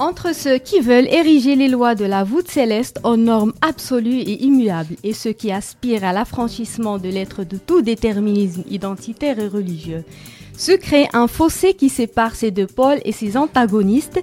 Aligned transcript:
Entre 0.00 0.34
ceux 0.34 0.58
qui 0.58 0.80
veulent 0.80 1.06
ériger 1.06 1.54
les 1.54 1.68
lois 1.68 1.94
de 1.94 2.04
la 2.04 2.24
voûte 2.24 2.50
céleste 2.50 2.98
en 3.04 3.16
normes 3.16 3.52
absolues 3.60 4.20
et 4.20 4.42
immuables 4.42 4.96
et 5.04 5.12
ceux 5.12 5.32
qui 5.32 5.52
aspirent 5.52 6.02
à 6.02 6.12
l'affranchissement 6.12 6.98
de 6.98 7.08
l'être 7.08 7.44
de 7.44 7.56
tout 7.58 7.80
déterminisme 7.80 8.64
identitaire 8.68 9.38
et 9.38 9.46
religieux, 9.46 10.02
se 10.58 10.72
crée 10.72 11.08
un 11.12 11.28
fossé 11.28 11.74
qui 11.74 11.88
sépare 11.90 12.34
ces 12.34 12.50
deux 12.50 12.66
pôles 12.66 13.00
et 13.04 13.12
ses 13.12 13.36
antagonistes 13.36 14.20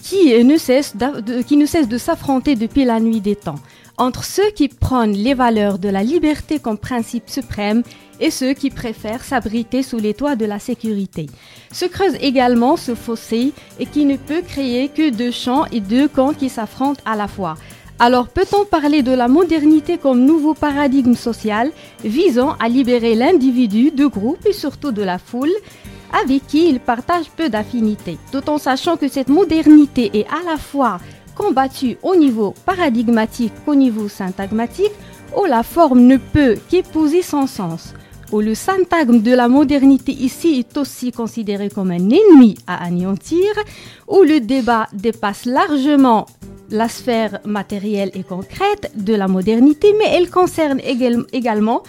qui 0.00 0.44
ne 0.44 0.56
cessent 0.56 0.96
de, 0.96 1.42
qui 1.42 1.56
ne 1.56 1.66
cessent 1.66 1.88
de 1.88 1.98
s'affronter 1.98 2.54
depuis 2.54 2.84
la 2.84 3.00
nuit 3.00 3.20
des 3.20 3.36
temps, 3.36 3.58
entre 3.98 4.22
ceux 4.22 4.50
qui 4.54 4.68
prônent 4.68 5.12
les 5.12 5.34
valeurs 5.34 5.80
de 5.80 5.88
la 5.88 6.04
liberté 6.04 6.60
comme 6.60 6.78
principe 6.78 7.28
suprême 7.28 7.82
et 8.20 8.30
ceux 8.30 8.52
qui 8.52 8.70
préfèrent 8.70 9.24
s'abriter 9.24 9.82
sous 9.82 9.98
les 9.98 10.14
toits 10.14 10.36
de 10.36 10.44
la 10.44 10.58
sécurité. 10.58 11.26
Se 11.72 11.86
creuse 11.86 12.16
également 12.20 12.76
ce 12.76 12.94
fossé 12.94 13.52
et 13.78 13.86
qui 13.86 14.04
ne 14.04 14.16
peut 14.16 14.42
créer 14.42 14.88
que 14.88 15.10
deux 15.10 15.30
champs 15.30 15.64
et 15.72 15.80
deux 15.80 16.08
camps 16.08 16.34
qui 16.34 16.48
s'affrontent 16.48 17.02
à 17.04 17.16
la 17.16 17.28
fois. 17.28 17.56
Alors 17.98 18.28
peut-on 18.28 18.64
parler 18.64 19.02
de 19.02 19.12
la 19.12 19.28
modernité 19.28 19.98
comme 19.98 20.24
nouveau 20.24 20.54
paradigme 20.54 21.14
social 21.14 21.70
visant 22.02 22.56
à 22.58 22.68
libérer 22.68 23.14
l'individu, 23.14 23.90
de 23.90 24.06
groupe 24.06 24.46
et 24.46 24.54
surtout 24.54 24.92
de 24.92 25.02
la 25.02 25.18
foule 25.18 25.52
avec 26.24 26.46
qui 26.46 26.68
il 26.68 26.80
partage 26.80 27.30
peu 27.36 27.48
d'affinités, 27.48 28.18
tout 28.32 28.48
en 28.48 28.58
sachant 28.58 28.96
que 28.96 29.06
cette 29.08 29.28
modernité 29.28 30.10
est 30.14 30.26
à 30.26 30.50
la 30.50 30.56
fois 30.56 30.98
combattue 31.36 31.98
au 32.02 32.16
niveau 32.16 32.54
paradigmatique 32.66 33.52
qu'au 33.64 33.74
niveau 33.74 34.08
syntagmatique, 34.08 34.92
où 35.36 35.44
la 35.44 35.62
forme 35.62 36.00
ne 36.00 36.16
peut 36.16 36.56
qu'épouser 36.68 37.22
son 37.22 37.46
sens 37.46 37.94
où 38.32 38.40
le 38.40 38.54
syntagme 38.54 39.20
de 39.20 39.32
la 39.32 39.48
modernité 39.48 40.12
ici 40.12 40.58
est 40.58 40.76
aussi 40.76 41.12
considéré 41.12 41.68
comme 41.68 41.90
un 41.90 42.10
ennemi 42.10 42.56
à 42.66 42.84
anéantir, 42.84 43.52
où 44.08 44.22
le 44.22 44.40
débat 44.40 44.86
dépasse 44.92 45.44
largement 45.44 46.26
la 46.70 46.88
sphère 46.88 47.40
matérielle 47.44 48.10
et 48.14 48.22
concrète 48.22 48.92
de 48.94 49.14
la 49.14 49.28
modernité, 49.28 49.94
mais 49.98 50.10
elle 50.12 50.30
concerne 50.30 50.80
également 51.32 51.82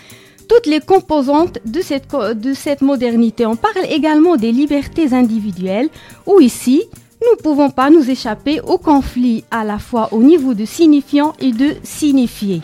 toutes 0.50 0.66
les 0.66 0.80
composantes 0.80 1.60
de 1.66 1.82
cette, 1.82 2.12
de 2.12 2.54
cette 2.54 2.82
modernité. 2.82 3.46
On 3.46 3.56
parle 3.56 3.86
également 3.90 4.36
des 4.36 4.52
libertés 4.52 5.14
individuelles, 5.14 5.90
où 6.26 6.40
ici, 6.40 6.84
nous 7.22 7.38
ne 7.38 7.42
pouvons 7.42 7.70
pas 7.70 7.90
nous 7.92 8.10
échapper 8.10 8.60
au 8.62 8.78
conflit 8.78 9.44
à 9.52 9.64
la 9.64 9.78
fois 9.78 10.10
au 10.12 10.24
niveau 10.24 10.54
de 10.56 10.66
signifiant 10.66 11.34
et 11.40 11.52
de 11.52 11.76
signifié. 11.84 12.62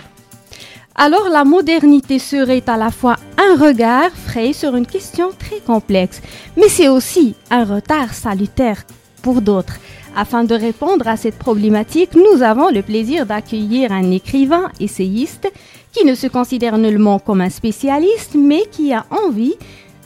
Alors 0.99 1.29
la 1.29 1.45
modernité 1.45 2.17
serait 2.17 2.63
à 2.65 2.75
la 2.75 2.89
fois 2.89 3.17
un 3.37 3.55
regard 3.55 4.09
frais 4.09 4.51
sur 4.51 4.75
une 4.75 4.87
question 4.87 5.29
très 5.37 5.59
complexe, 5.59 6.23
mais 6.55 6.69
c'est 6.69 6.89
aussi 6.89 7.35
un 7.51 7.65
retard 7.65 8.15
salutaire 8.15 8.83
pour 9.21 9.41
d'autres. 9.41 9.77
Afin 10.15 10.43
de 10.43 10.55
répondre 10.55 11.07
à 11.07 11.15
cette 11.15 11.37
problématique, 11.37 12.15
nous 12.15 12.41
avons 12.41 12.71
le 12.71 12.81
plaisir 12.81 13.27
d'accueillir 13.27 13.91
un 13.91 14.09
écrivain, 14.09 14.71
essayiste, 14.79 15.47
qui 15.91 16.03
ne 16.03 16.15
se 16.15 16.25
considère 16.25 16.79
nullement 16.79 17.19
comme 17.19 17.41
un 17.41 17.51
spécialiste, 17.51 18.33
mais 18.33 18.63
qui 18.71 18.91
a 18.91 19.05
envie 19.11 19.53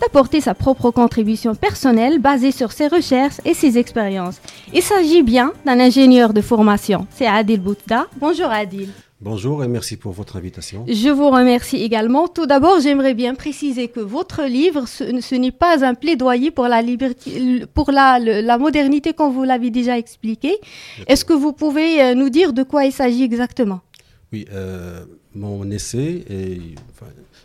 d'apporter 0.01 0.41
sa 0.41 0.53
propre 0.53 0.91
contribution 0.91 1.55
personnelle 1.55 2.19
basée 2.19 2.51
sur 2.51 2.73
ses 2.73 2.89
recherches 2.89 3.39
et 3.45 3.53
ses 3.53 3.77
expériences. 3.77 4.41
Il 4.73 4.81
s'agit 4.81 5.23
bien 5.23 5.53
d'un 5.65 5.79
ingénieur 5.79 6.33
de 6.33 6.41
formation. 6.41 7.07
C'est 7.11 7.27
Adil 7.27 7.61
Boutda. 7.61 8.07
Bonjour 8.19 8.47
Adil. 8.47 8.89
Bonjour 9.23 9.63
et 9.63 9.67
merci 9.67 9.97
pour 9.97 10.13
votre 10.13 10.35
invitation. 10.35 10.83
Je 10.87 11.09
vous 11.09 11.29
remercie 11.29 11.77
également. 11.77 12.27
Tout 12.27 12.47
d'abord, 12.47 12.79
j'aimerais 12.79 13.13
bien 13.13 13.35
préciser 13.35 13.87
que 13.87 13.99
votre 13.99 14.41
livre, 14.45 14.87
ce, 14.87 15.35
n'est 15.35 15.51
pas 15.51 15.85
un 15.85 15.93
plaidoyer 15.93 16.49
pour 16.49 16.67
la 16.67 16.81
liberté, 16.81 17.63
pour 17.75 17.91
la, 17.91 18.17
la 18.17 18.57
modernité, 18.57 19.13
comme 19.13 19.31
vous 19.31 19.43
l'avez 19.43 19.69
déjà 19.69 19.95
expliqué. 19.99 20.57
Est-ce 21.05 21.23
que 21.23 21.33
vous 21.33 21.53
pouvez 21.53 22.01
euh, 22.01 22.15
nous 22.15 22.31
dire 22.31 22.51
de 22.51 22.63
quoi 22.63 22.85
il 22.85 22.91
s'agit 22.91 23.21
exactement? 23.21 23.81
Oui, 24.33 24.47
euh, 24.51 25.05
mon 25.35 25.69
essai, 25.69 26.25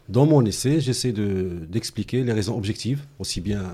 dans 0.08 0.24
mon 0.24 0.46
essai, 0.46 0.80
j'essaie 0.80 1.12
d'expliquer 1.12 2.24
les 2.24 2.32
raisons 2.32 2.56
objectives, 2.56 3.02
aussi 3.18 3.42
bien 3.42 3.64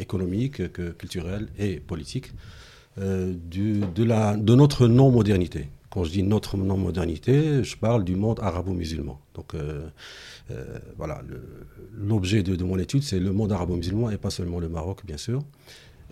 économiques 0.00 0.72
que 0.72 0.90
culturelles 0.90 1.46
et 1.60 1.76
politiques, 1.78 2.32
euh, 3.00 3.32
du, 3.48 3.82
de, 3.94 4.02
la, 4.02 4.36
de 4.36 4.54
notre 4.56 4.88
non-modernité. 4.88 5.68
Quand 5.90 6.04
je 6.04 6.10
dis 6.10 6.22
notre 6.22 6.56
non-modernité, 6.56 7.64
je 7.64 7.76
parle 7.76 8.04
du 8.04 8.14
monde 8.14 8.40
arabo-musulman. 8.40 9.20
Donc 9.34 9.54
euh, 9.54 9.88
euh, 10.50 10.78
voilà, 10.96 11.22
l'objet 11.94 12.42
de, 12.42 12.62
mon 12.62 12.78
étude, 12.78 13.02
c'est 13.02 13.18
le 13.20 13.32
monde 13.32 13.52
arabo-musulman 13.52 14.10
et 14.10 14.18
pas 14.18 14.30
seulement 14.30 14.60
le 14.60 14.68
Maroc, 14.68 15.04
bien 15.04 15.16
sûr. 15.16 15.42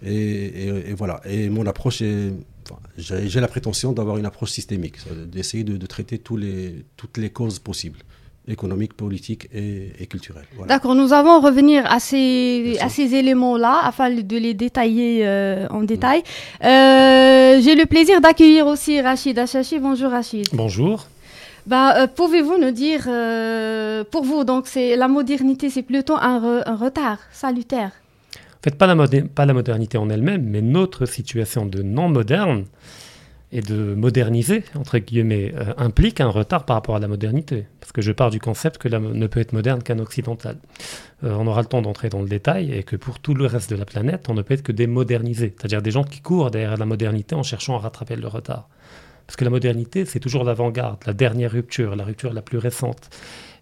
Et, 0.04 0.92
voilà, 0.94 1.22
et 1.24 1.48
mon 1.48 1.66
approche 1.66 2.02
est... 2.02 2.32
j'ai 2.98 3.40
la 3.40 3.48
prétention 3.48 3.92
d'avoir 3.92 4.18
une 4.18 4.26
approche 4.26 4.50
systémique, 4.50 4.98
d'essayer 5.26 5.64
de, 5.64 5.86
traiter 5.86 6.18
toutes 6.18 7.16
les 7.16 7.30
causes 7.30 7.58
possibles 7.58 8.00
économique, 8.48 8.94
politique 8.94 9.48
et, 9.52 10.06
culturelle. 10.08 10.44
D'accord, 10.68 10.94
nous 10.94 11.12
allons 11.12 11.40
revenir 11.40 11.84
à 11.86 11.98
ces, 11.98 12.76
à 12.80 12.88
ces 12.88 13.14
éléments-là 13.14 13.80
afin 13.84 14.10
de 14.10 14.36
les 14.36 14.54
détailler 14.54 15.26
euh, 15.26 15.66
en 15.70 15.82
détail. 15.82 16.22
Euh, 16.64 17.60
j'ai 17.60 17.74
le 17.74 17.86
plaisir 17.86 18.20
d'accueillir 18.20 18.66
aussi 18.66 19.00
Rachid 19.00 19.38
Achachi. 19.38 19.78
Bonjour 19.78 20.10
Rachid. 20.10 20.48
Bonjour. 20.52 21.06
Bah, 21.66 21.96
euh, 21.96 22.06
Pouvez-vous 22.06 22.58
nous 22.58 22.70
dire, 22.70 23.02
pour 24.10 24.24
vous, 24.24 24.44
donc 24.44 24.68
c'est 24.68 24.96
la 24.96 25.08
modernité, 25.08 25.68
c'est 25.70 25.82
plutôt 25.82 26.16
un, 26.16 26.62
un, 26.64 26.76
retard 26.76 27.18
salutaire? 27.32 27.90
En 28.34 28.62
fait, 28.62 28.76
pas 28.76 28.86
la, 28.86 29.06
pas 29.34 29.46
la 29.46 29.52
modernité 29.54 29.98
en 29.98 30.08
elle-même, 30.08 30.44
mais 30.44 30.62
notre 30.62 31.06
situation 31.06 31.66
de 31.66 31.82
non 31.82 32.08
moderne 32.08 32.64
et 33.52 33.60
de 33.60 33.94
moderniser, 33.94 34.64
entre 34.74 34.98
guillemets, 34.98 35.54
euh, 35.54 35.72
implique 35.76 36.20
un 36.20 36.28
retard 36.28 36.64
par 36.64 36.76
rapport 36.76 36.96
à 36.96 36.98
la 36.98 37.08
modernité. 37.08 37.66
Parce 37.80 37.92
que 37.92 38.02
je 38.02 38.10
pars 38.10 38.30
du 38.30 38.40
concept 38.40 38.78
que 38.78 38.88
l'homme 38.88 39.12
ne 39.12 39.26
peut 39.26 39.40
être 39.40 39.52
moderne 39.52 39.82
qu'un 39.82 39.98
occidental. 40.00 40.56
Euh, 41.22 41.34
on 41.38 41.46
aura 41.46 41.62
le 41.62 41.68
temps 41.68 41.80
d'entrer 41.80 42.08
dans 42.08 42.20
le 42.20 42.28
détail 42.28 42.72
et 42.72 42.82
que 42.82 42.96
pour 42.96 43.20
tout 43.20 43.34
le 43.34 43.46
reste 43.46 43.70
de 43.70 43.76
la 43.76 43.84
planète, 43.84 44.26
on 44.28 44.34
ne 44.34 44.42
peut 44.42 44.54
être 44.54 44.62
que 44.62 44.72
des 44.72 44.88
modernisés, 44.88 45.54
c'est-à-dire 45.56 45.80
des 45.80 45.92
gens 45.92 46.04
qui 46.04 46.20
courent 46.20 46.50
derrière 46.50 46.76
la 46.76 46.86
modernité 46.86 47.34
en 47.34 47.44
cherchant 47.44 47.76
à 47.76 47.78
rattraper 47.78 48.16
le 48.16 48.26
retard. 48.26 48.68
Parce 49.26 49.36
que 49.36 49.44
la 49.44 49.50
modernité, 49.50 50.04
c'est 50.04 50.20
toujours 50.20 50.44
l'avant-garde, 50.44 50.98
la 51.06 51.12
dernière 51.12 51.52
rupture, 51.52 51.96
la 51.96 52.04
rupture 52.04 52.32
la 52.32 52.42
plus 52.42 52.58
récente. 52.58 53.10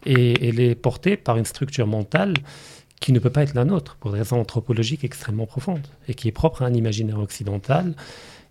Et 0.07 0.49
elle 0.49 0.61
est 0.61 0.75
portée 0.75 1.17
par 1.17 1.37
une 1.37 1.47
structure 1.47 1.87
mentale 1.87 2.35
qui 3.01 3.13
ne 3.13 3.19
peut 3.19 3.31
pas 3.31 3.43
être 3.43 3.55
la 3.55 3.65
nôtre, 3.65 3.97
pour 3.97 4.13
des 4.13 4.19
raisons 4.19 4.41
anthropologiques 4.41 5.05
extrêmement 5.05 5.47
profondes, 5.47 5.87
et 6.09 6.15
qui 6.15 6.29
est 6.29 6.33
propre 6.33 6.63
à 6.63 6.67
un 6.67 6.75
imaginaire 6.75 7.19
occidental 7.19 7.95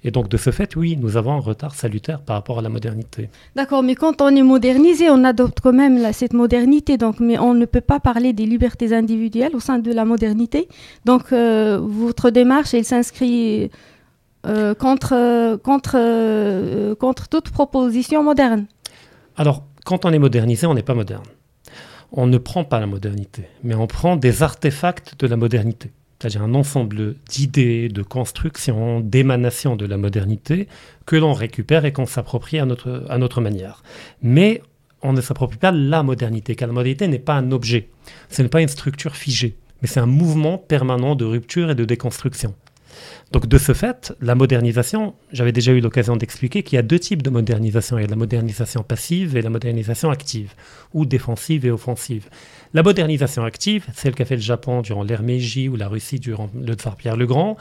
et 0.04 0.12
donc, 0.12 0.28
de 0.28 0.36
ce 0.36 0.50
fait, 0.50 0.76
oui, 0.76 0.98
nous 1.00 1.16
avons 1.16 1.32
un 1.32 1.40
retard 1.40 1.76
salutaire 1.76 2.20
par 2.22 2.36
rapport 2.36 2.60
à 2.60 2.62
la 2.62 2.70
modernité. 2.70 3.30
D'accord, 3.56 3.84
mais 3.84 3.96
quand 3.96 4.22
on 4.22 4.36
est 4.36 4.44
modernisé, 4.44 5.10
on 5.10 5.24
adopte 5.24 5.62
quand 5.62 5.72
même 5.72 6.12
cette 6.12 6.34
modernité. 6.34 6.98
Donc, 6.98 7.22
mais 7.22 7.40
on 7.40 7.54
ne 7.54 7.66
peut 7.66 7.82
pas 7.82 8.02
parler 8.02 8.34
des 8.34 8.46
libertés 8.46 8.94
individuelles 8.94 9.56
au 9.56 9.62
sein 9.62 9.80
de 9.80 9.92
la 9.94 10.04
modernité. 10.04 10.68
Donc, 11.06 11.32
euh, 11.32 11.80
votre 11.82 12.32
démarche, 12.32 12.74
elle 12.74 12.84
s'inscrit 12.84 13.72
euh, 14.46 14.76
contre, 14.76 15.56
contre, 15.64 15.96
euh, 15.96 16.96
contre 16.96 17.30
toute 17.30 17.50
proposition 17.50 18.24
moderne. 18.24 18.66
Alors, 19.38 19.64
quand 19.86 20.04
on 20.04 20.12
est 20.12 20.20
modernisé, 20.20 20.68
on 20.68 20.74
n'est 20.74 20.84
pas 20.84 20.96
moderne. 20.96 21.24
On 22.12 22.28
ne 22.28 22.38
prend 22.38 22.66
pas 22.66 22.80
la 22.80 22.88
modernité, 22.88 23.46
mais 23.64 23.74
on 23.74 23.88
prend 23.88 24.18
des 24.18 24.44
artefacts 24.44 25.20
de 25.20 25.28
la 25.28 25.38
modernité 25.38 25.92
c'est-à-dire 26.24 26.44
un 26.44 26.54
ensemble 26.54 27.16
d'idées, 27.30 27.90
de 27.90 28.02
constructions, 28.02 29.02
d'émanations 29.02 29.76
de 29.76 29.86
la 29.86 29.98
modernité 29.98 30.70
que 31.06 31.18
l'on 31.18 31.34
récupère 31.34 31.84
et 31.84 31.92
qu'on 31.92 32.06
s'approprie 32.06 32.60
à 32.60 32.66
notre, 32.66 33.06
à 33.10 33.18
notre 33.18 33.42
manière. 33.42 33.84
Mais 34.22 34.62
on 35.02 35.12
ne 35.12 35.20
s'approprie 35.20 35.58
pas 35.58 35.74
la 35.74 36.02
modernité, 36.02 36.56
car 36.56 36.70
la 36.70 36.74
modernité 36.74 37.10
n'est 37.10 37.20
pas 37.20 37.34
un 37.34 37.52
objet, 37.52 37.90
ce 38.30 38.42
n'est 38.42 38.48
pas 38.48 38.62
une 38.62 38.70
structure 38.70 39.18
figée, 39.18 39.58
mais 39.82 39.90
c'est 39.90 40.00
un 40.00 40.06
mouvement 40.06 40.58
permanent 40.58 41.16
de 41.16 41.26
rupture 41.26 41.72
et 41.72 41.76
de 41.76 41.84
déconstruction. 41.84 42.56
Donc 43.32 43.48
de 43.48 43.58
ce 43.58 43.74
fait, 43.74 44.14
la 44.22 44.36
modernisation, 44.36 45.16
j'avais 45.32 45.52
déjà 45.52 45.72
eu 45.72 45.80
l'occasion 45.80 46.16
d'expliquer 46.16 46.64
qu'il 46.64 46.76
y 46.76 46.80
a 46.80 46.84
deux 46.84 47.00
types 47.00 47.22
de 47.22 47.30
modernisation. 47.30 47.98
Il 47.98 48.02
y 48.02 48.06
a 48.06 48.10
la 48.10 48.16
modernisation 48.16 48.84
passive 48.84 49.36
et 49.38 49.42
la 49.42 49.50
modernisation 49.50 50.10
active, 50.10 50.54
ou 50.94 51.06
défensive 51.06 51.66
et 51.66 51.72
offensive. 51.72 52.30
La 52.74 52.84
modernisation 52.84 53.44
active, 53.44 53.86
celle 53.94 54.16
qu'a 54.16 54.26
fait 54.26 54.36
le 54.36 54.42
Japon 54.42 54.82
durant 54.82 55.04
l'ère 55.04 55.24
Meiji 55.24 55.70
ou 55.70 55.76
la 55.76 55.88
Russie 55.88 56.20
durant 56.20 56.50
le 56.56 56.74
tsar 56.74 56.96
Pierre 56.96 57.18
le 57.18 57.26
Grand, 57.26 57.58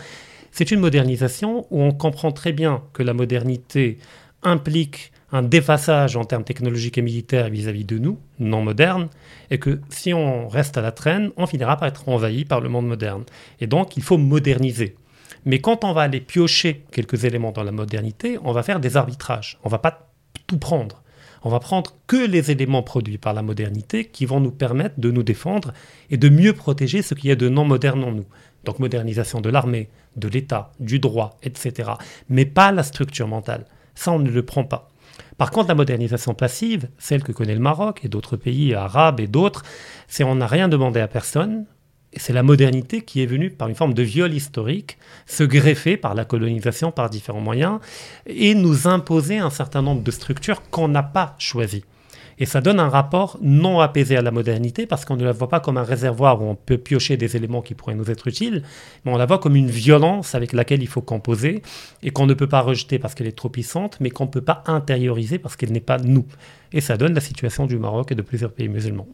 c'est 0.50 0.70
une 0.70 0.80
modernisation 0.80 1.66
où 1.70 1.82
on 1.82 1.92
comprend 1.92 2.30
très 2.30 2.52
bien 2.52 2.82
que 2.92 3.02
la 3.02 3.14
modernité 3.14 3.98
implique 4.42 5.12
un 5.32 5.42
défaçage 5.42 6.14
en 6.16 6.24
termes 6.24 6.44
technologiques 6.44 6.98
et 6.98 7.02
militaires 7.02 7.48
vis-à-vis 7.48 7.86
de 7.86 7.98
nous, 7.98 8.18
non 8.38 8.62
modernes, 8.62 9.08
et 9.50 9.58
que 9.58 9.80
si 9.88 10.12
on 10.12 10.46
reste 10.46 10.76
à 10.76 10.82
la 10.82 10.92
traîne, 10.92 11.30
on 11.38 11.46
finira 11.46 11.78
par 11.78 11.88
être 11.88 12.08
envahi 12.08 12.44
par 12.44 12.60
le 12.60 12.68
monde 12.68 12.86
moderne. 12.86 13.24
Et 13.60 13.66
donc, 13.66 13.96
il 13.96 14.02
faut 14.02 14.18
moderniser. 14.18 14.94
Mais 15.44 15.60
quand 15.60 15.84
on 15.84 15.92
va 15.92 16.02
aller 16.02 16.20
piocher 16.20 16.84
quelques 16.92 17.24
éléments 17.24 17.52
dans 17.52 17.64
la 17.64 17.72
modernité, 17.72 18.38
on 18.44 18.52
va 18.52 18.62
faire 18.62 18.80
des 18.80 18.96
arbitrages. 18.96 19.58
On 19.64 19.68
va 19.68 19.78
pas 19.78 20.08
tout 20.46 20.58
prendre. 20.58 21.02
On 21.44 21.50
va 21.50 21.58
prendre 21.58 21.92
que 22.06 22.16
les 22.16 22.52
éléments 22.52 22.84
produits 22.84 23.18
par 23.18 23.34
la 23.34 23.42
modernité 23.42 24.04
qui 24.04 24.26
vont 24.26 24.38
nous 24.38 24.52
permettre 24.52 25.00
de 25.00 25.10
nous 25.10 25.24
défendre 25.24 25.72
et 26.10 26.16
de 26.16 26.28
mieux 26.28 26.52
protéger 26.52 27.02
ce 27.02 27.14
qui 27.14 27.30
est 27.30 27.36
de 27.36 27.48
non 27.48 27.64
moderne 27.64 28.04
en 28.04 28.12
nous. 28.12 28.26
Donc 28.64 28.78
modernisation 28.78 29.40
de 29.40 29.50
l'armée, 29.50 29.88
de 30.16 30.28
l'État, 30.28 30.72
du 30.78 31.00
droit, 31.00 31.38
etc. 31.42 31.92
Mais 32.28 32.44
pas 32.44 32.70
la 32.70 32.84
structure 32.84 33.26
mentale. 33.26 33.66
Ça, 33.96 34.12
on 34.12 34.20
ne 34.20 34.30
le 34.30 34.44
prend 34.44 34.62
pas. 34.62 34.88
Par 35.36 35.50
contre, 35.50 35.68
la 35.68 35.74
modernisation 35.74 36.34
passive, 36.34 36.88
celle 36.98 37.24
que 37.24 37.32
connaît 37.32 37.54
le 37.54 37.60
Maroc 37.60 38.04
et 38.04 38.08
d'autres 38.08 38.36
pays 38.36 38.74
arabes 38.74 39.18
et 39.18 39.26
d'autres, 39.26 39.64
c'est 40.06 40.22
on 40.22 40.36
n'a 40.36 40.46
rien 40.46 40.68
demandé 40.68 41.00
à 41.00 41.08
personne, 41.08 41.66
c'est 42.16 42.32
la 42.32 42.42
modernité 42.42 43.00
qui 43.00 43.22
est 43.22 43.26
venue 43.26 43.50
par 43.50 43.68
une 43.68 43.74
forme 43.74 43.94
de 43.94 44.02
viol 44.02 44.32
historique, 44.32 44.98
se 45.26 45.44
greffer 45.44 45.96
par 45.96 46.14
la 46.14 46.24
colonisation 46.24 46.92
par 46.92 47.10
différents 47.10 47.40
moyens 47.40 47.80
et 48.26 48.54
nous 48.54 48.86
imposer 48.86 49.38
un 49.38 49.50
certain 49.50 49.82
nombre 49.82 50.02
de 50.02 50.10
structures 50.10 50.62
qu'on 50.70 50.88
n'a 50.88 51.02
pas 51.02 51.34
choisies. 51.38 51.84
Et 52.38 52.46
ça 52.46 52.60
donne 52.60 52.80
un 52.80 52.88
rapport 52.88 53.38
non 53.40 53.80
apaisé 53.80 54.16
à 54.16 54.22
la 54.22 54.30
modernité 54.30 54.86
parce 54.86 55.04
qu'on 55.04 55.16
ne 55.16 55.24
la 55.24 55.32
voit 55.32 55.48
pas 55.48 55.60
comme 55.60 55.76
un 55.76 55.84
réservoir 55.84 56.42
où 56.42 56.46
on 56.46 56.54
peut 56.54 56.78
piocher 56.78 57.16
des 57.16 57.36
éléments 57.36 57.62
qui 57.62 57.74
pourraient 57.74 57.94
nous 57.94 58.10
être 58.10 58.26
utiles, 58.26 58.62
mais 59.04 59.12
on 59.12 59.16
la 59.16 59.26
voit 59.26 59.38
comme 59.38 59.54
une 59.54 59.70
violence 59.70 60.34
avec 60.34 60.52
laquelle 60.52 60.82
il 60.82 60.88
faut 60.88 61.02
composer 61.02 61.62
et 62.02 62.10
qu'on 62.10 62.26
ne 62.26 62.34
peut 62.34 62.48
pas 62.48 62.60
rejeter 62.60 62.98
parce 62.98 63.14
qu'elle 63.14 63.28
est 63.28 63.36
trop 63.36 63.48
puissante, 63.48 63.98
mais 64.00 64.10
qu'on 64.10 64.24
ne 64.24 64.30
peut 64.30 64.40
pas 64.40 64.64
intérioriser 64.66 65.38
parce 65.38 65.56
qu'elle 65.56 65.72
n'est 65.72 65.80
pas 65.80 65.98
nous. 65.98 66.26
Et 66.72 66.80
ça 66.80 66.96
donne 66.96 67.14
la 67.14 67.20
situation 67.20 67.66
du 67.66 67.78
Maroc 67.78 68.12
et 68.12 68.14
de 68.14 68.22
plusieurs 68.22 68.52
pays 68.52 68.68
musulmans. 68.68 69.08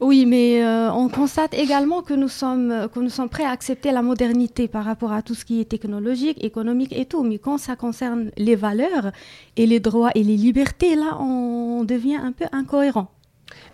Oui, 0.00 0.26
mais 0.26 0.62
euh, 0.64 0.92
on 0.92 1.08
constate 1.08 1.54
également 1.54 2.02
que 2.02 2.14
nous, 2.14 2.28
sommes, 2.28 2.88
que 2.92 3.00
nous 3.00 3.10
sommes 3.10 3.28
prêts 3.28 3.44
à 3.44 3.50
accepter 3.50 3.92
la 3.92 4.02
modernité 4.02 4.68
par 4.68 4.84
rapport 4.84 5.12
à 5.12 5.22
tout 5.22 5.34
ce 5.34 5.44
qui 5.44 5.60
est 5.60 5.64
technologique, 5.64 6.42
économique 6.42 6.92
et 6.92 7.06
tout. 7.06 7.22
Mais 7.22 7.38
quand 7.38 7.58
ça 7.58 7.76
concerne 7.76 8.30
les 8.36 8.56
valeurs 8.56 9.12
et 9.56 9.66
les 9.66 9.80
droits 9.80 10.10
et 10.14 10.22
les 10.22 10.36
libertés, 10.36 10.96
là, 10.96 11.18
on 11.20 11.84
devient 11.84 12.16
un 12.16 12.32
peu 12.32 12.46
incohérent. 12.52 13.08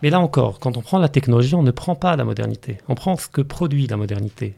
Mais 0.02 0.10
là 0.10 0.20
encore, 0.20 0.58
quand 0.58 0.76
on 0.76 0.82
prend 0.82 0.98
la 0.98 1.08
technologie, 1.08 1.54
on 1.54 1.62
ne 1.62 1.70
prend 1.70 1.94
pas 1.94 2.16
la 2.16 2.24
modernité. 2.24 2.78
On 2.88 2.94
prend 2.94 3.16
ce 3.16 3.28
que 3.28 3.40
produit 3.40 3.86
la 3.86 3.96
modernité 3.96 4.54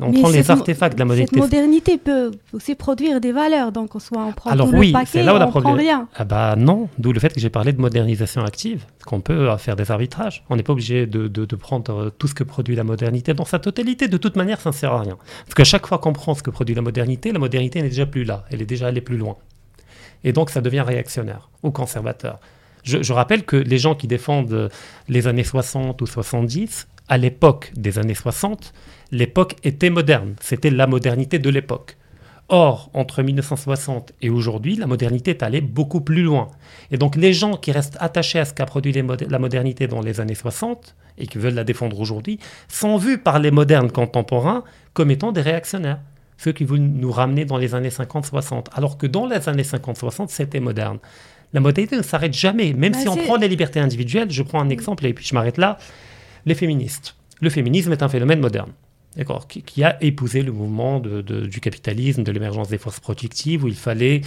on 0.00 0.12
prend 0.12 0.28
les 0.28 0.50
artefacts 0.50 0.94
de 0.94 0.98
la 1.00 1.04
modernité. 1.04 1.34
Cette 1.34 1.42
modernité 1.42 1.98
peut 1.98 2.32
aussi 2.52 2.74
produire 2.74 3.20
des 3.20 3.32
valeurs, 3.32 3.72
donc 3.72 3.90
soit 3.98 4.24
on 4.24 4.32
prend 4.32 4.50
Alors 4.50 4.70
tout 4.70 4.76
oui, 4.76 4.88
le 4.88 4.92
paquet, 4.92 5.22
là 5.22 5.34
où 5.34 5.38
on 5.38 5.60
prend 5.60 5.72
rien. 5.72 6.08
Ah 6.16 6.24
bah 6.24 6.56
non, 6.56 6.88
d'où 6.98 7.12
le 7.12 7.20
fait 7.20 7.32
que 7.32 7.40
j'ai 7.40 7.50
parlé 7.50 7.72
de 7.72 7.80
modernisation 7.80 8.44
active, 8.44 8.84
qu'on 9.06 9.20
peut 9.20 9.50
euh, 9.50 9.56
faire 9.58 9.76
des 9.76 9.90
arbitrages. 9.90 10.44
On 10.50 10.56
n'est 10.56 10.62
pas 10.62 10.72
obligé 10.72 11.06
de, 11.06 11.28
de, 11.28 11.56
prendre 11.56 11.92
euh, 11.92 12.10
tout 12.10 12.28
ce 12.28 12.34
que 12.34 12.44
produit 12.44 12.76
la 12.76 12.84
modernité 12.84 13.34
dans 13.34 13.44
sa 13.44 13.58
totalité. 13.58 14.08
De 14.08 14.16
toute 14.16 14.36
manière, 14.36 14.60
ça 14.60 14.70
ne 14.70 14.74
sert 14.74 14.92
à 14.92 15.00
rien. 15.00 15.16
Parce 15.44 15.54
qu'à 15.54 15.64
chaque 15.64 15.86
fois 15.86 15.98
qu'on 15.98 16.12
prend 16.12 16.34
ce 16.34 16.42
que 16.42 16.50
produit 16.50 16.74
la 16.74 16.82
modernité, 16.82 17.32
la 17.32 17.38
modernité 17.38 17.82
n'est 17.82 17.88
déjà 17.88 18.06
plus 18.06 18.24
là. 18.24 18.44
Elle 18.50 18.62
est 18.62 18.66
déjà 18.66 18.88
allée 18.88 19.00
plus 19.00 19.16
loin. 19.16 19.36
Et 20.24 20.32
donc, 20.32 20.50
ça 20.50 20.60
devient 20.60 20.84
réactionnaire 20.86 21.50
ou 21.62 21.70
conservateur. 21.70 22.40
Je, 22.82 23.02
je 23.02 23.12
rappelle 23.12 23.44
que 23.44 23.56
les 23.56 23.78
gens 23.78 23.94
qui 23.94 24.06
défendent 24.06 24.52
euh, 24.52 24.68
les 25.08 25.26
années 25.26 25.44
60 25.44 26.00
ou 26.02 26.06
70, 26.06 26.86
à 27.08 27.18
l'époque 27.18 27.72
des 27.76 27.98
années 27.98 28.14
60, 28.14 28.72
l'époque 29.10 29.56
était 29.64 29.90
moderne, 29.90 30.34
c'était 30.40 30.70
la 30.70 30.86
modernité 30.86 31.38
de 31.38 31.50
l'époque. 31.50 31.96
Or, 32.48 32.90
entre 32.92 33.22
1960 33.22 34.12
et 34.20 34.28
aujourd'hui, 34.28 34.76
la 34.76 34.86
modernité 34.86 35.30
est 35.30 35.42
allée 35.42 35.62
beaucoup 35.62 36.02
plus 36.02 36.22
loin. 36.22 36.50
Et 36.90 36.98
donc 36.98 37.16
les 37.16 37.32
gens 37.32 37.56
qui 37.56 37.72
restent 37.72 37.96
attachés 38.00 38.38
à 38.38 38.44
ce 38.44 38.52
qu'a 38.52 38.66
produit 38.66 38.92
la 38.92 39.38
modernité 39.38 39.86
dans 39.86 40.02
les 40.02 40.20
années 40.20 40.34
60 40.34 40.94
et 41.16 41.26
qui 41.26 41.38
veulent 41.38 41.54
la 41.54 41.64
défendre 41.64 41.98
aujourd'hui, 41.98 42.38
sont 42.68 42.96
vus 42.96 43.18
par 43.18 43.38
les 43.38 43.50
modernes 43.50 43.90
contemporains 43.90 44.64
comme 44.92 45.10
étant 45.10 45.32
des 45.32 45.40
réactionnaires. 45.40 46.00
Ceux 46.36 46.52
qui 46.52 46.64
veulent 46.64 46.80
nous 46.80 47.12
ramener 47.12 47.44
dans 47.44 47.56
les 47.56 47.74
années 47.74 47.88
50-60. 47.88 48.66
Alors 48.74 48.98
que 48.98 49.06
dans 49.06 49.26
les 49.26 49.48
années 49.48 49.62
50-60, 49.62 50.28
c'était 50.28 50.60
moderne. 50.60 50.98
La 51.52 51.60
modernité 51.60 51.96
ne 51.96 52.02
s'arrête 52.02 52.34
jamais. 52.34 52.72
Même 52.72 52.92
bah, 52.92 52.98
si 52.98 53.08
on 53.08 53.16
prend 53.16 53.36
les 53.36 53.48
libertés 53.48 53.80
individuelles, 53.80 54.30
je 54.30 54.42
prends 54.42 54.60
un 54.60 54.68
exemple 54.68 55.06
et 55.06 55.14
puis 55.14 55.24
je 55.24 55.34
m'arrête 55.34 55.56
là, 55.56 55.78
les 56.44 56.54
féministes. 56.54 57.16
Le 57.40 57.48
féminisme 57.48 57.92
est 57.92 58.02
un 58.02 58.08
phénomène 58.08 58.40
moderne 58.40 58.72
d'accord, 59.16 59.46
qui, 59.46 59.84
a 59.84 60.02
épousé 60.02 60.42
le 60.42 60.52
mouvement 60.52 61.00
du 61.00 61.60
capitalisme, 61.60 62.22
de 62.22 62.32
l'émergence 62.32 62.68
des 62.68 62.78
forces 62.78 63.00
productives, 63.00 63.64
où 63.64 63.68
il 63.68 63.76
fallait 63.76 64.22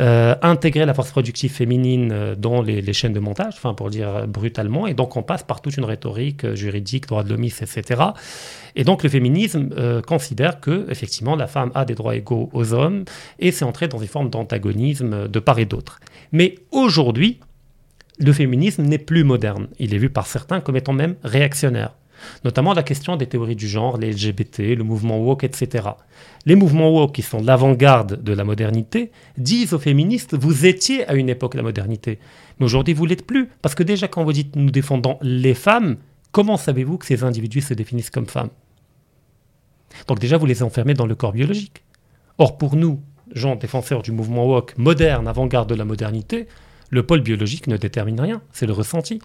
euh, 0.00 0.34
intégrer 0.42 0.86
la 0.86 0.94
force 0.94 1.10
productive 1.10 1.52
féminine 1.52 2.10
euh, 2.12 2.34
dans 2.34 2.62
les, 2.62 2.92
chaînes 2.92 3.12
de 3.12 3.20
montage, 3.20 3.54
enfin 3.56 3.74
pour 3.74 3.90
dire 3.90 4.26
brutalement, 4.26 4.86
et 4.86 4.94
donc 4.94 5.16
on 5.16 5.22
passe 5.22 5.42
par 5.42 5.60
toute 5.60 5.76
une 5.76 5.84
rhétorique 5.84 6.44
euh, 6.44 6.54
juridique, 6.54 7.06
droit 7.06 7.24
de 7.24 7.30
l'homme, 7.30 7.44
etc. 7.44 8.02
Et 8.74 8.84
donc 8.84 9.02
le 9.02 9.08
féminisme 9.10 9.68
considère 10.06 10.60
que 10.60 10.86
effectivement 10.90 11.36
la 11.36 11.46
femme 11.46 11.70
a 11.74 11.84
des 11.84 11.94
droits 11.94 12.16
égaux 12.16 12.48
aux 12.52 12.72
hommes, 12.72 13.04
et 13.38 13.52
c'est 13.52 13.64
entré 13.64 13.88
dans 13.88 13.98
une 13.98 14.08
forme 14.08 14.30
d'antagonisme 14.30 15.28
de 15.28 15.38
part 15.40 15.58
et 15.58 15.66
d'autre. 15.66 16.00
Mais 16.32 16.54
aujourd'hui, 16.70 17.40
le 18.18 18.32
féminisme 18.32 18.84
n'est 18.84 18.98
plus 18.98 19.24
moderne. 19.24 19.68
Il 19.78 19.94
est 19.94 19.98
vu 19.98 20.08
par 20.08 20.26
certains 20.26 20.60
comme 20.60 20.76
étant 20.76 20.92
même 20.92 21.16
réactionnaire 21.22 21.94
notamment 22.44 22.74
la 22.74 22.82
question 22.82 23.16
des 23.16 23.26
théories 23.26 23.56
du 23.56 23.68
genre, 23.68 23.98
les 23.98 24.12
LGBT, 24.12 24.76
le 24.76 24.84
mouvement 24.84 25.18
woke, 25.18 25.44
etc. 25.44 25.88
Les 26.46 26.54
mouvements 26.54 26.90
woke, 26.90 27.14
qui 27.14 27.22
sont 27.22 27.42
l'avant-garde 27.42 28.22
de 28.22 28.32
la 28.32 28.44
modernité, 28.44 29.10
disent 29.38 29.72
aux 29.72 29.78
féministes, 29.78 30.34
vous 30.34 30.66
étiez 30.66 31.08
à 31.08 31.14
une 31.14 31.28
époque 31.28 31.54
la 31.54 31.62
modernité, 31.62 32.18
mais 32.58 32.66
aujourd'hui 32.66 32.94
vous 32.94 33.06
l'êtes 33.06 33.26
plus, 33.26 33.48
parce 33.62 33.74
que 33.74 33.82
déjà 33.82 34.08
quand 34.08 34.24
vous 34.24 34.32
dites 34.32 34.56
nous 34.56 34.70
défendons 34.70 35.18
les 35.22 35.54
femmes, 35.54 35.96
comment 36.30 36.56
savez-vous 36.56 36.98
que 36.98 37.06
ces 37.06 37.24
individus 37.24 37.62
se 37.62 37.74
définissent 37.74 38.10
comme 38.10 38.26
femmes? 38.26 38.50
Donc 40.08 40.18
déjà 40.18 40.36
vous 40.36 40.46
les 40.46 40.62
enfermez 40.62 40.94
dans 40.94 41.06
le 41.06 41.14
corps 41.14 41.32
biologique. 41.32 41.82
Or 42.38 42.58
pour 42.58 42.76
nous, 42.76 43.00
gens 43.34 43.56
défenseurs 43.56 44.02
du 44.02 44.12
mouvement 44.12 44.46
woke 44.46 44.76
moderne, 44.78 45.28
avant-garde 45.28 45.68
de 45.68 45.74
la 45.74 45.84
modernité, 45.84 46.48
le 46.90 47.02
pôle 47.02 47.20
biologique 47.20 47.68
ne 47.68 47.76
détermine 47.76 48.20
rien, 48.20 48.42
c'est 48.52 48.66
le 48.66 48.72
ressenti 48.72 49.20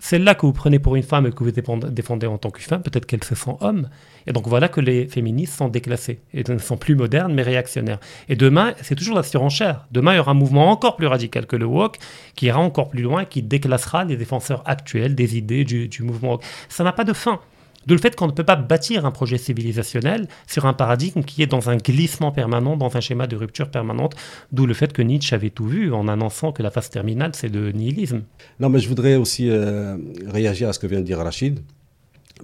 celle-là 0.00 0.34
que 0.34 0.46
vous 0.46 0.52
prenez 0.52 0.78
pour 0.78 0.96
une 0.96 1.02
femme 1.02 1.26
et 1.26 1.32
que 1.32 1.42
vous 1.42 1.50
défendez 1.50 2.26
en 2.26 2.38
tant 2.38 2.50
que 2.50 2.60
femme, 2.60 2.82
peut-être 2.82 3.06
qu'elle 3.06 3.24
se 3.24 3.34
sent 3.34 3.56
homme. 3.60 3.88
Et 4.26 4.32
donc 4.32 4.46
voilà 4.46 4.68
que 4.68 4.80
les 4.80 5.08
féministes 5.08 5.54
sont 5.54 5.68
déclassées 5.68 6.20
et 6.34 6.44
ne 6.48 6.58
sont 6.58 6.76
plus 6.76 6.94
modernes 6.94 7.32
mais 7.34 7.42
réactionnaires. 7.42 7.98
Et 8.28 8.36
demain, 8.36 8.74
c'est 8.82 8.94
toujours 8.94 9.16
la 9.16 9.22
surenchère. 9.22 9.86
Demain, 9.90 10.14
il 10.14 10.16
y 10.16 10.20
aura 10.20 10.32
un 10.32 10.34
mouvement 10.34 10.70
encore 10.70 10.96
plus 10.96 11.06
radical 11.06 11.46
que 11.46 11.56
le 11.56 11.66
woke 11.66 11.98
qui 12.36 12.46
ira 12.46 12.60
encore 12.60 12.90
plus 12.90 13.02
loin 13.02 13.22
et 13.22 13.26
qui 13.26 13.42
déclassera 13.42 14.04
les 14.04 14.16
défenseurs 14.16 14.62
actuels 14.66 15.14
des 15.14 15.36
idées 15.36 15.64
du, 15.64 15.88
du 15.88 16.02
mouvement 16.02 16.32
woke. 16.32 16.44
Ça 16.68 16.84
n'a 16.84 16.92
pas 16.92 17.04
de 17.04 17.12
fin. 17.12 17.40
D'où 17.88 17.94
le 17.94 18.00
fait 18.00 18.14
qu'on 18.14 18.26
ne 18.26 18.32
peut 18.32 18.44
pas 18.44 18.56
bâtir 18.56 19.06
un 19.06 19.10
projet 19.10 19.38
civilisationnel 19.38 20.28
sur 20.46 20.66
un 20.66 20.74
paradigme 20.74 21.22
qui 21.22 21.42
est 21.42 21.46
dans 21.46 21.70
un 21.70 21.78
glissement 21.78 22.32
permanent, 22.32 22.76
dans 22.76 22.94
un 22.94 23.00
schéma 23.00 23.26
de 23.26 23.34
rupture 23.34 23.70
permanente. 23.70 24.14
D'où 24.52 24.66
le 24.66 24.74
fait 24.74 24.92
que 24.92 25.00
Nietzsche 25.00 25.34
avait 25.34 25.48
tout 25.48 25.64
vu 25.64 25.90
en 25.94 26.06
annonçant 26.06 26.52
que 26.52 26.62
la 26.62 26.70
phase 26.70 26.90
terminale, 26.90 27.30
c'est 27.34 27.48
de 27.48 27.72
nihilisme. 27.72 28.24
Non, 28.60 28.68
mais 28.68 28.78
je 28.78 28.88
voudrais 28.88 29.16
aussi 29.16 29.48
euh, 29.48 29.96
réagir 30.26 30.68
à 30.68 30.74
ce 30.74 30.78
que 30.78 30.86
vient 30.86 31.00
de 31.00 31.06
dire 31.06 31.16
Rachid. 31.16 31.60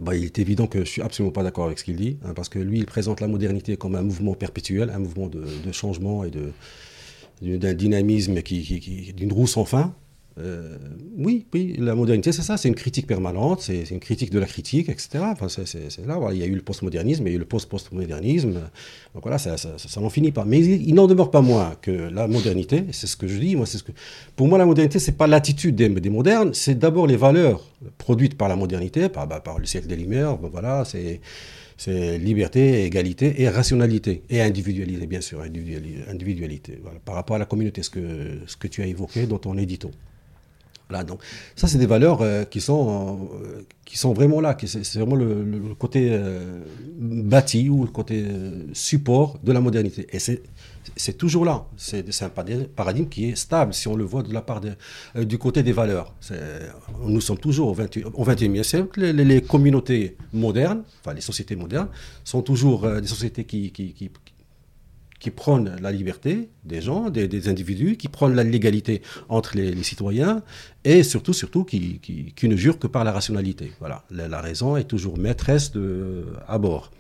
Bah, 0.01 0.17
il 0.17 0.25
est 0.25 0.39
évident 0.39 0.67
que 0.67 0.79
je 0.79 0.89
suis 0.89 1.03
absolument 1.03 1.33
pas 1.33 1.43
d'accord 1.43 1.67
avec 1.67 1.79
ce 1.79 1.85
qu'il 1.85 1.97
dit, 1.97 2.17
hein, 2.25 2.33
parce 2.35 2.49
que 2.49 2.59
lui, 2.59 2.79
il 2.79 2.87
présente 2.87 3.21
la 3.21 3.29
modernité 3.29 3.77
comme 3.77 3.97
un 3.97 4.03
mouvement 4.03 4.33
perpétuel, 4.33 4.89
un 4.89 4.99
mouvement 4.99 5.29
de, 5.29 5.45
changement 5.73 6.25
et 6.25 6.31
d'un 7.43 7.75
dynamisme 7.75 8.41
qui, 8.41 9.13
d'une 9.15 9.33
roue 9.33 9.47
sans 9.47 9.67
fin. 9.67 9.95
Euh, 10.39 10.77
oui, 11.17 11.47
oui, 11.55 11.77
la 11.79 11.95
modernité, 11.95 12.33
c'est 12.33 12.43
ça, 12.43 12.57
c'est 12.57 12.69
une 12.69 12.75
critique 12.75 13.07
permanente, 13.07 13.61
c'est 13.61 13.89
une 13.91 14.01
critique 14.01 14.31
de 14.31 14.41
la 14.41 14.47
critique, 14.47 14.89
etc. 14.89 15.21
Enfin, 15.21 15.47
c'est 15.49 16.07
là, 16.07 16.19
il 16.33 16.39
y 16.39 16.43
a 16.43 16.47
eu 16.47 16.55
le 16.57 16.63
postmodernisme, 16.63 17.25
il 17.27 17.31
y 17.31 17.33
a 17.33 17.37
eu 17.37 17.39
le 17.39 17.45
post-postmodernisme, 17.45 18.53
donc 19.15 19.23
voilà, 19.23 19.39
ça, 19.39 19.57
ça, 19.57 20.01
n'en 20.01 20.11
finit 20.11 20.33
pas. 20.33 20.45
Mais 20.45 20.59
il, 20.61 20.95
n'en 20.95 21.07
demeure 21.07 21.31
pas 21.31 21.41
moins 21.41 21.77
que 21.81 21.93
la 21.93 22.27
modernité, 22.27 22.85
c'est 22.91 23.07
ce 23.07 23.17
que 23.17 23.29
je 23.29 23.39
dis, 23.39 23.55
moi, 23.55 23.67
ce 23.67 23.83
que, 23.83 23.93
pour 24.35 24.49
moi, 24.49 24.59
la 24.59 24.67
modernité, 24.67 24.99
c'est 24.99 25.17
pas 25.17 25.29
l'attitude 25.29 25.77
des, 25.77 26.11
modernes, 26.11 26.53
c'est 26.53 26.77
d'abord 26.77 27.07
les 27.07 27.17
valeurs 27.17 27.71
produites 27.99 28.37
par 28.37 28.49
la 28.49 28.57
modernité, 28.57 29.09
par, 29.09 29.29
bah, 29.29 29.43
le 29.57 29.67
siècle 29.67 29.87
des 29.87 29.97
Lumières, 29.97 30.37
voilà, 30.37 30.85
c'est 30.85 31.21
liberté, 32.19 32.85
égalité 32.85 33.41
et 33.41 33.49
rationalité. 33.49 34.23
Et 34.31 34.41
individualité, 34.43 35.07
bien 35.07 35.21
sûr, 35.21 35.43
individualité. 35.43 36.81
Par 37.05 37.15
rapport 37.15 37.37
à 37.37 37.39
la 37.39 37.45
communauté, 37.45 37.85
ce 37.85 37.91
que 37.91 38.67
tu 38.67 38.83
as 38.83 38.87
évoqué 38.87 39.27
dans 39.27 39.39
ton 39.39 39.57
édito 39.57 39.93
donc 40.91 41.21
ça, 41.57 41.67
c'est 41.67 41.79
des 41.79 41.87
valeurs 41.87 42.21
euh, 42.23 42.45
qui, 42.45 42.61
sont, 42.61 43.29
euh, 43.43 43.63
qui 43.85 43.99
sont 43.99 44.13
vraiment 44.13 44.41
là. 44.41 44.57
C'est 44.65 44.99
vraiment 44.99 45.17
le, 45.17 45.75
côté 45.79 46.11
euh, 46.13 46.61
bâti 46.99 47.69
ou 47.69 47.85
le 47.85 47.91
côté 47.91 48.25
support 48.73 49.39
de 49.43 49.53
la 49.53 49.61
modernité. 49.61 50.07
Et 50.13 50.19
c'est 50.19 51.19
toujours 51.19 51.45
là. 51.45 51.67
C'est 51.77 52.23
un 52.23 52.29
paradigme 52.29 53.09
qui 53.09 53.31
est 53.31 53.35
stable 53.37 53.73
si 53.75 53.89
on 53.89 53.97
le 53.97 54.05
voit 54.05 54.23
de 54.23 54.33
la 54.33 54.43
part 54.43 54.61
du 55.15 55.39
côté 55.39 55.63
des 55.63 55.73
valeurs. 55.73 56.15
Nous 57.03 57.21
sommes 57.21 57.39
toujours 57.39 57.69
au, 57.69 57.75
21e 57.75 58.63
siècle. 58.63 59.01
Les, 59.01 59.43
communautés 59.43 60.17
modernes, 60.33 60.83
enfin 61.01 61.15
les 61.15 61.23
sociétés 61.23 61.57
modernes, 61.57 61.89
sont 62.25 62.43
toujours 62.43 62.89
des 63.01 63.09
sociétés 63.09 63.45
qui 63.45 63.73
prônent 65.31 65.77
la 65.81 65.93
liberté 65.93 66.49
des 66.65 66.81
gens, 66.81 67.11
des, 67.11 67.49
individus, 67.49 67.97
qui 67.97 68.09
prônent 68.09 68.35
la 68.35 68.45
légalité 68.45 69.03
entre 69.29 69.57
les, 69.57 69.83
citoyens, 69.83 70.43
et 70.85 71.03
surtout, 71.03 71.33
surtout, 71.33 71.65
qui, 71.65 72.01
qui, 72.01 72.49
ne 72.49 72.57
jurent 72.57 72.79
que 72.79 72.87
par 72.87 73.05
la 73.05 73.13
rationalité. 73.13 73.73
Voilà, 73.81 74.05
la, 74.11 74.41
raison 74.41 74.77
est 74.77 74.85
toujours 74.85 75.19
maîtresse 75.19 75.73
à 76.47 76.59
bord. 76.59 76.91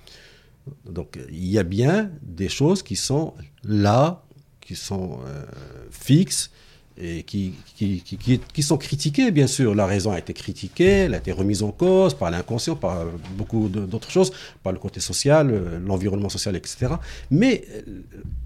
Donc, 0.89 1.19
il 1.31 1.47
y 1.47 1.59
a 1.59 1.63
bien 1.63 2.11
des 2.23 2.49
choses 2.49 2.83
qui 2.83 2.97
sont 2.97 3.35
là, 3.65 4.25
qui 4.61 4.77
sont 4.77 5.21
euh, 5.27 5.45
fixes, 5.91 6.51
et 6.97 7.25
qui, 7.25 7.55
qui, 7.77 8.03
qui, 8.03 8.63
sont 8.63 8.77
critiquées, 8.77 9.31
bien 9.33 9.49
sûr. 9.49 9.75
La 9.75 9.87
raison 9.87 10.13
a 10.13 10.19
été 10.19 10.33
critiquée, 10.33 11.05
elle 11.07 11.15
a 11.15 11.19
été 11.19 11.33
remise 11.33 11.63
en 11.63 11.73
cause 11.73 12.15
par 12.15 12.31
l'inconscient, 12.31 12.77
par 12.77 13.07
beaucoup 13.37 13.69
d'autres 13.69 14.11
choses, 14.11 14.33
par 14.63 14.73
le 14.73 14.79
côté 14.79 15.01
social, 15.01 15.51
euh, 15.51 15.79
l'environnement 15.81 16.29
social, 16.29 16.55
etc. 16.55 16.95
Mais 17.31 17.65
euh, 17.73 17.83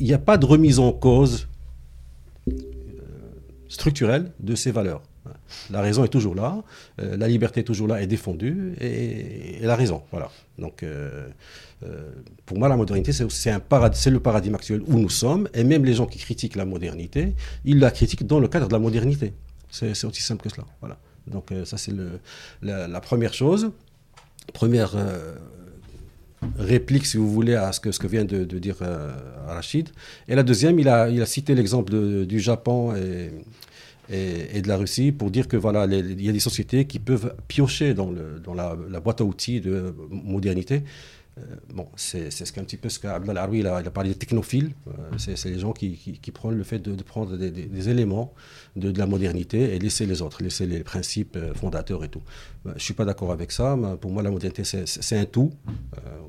il 0.00 0.07
n'y 0.07 0.14
a 0.14 0.19
pas 0.19 0.38
de 0.38 0.47
remise 0.47 0.78
en 0.78 0.93
cause 0.93 1.47
euh, 2.49 2.52
structurelle 3.69 4.33
de 4.40 4.55
ces 4.55 4.71
valeurs. 4.71 5.02
La 5.70 5.80
raison 5.80 6.04
est 6.04 6.08
toujours 6.08 6.35
là, 6.35 6.62
la 6.99 7.28
liberté 7.28 7.61
est 7.61 7.64
toujours 7.64 7.88
là 7.88 8.02
et 8.02 8.06
défendue, 8.06 8.75
et, 8.80 9.58
la 9.62 9.76
raison, 9.76 10.02
voilà. 10.11 10.30
Donc, 10.58 10.82
euh, 11.85 12.11
pour 12.44 12.58
moi, 12.58 12.68
la 12.68 12.76
modernité, 12.76 13.12
c'est 13.12 14.11
le 14.11 14.20
paradigme 14.20 14.54
actuel 14.54 14.82
où 14.87 14.99
nous 14.99 15.11
sommes, 15.11 15.49
et 15.54 15.64
même 15.64 15.85
les 15.85 15.94
gens 15.94 16.06
qui 16.06 16.18
critiquent 16.18 16.56
la 16.56 16.64
modernité, 16.64 17.35
ils 17.64 17.78
la 17.78 17.90
critiquent 17.90 18.26
dans 18.26 18.40
le 18.40 18.49
cadre 18.49 18.68
de 18.68 18.73
la 18.73 18.78
modernité. 18.78 19.32
C'est 19.70 20.04
aussi 20.04 20.23
simple 20.23 20.42
que 20.42 20.49
cela. 20.49 20.66
Voilà. 20.80 20.99
Donc 21.26 21.52
euh, 21.52 21.64
ça, 21.64 21.76
c'est 21.76 21.92
la, 22.62 23.00
première 23.00 23.35
chose. 23.35 23.70
Première 24.54 24.97
euh, 24.97 25.35
réplique, 26.58 27.06
si 27.06 27.16
vous 27.16 27.30
voulez, 27.30 27.54
à 27.54 27.70
ce 27.73 27.80
que, 27.80 27.92
ce 27.92 27.99
que 27.99 28.06
vient 28.06 28.25
de, 28.25 28.44
dire 28.44 28.76
Rachid. 29.47 29.90
Et 30.26 30.35
la 30.35 30.42
deuxième, 30.42 30.78
il 30.80 30.88
a, 30.88 31.08
il 31.08 31.20
a 31.23 31.26
cité 31.26 31.54
l'exemple 31.54 31.92
du 32.25 32.40
Japon 32.40 32.97
et, 32.97 33.30
et, 34.11 34.62
de 34.62 34.69
la 34.69 34.77
Russie 34.77 35.12
pour 35.12 35.31
dire 35.31 35.49
que 35.49 35.57
voilà, 35.57 35.87
il 35.87 36.23
y 36.23 36.29
a 36.29 36.33
des 36.33 36.41
sociétés 36.41 36.87
qui 36.87 36.99
peuvent 36.99 37.35
piocher 37.47 37.95
dans, 37.95 38.12
la, 38.55 39.00
boîte 39.00 39.21
à 39.21 39.25
outils 39.25 39.61
de 39.61 39.95
modernité 40.11 40.83
euh, 41.38 41.57
bon, 41.75 41.88
c'est 41.97 42.31
ce 42.31 42.53
qu'un 42.53 42.65
petit 42.65 42.77
peu 42.77 42.88
ce 42.88 42.99
qu'Abdel 42.99 43.37
Aroui 43.37 43.61
il 43.61 43.67
a, 43.67 43.83
parlé 43.91 44.11
de 44.11 44.15
technophiles. 44.15 44.73
Euh, 44.88 45.19
c'est 45.19 45.45
les 45.47 45.59
gens 45.59 45.73
qui, 45.73 45.97
qui, 45.97 46.31
prennent 46.31 46.57
le 46.57 46.65
fait 46.65 46.79
de, 46.79 47.03
prendre 47.03 47.37
des, 47.37 47.88
éléments 47.88 48.35
de, 48.77 48.97
la 48.97 49.07
modernité 49.07 49.75
et 49.75 49.79
laisser 49.79 50.07
les 50.07 50.23
autres, 50.23 50.43
laisser 50.43 50.67
les 50.67 50.81
principes 50.81 51.37
euh, 51.37 51.55
fondateurs 51.55 52.05
et 52.05 52.09
tout. 52.09 52.23
je 52.65 52.71
ne 52.73 52.79
suis 52.79 52.95
pas 52.95 53.05
d'accord 53.05 53.33
avec 53.33 53.53
ça. 53.53 53.77
Mais 53.77 53.97
pour 53.97 54.11
moi, 54.11 54.23
la 54.23 54.31
modernité, 54.31 54.65
c'est 54.65 55.19
un 55.19 55.25
tout. 55.25 55.53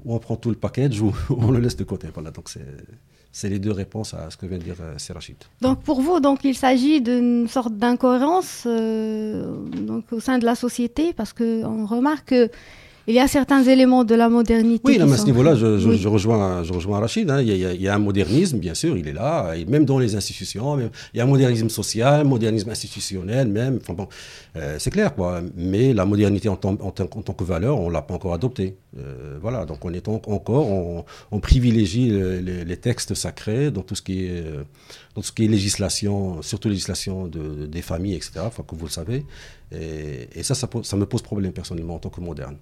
où 0.05 0.13
on 0.13 0.19
prend 0.19 0.35
tout 0.35 0.49
le 0.49 0.57
package 0.57 1.01
ou 1.01 1.13
on 1.29 1.51
le 1.51 1.59
laisse 1.59 1.75
de 1.75 1.83
côté. 1.83 2.07
Voilà, 2.13 2.31
donc 2.31 2.49
c'est 2.49 2.65
les 3.43 3.59
deux 3.59 3.71
réponses 3.71 4.13
à 4.13 4.29
ce 4.29 4.37
que 4.37 4.45
vient 4.45 4.57
de 4.57 4.63
dire 4.63 4.75
Serachit. 4.97 5.37
Donc 5.61 5.81
pour 5.81 6.01
vous, 6.01 6.19
donc 6.19 6.43
il 6.43 6.55
s'agit 6.55 7.01
d'une 7.01 7.47
sorte 7.47 7.73
d'incohérence 7.73 8.65
donc 8.65 10.11
au 10.11 10.19
sein 10.19 10.37
de 10.39 10.45
la 10.45 10.55
société 10.55 11.13
parce 11.13 11.33
qu'on 11.33 11.85
remarque 11.85 12.29
que 12.29 12.49
il 13.09 13.15
y 13.15 13.19
a 13.19 13.27
certains 13.27 13.63
éléments 13.63 14.03
de 14.03 14.13
la 14.13 14.29
modernité. 14.29 14.83
Oui, 14.85 14.99
à 14.99 15.17
ce 15.17 15.25
niveau-là, 15.25 15.55
je, 15.55 16.07
rejoins, 16.07 16.63
je 16.63 16.71
rejoins 16.71 16.99
Rachid. 16.99 17.27
Hein. 17.31 17.41
Il, 17.41 17.81
y 17.81 17.87
a, 17.87 17.95
un 17.95 17.99
modernisme, 17.99 18.59
bien 18.59 18.75
sûr, 18.75 18.95
il 18.97 19.07
est 19.07 19.13
là, 19.13 19.55
et 19.55 19.65
même 19.65 19.83
dans 19.83 19.97
les 19.97 20.15
institutions. 20.15 20.77
il 20.79 21.17
y 21.17 21.19
a 21.19 21.23
un 21.23 21.27
modernisme 21.27 21.69
social, 21.69 22.21
un 22.21 22.23
modernisme 22.23 22.69
institutionnel, 22.69 23.47
même. 23.47 23.79
Enfin, 23.81 23.93
bon, 23.93 24.07
euh, 24.57 24.75
c'est 24.77 24.91
clair, 24.91 25.15
quoi. 25.15 25.41
Mais 25.55 25.91
la 25.91 26.05
modernité 26.05 26.49
en, 26.49 26.55
tant, 26.55 26.77
en, 26.79 26.91
tant 26.91 27.33
que 27.33 27.43
valeur, 27.43 27.79
on 27.79 27.87
ne 27.87 27.93
l'a 27.93 28.03
pas 28.03 28.13
encore 28.13 28.35
adoptée. 28.35 28.77
Euh, 28.99 29.39
voilà, 29.41 29.65
donc 29.65 29.83
on 29.83 29.91
est 29.91 30.07
encore, 30.07 31.03
on, 31.31 31.39
privilégie 31.39 32.11
les, 32.11 32.77
textes 32.77 33.15
sacrés 33.15 33.71
dans 33.71 33.81
tout 33.81 33.95
ce 33.95 34.03
qui 34.03 34.25
est, 34.25 34.45
euh, 34.45 34.63
dans 35.15 35.21
tout 35.21 35.27
ce 35.27 35.31
qui 35.31 35.45
est 35.45 35.47
législation, 35.47 36.43
surtout 36.43 36.69
législation 36.69 37.25
de, 37.25 37.65
des 37.65 37.81
familles, 37.81 38.13
etc., 38.13 38.41
enfin, 38.45 38.61
comme 38.61 38.77
vous 38.77 38.85
le 38.85 38.91
savez. 38.91 39.25
Et, 39.71 40.43
ça, 40.43 40.53
ça, 40.53 40.69
ça 40.83 40.95
me 40.95 41.07
pose 41.07 41.23
problème 41.23 41.53
personnellement 41.53 41.95
en 41.95 41.99
tant 41.99 42.09
que 42.09 42.21
moderne. 42.21 42.55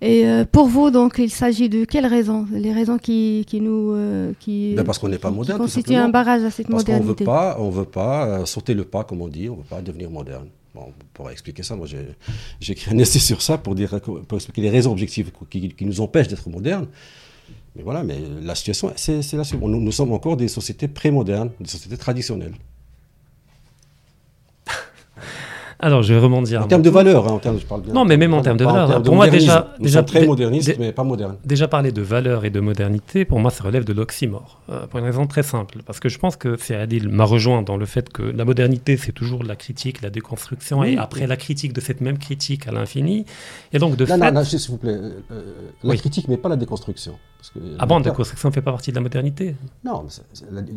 Et 0.00 0.26
euh, 0.26 0.44
pour 0.50 0.66
vous, 0.66 0.90
donc, 0.90 1.16
il 1.18 1.30
s'agit 1.30 1.68
de 1.68 1.84
quelles 1.84 2.06
raisons? 2.06 2.46
Les 2.52 2.72
raisons 2.72 2.98
qui, 2.98 3.44
qui 3.46 3.60
nous. 3.60 3.92
Euh, 3.92 4.32
qui, 4.40 4.74
ben 4.74 4.84
parce 4.84 4.98
qu'on 4.98 5.08
n'est 5.08 5.18
pas 5.18 5.30
moderne. 5.30 5.58
constituent 5.58 5.94
un 5.94 6.08
barrage 6.08 6.42
à 6.42 6.50
cette 6.50 6.68
modernité. 6.68 7.24
Parce 7.24 7.56
qu'on 7.56 7.66
ne 7.66 7.72
veut 7.72 7.84
pas 7.84 8.26
euh, 8.26 8.44
sauter 8.46 8.74
le 8.74 8.84
pas, 8.84 9.04
comme 9.04 9.22
on 9.22 9.28
dit, 9.28 9.48
on 9.48 9.56
ne 9.56 9.58
veut 9.58 9.68
pas 9.68 9.82
devenir 9.82 10.10
moderne. 10.10 10.46
Bon, 10.74 10.86
pour 11.12 11.30
expliquer 11.30 11.62
ça, 11.62 11.76
moi 11.76 11.86
j'ai 11.86 12.72
écrit 12.72 12.94
un 12.94 12.98
essai 12.98 13.18
sur 13.18 13.42
ça 13.42 13.58
pour, 13.58 13.74
dire, 13.74 14.00
pour 14.00 14.38
expliquer 14.38 14.62
les 14.62 14.70
raisons 14.70 14.90
objectives 14.90 15.30
qui, 15.50 15.68
qui 15.68 15.84
nous 15.84 16.00
empêchent 16.00 16.28
d'être 16.28 16.48
modernes. 16.48 16.86
Mais 17.76 17.82
voilà, 17.82 18.02
mais 18.02 18.18
la 18.42 18.54
situation, 18.54 18.92
c'est 18.96 19.32
la 19.32 19.44
suivante. 19.44 19.70
Nous, 19.70 19.80
nous 19.80 19.92
sommes 19.92 20.12
encore 20.12 20.36
des 20.36 20.48
sociétés 20.48 20.88
pré-modernes, 20.88 21.50
des 21.60 21.68
sociétés 21.68 21.96
traditionnelles. 21.96 22.54
Alors, 25.84 26.02
je 26.02 26.14
vais 26.14 26.20
rebondir. 26.20 26.62
En 26.62 26.68
termes 26.68 26.82
de 26.82 26.90
valeur, 26.90 27.26
hein, 27.26 27.32
en 27.32 27.38
termes, 27.40 27.58
je 27.58 27.66
parle 27.66 27.82
bien. 27.82 27.92
Non, 27.92 28.04
mais 28.04 28.16
même 28.16 28.32
en 28.34 28.40
termes 28.40 28.56
de 28.56 28.64
valeur. 28.64 29.02
Pour 29.02 29.16
moi, 29.16 29.28
déjà, 29.28 29.74
déjà 29.80 30.04
très 30.04 30.24
moderniste, 30.24 30.76
mais 30.78 30.92
pas 30.92 31.02
moderne. 31.02 31.36
Déjà 31.44 31.66
parler 31.66 31.90
de 31.90 32.02
valeur 32.02 32.44
et 32.44 32.50
de 32.50 32.60
modernité, 32.60 33.24
pour 33.24 33.40
moi, 33.40 33.50
ça 33.50 33.64
relève 33.64 33.84
de 33.84 33.92
l'oxymore. 33.92 34.60
Euh, 34.70 34.86
pour 34.86 35.00
une 35.00 35.04
raison 35.04 35.26
très 35.26 35.42
simple, 35.42 35.78
parce 35.84 35.98
que 35.98 36.08
je 36.08 36.18
pense 36.18 36.36
que 36.36 36.56
Adil 36.72 37.08
m'a 37.08 37.24
rejoint 37.24 37.62
dans 37.62 37.76
le 37.76 37.84
fait 37.84 38.12
que 38.12 38.22
la 38.22 38.44
modernité, 38.44 38.96
c'est 38.96 39.12
toujours 39.12 39.42
la 39.42 39.56
critique, 39.56 40.02
la 40.02 40.10
déconstruction, 40.10 40.84
et 40.84 40.96
après 40.96 41.26
la 41.26 41.36
critique 41.36 41.72
de 41.72 41.80
cette 41.80 42.00
même 42.00 42.18
critique 42.18 42.68
à 42.68 42.72
l'infini. 42.72 43.26
Et 43.72 43.78
donc, 43.78 43.96
de 43.96 44.06
fait. 44.06 44.16
Non, 44.16 44.30
non, 44.30 44.44
s'il 44.44 44.70
vous 44.70 44.76
plaît, 44.76 44.92
euh, 44.92 45.10
euh, 45.32 45.42
la 45.82 45.96
critique, 45.96 46.28
mais 46.28 46.36
pas 46.36 46.48
la 46.48 46.56
déconstruction. 46.56 47.14
ah 47.80 47.86
bon, 47.86 47.98
la 47.98 48.04
déconstruction 48.04 48.50
ne 48.50 48.54
fait 48.54 48.62
pas 48.62 48.70
partie 48.70 48.90
de 48.90 48.96
la 48.96 49.02
modernité? 49.02 49.56
Non, 49.84 50.04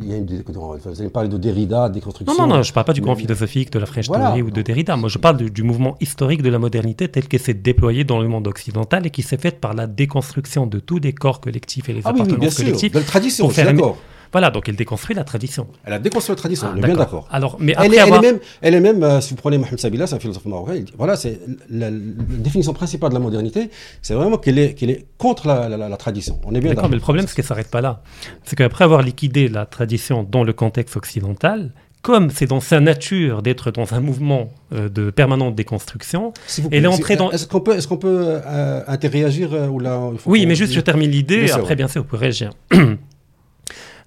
il 0.02 0.10
y 0.10 0.14
a 0.14 0.18
une, 0.18 0.26
vous 0.26 1.00
allez 1.00 1.10
parler 1.10 1.30
de 1.30 1.38
Derrida, 1.38 1.90
déconstruction. 1.90 2.34
Non, 2.34 2.48
non, 2.48 2.56
non, 2.56 2.64
je 2.64 2.72
ne 2.72 2.74
parle 2.74 2.88
pas 2.88 2.94
du 2.94 3.02
courant 3.02 3.16
philosophique, 3.16 3.72
de 3.72 3.80
la 3.80 3.86
French 3.86 4.08
Theory 4.08 4.42
ou 4.42 4.50
de 4.50 4.62
Derrida. 4.62 4.95
Moi, 4.98 5.10
je 5.10 5.18
parle 5.18 5.38
du, 5.38 5.64
mouvement 5.64 5.98
historique 6.00 6.42
de 6.42 6.50
la 6.50 6.60
modernité 6.60 7.08
tel 7.08 7.28
qu'il 7.28 7.40
s'est 7.40 7.54
déployé 7.54 8.04
dans 8.04 8.20
le 8.20 8.28
monde 8.28 8.48
occidental 8.48 9.06
et 9.06 9.10
qui 9.10 9.22
s'est 9.22 9.38
fait 9.38 9.60
par 9.60 9.74
la 9.74 9.88
déconstruction 9.88 10.68
de 10.68 10.80
tous 10.80 11.00
les 11.00 11.14
corps 11.14 11.42
collectifs 11.42 11.90
et 11.90 11.94
les 11.94 12.02
ah 12.06 12.10
appartenances 12.10 12.56
collectives. 12.56 12.94
De 12.94 13.00
la 13.00 13.06
tradition, 13.06 13.50
je 13.50 13.54
suis 13.54 13.64
d'accord. 13.64 13.98
Voilà, 14.36 14.52
donc 14.52 14.68
elle 14.68 14.76
déconstruit 14.76 15.16
la 15.16 15.24
tradition. 15.24 15.68
Elle 15.86 15.94
a 15.94 16.00
déconstruit 16.00 16.34
la 16.34 16.38
tradition, 16.38 16.68
on 16.74 16.78
est 16.78 16.82
bien 16.82 16.96
d'accord. 16.96 17.26
Alors, 17.32 17.56
mais 17.60 17.74
elle, 17.80 17.94
est, 17.94 18.22
même, 18.22 18.40
elle 18.62 18.74
est 18.74 18.82
même, 18.82 19.02
euh, 19.02 19.22
si 19.22 19.30
vous 19.30 19.38
prenez 19.38 19.58
Mohamed 19.58 19.80
Sabila, 19.80 20.08
c'est 20.08 20.16
un 20.16 20.20
philosophe 20.20 20.44
marocain, 20.44 20.84
voilà, 20.98 21.16
c'est 21.16 21.40
la, 21.70 21.90
définition 21.90 22.74
principale 22.74 23.12
de 23.12 23.14
la 23.14 23.22
modernité, 23.22 23.70
c'est 24.02 24.14
vraiment 24.14 24.38
qu'elle 24.38 24.60
est, 24.60 24.74
qu'elle 24.74 24.90
est 24.90 25.06
contre 25.18 25.48
la, 25.48 25.70
la, 25.70 25.96
tradition. 25.96 26.42
On 26.44 26.54
est 26.54 26.60
bien 26.60 26.74
d'accord. 26.74 26.90
Mais 26.90 26.98
le 26.98 27.02
problème, 27.02 27.28
c'est 27.28 27.36
qu'elle 27.36 27.46
s'arrête 27.46 27.72
pas 27.72 27.80
là. 27.80 28.02
C'est 28.44 28.58
qu'après 28.58 28.84
avoir 28.84 29.04
liquidé 29.04 29.48
la 29.48 29.66
tradition 29.66 30.24
dans 30.30 30.44
le 30.44 30.52
contexte 30.52 30.98
occidental, 30.98 31.72
comme 32.06 32.30
c'est 32.30 32.46
dans 32.46 32.60
sa 32.60 32.80
nature 32.80 33.42
d'être 33.42 33.72
dans 33.72 33.96
un 33.96 34.00
mouvement 34.00 34.54
euh, 34.72 34.90
de 34.90 35.10
permanente 35.10 35.56
déconstruction, 35.56 36.34
elle 36.70 36.84
est 36.84 36.88
entrée 36.88 37.16
dans. 37.16 37.32
Est-ce 37.32 37.48
qu'on 37.48 37.62
peut, 37.62 37.76
est-ce 37.76 37.88
qu'on 37.88 37.98
peut 37.98 38.40
euh, 38.46 38.82
interréagir 38.86 39.56
euh, 39.56 39.68
ou 39.68 39.80
là 39.80 40.00
Oui, 40.28 40.46
mais 40.46 40.54
juste 40.54 40.72
je 40.72 40.82
termine 40.82 41.10
l'idée. 41.10 41.50
Après, 41.50 41.76
bien 41.76 41.88
sûr, 41.88 42.04
vous 42.04 42.08
pouvez 42.08 42.22
réagir. 42.22 42.52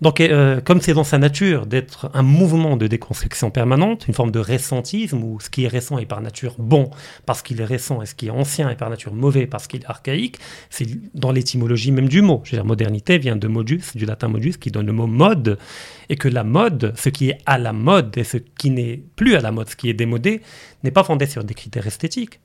Donc, 0.01 0.21
euh, 0.21 0.61
comme 0.61 0.81
c'est 0.81 0.95
dans 0.95 1.03
sa 1.03 1.19
nature 1.19 1.67
d'être 1.67 2.09
un 2.15 2.23
mouvement 2.23 2.77
de 2.77 2.87
déconstruction 2.87 3.51
permanente, 3.51 4.07
une 4.07 4.15
forme 4.15 4.31
de 4.31 4.39
récentisme, 4.39 5.21
où 5.25 5.41
ce 5.41 5.51
qui 5.51 5.65
est 5.65 5.69
récent 5.69 5.99
est 5.99 6.07
par 6.07 6.21
nature 6.21 6.55
bon 6.59 6.91
parce 7.27 7.43
qu'il 7.43 7.61
est 7.61 7.65
récent, 7.65 8.01
et 8.01 8.07
ce 8.07 8.15
qui 8.15 8.29
est 8.29 8.31
ancien 8.31 8.71
est 8.71 8.77
par 8.77 8.91
nature 8.91 9.13
mauvais 9.13 9.49
parce 9.49 9.67
qu'il 9.67 9.81
est 9.81 9.91
archaïque, 9.91 10.39
c'est 10.71 10.87
dans 11.15 11.33
l'étymologie 11.33 11.91
même 11.91 12.09
du 12.09 12.23
mot. 12.23 12.43
Je 12.45 12.53
veux 12.53 12.59
dire, 12.59 12.65
modernité 12.65 13.19
vient 13.19 13.35
de 13.35 13.49
modus, 13.49 13.83
du 13.97 14.07
latin 14.07 14.29
modus, 14.29 14.53
qui 14.53 14.71
donne 14.71 14.87
le 14.87 14.93
mot 14.93 15.09
mode, 15.09 15.59
et 16.09 16.15
que 16.15 16.29
la 16.29 16.45
mode, 16.45 16.93
ce 16.97 17.09
qui 17.09 17.31
est 17.31 17.39
à 17.45 17.59
la 17.59 17.73
mode 17.73 18.17
et 18.17 18.25
ce 18.25 18.37
qui 18.37 18.71
n'est 18.71 19.03
plus 19.17 19.35
à 19.35 19.41
la 19.41 19.51
mode, 19.51 19.69
ce 19.69 19.75
qui 19.75 19.91
est 19.91 19.95
démodé, 19.95 20.43
n'est 20.85 20.93
pas 20.93 21.03
fondé 21.03 21.27
sur 21.27 21.43
des 21.43 21.55
critères 21.55 21.89
esthétiques, 21.89 22.39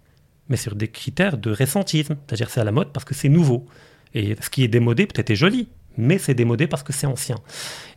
mais 0.49 0.57
sur 0.57 0.75
des 0.75 0.87
critères 0.87 1.37
de 1.37 1.51
récentisme. 1.51 2.17
C'est-à-dire 2.25 2.49
c'est 2.49 2.61
à 2.61 2.63
la 2.63 2.71
mode 2.71 2.91
parce 2.91 3.05
que 3.05 3.13
c'est 3.13 3.29
nouveau. 3.29 3.67
Et 4.15 4.35
ce 4.41 4.49
qui 4.49 4.63
est 4.63 4.67
démodé 4.67 5.05
peut-être 5.05 5.29
est 5.29 5.35
joli, 5.35 5.67
mais 5.97 6.17
c'est 6.17 6.33
démodé 6.33 6.67
parce 6.67 6.83
que 6.83 6.93
c'est 6.93 7.07
ancien. 7.07 7.37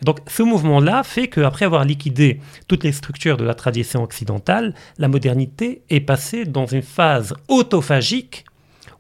donc 0.03 0.21
ce 0.27 0.43
mouvement-là 0.43 1.03
fait 1.03 1.29
qu'après 1.29 1.65
avoir 1.65 1.85
liquidé 1.85 2.41
toutes 2.69 2.85
les 2.85 2.93
structures 2.93 3.37
de 3.37 3.45
la 3.45 3.55
tradition 3.55 4.03
occidentale, 4.03 4.75
la 4.99 5.09
modernité 5.09 5.83
est 5.91 6.01
passée 6.01 6.45
dans 6.45 6.67
une 6.67 6.83
phase 6.83 7.35
autophagique 7.49 8.45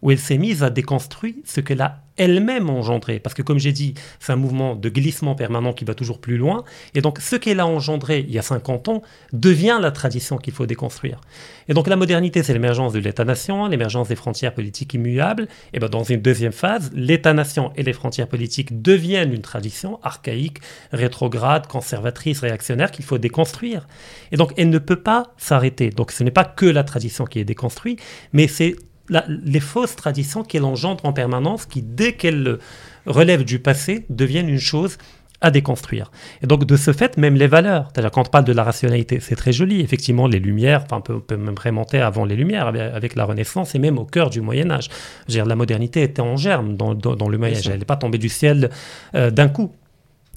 où 0.02 0.10
elle 0.10 0.18
s'est 0.18 0.38
mise 0.38 0.62
à 0.62 0.70
déconstruire 0.70 1.34
ce 1.44 1.60
qu'elle 1.60 1.80
a 1.80 2.05
elle-même 2.16 2.70
engendré. 2.70 3.18
Parce 3.18 3.34
que 3.34 3.42
comme 3.42 3.58
j'ai 3.58 3.72
dit, 3.72 3.94
c'est 4.20 4.32
un 4.32 4.36
mouvement 4.36 4.74
de 4.74 4.88
glissement 4.88 5.34
permanent 5.34 5.72
qui 5.72 5.84
va 5.84 5.94
toujours 5.94 6.20
plus 6.20 6.36
loin. 6.36 6.64
Et 6.94 7.00
donc 7.00 7.18
ce 7.20 7.36
qu'elle 7.36 7.60
a 7.60 7.66
engendré 7.66 8.24
il 8.26 8.34
y 8.34 8.38
a 8.38 8.42
50 8.42 8.88
ans 8.88 9.02
devient 9.32 9.78
la 9.80 9.90
tradition 9.90 10.38
qu'il 10.38 10.52
faut 10.52 10.66
déconstruire. 10.66 11.20
Et 11.68 11.74
donc 11.74 11.88
la 11.88 11.96
modernité, 11.96 12.42
c'est 12.42 12.52
l'émergence 12.52 12.92
de 12.92 12.98
l'État-nation, 12.98 13.66
l'émergence 13.66 14.08
des 14.08 14.16
frontières 14.16 14.54
politiques 14.54 14.94
immuables. 14.94 15.48
Et 15.72 15.78
bien 15.78 15.88
dans 15.88 16.04
une 16.04 16.20
deuxième 16.20 16.52
phase, 16.52 16.90
l'État-nation 16.94 17.72
et 17.76 17.82
les 17.82 17.92
frontières 17.92 18.28
politiques 18.28 18.82
deviennent 18.82 19.32
une 19.32 19.42
tradition 19.42 19.98
archaïque, 20.02 20.58
rétrograde, 20.92 21.66
conservatrice, 21.66 22.40
réactionnaire 22.40 22.90
qu'il 22.90 23.04
faut 23.04 23.18
déconstruire. 23.18 23.86
Et 24.32 24.36
donc 24.36 24.52
elle 24.56 24.70
ne 24.70 24.78
peut 24.78 25.00
pas 25.00 25.34
s'arrêter. 25.36 25.90
Donc 25.90 26.12
ce 26.12 26.22
n'est 26.24 26.30
pas 26.30 26.44
que 26.44 26.66
la 26.66 26.84
tradition 26.84 27.24
qui 27.24 27.38
est 27.38 27.44
déconstruite, 27.44 28.00
mais 28.32 28.48
c'est 28.48 28.76
les 29.08 29.60
fausses 29.60 29.96
traditions 29.96 30.42
qu'elle 30.42 30.64
engendre 30.64 31.04
en 31.04 31.12
permanence, 31.12 31.66
qui, 31.66 31.82
dès 31.82 32.12
qu'elles 32.14 32.58
relèvent 33.06 33.44
du 33.44 33.58
passé, 33.58 34.04
deviennent 34.10 34.48
une 34.48 34.58
chose 34.58 34.98
à 35.40 35.50
déconstruire. 35.50 36.10
Et 36.42 36.46
donc, 36.46 36.64
de 36.64 36.76
ce 36.76 36.92
fait, 36.92 37.16
même 37.18 37.34
les 37.34 37.46
valeurs, 37.46 37.88
c'est-à-dire 37.92 38.10
quand 38.10 38.26
on 38.26 38.30
parle 38.30 38.44
de 38.44 38.52
la 38.52 38.64
rationalité, 38.64 39.20
c'est 39.20 39.36
très 39.36 39.52
joli. 39.52 39.80
Effectivement, 39.80 40.26
les 40.26 40.38
Lumières, 40.38 40.84
enfin, 40.84 41.02
on 41.14 41.20
peut, 41.20 41.36
même 41.36 41.54
remonter 41.62 42.00
avant 42.00 42.24
les 42.24 42.36
Lumières, 42.36 42.68
avec, 42.68 43.14
la 43.14 43.24
Renaissance 43.24 43.74
et 43.74 43.78
même 43.78 43.98
au 43.98 44.04
cœur 44.04 44.30
du 44.30 44.40
Moyen-Âge. 44.40 44.88
La 45.28 45.54
modernité 45.54 46.02
était 46.02 46.22
en 46.22 46.36
germe 46.36 46.76
dans, 46.76 46.92
le 46.92 47.38
Moyen-Âge, 47.38 47.68
elle 47.68 47.78
n'est 47.78 47.84
pas 47.84 47.96
tombée 47.96 48.18
du 48.18 48.28
ciel 48.28 48.70
euh, 49.14 49.30
d'un 49.30 49.48
coup. 49.48 49.72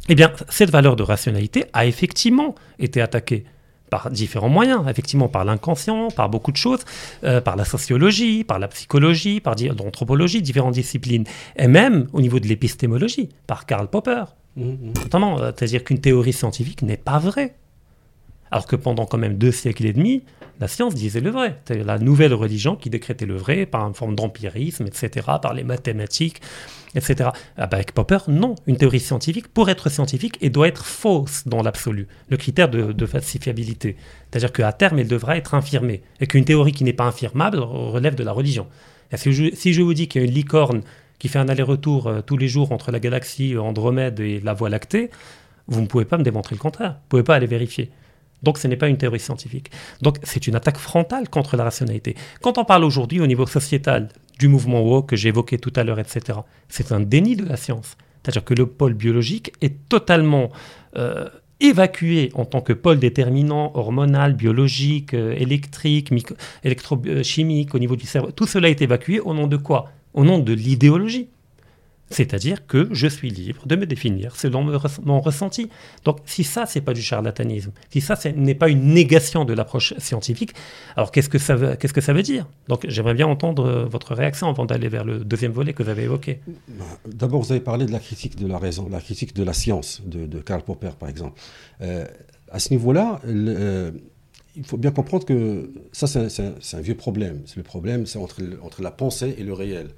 Eh 0.10 0.16
bien, 0.16 0.32
cette 0.50 0.72
valeur 0.72 0.96
de 0.96 1.04
rationalité 1.04 1.66
a 1.74 1.86
effectivement 1.86 2.56
été 2.80 3.02
attaquée 3.02 3.46
par 3.90 4.10
différents 4.10 4.50
moyens, 4.50 4.82
effectivement, 4.88 5.28
par 5.28 5.46
l'inconscient, 5.46 6.10
par 6.10 6.30
beaucoup 6.30 6.52
de 6.52 6.58
choses, 6.58 6.82
euh, 7.24 7.42
par 7.42 7.56
la 7.56 7.66
sociologie, 7.66 8.44
par 8.44 8.60
la 8.60 8.68
psychologie, 8.68 9.40
par 9.40 9.56
l'anthropologie, 9.58 10.42
différentes 10.42 10.74
disciplines, 10.74 11.26
et 11.56 11.68
même 11.68 12.08
au 12.14 12.22
niveau 12.22 12.40
de 12.40 12.48
l'épistémologie, 12.48 13.30
par 13.48 13.66
Karl 13.66 13.88
Popper. 13.88 14.24
Mmh, 14.56 14.64
mmh. 14.64 14.94
Notamment, 15.04 15.40
euh, 15.40 15.52
c'est-à-dire 15.56 15.84
qu'une 15.84 16.00
théorie 16.00 16.34
scientifique 16.34 16.82
n'est 16.82 16.98
pas 16.98 17.20
vraie. 17.20 17.56
Alors 18.52 18.66
que 18.66 18.76
pendant 18.76 19.06
quand 19.06 19.18
même 19.18 19.38
deux 19.38 19.52
siècles 19.52 19.86
et 19.86 19.94
demi, 19.94 20.24
la 20.60 20.68
science 20.68 20.94
disait 20.94 21.22
le 21.22 21.30
vrai. 21.30 21.62
C'est 21.66 21.84
la 21.84 21.98
nouvelle 22.00 22.34
religion 22.34 22.76
qui 22.76 22.90
décrétait 22.90 23.26
le 23.26 23.38
vrai 23.38 23.66
par 23.66 23.88
une 23.88 23.94
forme 23.94 24.16
d'empirisme, 24.16 24.86
etc., 24.88 25.26
par 25.42 25.54
les 25.54 25.64
mathématiques, 25.64 26.42
etc. 26.96 27.30
Ah 27.58 27.68
bah, 27.68 27.78
avec 27.78 27.94
Popper, 27.94 28.18
non. 28.28 28.56
Une 28.68 28.78
théorie 28.78 29.00
scientifique, 29.00 29.48
pour 29.48 29.70
être 29.70 29.90
scientifique, 29.90 30.38
elle 30.42 30.52
doit 30.52 30.68
être 30.68 30.86
fausse 30.86 31.44
dans 31.48 31.62
l'absolu. 31.62 32.08
Le 32.30 32.36
critère 32.36 32.70
de, 32.70 33.06
falsifiabilité. 33.06 33.96
C'est-à-dire 34.30 34.52
qu'à 34.52 34.74
terme, 34.74 35.00
elle 35.00 35.08
devra 35.08 35.38
être 35.38 35.54
infirmée. 35.54 36.02
Et 36.20 36.28
qu'une 36.28 36.46
théorie 36.46 36.74
qui 36.74 36.84
n'est 36.84 36.94
pas 36.94 37.06
infirmable 37.06 37.60
relève 37.60 38.16
de 38.16 38.24
la 38.24 38.34
religion. 38.34 38.68
si, 39.16 39.32
je, 39.32 39.82
vous 39.82 39.94
dis 39.94 40.10
qu'il 40.10 40.22
y 40.22 40.26
a 40.26 40.28
une 40.28 40.34
licorne 40.34 40.82
qui 41.20 41.30
fait 41.30 41.40
un 41.40 41.50
aller-retour 41.50 42.08
euh, 42.08 42.22
tous 42.22 42.38
les 42.38 42.48
jours 42.48 42.72
entre 42.72 42.92
la 42.92 43.00
galaxie 43.00 43.58
Andromède 43.58 44.22
et 44.22 44.40
la 44.40 44.54
Voie 44.54 44.70
lactée, 44.70 45.10
vous 45.68 45.82
ne 45.82 45.86
pouvez 45.86 46.06
pas 46.06 46.18
me 46.18 46.24
démontrer 46.24 46.56
le 46.56 46.60
contraire. 46.62 46.92
Vous 46.92 47.06
ne 47.06 47.10
pouvez 47.10 47.24
pas 47.24 47.36
aller 47.36 47.48
vérifier. 47.48 47.92
Donc 48.44 48.58
ce 48.58 48.68
n'est 48.68 48.78
pas 48.78 48.88
une 48.88 48.98
théorie 48.98 49.20
scientifique. 49.20 49.72
Donc 50.02 50.18
c'est 50.24 50.48
une 50.48 50.56
attaque 50.56 50.78
frontale 50.78 51.30
contre 51.30 51.58
la 51.58 51.64
rationalité. 51.64 52.16
Quand 52.42 52.58
on 52.58 52.66
parle 52.66 52.84
aujourd'hui 52.84 53.20
au 53.20 53.28
niveau 53.28 53.46
sociétal 53.46 54.10
du 54.38 54.48
mouvement 54.48 54.82
woke 54.82 55.10
que 55.10 55.16
j'évoquais 55.16 55.58
tout 55.58 55.74
à 55.76 55.84
l'heure, 55.84 56.00
etc., 56.00 56.40
c'est 56.70 56.92
un 56.92 57.00
déni 57.00 57.36
de 57.36 57.46
la 57.46 57.58
science. 57.58 57.98
C'est-à-dire 58.24 58.44
que 58.44 58.54
le 58.54 58.66
pôle 58.66 58.94
biologique 58.94 59.54
est 59.62 59.88
totalement 59.90 60.50
euh, 60.96 61.30
évacué 61.60 62.32
en 62.34 62.46
tant 62.46 62.62
que 62.62 62.74
pôle 62.74 63.00
déterminant 63.00 63.72
hormonal, 63.76 64.34
biologique, 64.34 65.14
euh, 65.14 65.34
électrique, 65.34 66.12
électrochimique 66.64 67.76
au 67.76 67.80
niveau 67.80 67.96
du 67.96 68.06
cerveau. 68.06 68.32
Tout 68.32 68.48
cela 68.48 68.70
est 68.70 68.82
évacué 68.82 69.20
au 69.20 69.34
nom 69.34 69.48
de 69.48 69.58
quoi? 69.58 69.92
Au 70.14 70.24
nom 70.24 70.40
de 70.40 70.54
l'idéologie. 70.54 71.30
C'est-à-dire 72.10 72.66
que 72.66 72.90
je 72.92 73.08
suis 73.08 73.30
libre 73.30 73.66
de 73.68 73.76
me 73.76 73.86
définir 73.86 74.36
selon 74.36 74.64
mon 75.04 75.22
ressenti. 75.22 75.70
Donc 76.06 76.18
si 76.26 76.44
ça, 76.44 76.66
c'est 76.66 76.82
pas 76.82 76.94
du 76.94 77.02
charlatanisme, 77.02 77.72
si 77.90 78.02
ça, 78.02 78.16
ce 78.16 78.30
n'est 78.30 78.56
pas 78.56 78.70
une 78.70 78.94
négation 78.94 79.46
de 79.46 79.54
l'approche 79.54 79.94
scientifique, 79.98 80.54
alors 80.96 81.12
qu'est-ce 81.12 81.30
que 81.30 81.38
ça 81.38 81.56
veut, 81.56 81.76
qu'est-ce 81.76 81.94
que 81.94 82.02
ça 82.02 82.14
veut 82.14 82.24
dire? 82.24 82.48
Donc 82.68 82.86
j'aimerais 82.88 83.14
bien 83.14 83.28
entendre 83.28 83.66
euh, 83.66 83.86
votre 83.86 84.16
réaction 84.16 84.48
avant 84.48 84.66
d'aller 84.66 84.90
vers 84.90 85.06
le 85.06 85.20
deuxième 85.20 85.52
volet 85.52 85.74
que 85.74 85.84
vous 85.84 85.90
avez 85.90 86.04
évoqué. 86.04 86.40
D'abord, 87.06 87.42
vous 87.42 87.52
avez 87.52 87.62
parlé 87.62 87.86
de 87.86 87.92
la 87.92 88.00
critique 88.00 88.36
de 88.36 88.48
la 88.48 88.58
raison, 88.58 88.88
la 88.90 89.02
critique 89.02 89.36
de 89.36 89.44
la 89.44 89.54
science, 89.54 90.02
de, 90.06 90.40
Karl 90.40 90.64
Popper, 90.64 90.92
par 91.00 91.10
exemple. 91.10 91.40
Euh, 91.82 92.06
à 92.52 92.60
ce 92.60 92.72
niveau-là, 92.72 93.22
euh, 93.26 93.92
il 94.56 94.66
faut 94.66 94.78
bien 94.78 94.92
comprendre 94.92 95.26
que 95.26 95.72
ça, 95.92 96.08
c'est 96.08 96.76
un, 96.76 96.82
vieux 96.82 96.96
problème. 96.96 97.44
Le 97.56 97.64
problème, 97.64 98.06
c'est 98.06 98.18
entre 98.18 98.82
la 98.82 98.92
pensée 98.92 99.36
et 99.38 99.44
le 99.44 99.54
réel 99.54 99.90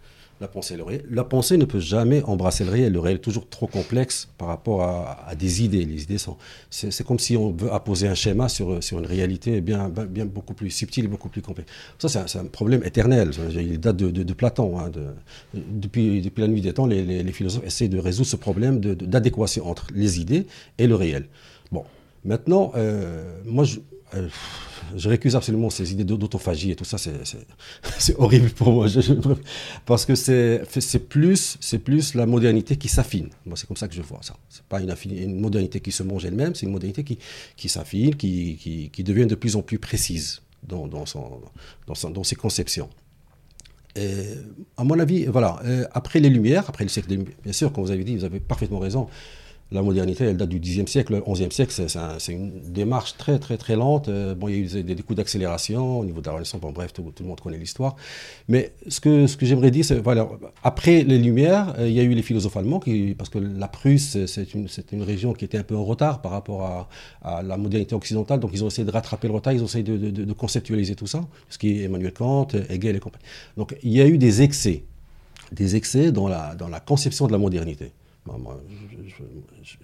la 0.41 0.47
pensée 0.47 0.75
le 0.75 0.83
réel. 0.83 1.05
La 1.09 1.23
pensée 1.23 1.55
ne 1.55 1.65
peut 1.65 1.79
jamais 1.79 2.23
embrasser 2.23 2.65
le 2.65 2.71
réel. 2.71 2.91
Le 2.91 2.99
réel 2.99 3.17
est 3.17 3.19
toujours 3.19 3.47
trop 3.47 3.67
complexe 3.67 4.27
par 4.39 4.47
rapport 4.47 4.81
à, 4.81 5.35
des 5.37 5.63
idées. 5.63 5.85
Les 5.85 6.03
idées 6.03 6.17
sont. 6.17 6.35
C'est 6.71 7.05
comme 7.05 7.19
si 7.19 7.37
on 7.37 7.51
veut 7.51 7.71
apposer 7.71 8.07
un 8.07 8.15
schéma 8.15 8.49
sur, 8.49 8.83
sur 8.83 8.97
une 8.99 9.05
réalité 9.05 9.61
bien, 9.61 9.87
bien 9.89 10.25
beaucoup 10.25 10.55
plus 10.55 10.71
subtile 10.71 11.05
et 11.05 11.07
beaucoup 11.07 11.29
plus 11.29 11.43
complexe. 11.43 11.71
Ça, 11.99 12.09
c'est 12.09 12.39
un, 12.39 12.45
problème 12.45 12.83
éternel. 12.83 13.31
Il 13.55 13.79
date 13.79 13.97
de, 13.97 14.33
Platon. 14.33 14.79
Hein, 14.79 14.91
depuis, 15.53 16.21
depuis 16.21 16.41
la 16.41 16.47
nuit 16.47 16.61
des 16.61 16.73
temps, 16.73 16.87
les, 16.87 17.31
philosophes 17.31 17.65
essaient 17.65 17.87
de 17.87 17.99
résoudre 17.99 18.27
ce 18.27 18.35
problème 18.35 18.79
d'adéquation 18.79 19.67
entre 19.67 19.87
les 19.93 20.19
idées 20.19 20.47
et 20.79 20.87
le 20.87 20.95
réel. 20.95 21.27
Bon, 21.71 21.83
maintenant, 22.25 22.71
euh, 22.75 23.23
moi, 23.45 23.63
je. 23.63 23.79
Euh, 24.13 24.27
je 24.95 25.07
récuse 25.07 25.35
absolument 25.35 25.69
ces 25.69 25.91
idées 25.91 26.03
d'autophagie 26.03 26.71
et 26.71 26.75
tout 26.75 26.83
ça, 26.83 26.97
c'est 26.97 28.15
horrible 28.17 28.49
pour 28.49 28.73
moi. 28.73 28.87
parce 29.85 30.05
que 30.05 30.15
c'est 30.15 30.99
plus, 31.07 31.57
plus 31.83 32.13
la 32.13 32.25
modernité 32.25 32.75
qui 32.75 32.89
s'affine. 32.89 33.29
Moi, 33.45 33.55
c'est 33.55 33.67
comme 33.67 33.77
ça 33.77 33.87
que 33.87 33.93
je 33.93 34.01
vois 34.01 34.19
ça. 34.21 34.35
C'est 34.49 34.63
pas 34.63 34.81
une, 34.81 35.39
modernité 35.39 35.79
qui 35.79 35.91
se 35.91 36.03
mange 36.03 36.25
elle-même, 36.25 36.55
c'est 36.55 36.65
une 36.65 36.71
modernité 36.71 37.03
qui, 37.03 37.69
s'affine, 37.69 38.15
qui, 38.15 38.91
devient 38.99 39.27
de 39.27 39.35
plus 39.35 39.55
en 39.55 39.61
plus 39.61 39.79
précise 39.79 40.41
dans, 40.63 41.05
ses 42.23 42.35
conceptions. 42.35 42.89
À 43.95 44.83
mon 44.83 44.99
avis, 44.99 45.25
voilà, 45.25 45.61
après 45.93 46.19
les 46.19 46.29
Lumières, 46.29 46.65
après 46.67 46.83
le 46.83 46.89
siècle 46.89 47.07
des 47.07 47.15
Lumières, 47.17 47.37
bien 47.43 47.53
sûr, 47.53 47.71
comme 47.71 47.85
vous 47.85 47.91
avez 47.91 48.03
dit, 48.03 48.17
vous 48.17 48.25
avez 48.25 48.41
parfaitement 48.41 48.79
raison, 48.79 49.07
la 49.71 49.81
modernité, 49.81 50.25
elle 50.25 50.35
date 50.35 50.49
du 50.49 50.59
Xe 50.59 50.85
siècle, 50.89 51.13
le 51.13 51.33
XIe 51.33 51.49
siècle, 51.49 51.73
c'est 52.19 52.33
une 52.33 52.51
démarche 52.73 53.15
très, 53.17 53.39
très, 53.39 53.57
très 53.57 53.77
lente. 53.77 54.09
Euh, 54.09 54.35
bon, 54.35 54.49
il 54.49 54.55
y 54.55 54.75
a 54.75 54.79
eu 54.79 54.83
des, 54.83 54.95
coups 54.97 55.15
d'accélération 55.15 55.99
au 55.99 56.05
niveau 56.05 56.19
de 56.19 56.25
la 56.25 56.33
Renaissance, 56.33 56.59
bon, 56.59 56.71
bref, 56.71 56.91
tout, 56.91 57.13
le 57.17 57.25
monde 57.25 57.39
connaît 57.39 57.57
l'histoire. 57.57 57.95
Mais 58.49 58.73
ce 58.89 58.99
que, 58.99 59.25
j'aimerais 59.39 59.71
dire, 59.71 59.85
c'est, 59.85 59.99
voilà, 59.99 60.27
après 60.63 61.03
les 61.03 61.17
Lumières, 61.17 61.73
euh, 61.79 61.87
il 61.87 61.93
y 61.93 62.01
a 62.01 62.03
eu 62.03 62.13
les 62.13 62.21
philosophes 62.21 62.57
allemands, 62.57 62.81
parce 63.17 63.29
que 63.29 63.39
la 63.39 63.69
Prusse, 63.69 64.25
c'est 64.25 64.53
une, 64.53 65.03
région 65.03 65.33
qui 65.33 65.45
était 65.45 65.57
un 65.57 65.63
peu 65.63 65.75
en 65.75 65.85
retard 65.85 66.21
par 66.21 66.33
rapport 66.33 66.89
à, 67.23 67.41
la 67.41 67.57
modernité 67.57 67.95
occidentale, 67.95 68.41
donc 68.41 68.51
ils 68.53 68.63
ont 68.63 68.67
essayé 68.67 68.85
de 68.85 68.91
rattraper 68.91 69.27
le 69.27 69.33
retard, 69.33 69.53
ils 69.53 69.61
ont 69.61 69.65
essayé 69.65 69.83
de, 69.83 70.33
conceptualiser 70.33 70.95
tout 70.95 71.07
ça, 71.07 71.21
ce 71.49 71.57
qui 71.57 71.79
est 71.79 71.83
Emmanuel 71.83 72.13
Kant, 72.13 72.47
Hegel 72.69 72.95
et 72.97 72.99
compagnie. 72.99 73.23
Donc 73.55 73.75
il 73.83 73.91
y 73.91 74.01
a 74.01 74.07
eu 74.07 74.17
des 74.17 74.41
excès, 74.41 74.83
des 75.53 75.75
excès 75.77 76.11
dans 76.11 76.27
la 76.27 76.79
conception 76.85 77.27
de 77.27 77.31
la 77.31 77.37
modernité 77.37 77.93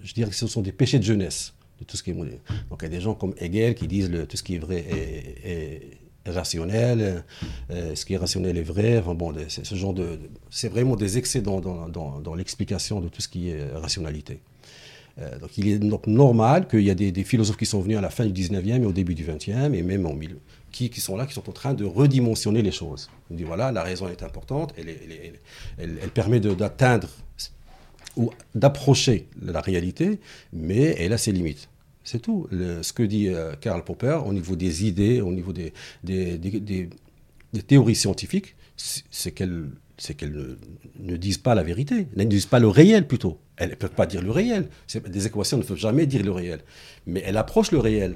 je, 0.02 0.14
dirais 0.14 0.30
que 0.30 0.36
ce 0.36 0.46
sont 0.46 0.62
des 0.62 0.72
péchés 0.72 0.98
de 0.98 1.04
jeunesse, 1.04 1.54
de 1.80 1.84
tout 1.84 1.96
ce 1.96 2.02
qui 2.02 2.10
est. 2.10 2.14
Donc 2.14 2.80
il 2.80 2.82
y 2.82 2.86
a 2.86 2.88
des 2.88 3.00
gens 3.00 3.14
comme 3.14 3.34
Hegel 3.38 3.74
qui 3.74 3.88
disent 3.88 4.08
que 4.10 4.24
tout 4.24 4.36
ce 4.36 4.42
qui 4.42 4.56
est 4.56 4.58
vrai 4.58 4.84
est, 5.44 5.98
rationnel, 6.26 7.24
euh, 7.70 7.94
ce 7.94 8.04
qui 8.04 8.12
est 8.12 8.18
rationnel 8.18 8.58
est 8.58 8.62
vrai. 8.62 8.98
Enfin 8.98 9.14
bon, 9.14 9.34
c'est 9.48 9.64
ce 9.64 9.74
genre 9.74 9.94
de, 9.94 10.18
c'est 10.50 10.68
vraiment 10.68 10.94
des 10.94 11.16
excès 11.16 11.40
dans, 11.40 12.34
l'explication 12.36 13.00
de 13.00 13.08
tout 13.08 13.22
ce 13.22 13.28
qui 13.28 13.50
est 13.50 13.72
rationalité. 13.72 14.40
Euh, 15.20 15.38
donc 15.38 15.56
il 15.58 15.68
est 15.68 16.06
normal 16.06 16.68
qu'il 16.68 16.82
y 16.82 16.90
a 16.90 16.94
des, 16.94 17.24
philosophes 17.24 17.56
qui 17.56 17.66
sont 17.66 17.80
venus 17.80 17.96
à 17.96 18.00
la 18.00 18.10
fin 18.10 18.26
du 18.26 18.32
19e 18.42 18.82
et 18.82 18.86
au 18.86 18.92
début 18.92 19.14
du 19.14 19.24
20e 19.24 19.74
et 19.74 19.82
même 19.82 20.06
en 20.06 20.14
milieu, 20.14 20.38
qui, 20.70 20.92
sont 21.00 21.16
là, 21.16 21.26
qui 21.26 21.32
sont 21.32 21.48
en 21.48 21.52
train 21.52 21.74
de 21.74 21.84
redimensionner 21.84 22.62
les 22.62 22.70
choses. 22.70 23.10
On 23.30 23.34
dit 23.34 23.44
voilà, 23.44 23.72
la 23.72 23.82
raison 23.82 24.06
est 24.08 24.22
importante, 24.22 24.74
elle 24.76 26.10
permet 26.10 26.40
d'atteindre 26.40 27.08
ou 28.18 28.30
d'approcher 28.54 29.28
la 29.40 29.60
réalité, 29.60 30.20
mais 30.52 30.96
elle 30.98 31.12
a 31.14 31.18
ses 31.18 31.32
limites. 31.32 31.68
C'est 32.04 32.20
tout. 32.20 32.48
ce 32.50 32.92
que 32.92 33.02
dit 33.02 33.28
euh, 33.28 33.54
Karl 33.60 33.84
Popper 33.84 34.20
au 34.26 34.32
niveau 34.32 34.56
des 34.56 34.86
idées, 34.86 35.20
au 35.20 35.32
niveau 35.32 35.52
des, 35.52 35.72
des, 36.02 36.88
théories 37.66 37.94
scientifiques, 37.94 38.56
c'est 38.76 39.32
qu'elles 39.32 39.66
ne, 41.00 41.16
disent 41.16 41.38
pas 41.38 41.54
la 41.54 41.62
vérité, 41.62 42.08
elles 42.16 42.24
ne 42.24 42.30
disent 42.30 42.46
pas 42.46 42.60
le 42.60 42.68
réel 42.68 43.06
plutôt. 43.06 43.38
Elles 43.56 43.70
ne 43.70 43.74
peuvent 43.74 43.90
pas 43.90 44.06
dire 44.06 44.22
le 44.22 44.30
réel. 44.30 44.68
Des 45.06 45.26
équations 45.26 45.58
ne 45.58 45.62
peuvent 45.62 45.76
jamais 45.76 46.06
dire 46.06 46.24
le 46.24 46.30
réel. 46.32 46.60
Mais 47.06 47.22
elles 47.26 47.36
approchent 47.36 47.72
le 47.72 47.78
réel. 47.78 48.14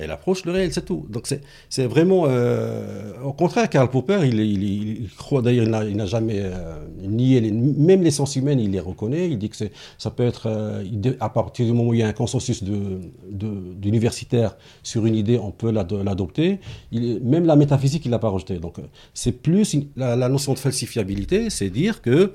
Elle 0.00 0.10
approche 0.10 0.44
le 0.46 0.52
réel, 0.52 0.72
c'est 0.72 0.84
tout. 0.84 1.06
Donc 1.10 1.28
c'est 1.68 1.86
vraiment... 1.86 2.24
Euh, 2.26 3.12
au 3.22 3.32
contraire, 3.32 3.68
Karl 3.68 3.90
Popper, 3.90 4.20
il, 4.24 5.08
croit 5.18 5.42
d'ailleurs, 5.42 5.84
il 5.84 5.96
n'a 5.96 6.06
jamais 6.06 6.40
euh, 6.40 6.78
nié, 7.02 7.40
les, 7.40 7.50
même 7.50 8.02
l'essence 8.02 8.34
humaine, 8.36 8.58
il 8.60 8.70
les 8.70 8.80
reconnaît. 8.80 9.28
Il 9.28 9.38
dit 9.38 9.50
que 9.50 9.56
ça 9.98 10.10
peut 10.10 10.24
être, 10.24 10.46
euh, 10.46 10.82
à 11.20 11.28
partir 11.28 11.66
du 11.66 11.72
moment 11.72 11.90
où 11.90 11.94
il 11.94 12.00
y 12.00 12.02
a 12.02 12.08
un 12.08 12.14
consensus 12.14 12.64
d'universitaire 12.64 14.56
sur 14.82 15.04
une 15.04 15.14
idée, 15.14 15.38
on 15.38 15.50
peut 15.50 15.70
l'adopter. 15.70 16.60
Même 16.92 17.44
la 17.44 17.56
métaphysique, 17.56 18.06
il 18.06 18.08
ne 18.08 18.12
l'a 18.12 18.18
pas 18.18 18.30
rejeté. 18.30 18.58
Donc 18.58 18.76
c'est 19.12 19.32
plus 19.32 19.76
la, 19.96 20.28
notion 20.28 20.54
de 20.54 20.58
falsifiabilité, 20.58 21.50
c'est 21.50 21.68
dire 21.68 22.00
que 22.00 22.32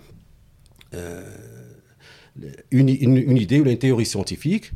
une, 2.70 2.90
une, 2.90 3.38
idée 3.38 3.60
ou 3.60 3.66
une 3.66 3.78
théorie 3.78 4.06
scientifique 4.06 4.72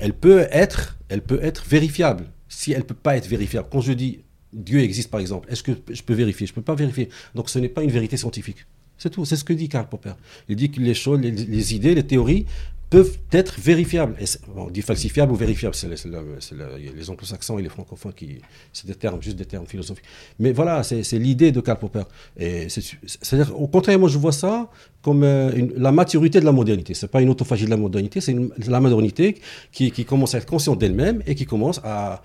elle 0.00 0.14
peut 0.14 0.46
être, 0.50 0.98
elle 1.08 1.22
peut 1.22 1.40
être 1.42 1.64
vérifiable. 1.66 2.24
Si 2.48 2.72
elle 2.72 2.78
ne 2.78 2.84
peut 2.84 2.94
pas 2.94 3.16
être 3.16 3.26
vérifiable, 3.26 3.68
quand 3.70 3.80
je 3.80 3.92
dis 3.92 4.20
Dieu 4.52 4.80
existe 4.80 5.10
par 5.10 5.20
exemple, 5.20 5.48
est-ce 5.50 5.62
que 5.62 5.72
je 5.88 6.02
peux 6.02 6.14
vérifier? 6.14 6.46
Je 6.46 6.52
ne 6.52 6.56
peux 6.56 6.62
pas 6.62 6.74
vérifier. 6.74 7.08
Donc 7.34 7.48
ce 7.48 7.58
n'est 7.58 7.68
pas 7.68 7.82
une 7.82 7.90
vérité 7.90 8.16
scientifique. 8.16 8.66
C'est 8.98 9.10
tout, 9.10 9.24
c'est 9.24 9.36
ce 9.36 9.44
que 9.44 9.52
dit 9.52 9.68
Karl 9.68 9.88
Popper. 9.88 10.12
Il 10.48 10.56
dit 10.56 10.70
que 10.70 10.80
les 10.80 10.94
choses, 10.94 11.20
les 11.20 11.74
idées, 11.74 11.94
les 11.94 12.06
théories 12.06 12.46
peuvent 12.90 13.18
être 13.30 13.58
vérifiables. 13.60 14.16
on 14.56 14.68
dit 14.68 14.82
falsifiable 14.82 15.30
ou 15.32 15.36
vérifiable, 15.36 15.74
c'est 15.76 15.88
les 15.88 17.10
anglo-saxons 17.10 17.58
et 17.58 17.62
les 17.62 17.68
francophones 17.68 18.12
qui. 18.12 18.40
C'est 18.72 18.86
des 18.88 18.96
termes, 18.96 19.22
juste 19.22 19.36
des 19.36 19.44
termes 19.46 19.66
philosophiques. 19.66 20.04
Mais 20.40 20.52
voilà, 20.52 20.82
c'est 20.82 21.18
l'idée 21.18 21.52
de 21.52 21.60
Karl 21.60 21.78
Popper. 21.78 22.02
C'est-à-dire, 22.36 23.58
au 23.58 23.68
contraire, 23.68 23.98
moi 23.98 24.08
je 24.08 24.18
vois 24.18 24.32
ça 24.32 24.68
comme 25.02 25.22
euh, 25.22 25.68
la 25.76 25.92
maturité 25.92 26.40
de 26.40 26.44
la 26.44 26.52
modernité. 26.52 26.92
Ce 26.94 27.06
n'est 27.06 27.10
pas 27.10 27.22
une 27.22 27.30
autophagie 27.30 27.64
de 27.64 27.70
la 27.70 27.76
modernité, 27.76 28.20
c'est 28.20 28.36
la 28.66 28.80
modernité 28.80 29.40
qui, 29.72 30.04
commence 30.04 30.34
à 30.34 30.38
être 30.38 30.46
consciente 30.46 30.78
d'elle-même 30.78 31.22
et 31.26 31.34
qui 31.36 31.46
commence 31.46 31.80
à, 31.84 32.22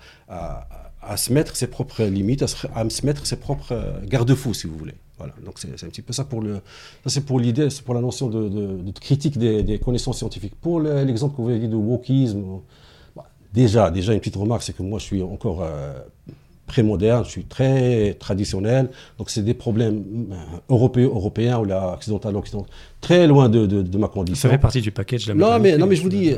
se 1.16 1.32
mettre 1.32 1.54
ses 1.56 1.68
propres 1.68 2.02
limites, 2.04 2.42
à 2.42 2.48
se, 2.48 2.66
à 2.74 2.90
se 2.90 3.06
mettre 3.06 3.24
ses 3.26 3.36
propres 3.36 3.72
euh, 3.72 4.00
garde-fous, 4.04 4.54
si 4.54 4.66
vous 4.66 4.76
voulez. 4.76 4.94
Voilà, 5.18 5.32
donc 5.44 5.58
c'est 5.58 5.68
un 5.82 5.88
petit 5.88 6.02
peu 6.02 6.12
ça 6.12 6.24
pour 6.24 6.42
le, 6.42 6.56
ça 7.04 7.08
c'est 7.08 7.22
pour 7.22 7.40
l'idée, 7.40 7.70
c'est 7.70 7.82
pour 7.82 7.94
la 7.94 8.02
notion 8.02 8.28
de, 8.28 8.48
de, 8.48 8.98
critique 9.00 9.38
des, 9.38 9.62
des, 9.62 9.78
connaissances 9.78 10.18
scientifiques. 10.18 10.54
Pour 10.60 10.80
l'exemple 10.80 11.36
que 11.36 11.42
vous 11.42 11.48
avez 11.48 11.58
dit 11.58 11.68
de 11.68 11.76
wokisme, 11.76 12.60
bah, 13.14 13.24
déjà, 13.54 13.90
déjà 13.90 14.12
une 14.12 14.20
petite 14.20 14.36
remarque, 14.36 14.62
c'est 14.62 14.76
que 14.76 14.82
moi 14.82 14.98
je 14.98 15.04
suis 15.04 15.22
encore 15.22 15.62
pré-moderne, 16.66 17.24
je 17.24 17.30
suis 17.30 17.44
très 17.44 18.14
traditionnel. 18.14 18.90
Donc 19.18 19.30
c'est 19.30 19.42
des 19.42 19.54
problèmes 19.54 20.02
euh, 20.32 20.34
européens, 20.68 21.06
européens 21.06 21.58
ou 21.58 21.64
là, 21.64 21.94
occidental, 21.94 22.36
occidental, 22.36 22.68
très 23.00 23.26
loin 23.26 23.48
de, 23.48 23.66
de, 23.66 23.98
ma 23.98 24.08
condition. 24.08 24.48
Ça 24.48 24.50
fait 24.50 24.60
partie 24.60 24.80
du 24.80 24.90
package 24.90 25.28
la 25.28 25.34
Non, 25.34 25.58
mais, 25.58 25.76
non, 25.78 25.86
mais 25.86 25.96
je 25.96 26.02
vous 26.02 26.08
dis. 26.08 26.34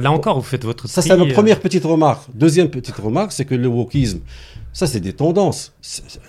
Là 0.00 0.12
encore, 0.12 0.36
vous 0.36 0.46
faites 0.46 0.64
votre. 0.64 0.88
Ça, 0.88 1.02
c'est 1.02 1.16
la 1.16 1.26
première 1.26 1.60
petite 1.60 1.84
remarque. 1.84 2.24
Deuxième 2.34 2.70
petite 2.70 2.96
remarque, 2.96 3.32
c'est 3.32 3.44
que 3.44 3.54
le 3.54 3.68
wokisme, 3.68 4.20
ça, 4.72 4.86
c'est 4.86 5.00
des 5.00 5.12
tendances. 5.12 5.74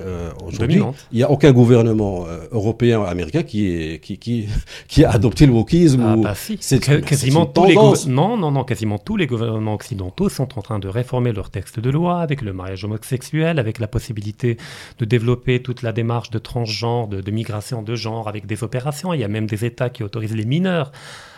Euh, 0.01 0.31
Aujourd'hui, 0.45 0.81
il 1.11 1.17
n'y 1.17 1.23
a 1.23 1.31
aucun 1.31 1.53
gouvernement 1.53 2.25
euh, 2.27 2.39
européen 2.51 2.99
ou 2.99 3.03
américain 3.03 3.43
qui, 3.43 3.67
est, 3.67 3.99
qui, 4.03 4.17
qui, 4.17 4.47
qui, 4.89 5.05
a 5.05 5.11
adopté 5.11 5.45
le 5.45 5.53
wokisme. 5.53 6.03
Ah, 6.05 6.15
bah 6.17 6.35
si. 6.35 6.57
C'est 6.59 6.79
quasiment 6.79 7.45
tous 7.45 7.65
les 7.65 7.75
non, 8.07 8.35
non, 8.35 8.51
non, 8.51 8.63
quasiment 8.65 8.97
tous 8.97 9.15
les 9.15 9.27
gouvernements 9.27 9.73
occidentaux 9.73 10.27
sont 10.27 10.57
en 10.59 10.61
train 10.61 10.79
de 10.79 10.89
réformer 10.89 11.31
leurs 11.31 11.51
textes 11.51 11.79
de 11.79 11.89
loi 11.89 12.19
avec 12.19 12.41
le 12.41 12.51
mariage 12.51 12.83
homosexuel, 12.83 13.59
avec 13.59 13.79
la 13.79 13.87
possibilité 13.87 14.57
de 14.99 15.05
développer 15.05 15.61
toute 15.61 15.81
la 15.81 15.93
démarche 15.93 16.29
de 16.29 16.39
transgenre, 16.39 17.07
de, 17.07 17.21
de 17.21 17.31
migration 17.31 17.81
de 17.81 17.95
genre, 17.95 18.27
avec 18.27 18.45
des 18.45 18.63
opérations. 18.63 19.13
Il 19.13 19.21
y 19.21 19.23
a 19.23 19.29
même 19.29 19.47
des 19.47 19.63
États 19.63 19.89
qui 19.89 20.03
autorisent 20.03 20.35
les 20.35 20.45
mineurs 20.45 20.91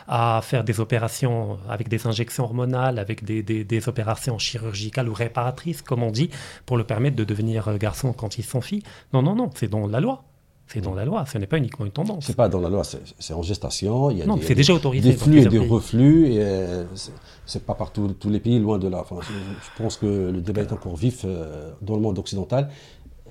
à 0.08 0.41
faire 0.44 0.63
des 0.63 0.80
opérations 0.80 1.58
avec 1.70 1.89
des 1.89 2.08
injections 2.08 2.44
hormonales, 2.44 3.00
avec 3.00 3.24
des, 3.24 3.41
des, 3.44 3.89
opérations 3.89 4.38
chirurgicales 4.38 5.10
ou 5.10 5.13
réparatrices, 5.13 5.82
comme 5.82 6.04
on 6.04 6.12
dit, 6.12 6.30
pour 6.65 6.78
le 6.78 6.84
permettre 6.84 7.15
de 7.15 7.24
devenir 7.24 7.68
euh, 7.68 7.78
garçon 7.78 8.13
quand 8.13 8.38
ils 8.38 8.44
sont 8.44 8.62
filles. 8.62 8.84
Non, 9.13 9.22
non, 9.22 9.36
non, 9.36 9.50
c'est 9.56 9.70
dans 9.70 9.88
la 9.88 10.00
loi. 10.00 10.24
C'est 10.68 10.82
dans 10.82 10.96
la 10.96 11.06
loi, 11.06 11.26
ce 11.28 11.38
n'est 11.38 11.46
pas 11.46 11.60
uniquement 11.60 11.86
une 11.86 11.91
tendance. 11.91 12.26
C'est 12.26 12.36
pas 12.36 12.50
dans 12.50 12.60
la 12.60 12.70
loi, 12.70 12.82
c'est 12.84 13.34
en 13.36 13.44
gestation. 13.44 14.10
Il 14.10 14.18
y 14.18 14.24
a 14.24 14.26
non, 14.26 14.39
c'est 14.41 14.56
déjà 14.56 14.74
autorisé. 14.74 15.12
Des 15.12 15.15
flux 15.15 15.39
et 15.39 15.46
des 15.46 15.60
reflux, 15.60 16.32
et 16.32 16.39
euh, 16.41 16.86
c'est 17.46 17.63
pas 17.63 17.76
partout, 17.76 18.15
tous 18.20 18.32
les 18.32 18.39
pays, 18.39 18.58
loin 18.58 18.80
de 18.80 18.88
là. 18.88 19.02
Enfin, 19.02 19.18
je, 19.22 19.84
pense 19.84 19.98
que 19.98 20.32
le 20.32 20.41
débat 20.41 20.62
est 20.62 20.74
encore 20.74 20.96
vif 20.96 21.22
euh, 21.24 21.72
dans 21.84 21.94
le 21.94 22.02
monde 22.02 22.18
occidental. 22.18 22.70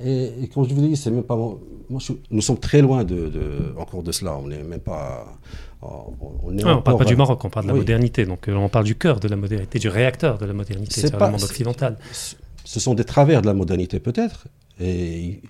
Et, 0.03 0.49
comme 0.53 0.69
je 0.69 0.75
vous 0.75 0.81
dis, 0.81 0.97
c'est 0.97 1.11
même 1.11 1.23
pas. 1.23 1.37
Moi, 1.37 2.01
nous 2.31 2.41
sommes 2.41 2.59
très 2.59 2.83
loin 2.83 3.05
de, 3.05 3.75
encore 3.79 4.03
de 4.03 4.13
cela. 4.13 4.37
On 4.37 4.49
n'est 4.49 4.63
même 4.63 4.81
pas. 4.81 5.39
On 5.83 6.51
ne 6.51 6.81
parle 6.81 6.99
pas 6.99 7.05
du 7.05 7.17
Maroc, 7.17 7.45
on 7.45 7.51
parle 7.51 7.67
de 7.67 7.73
la 7.73 7.77
modernité. 7.77 8.25
Donc 8.25 8.49
euh, 8.49 8.55
on 8.55 8.69
parle 8.69 8.87
du 8.87 8.97
cœur 8.97 9.21
de 9.21 9.29
la 9.29 9.37
modernité, 9.37 9.79
du 9.79 9.89
réacteur 9.89 10.39
de 10.39 10.47
la 10.47 10.55
modernité, 10.55 11.03
c'est 11.03 11.13
le 11.13 11.19
monde 11.19 11.43
occidental. 11.43 11.99
Ce 12.65 12.81
sont 12.81 12.95
des 12.95 13.05
travers 13.05 13.43
de 13.43 13.47
la 13.47 13.55
modernité 13.55 14.01
peut-être. 14.01 14.49
Et 14.81 15.43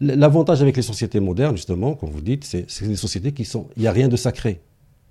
l'avantage 0.00 0.62
avec 0.62 0.76
les 0.76 0.82
sociétés 0.82 1.18
modernes, 1.18 1.56
justement, 1.56 1.94
comme 1.94 2.10
vous 2.10 2.20
dites, 2.20 2.44
c'est 2.44 2.86
des 2.86 2.96
sociétés 2.96 3.32
qui 3.32 3.44
sont. 3.44 3.68
Il 3.76 3.82
n'y 3.82 3.88
a 3.88 3.92
rien 3.92 4.08
de 4.08 4.16
sacré 4.16 4.60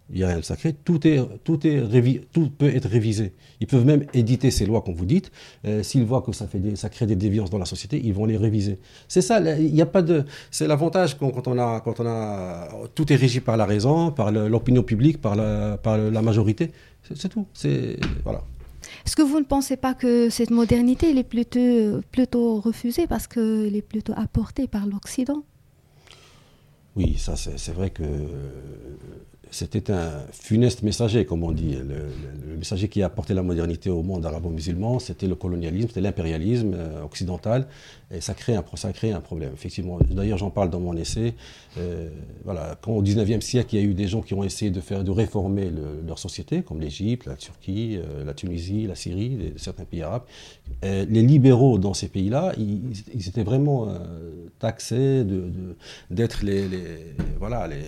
il 0.10 0.18
n'y 0.18 0.24
a 0.24 0.28
rien 0.28 0.38
de 0.38 0.44
sacré, 0.44 0.74
tout, 0.74 1.06
est, 1.06 1.20
tout, 1.44 1.68
est 1.68 2.32
tout 2.32 2.50
peut 2.50 2.74
être 2.74 2.88
révisé. 2.88 3.34
Ils 3.60 3.68
peuvent 3.68 3.86
même 3.86 4.06
éditer 4.14 4.52
ces 4.52 4.66
lois, 4.66 4.82
comme 4.82 4.96
vous 4.96 5.06
dites. 5.06 5.32
Euh, 5.66 5.84
s'ils 5.84 6.06
voient 6.06 6.22
que 6.22 6.32
ça, 6.32 6.48
fait 6.48 6.60
des, 6.60 6.76
ça 6.78 6.90
crée 6.90 7.06
des 7.06 7.18
déviances 7.18 7.50
dans 7.50 7.58
la 7.58 7.66
société, 7.66 8.00
ils 8.02 8.14
vont 8.14 8.26
les 8.26 8.38
réviser. 8.38 8.80
C'est 9.10 9.22
ça, 9.22 9.40
il 9.60 9.74
n'y 9.74 9.82
a 9.82 9.86
pas 9.86 10.02
de. 10.02 10.24
C'est 10.50 10.68
l'avantage 10.68 11.18
quand, 11.18 11.48
on 11.48 11.60
a, 11.60 11.82
quand 11.82 12.00
on 12.00 12.08
a. 12.08 12.70
Tout 12.96 13.12
est 13.12 13.18
régi 13.18 13.42
par 13.42 13.58
la 13.58 13.66
raison, 13.66 14.12
par 14.12 14.32
l'opinion 14.32 14.84
publique, 14.84 15.20
par 15.20 15.36
la, 15.36 15.78
par 15.78 15.98
la 15.98 16.22
majorité. 16.22 16.72
C'est 17.14 17.30
tout. 17.30 17.46
C'est. 17.54 17.98
Voilà. 18.24 18.44
Est-ce 19.06 19.16
que 19.16 19.22
vous 19.22 19.40
ne 19.40 19.46
pensez 19.46 19.76
pas 19.76 19.94
que 19.94 20.30
cette 20.30 20.52
modernité 20.52 21.10
elle 21.10 21.18
est 21.18 21.24
plutôt, 21.24 22.02
plutôt 22.12 22.62
refusée 22.62 23.08
parce 23.08 23.28
qu'elle 23.28 23.76
est 23.76 23.82
plutôt 23.82 24.14
apportée 24.16 24.68
par 24.68 24.86
l'Occident? 24.86 25.44
Oui, 26.96 27.16
ça 27.18 27.36
c'est 27.36 27.74
vrai 27.74 27.90
que 27.90 28.04
c'était 29.52 29.92
un 29.92 30.12
funeste 30.32 30.84
messager, 30.84 31.26
comme 31.26 31.44
on 31.44 31.52
dit. 31.52 31.76
Le, 31.76 32.56
messager 32.58 32.88
qui 32.90 33.04
a 33.04 33.06
apporté 33.06 33.36
la 33.36 33.44
modernité 33.44 33.92
au 33.92 34.02
monde 34.02 34.26
arabo-musulman, 34.26 34.98
c'était 34.98 35.28
le 35.28 35.36
colonialisme, 35.36 35.90
c'était 35.90 36.02
l'impérialisme 36.02 36.74
euh, 36.74 37.04
occidental, 37.04 37.68
et 38.10 38.20
ça 38.20 38.34
crée 38.34 38.56
un, 38.56 38.64
ça 38.74 38.92
crée 38.94 39.12
un 39.12 39.22
problème. 39.22 39.52
Effectivement, 39.54 40.00
d'ailleurs, 40.10 40.40
j'en 40.40 40.50
parle 40.50 40.72
dans 40.72 40.80
mon 40.80 40.96
essai. 40.98 41.36
Euh, 41.78 42.10
voilà, 42.46 42.76
quand 42.82 42.94
au 42.94 43.04
19e 43.04 43.42
siècle, 43.42 43.76
il 43.76 43.82
y 43.82 43.86
a 43.86 43.86
eu 43.86 43.94
des 43.94 44.08
gens 44.08 44.22
qui 44.22 44.34
ont 44.34 44.44
essayé 44.44 44.72
de 44.72 44.82
faire, 44.82 45.04
de 45.04 45.12
réformer 45.12 45.72
leur 46.08 46.18
société, 46.18 46.64
comme 46.64 46.82
l'Égypte, 46.82 47.28
la 47.28 47.36
Turquie, 47.36 47.98
euh, 47.98 48.24
la 48.26 48.34
Tunisie, 48.34 48.88
la 48.88 48.96
Syrie, 48.96 49.54
certains 49.58 49.86
pays 49.86 50.02
arabes. 50.02 50.24
les 50.82 51.06
libéraux 51.22 51.78
dans 51.78 51.94
ces 51.94 52.08
pays-là, 52.08 52.54
ils, 52.58 53.28
étaient 53.28 53.44
vraiment 53.44 53.88
taxés 54.58 55.24
d'être 56.10 56.42
de, 56.44 56.50
les, 56.50 56.68
les, 56.68 56.88
voilà, 57.40 57.68
les 57.68 57.84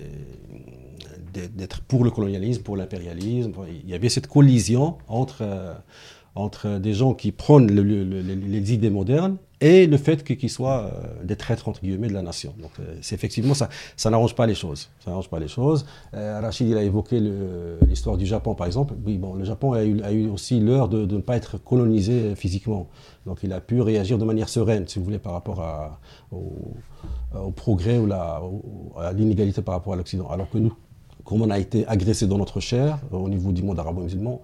d'être 1.34 1.82
pour 1.82 2.04
le 2.04 2.12
colonialisme, 2.12 2.64
pour 2.64 2.78
l'impérialisme. 2.78 3.54
Il 3.84 3.90
y 3.90 3.94
avait 3.94 4.10
cette 4.10 4.28
collision 4.28 4.98
entre, 5.08 5.42
euh, 5.42 5.74
entre 6.36 6.80
des 6.80 6.94
gens 6.94 7.14
qui 7.14 7.32
prônent 7.32 7.72
les 7.72 8.74
idées 8.74 8.90
modernes 8.90 9.38
et 9.62 9.88
le 9.88 9.98
fait 9.98 10.24
qu'ils 10.24 10.50
soient 10.50 10.86
euh, 10.86 11.24
des 11.24 11.36
traîtres 11.36 11.68
entre 11.68 11.82
guillemets 11.82 12.08
de 12.08 12.14
la 12.14 12.22
nation. 12.22 12.54
Donc 12.62 12.72
euh, 12.80 12.96
c'est 13.02 13.16
effectivement 13.16 13.54
ça, 13.54 13.70
ça 13.98 14.10
n'arrange 14.10 14.36
pas 14.36 14.48
les 14.48 14.56
choses. 14.56 14.90
Ça 15.04 15.12
n'arrange 15.12 15.30
pas 15.30 15.40
les 15.40 15.48
choses. 15.48 15.86
Rachid 16.14 16.68
il 16.68 16.78
a 16.78 16.84
évoqué 16.84 17.22
l'histoire 17.86 18.18
du 18.18 18.26
Japon 18.26 18.56
par 18.56 18.68
exemple. 18.68 18.94
Oui 19.06 19.18
bon, 19.18 19.34
le 19.34 19.44
Japon 19.44 19.74
a 19.74 19.84
eu, 19.84 20.30
aussi 20.30 20.60
l'heure 20.60 20.88
de, 20.88 21.06
ne 21.06 21.22
pas 21.22 21.36
être 21.36 21.58
colonisé 21.58 22.36
physiquement. 22.36 22.88
Donc 23.26 23.40
il 23.44 23.52
a 23.54 23.60
pu 23.60 23.82
réagir 23.82 24.18
de 24.18 24.26
manière 24.26 24.50
sereine, 24.50 24.88
si 24.88 25.00
vous 25.00 25.06
voulez, 25.06 25.20
par 25.20 25.34
rapport 25.34 26.00
au, 26.32 27.52
progrès 27.56 27.98
ou 27.98 28.06
la, 28.06 28.42
à 28.98 29.14
l'inégalité 29.14 29.62
par 29.62 29.76
rapport 29.76 29.94
à 29.94 29.96
l'Occident. 29.96 30.28
Alors 30.30 30.50
que 30.50 30.58
nous, 30.58 30.74
comme 31.30 31.44
on 31.44 31.52
a 31.52 31.60
été 31.60 31.86
agressé 31.86 32.26
dans 32.26 32.40
notre 32.40 32.60
chair 32.60 32.98
au 33.12 33.30
niveau 33.30 33.52
du 33.52 33.62
monde 33.62 33.78
arabo-musulman, 33.78 34.42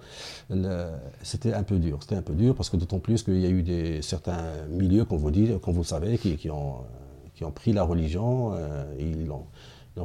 c'était 1.20 1.52
un 1.52 1.64
peu 1.64 1.80
dur. 1.80 1.98
C'était 2.00 2.14
un 2.14 2.22
peu 2.22 2.32
dur 2.32 2.54
parce 2.54 2.70
que 2.70 2.76
d'autant 2.76 3.00
plus 3.00 3.24
qu'il 3.24 3.40
y 3.40 3.44
a 3.44 3.48
eu 3.48 3.64
des, 3.64 4.02
certains 4.02 4.44
milieux, 4.70 5.04
comme 5.04 5.18
vous, 5.18 5.32
dites, 5.32 5.58
comme 5.60 5.74
vous 5.74 5.80
le 5.80 5.86
savez, 5.86 6.16
qui, 6.16 6.48
ont, 6.48 6.76
qui 7.34 7.42
ont 7.42 7.50
pris 7.50 7.72
la 7.72 7.82
religion, 7.82 8.52
euh, 8.54 8.84
ils 9.00 9.26
l'ont 9.26 9.46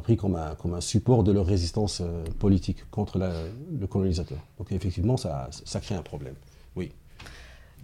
pris 0.00 0.16
comme 0.16 0.34
un, 0.34 0.56
comme 0.56 0.74
un 0.74 0.80
support 0.80 1.22
de 1.22 1.30
leur 1.30 1.46
résistance 1.46 2.00
euh, 2.00 2.24
politique 2.40 2.90
contre 2.90 3.20
le 3.20 3.86
colonisateur. 3.86 4.38
Donc 4.58 4.72
effectivement, 4.72 5.16
ça, 5.16 5.50
ça 5.52 5.78
crée 5.78 5.94
un 5.94 6.02
problème. 6.02 6.34
Oui. 6.74 6.90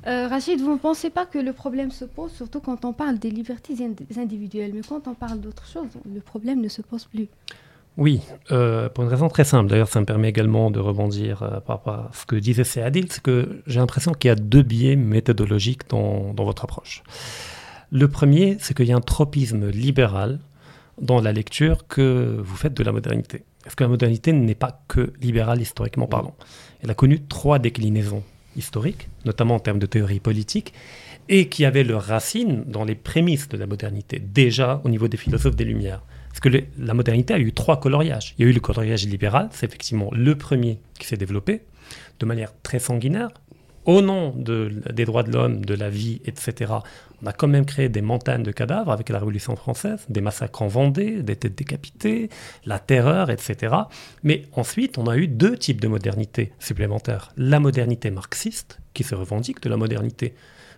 Euh, 0.08 0.26
Rachid, 0.26 0.60
vous 0.60 0.72
ne 0.72 0.78
pensez 0.78 1.10
pas 1.10 1.24
que 1.24 1.38
le 1.38 1.52
problème 1.52 1.92
se 1.92 2.04
pose, 2.04 2.32
surtout 2.32 2.58
quand 2.58 2.84
on 2.84 2.92
parle 2.92 3.20
des 3.20 3.30
libertés 3.30 3.76
individuelles, 4.16 4.72
mais 4.74 4.82
quand 4.82 5.06
on 5.06 5.14
parle 5.14 5.38
d'autre 5.38 5.68
chose, 5.68 5.90
le 6.12 6.20
problème 6.20 6.60
ne 6.60 6.68
se 6.68 6.82
pose 6.82 7.04
plus 7.04 7.28
oui, 7.98 8.20
euh, 8.52 8.88
pour 8.88 9.02
une 9.02 9.10
raison 9.10 9.28
très 9.28 9.42
simple. 9.42 9.68
D'ailleurs, 9.68 9.88
ça 9.88 9.98
me 9.98 10.06
permet 10.06 10.28
également 10.28 10.70
de 10.70 10.78
rebondir 10.78 11.42
euh, 11.42 11.58
par 11.58 11.78
rapport 11.78 11.94
à 11.94 12.10
ce 12.14 12.26
que 12.26 12.36
disait 12.36 12.62
Seadil, 12.62 13.10
c'est 13.10 13.20
que 13.20 13.60
j'ai 13.66 13.80
l'impression 13.80 14.12
qu'il 14.12 14.28
y 14.28 14.30
a 14.30 14.36
deux 14.36 14.62
biais 14.62 14.94
méthodologiques 14.94 15.90
dans, 15.90 16.32
votre 16.32 16.62
approche. 16.62 17.02
Le 17.90 18.06
premier, 18.06 18.56
c'est 18.60 18.72
qu'il 18.72 18.86
y 18.86 18.92
a 18.92 18.96
un 18.96 19.00
tropisme 19.00 19.68
libéral 19.70 20.38
dans 21.02 21.20
la 21.20 21.32
lecture 21.32 21.88
que 21.88 22.36
vous 22.38 22.54
faites 22.54 22.74
de 22.74 22.84
la 22.84 22.92
modernité. 22.92 23.42
Parce 23.64 23.74
que 23.74 23.82
la 23.82 23.88
modernité 23.88 24.32
n'est 24.32 24.54
pas 24.54 24.80
que 24.86 25.12
libérale 25.20 25.60
historiquement 25.60 26.06
parlant? 26.06 26.36
Elle 26.84 26.92
a 26.92 26.94
connu 26.94 27.20
trois 27.24 27.58
déclinaisons 27.58 28.22
historiques, 28.54 29.08
notamment 29.24 29.56
en 29.56 29.60
termes 29.60 29.80
de 29.80 29.86
théorie 29.86 30.20
politique, 30.20 30.72
et 31.28 31.48
qui 31.48 31.64
avaient 31.64 31.82
leurs 31.84 32.04
racines 32.04 32.62
dans 32.64 32.84
les 32.84 32.94
prémices 32.94 33.48
de 33.48 33.56
la 33.56 33.66
modernité, 33.66 34.20
déjà 34.20 34.80
au 34.84 34.88
niveau 34.88 35.08
des 35.08 35.16
philosophes 35.16 35.56
des 35.56 35.64
Lumières. 35.64 36.02
Parce 36.28 36.40
que 36.40 36.48
la 36.78 36.94
modernité 36.94 37.34
a 37.34 37.38
eu 37.38 37.52
trois 37.52 37.80
coloriages. 37.80 38.34
Il 38.38 38.44
y 38.44 38.48
a 38.48 38.50
eu 38.50 38.54
le 38.54 38.60
coloriage 38.60 39.06
libéral, 39.06 39.48
c'est 39.52 39.66
effectivement 39.66 40.10
le 40.12 40.36
premier 40.36 40.78
qui 40.98 41.06
s'est 41.06 41.16
développé 41.16 41.62
de 42.20 42.26
manière 42.26 42.52
très 42.62 42.78
sanguinaire. 42.78 43.30
Au 43.84 44.02
nom 44.02 44.34
des 44.36 45.04
droits 45.06 45.22
de 45.22 45.32
l'homme, 45.32 45.64
de 45.64 45.72
la 45.72 45.88
vie, 45.88 46.20
etc., 46.26 46.72
on 47.22 47.26
a 47.26 47.32
quand 47.32 47.48
même 47.48 47.64
créé 47.64 47.88
des 47.88 48.02
montagnes 48.02 48.42
de 48.42 48.52
cadavres 48.52 48.92
avec 48.92 49.08
la 49.08 49.18
Révolution 49.18 49.56
française, 49.56 50.04
des 50.10 50.20
massacres 50.20 50.60
en 50.60 50.68
Vendée, 50.68 51.22
des 51.22 51.36
têtes 51.36 51.56
décapitées, 51.56 52.28
la 52.66 52.78
terreur, 52.78 53.30
etc. 53.30 53.74
Mais 54.22 54.44
ensuite, 54.52 54.98
on 54.98 55.06
a 55.06 55.16
eu 55.16 55.26
deux 55.26 55.56
types 55.56 55.80
de 55.80 55.88
modernité 55.88 56.52
supplémentaires. 56.58 57.32
La 57.38 57.60
modernité 57.60 58.10
marxiste, 58.10 58.78
qui 58.92 59.04
se 59.04 59.14
revendique 59.14 59.62
de 59.62 59.70
la 59.70 59.76
modernité 59.76 60.34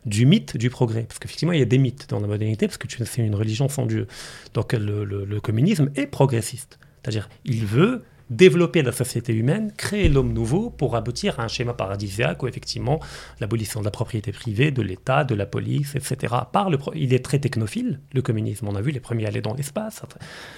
du 0.06 0.26
mythe 0.26 0.56
du 0.56 0.70
progrès. 0.70 1.02
Parce 1.02 1.18
qu'effectivement, 1.18 1.52
il 1.52 1.58
y 1.58 1.62
a 1.62 1.66
des 1.66 1.78
mythes 1.78 2.08
dans 2.08 2.20
la 2.20 2.26
modernité, 2.26 2.66
parce 2.66 2.78
que 2.78 2.86
c'est 2.88 3.22
une 3.22 3.34
religion 3.34 3.68
sans 3.68 3.86
Dieu. 3.86 4.06
Donc 4.54 4.72
le, 4.72 5.40
communisme 5.40 5.90
est 5.96 6.06
progressiste. 6.06 6.78
C'est-à-dire, 7.02 7.28
il 7.44 7.64
veut 7.64 8.02
développer 8.28 8.82
la 8.82 8.92
société 8.92 9.34
humaine, 9.34 9.72
créer 9.76 10.08
l'homme 10.08 10.32
nouveau 10.32 10.70
pour 10.70 10.94
aboutir 10.94 11.40
à 11.40 11.44
un 11.44 11.48
schéma 11.48 11.74
paradisiaque 11.74 12.42
où 12.44 12.46
effectivement 12.46 13.00
l'abolition 13.40 13.80
de 13.80 13.84
la 13.84 13.90
propriété 13.90 14.30
privée, 14.30 14.70
de 14.70 14.82
l'État, 14.82 15.24
de 15.24 15.34
la 15.34 15.46
police, 15.46 15.96
etc. 15.96 16.34
Le 16.70 16.78
il 16.94 17.12
est 17.12 17.24
très 17.24 17.40
technophile, 17.40 17.98
le 18.12 18.22
communisme. 18.22 18.68
On 18.68 18.76
a 18.76 18.80
vu 18.80 18.92
les 18.92 19.00
premiers 19.00 19.26
aller 19.26 19.40
dans 19.40 19.54
l'espace. 19.54 20.02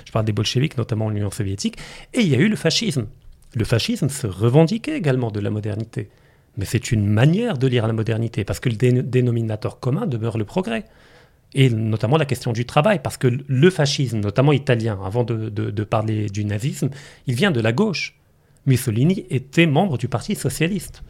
Je 0.05 0.13
parle 0.13 0.27
des 0.27 0.33
bolcheviks, 0.33 0.77
notamment 0.77 1.09
l'Union 1.09 1.31
soviétique. 1.31 1.79
Et 2.13 2.21
il 2.21 2.29
y 2.29 2.35
a 2.35 2.39
eu 2.39 2.49
le 2.49 2.57
fascisme. 2.57 3.07
Le 3.55 3.65
fascisme 3.65 4.11
se 4.11 4.27
revendiquait 4.27 4.97
également 4.97 5.31
de 5.31 5.41
la 5.41 5.51
modernité. 5.51 6.11
Mais 6.57 6.65
c'est 6.65 6.93
une 6.93 7.07
manière 7.07 7.57
de 7.57 7.67
lire 7.67 7.87
la 7.87 7.93
modernité, 7.93 8.45
parce 8.45 8.61
que 8.61 8.69
le 8.69 9.03
dénominateur 9.03 9.81
commun 9.81 10.07
demeure 10.07 10.39
le 10.39 10.45
progrès. 10.45 10.85
Et 11.55 11.71
notamment 11.71 12.17
la 12.17 12.25
question 12.25 12.53
du 12.53 12.65
travail, 12.65 13.01
parce 13.03 13.17
que 13.17 13.29
le 13.47 13.71
fascisme, 13.71 14.21
notamment 14.21 14.53
italien, 14.53 14.99
avant 15.05 15.25
de, 15.25 15.85
parler 15.85 16.29
du 16.29 16.45
nazisme, 16.45 16.91
il 17.27 17.35
vient 17.35 17.51
de 17.51 17.61
la 17.61 17.73
gauche. 17.73 18.19
Mussolini 18.67 19.27
était 19.29 19.67
membre 19.67 19.99
du 19.99 20.09
Parti 20.09 20.35
socialiste. 20.35 21.03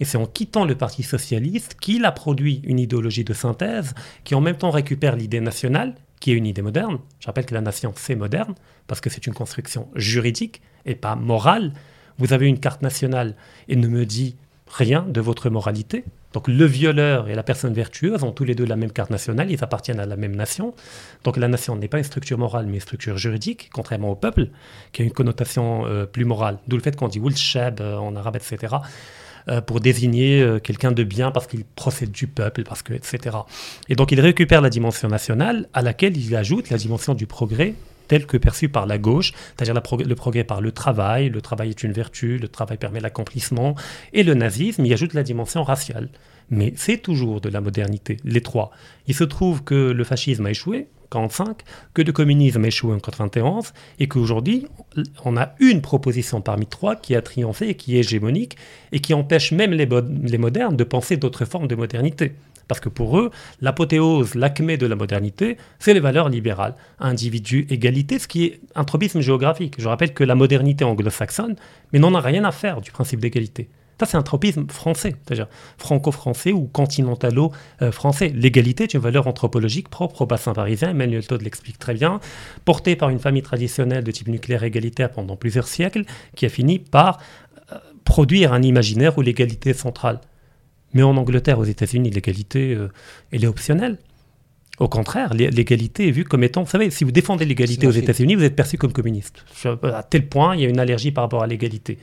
Et 0.00 0.04
c'est 0.04 0.18
en 0.18 0.26
quittant 0.26 0.64
le 0.64 0.74
Parti 0.74 1.02
socialiste 1.02 1.76
qu'il 1.80 2.04
a 2.04 2.12
produit 2.12 2.62
une 2.64 2.78
idéologie 2.78 3.24
de 3.24 3.34
synthèse 3.34 3.94
qui 4.24 4.34
en 4.34 4.40
même 4.40 4.56
temps 4.56 4.70
récupère 4.70 5.14
l'idée 5.14 5.40
nationale, 5.40 5.94
qui 6.20 6.32
est 6.32 6.34
une 6.34 6.46
idée 6.46 6.62
moderne. 6.62 6.98
Je 7.20 7.26
rappelle 7.26 7.46
que 7.46 7.54
la 7.54 7.60
nation, 7.60 7.92
c'est 7.96 8.16
moderne, 8.16 8.54
parce 8.86 9.00
que 9.00 9.08
c'est 9.08 9.26
une 9.26 9.34
construction 9.34 9.88
juridique 9.94 10.62
et 10.84 10.94
pas 10.94 11.16
morale. 11.16 11.72
Vous 12.18 12.32
avez 12.32 12.46
une 12.46 12.58
carte 12.58 12.82
nationale 12.82 13.36
et 13.68 13.76
ne 13.76 13.88
me 13.88 14.04
dit 14.04 14.36
rien 14.70 15.04
de 15.08 15.20
votre 15.20 15.50
moralité. 15.50 16.04
Donc 16.32 16.46
le 16.46 16.64
violeur 16.64 17.28
et 17.28 17.34
la 17.34 17.42
personne 17.42 17.74
vertueuse 17.74 18.22
ont 18.22 18.30
tous 18.30 18.44
les 18.44 18.54
deux 18.54 18.64
la 18.64 18.76
même 18.76 18.92
carte 18.92 19.10
nationale, 19.10 19.50
ils 19.50 19.62
appartiennent 19.64 19.98
à 19.98 20.06
la 20.06 20.16
même 20.16 20.36
nation. 20.36 20.74
Donc 21.24 21.36
la 21.36 21.48
nation 21.48 21.74
n'est 21.76 21.88
pas 21.88 21.98
une 21.98 22.04
structure 22.04 22.38
morale, 22.38 22.66
mais 22.66 22.74
une 22.74 22.80
structure 22.80 23.18
juridique, 23.18 23.70
contrairement 23.72 24.10
au 24.10 24.14
peuple, 24.14 24.48
qui 24.92 25.02
a 25.02 25.04
une 25.04 25.10
connotation 25.10 25.86
euh, 25.86 26.06
plus 26.06 26.24
morale. 26.24 26.58
D'où 26.68 26.76
le 26.76 26.82
fait 26.82 26.94
qu'on 26.94 27.08
dit 27.08 27.18
Wulshab 27.18 27.80
euh, 27.80 27.96
en 27.96 28.14
arabe, 28.14 28.36
etc., 28.36 28.76
euh, 29.48 29.60
pour 29.62 29.80
désigner 29.80 30.58
quelqu'un 30.62 30.92
de 30.92 31.02
bien 31.02 31.30
parce 31.30 31.46
qu'il 31.46 31.64
procède 31.64 32.12
du 32.12 32.26
peuple, 32.26 32.62
parce 32.62 32.82
que, 32.82 32.92
etc. 32.92 33.38
Et 33.88 33.96
donc 33.96 34.12
il 34.12 34.20
récupère 34.20 34.60
la 34.60 34.70
dimension 34.70 35.08
nationale 35.08 35.66
à 35.72 35.82
laquelle 35.82 36.16
il 36.16 36.36
ajoute 36.36 36.70
la 36.70 36.76
dimension 36.76 37.14
du 37.14 37.26
progrès 37.26 37.74
tel 38.10 38.26
que 38.26 38.36
perçu 38.36 38.68
par 38.68 38.86
la 38.86 38.98
gauche, 38.98 39.32
c'est-à-dire 39.54 39.72
le 39.72 40.14
progrès 40.16 40.42
par 40.42 40.60
le 40.60 40.72
travail, 40.72 41.30
le 41.30 41.40
travail 41.40 41.70
est 41.70 41.84
une 41.84 41.92
vertu, 41.92 42.38
le 42.38 42.48
travail 42.48 42.76
permet 42.76 42.98
l'accomplissement, 42.98 43.76
et 44.12 44.24
le 44.24 44.34
nazisme 44.34 44.84
y 44.84 44.92
ajoute 44.92 45.14
la 45.14 45.22
dimension 45.22 45.62
raciale. 45.62 46.08
Mais 46.50 46.72
c'est 46.76 46.98
toujours 46.98 47.40
de 47.40 47.48
la 47.48 47.60
modernité, 47.60 48.16
les 48.24 48.40
trois. 48.40 48.72
Il 49.06 49.14
se 49.14 49.22
trouve 49.22 49.62
que 49.62 49.92
le 49.92 50.02
fascisme 50.02 50.44
a 50.46 50.50
échoué, 50.50 50.88
en 51.12 51.20
1945, 51.20 51.58
que 51.94 52.02
le 52.02 52.10
communisme 52.10 52.64
a 52.64 52.66
échoué 52.66 52.90
en 52.90 52.94
1991, 52.94 53.72
et 54.00 54.08
qu'aujourd'hui, 54.08 54.66
on 55.24 55.36
a 55.36 55.54
une 55.60 55.80
proposition 55.80 56.40
parmi 56.40 56.66
trois 56.66 56.96
qui 56.96 57.14
a 57.14 57.22
triomphé 57.22 57.68
et 57.68 57.74
qui 57.76 57.94
est 57.94 58.00
hégémonique, 58.00 58.56
et 58.90 58.98
qui 58.98 59.14
empêche 59.14 59.52
même 59.52 59.72
les 59.72 60.38
modernes 60.38 60.76
de 60.76 60.84
penser 60.84 61.16
d'autres 61.16 61.44
formes 61.44 61.68
de 61.68 61.76
modernité. 61.76 62.32
Parce 62.70 62.78
que 62.78 62.88
pour 62.88 63.18
eux, 63.18 63.32
l'apothéose, 63.60 64.36
l'acmé 64.36 64.76
de 64.76 64.86
la 64.86 64.94
modernité, 64.94 65.56
c'est 65.80 65.92
les 65.92 65.98
valeurs 65.98 66.28
libérales. 66.28 66.76
Individu, 67.00 67.66
égalité, 67.68 68.20
ce 68.20 68.28
qui 68.28 68.44
est 68.44 68.60
un 68.76 68.84
tropisme 68.84 69.20
géographique. 69.20 69.74
Je 69.78 69.88
rappelle 69.88 70.14
que 70.14 70.22
la 70.22 70.36
modernité 70.36 70.84
anglo-saxonne, 70.84 71.56
mais 71.92 71.98
n'en 71.98 72.14
a 72.14 72.20
rien 72.20 72.44
à 72.44 72.52
faire 72.52 72.80
du 72.80 72.92
principe 72.92 73.18
d'égalité. 73.18 73.68
Ça, 73.98 74.06
c'est 74.06 74.16
un 74.16 74.22
tropisme 74.22 74.68
français, 74.68 75.16
c'est-à-dire 75.26 75.48
franco-français 75.78 76.52
ou 76.52 76.68
continentalo-français. 76.72 78.28
L'égalité 78.36 78.84
est 78.84 78.94
une 78.94 79.00
valeur 79.00 79.26
anthropologique 79.26 79.88
propre 79.88 80.22
au 80.22 80.26
bassin 80.26 80.52
parisien, 80.52 80.90
Emmanuel 80.90 81.26
Todd 81.26 81.42
l'explique 81.42 81.80
très 81.80 81.94
bien, 81.94 82.20
portée 82.64 82.94
par 82.94 83.08
une 83.08 83.18
famille 83.18 83.42
traditionnelle 83.42 84.04
de 84.04 84.12
type 84.12 84.28
nucléaire 84.28 84.62
égalitaire 84.62 85.10
pendant 85.10 85.34
plusieurs 85.34 85.66
siècles, 85.66 86.04
qui 86.36 86.46
a 86.46 86.48
fini 86.48 86.78
par 86.78 87.18
euh, 87.72 87.78
produire 88.04 88.52
un 88.52 88.62
imaginaire 88.62 89.18
où 89.18 89.22
l'égalité 89.22 89.70
est 89.70 89.74
centrale. 89.74 90.20
Mais 90.94 91.02
en 91.02 91.16
Angleterre, 91.16 91.58
aux 91.58 91.64
États-Unis, 91.64 92.10
l'égalité, 92.10 92.74
euh, 92.74 92.88
elle 93.32 93.44
est 93.44 93.48
optionnelle. 93.48 93.98
Au 94.80 94.88
contraire, 94.88 95.34
l'égalité 95.34 96.08
est 96.08 96.10
vue 96.10 96.24
comme 96.24 96.42
étant, 96.42 96.62
vous 96.62 96.70
savez, 96.70 96.88
si 96.88 97.04
vous 97.04 97.12
défendez 97.12 97.44
l'égalité 97.44 97.86
aux 97.86 97.90
États-Unis, 97.90 98.34
vous 98.34 98.44
êtes 98.44 98.56
perçu 98.56 98.78
comme 98.78 98.92
communiste. 98.92 99.44
À 99.82 100.02
tel 100.02 100.26
point, 100.26 100.56
il 100.56 100.62
y 100.62 100.64
a 100.64 100.70
une 100.70 100.80
allergie 100.80 101.12
par 101.12 101.24
rapport 101.24 101.42
à 101.42 101.46
l'égalité. 101.46 101.98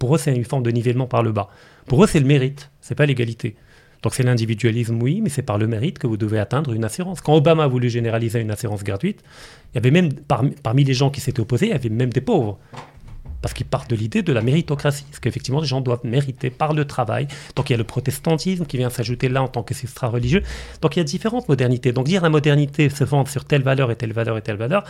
Pour 0.00 0.16
eux, 0.16 0.18
c'est 0.18 0.34
une 0.34 0.44
forme 0.44 0.64
de 0.64 0.72
nivellement 0.72 1.06
par 1.06 1.22
le 1.22 1.30
bas. 1.30 1.48
Pour 1.86 2.02
eux, 2.02 2.08
c'est 2.08 2.18
le 2.18 2.26
mérite, 2.26 2.72
c'est 2.80 2.96
pas 2.96 3.06
l'égalité. 3.06 3.54
Donc 4.02 4.14
c'est 4.14 4.24
l'individualisme, 4.24 5.00
oui, 5.00 5.20
mais 5.22 5.28
c'est 5.28 5.42
par 5.42 5.56
le 5.56 5.68
mérite 5.68 6.00
que 6.00 6.08
vous 6.08 6.16
devez 6.16 6.40
atteindre 6.40 6.72
une 6.72 6.84
assurance. 6.84 7.20
Quand 7.20 7.34
Obama 7.34 7.62
a 7.62 7.68
voulu 7.68 7.88
généraliser 7.88 8.40
une 8.40 8.50
assurance 8.50 8.82
gratuite, 8.82 9.22
il 9.72 9.76
y 9.76 9.78
avait 9.78 9.92
même, 9.92 10.12
parmi, 10.12 10.50
parmi 10.50 10.82
les 10.82 10.94
gens 10.94 11.10
qui 11.10 11.20
s'étaient 11.20 11.40
opposés, 11.40 11.66
il 11.66 11.72
y 11.72 11.74
avait 11.74 11.88
même 11.90 12.12
des 12.12 12.20
pauvres 12.20 12.58
parce 13.46 13.54
qu'ils 13.54 13.64
partent 13.64 13.88
de 13.88 13.94
l'idée 13.94 14.22
de 14.22 14.32
la 14.32 14.42
méritocratie, 14.42 15.04
ce 15.12 15.20
qu'effectivement 15.20 15.60
les 15.60 15.68
gens 15.68 15.80
doivent 15.80 16.00
mériter 16.02 16.50
par 16.50 16.74
le 16.74 16.84
travail. 16.84 17.28
Donc 17.54 17.70
il 17.70 17.74
y 17.74 17.76
a 17.76 17.78
le 17.78 17.84
protestantisme 17.84 18.66
qui 18.66 18.76
vient 18.76 18.90
s'ajouter 18.90 19.28
là 19.28 19.40
en 19.40 19.46
tant 19.46 19.62
que 19.62 19.72
substrat 19.72 20.08
religieux. 20.08 20.42
Donc 20.82 20.96
il 20.96 20.98
y 20.98 21.02
a 21.02 21.04
différentes 21.04 21.48
modernités. 21.48 21.92
Donc 21.92 22.06
dire 22.06 22.22
la 22.22 22.28
modernité 22.28 22.90
se 22.90 23.04
vend 23.04 23.24
sur 23.24 23.44
telle 23.44 23.62
valeur 23.62 23.92
et 23.92 23.94
telle 23.94 24.12
valeur 24.12 24.36
et 24.36 24.42
telle 24.42 24.56
valeur, 24.56 24.82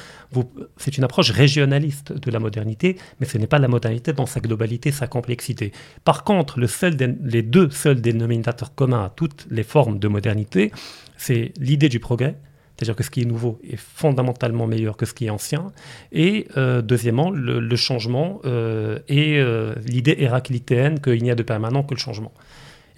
c'est 0.79 0.97
une 0.97 1.05
approche 1.05 1.33
régionaliste 1.33 2.15
de 2.15 2.31
la 2.31 2.39
modernité, 2.39 2.97
mais 3.21 3.27
ce 3.27 3.37
n'est 3.37 3.47
pas 3.47 3.59
la 3.59 3.69
modernité 3.69 4.15
dans 4.15 4.25
sa 4.25 4.41
globalité, 4.41 4.91
sa 4.91 5.07
complexité. 5.07 5.73
Par 6.05 6.25
contre, 6.25 6.59
le 6.59 6.67
seul 6.67 6.97
les 7.23 7.43
deux 7.43 7.69
seuls 7.69 8.01
dénominateurs 8.01 8.75
communs 8.75 9.05
à 9.05 9.11
toutes 9.11 9.47
les 9.51 9.65
formes 9.65 9.99
de 9.99 10.09
modernité, 10.09 10.73
c'est 11.19 11.53
l'idée 11.61 11.91
du 11.91 12.01
progrès, 12.01 12.37
c'est-à-dire 12.77 12.97
que 12.97 13.03
ce 13.03 13.11
qui 13.11 13.23
est 13.23 13.25
nouveau 13.25 13.59
est 13.65 13.77
fondamentalement 13.77 14.67
meilleur 14.67 14.97
que 14.97 15.07
ce 15.07 15.15
qui 15.15 15.27
est 15.27 15.31
ancien. 15.31 15.73
Et 16.13 16.47
euh, 16.59 16.83
deuxièmement, 16.83 17.31
le, 17.31 17.77
changement 17.77 18.41
euh, 18.45 18.99
et 19.09 19.39
euh, 19.39 19.75
l'idée 19.87 20.17
héraclitéenne 20.19 21.01
qu'il 21.01 21.23
n'y 21.23 21.31
a 21.31 21.35
de 21.35 21.43
permanent 21.43 21.83
que 21.83 21.95
le 21.95 22.01
changement. 22.01 22.33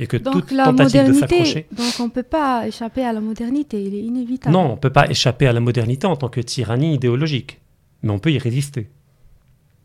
Et 0.00 0.06
que 0.06 0.16
donc 0.16 0.34
toute 0.34 0.50
la 0.50 0.64
tentative 0.64 1.02
modernité, 1.02 1.12
de 1.12 1.20
s'accrocher. 1.20 1.66
Donc 1.72 1.92
on 2.00 2.04
ne 2.04 2.10
peut 2.10 2.22
pas 2.24 2.66
échapper 2.66 3.04
à 3.04 3.12
la 3.12 3.20
modernité, 3.20 3.82
il 3.82 3.94
est 3.94 4.02
inévitable. 4.02 4.52
Non, 4.52 4.66
on 4.66 4.72
ne 4.72 4.78
peut 4.78 4.90
pas 4.90 5.08
échapper 5.08 5.46
à 5.46 5.52
la 5.52 5.60
modernité 5.60 6.06
en 6.06 6.16
tant 6.16 6.28
que 6.28 6.40
tyrannie 6.40 6.94
idéologique, 6.94 7.60
mais 8.02 8.10
on 8.10 8.18
peut 8.18 8.32
y 8.32 8.38
résister. 8.38 8.88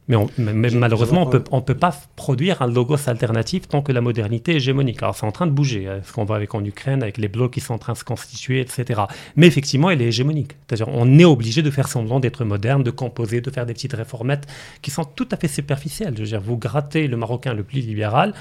Mais, 0.10 0.18
malheureusement, 0.38 1.24
on 1.24 1.30
peut, 1.30 1.44
ne 1.52 1.60
peut 1.62 1.76
pas 1.76 1.96
produire 2.16 2.62
un 2.62 2.68
logos 2.68 3.08
alternatif 3.08 3.70
tant 3.70 3.82
que 3.82 3.94
la 3.94 4.02
modernité 4.02 4.52
est 4.52 4.56
hégémonique. 4.56 5.02
Alors 5.02 5.16
c'est 5.16 5.26
en 5.26 5.32
train 5.32 5.48
de 5.48 5.52
bouger, 5.52 5.88
hein, 5.88 6.02
ce 6.04 6.12
qu'on 6.12 6.26
voit 6.26 6.36
avec 6.36 6.54
en 6.56 6.64
Ukraine, 6.64 7.02
avec 7.02 7.18
les 7.18 7.30
blocs 7.30 7.54
qui 7.54 7.62
sont 7.62 7.74
en 7.74 7.78
train 7.78 7.94
de 7.94 7.98
se 7.98 8.04
constituer, 8.04 8.60
etc. 8.60 9.04
Mais 9.38 9.48
effectivement, 9.48 9.90
elle 9.90 10.02
est 10.02 10.08
hégémonique. 10.08 10.56
C'est-à-dire 10.68 10.90
on 10.90 11.18
est 11.20 11.26
obligé 11.26 11.62
de 11.62 11.72
faire 11.72 11.88
semblant 11.88 12.20
d'être 12.20 12.44
moderne, 12.44 12.84
de 12.84 12.92
composer, 12.92 13.40
de 13.40 13.50
faire 13.50 13.66
des 13.66 13.74
petites 13.74 13.94
réformettes 13.94 14.46
qui 14.82 14.92
sont 14.92 15.06
tout 15.06 15.28
à 15.32 15.38
fait 15.38 15.48
superficielles. 15.48 16.14
Je 16.18 16.22
veux 16.22 16.28
dire, 16.28 16.42
vous 16.42 16.58
grattez 16.58 17.08
le 17.08 17.16
Marocain 17.16 17.54
le 17.54 17.64
plus 17.64 17.80
libéral, 17.80 18.34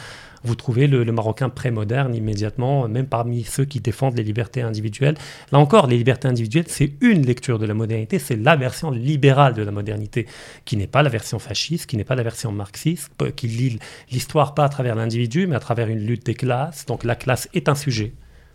vous 0.45 0.55
trouvez 0.55 0.87
le, 0.87 1.05
Marocain 1.13 1.49
pré-moderne 1.49 2.15
immédiatement, 2.15 2.89
même 2.89 3.07
parmi 3.07 3.45
ceux 3.45 3.65
qui 3.65 3.81
défendent 3.81 4.17
les 4.17 4.23
libertés 4.23 4.63
individuelles. 4.63 5.17
Là 5.53 5.59
encore, 5.59 5.87
les 5.87 5.97
libertés 5.97 6.29
individuelles, 6.29 6.65
c'est 6.69 6.93
une 7.01 7.27
lecture 7.27 7.59
de 7.59 7.67
la 7.67 7.75
modernité, 7.75 8.19
c'est 8.19 8.37
la 8.37 8.57
version 8.57 8.91
libérale 8.91 9.55
de 9.55 9.63
la 9.63 9.71
modernité, 9.71 10.27
qui 10.65 10.77
n'est 10.77 10.87
pas 10.87 11.03
la 11.03 11.11
version 11.11 11.39
fasciste, 11.39 11.87
qui 11.87 11.97
n'est 11.97 12.05
pas 12.05 12.15
la 12.15 12.23
version 12.23 12.51
marxiste, 12.53 13.13
qui 13.37 13.49
lit 13.49 13.79
l'histoire 14.11 14.55
pas 14.55 14.65
à 14.65 14.69
travers 14.69 14.95
l'individu, 14.95 15.47
mais 15.47 15.57
à 15.57 15.61
travers 15.61 15.89
une 15.89 16.01
lutte 16.01 16.27
des 16.27 16.35
classes. 16.35 16.87
Donc 16.87 17.05
la 17.05 17.15
classe 17.15 17.49
est 17.55 17.69
un 17.69 17.75
sujet, 17.75 18.13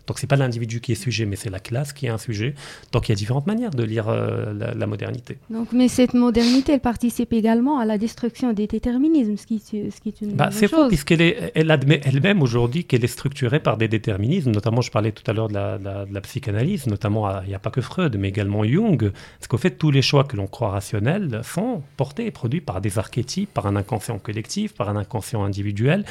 donc 0.08 0.20
c'est 0.20 0.28
pas 0.28 0.38
l'individu 0.38 0.80
qui 0.80 0.93
est 0.93 0.96
sujet, 0.96 1.26
mais 1.26 1.36
c'est 1.36 1.50
la 1.50 1.60
classe 1.60 1.91
qui 1.91 2.06
est 2.06 2.10
un 2.10 2.17
sujet. 2.17 2.56
Donc 2.93 3.08
il 3.08 3.12
y 3.12 3.13
a 3.13 3.15
différentes 3.15 3.46
manières 3.46 3.72
de 3.72 3.84
lire 3.84 4.08
euh, 4.08 4.54
la, 4.54 4.88
modernité. 4.88 5.38
Donc, 5.50 5.74
mais 5.74 5.89
cette 5.89 6.13
modernité, 6.13 6.74
elle 6.74 6.80
participe 6.80 7.34
également 7.34 7.78
à 7.78 7.86
la 7.86 7.98
destruction 7.98 8.54
des 8.54 8.67
déterminismes, 8.67 9.36
ce 9.36 9.46
qui, 9.46 9.60
ce 9.60 10.02
qui 10.02 10.10
est 10.10 10.22
une 10.22 10.32
bah, 10.32 10.50
C'est 10.52 10.70
faux, 10.70 10.88
puisqu'elle 10.88 11.22
est, 11.22 11.52
elle 11.56 11.70
admet 11.72 12.00
elle-même 12.06 12.41
aujourd'hui 12.41 12.86
qu'elle 12.86 13.04
est 13.04 13.08
structurée 13.08 13.60
par 13.60 13.76
des 13.76 13.89
déterminismes. 13.89 14.52
Notamment, 14.52 14.80
je 14.80 14.91
parlais 14.91 15.12
tout 15.12 15.30
à 15.30 15.34
l'heure 15.34 15.50
de 15.50 15.54
la, 15.54 15.78
de 15.78 16.13
la, 16.13 16.22
psychanalyse, 16.22 16.88
notamment, 16.88 17.41
il 17.41 17.50
n'y 17.50 17.56
a 17.56 17.60
pas 17.60 17.70
que 17.70 17.82
Freud, 17.82 18.15
mais 18.17 18.30
également 18.30 18.63
Jung. 18.63 19.12
Parce 19.39 19.48
qu'au 19.48 19.58
fait, 19.58 19.72
tous 19.72 19.91
les 19.91 20.02
choix 20.02 20.24
que 20.24 20.38
l'on 20.38 20.48
croit 20.48 20.70
rationnels 20.70 21.41
sont 21.43 21.84
portés 21.98 22.26
et 22.26 22.32
produits 22.32 22.62
par 22.62 22.80
des 22.80 22.98
archétypes, 22.98 23.54
par 23.54 23.67
un 23.67 23.76
inconscient 23.76 24.20
collectif, 24.20 24.74
par 24.74 24.88
un 24.88 24.96
inconscient 24.96 25.43
individuel. 25.43 26.06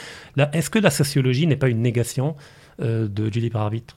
Est-ce 0.52 0.68
que 0.68 0.78
la 0.78 0.90
sociologie 0.90 1.46
n'est 1.46 1.56
pas 1.56 1.68
une 1.68 1.80
négation 1.80 2.36
euh, 2.80 3.08
de, 3.08 3.28
du 3.28 3.40
libre 3.40 3.58
arbitre. 3.58 3.96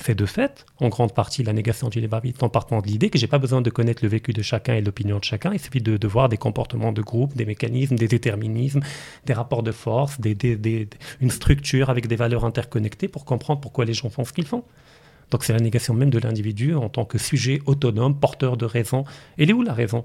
C'est 0.00 0.14
de 0.14 0.26
fait, 0.26 0.64
en 0.78 0.88
grande 0.88 1.12
partie, 1.12 1.42
la 1.42 1.52
négation 1.52 1.88
du 1.88 2.00
libre 2.00 2.14
arbitre 2.14 2.44
en 2.44 2.48
partant 2.48 2.80
de 2.80 2.86
l'idée 2.86 3.10
que 3.10 3.18
j'ai 3.18 3.26
pas 3.26 3.38
besoin 3.38 3.60
de 3.60 3.70
connaître 3.70 4.04
le 4.04 4.08
vécu 4.08 4.32
de 4.32 4.42
chacun 4.42 4.74
et 4.74 4.80
l'opinion 4.80 5.18
de 5.18 5.24
chacun. 5.24 5.52
Il 5.52 5.58
suffit 5.58 5.80
de, 5.80 6.06
voir 6.06 6.28
des 6.28 6.36
comportements 6.36 6.92
de 6.92 7.02
groupe, 7.02 7.34
des 7.34 7.44
mécanismes, 7.44 7.96
des 7.96 8.06
déterminismes, 8.06 8.80
des 9.26 9.32
rapports 9.32 9.64
de 9.64 9.72
force, 9.72 10.18
une 11.20 11.30
structure 11.30 11.90
avec 11.90 12.06
des 12.06 12.16
valeurs 12.16 12.44
interconnectées 12.44 13.08
pour 13.08 13.24
comprendre 13.24 13.60
pourquoi 13.60 13.84
les 13.84 13.94
gens 13.94 14.08
font 14.08 14.24
ce 14.24 14.32
qu'ils 14.32 14.46
font. 14.46 14.62
Donc 15.30 15.44
c'est 15.44 15.52
la 15.52 15.60
négation 15.60 15.94
même 15.94 16.10
de 16.10 16.18
l'individu 16.18 16.74
en 16.74 16.88
tant 16.88 17.04
que 17.04 17.18
sujet 17.18 17.60
autonome, 17.66 18.18
porteur 18.18 18.56
de 18.56 18.64
raison. 18.64 19.04
Elle 19.36 19.50
est 19.50 19.52
où 19.52 19.62
la 19.62 19.74
raison? 19.74 20.04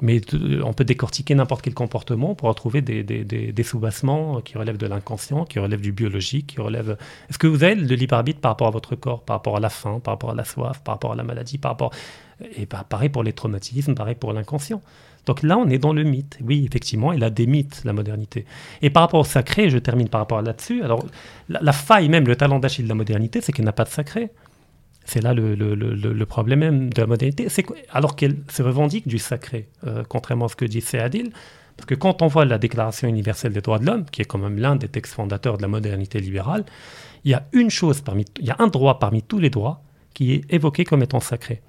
Mais 0.00 0.20
on 0.64 0.72
peut 0.72 0.84
décortiquer 0.84 1.34
n'importe 1.34 1.62
quel 1.62 1.74
comportement 1.74 2.34
pour 2.34 2.48
retrouver 2.48 2.82
des, 2.82 3.04
des, 3.04 3.24
des, 3.24 3.62
sous-bassements 3.62 4.40
qui 4.40 4.58
relèvent 4.58 4.76
de 4.76 4.86
l'inconscient, 4.86 5.44
qui 5.44 5.58
relèvent 5.58 5.80
du 5.80 5.92
biologique, 5.92 6.48
qui 6.48 6.60
relèvent... 6.60 6.96
Est-ce 7.30 7.38
que 7.38 7.46
vous 7.46 7.62
avez 7.62 7.76
le 7.76 7.94
libre 7.94 8.16
arbitre 8.16 8.40
par 8.40 8.50
rapport 8.52 8.66
à 8.66 8.70
votre 8.70 8.96
corps, 8.96 9.22
par 9.22 9.36
rapport 9.36 9.56
à 9.56 9.60
la 9.60 9.68
faim, 9.68 10.00
par 10.02 10.14
rapport 10.14 10.30
à 10.30 10.34
la 10.34 10.44
soif, 10.44 10.80
par 10.82 10.96
rapport 10.96 11.12
à 11.12 11.16
la 11.16 11.22
maladie, 11.22 11.58
par 11.58 11.72
rapport... 11.72 11.92
Et 12.56 12.66
bah, 12.66 12.84
pareil 12.88 13.10
pour 13.10 13.22
les 13.22 13.32
traumatismes, 13.32 13.94
pareil 13.94 14.16
pour 14.16 14.32
l'inconscient. 14.32 14.82
Donc 15.26 15.44
là, 15.44 15.56
on 15.56 15.68
est 15.68 15.78
dans 15.78 15.92
le 15.92 16.02
mythe. 16.02 16.38
Oui, 16.42 16.64
effectivement, 16.66 17.12
il 17.12 17.22
a 17.22 17.30
des 17.30 17.46
mythes, 17.46 17.82
la 17.84 17.92
modernité. 17.92 18.44
Et 18.80 18.90
par 18.90 19.04
rapport 19.04 19.20
au 19.20 19.24
sacré, 19.24 19.70
je 19.70 19.78
termine 19.78 20.08
par 20.08 20.20
rapport 20.20 20.42
là-dessus. 20.42 20.82
Alors, 20.82 21.06
la, 21.48 21.60
la, 21.62 21.72
faille 21.72 22.08
même, 22.08 22.26
le 22.26 22.34
talent 22.34 22.58
d'Achille 22.58 22.86
de 22.86 22.88
la 22.88 22.96
modernité, 22.96 23.40
c'est 23.40 23.52
qu'il 23.52 23.64
n'a 23.64 23.72
pas 23.72 23.84
de 23.84 23.90
sacré. 23.90 24.30
C'est 25.04 25.20
là 25.20 25.34
le, 25.34 26.24
problème 26.24 26.60
même 26.60 26.92
de 26.92 27.00
la 27.00 27.06
modernité, 27.06 27.48
alors 27.90 28.16
qu'elle 28.16 28.36
se 28.48 28.62
revendique 28.62 29.08
du 29.08 29.18
sacré, 29.18 29.68
euh, 29.86 30.04
contrairement 30.08 30.46
à 30.46 30.48
ce 30.48 30.56
que 30.56 30.64
dit 30.64 30.80
Seadil, 30.80 31.32
parce 31.76 31.86
que 31.86 31.94
quand 31.94 32.22
on 32.22 32.28
voit 32.28 32.44
la 32.44 32.58
Déclaration 32.58 33.08
universelle 33.08 33.52
des 33.52 33.60
droits 33.60 33.78
de 33.78 33.86
l'homme, 33.86 34.04
qui 34.04 34.22
est 34.22 34.24
quand 34.24 34.38
même 34.38 34.58
l'un 34.58 34.76
des 34.76 34.88
textes 34.88 35.14
fondateurs 35.14 35.56
de 35.56 35.62
la 35.62 35.68
modernité 35.68 36.20
libérale, 36.20 36.64
il 37.24 37.30
y 37.30 37.34
a 37.34 37.46
une 37.52 37.70
chose 37.70 38.00
parmi, 38.00 38.24
un 38.58 38.66
droit 38.68 38.98
parmi 38.98 39.22
tous 39.22 39.38
les 39.38 39.50
droits 39.50 39.82
qui 40.14 40.32
est 40.32 40.52
évoqué 40.52 40.84
comme 40.84 41.02
étant 41.02 41.20
sacré. 41.20 41.62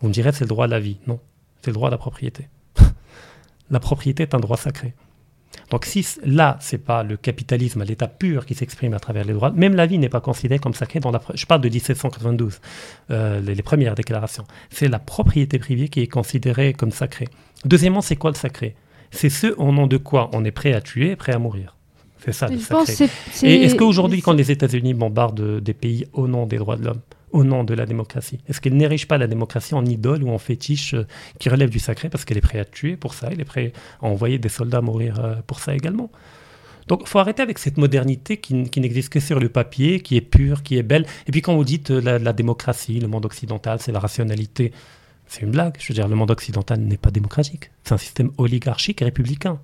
Vous 0.00 0.08
me 0.08 0.12
direz 0.12 0.32
c'est 0.32 0.44
le 0.44 0.48
droit 0.48 0.64
à 0.64 0.68
la 0.68 0.80
vie, 0.80 0.98
non, 1.06 1.20
c'est 1.60 1.70
le 1.70 1.74
droit 1.74 1.88
à 1.88 1.90
la 1.90 1.98
propriété. 1.98 2.48
la 3.70 3.80
propriété 3.80 4.22
est 4.22 4.34
un 4.34 4.40
droit 4.40 4.56
sacré. 4.56 4.94
Donc 5.70 5.84
si 5.84 6.06
là, 6.24 6.56
c'est 6.60 6.78
pas 6.78 7.02
le 7.02 7.16
capitalisme 7.16 7.80
à 7.82 7.84
l'état 7.84 8.08
pur 8.08 8.46
qui 8.46 8.54
s'exprime 8.54 8.94
à 8.94 9.00
travers 9.00 9.24
les 9.24 9.32
droits, 9.32 9.50
même 9.50 9.74
la 9.74 9.86
vie 9.86 9.98
n'est 9.98 10.08
pas 10.08 10.20
considérée 10.20 10.58
comme 10.58 10.74
sacrée 10.74 11.00
dans 11.00 11.10
la... 11.10 11.20
Je 11.34 11.46
parle 11.46 11.60
de 11.60 11.68
1792, 11.68 12.60
euh, 13.10 13.40
les, 13.40 13.54
les, 13.54 13.62
premières 13.62 13.94
déclarations. 13.94 14.44
C'est 14.70 14.88
la 14.88 14.98
propriété 14.98 15.58
privée 15.58 15.88
qui 15.88 16.00
est 16.00 16.06
considérée 16.06 16.72
comme 16.72 16.90
sacrée. 16.90 17.28
Deuxièmement, 17.64 18.00
c'est 18.00 18.16
quoi 18.16 18.30
le 18.30 18.36
sacré? 18.36 18.74
C'est 19.10 19.30
ce 19.30 19.48
au 19.58 19.72
nom 19.72 19.86
de 19.86 19.98
quoi 19.98 20.30
on 20.32 20.44
est 20.44 20.50
prêt 20.50 20.72
à 20.72 20.80
tuer, 20.80 21.16
prêt 21.16 21.32
à 21.32 21.38
mourir. 21.38 21.76
C'est 22.24 22.32
ça 22.32 22.48
le 22.48 22.58
sacré. 22.58 23.08
Et 23.42 23.64
est-ce 23.64 23.74
qu'aujourd'hui, 23.74 24.22
quand 24.22 24.32
les 24.32 24.50
États-Unis 24.50 24.94
bombardent 24.94 25.60
des 25.60 25.74
pays 25.74 26.06
au 26.12 26.28
nom 26.28 26.46
des 26.46 26.56
droits 26.56 26.76
de 26.76 26.84
l'homme, 26.84 27.00
au 27.32 27.44
nom 27.44 27.64
de 27.64 27.74
la 27.74 27.86
démocratie 27.86 28.38
Est-ce 28.48 28.60
qu'elle 28.60 28.76
n'érige 28.76 29.08
pas 29.08 29.18
la 29.18 29.26
démocratie 29.26 29.74
en 29.74 29.84
idole 29.84 30.22
ou 30.22 30.30
en 30.30 30.38
fétiche 30.38 30.94
euh, 30.94 31.06
qui 31.38 31.48
relève 31.48 31.70
du 31.70 31.78
sacré 31.78 32.08
parce 32.08 32.24
qu'elle 32.24 32.38
est 32.38 32.42
prête 32.42 32.60
à 32.60 32.64
tuer 32.64 32.96
pour 32.96 33.14
ça, 33.14 33.28
elle 33.30 33.40
est 33.40 33.44
prête 33.44 33.74
à 34.00 34.06
envoyer 34.06 34.38
des 34.38 34.48
soldats 34.48 34.80
mourir 34.80 35.20
euh, 35.20 35.34
pour 35.46 35.60
ça 35.60 35.74
également? 35.74 36.10
Donc, 36.88 37.06
faut 37.06 37.18
arrêter 37.18 37.42
avec 37.42 37.58
cette 37.58 37.76
modernité 37.76 38.38
qui, 38.38 38.54
n'existe 38.54 39.08
que 39.08 39.20
sur 39.20 39.38
le 39.38 39.48
papier, 39.48 40.00
qui 40.00 40.16
est 40.16 40.20
pure, 40.20 40.62
qui 40.62 40.76
est 40.76 40.82
belle. 40.82 41.06
Et 41.26 41.32
puis, 41.32 41.40
quand 41.40 41.54
vous 41.54 41.64
dites 41.64 41.90
euh, 41.90 42.18
la, 42.18 42.32
démocratie, 42.32 42.98
le 42.98 43.08
monde 43.08 43.24
occidental, 43.24 43.78
c'est 43.80 43.92
la 43.92 44.00
rationalité, 44.00 44.72
c'est 45.26 45.42
une 45.42 45.52
blague. 45.52 45.76
Je 45.78 45.88
veux 45.88 45.94
dire, 45.94 46.08
le 46.08 46.16
monde 46.16 46.30
occidental 46.30 46.80
n'est 46.80 46.96
pas 46.96 47.10
démocratique. 47.10 47.70
C'est 47.84 47.94
un 47.94 47.98
système 47.98 48.30
oligarchique 48.36 49.00
et 49.00 49.04
républicain 49.04 49.60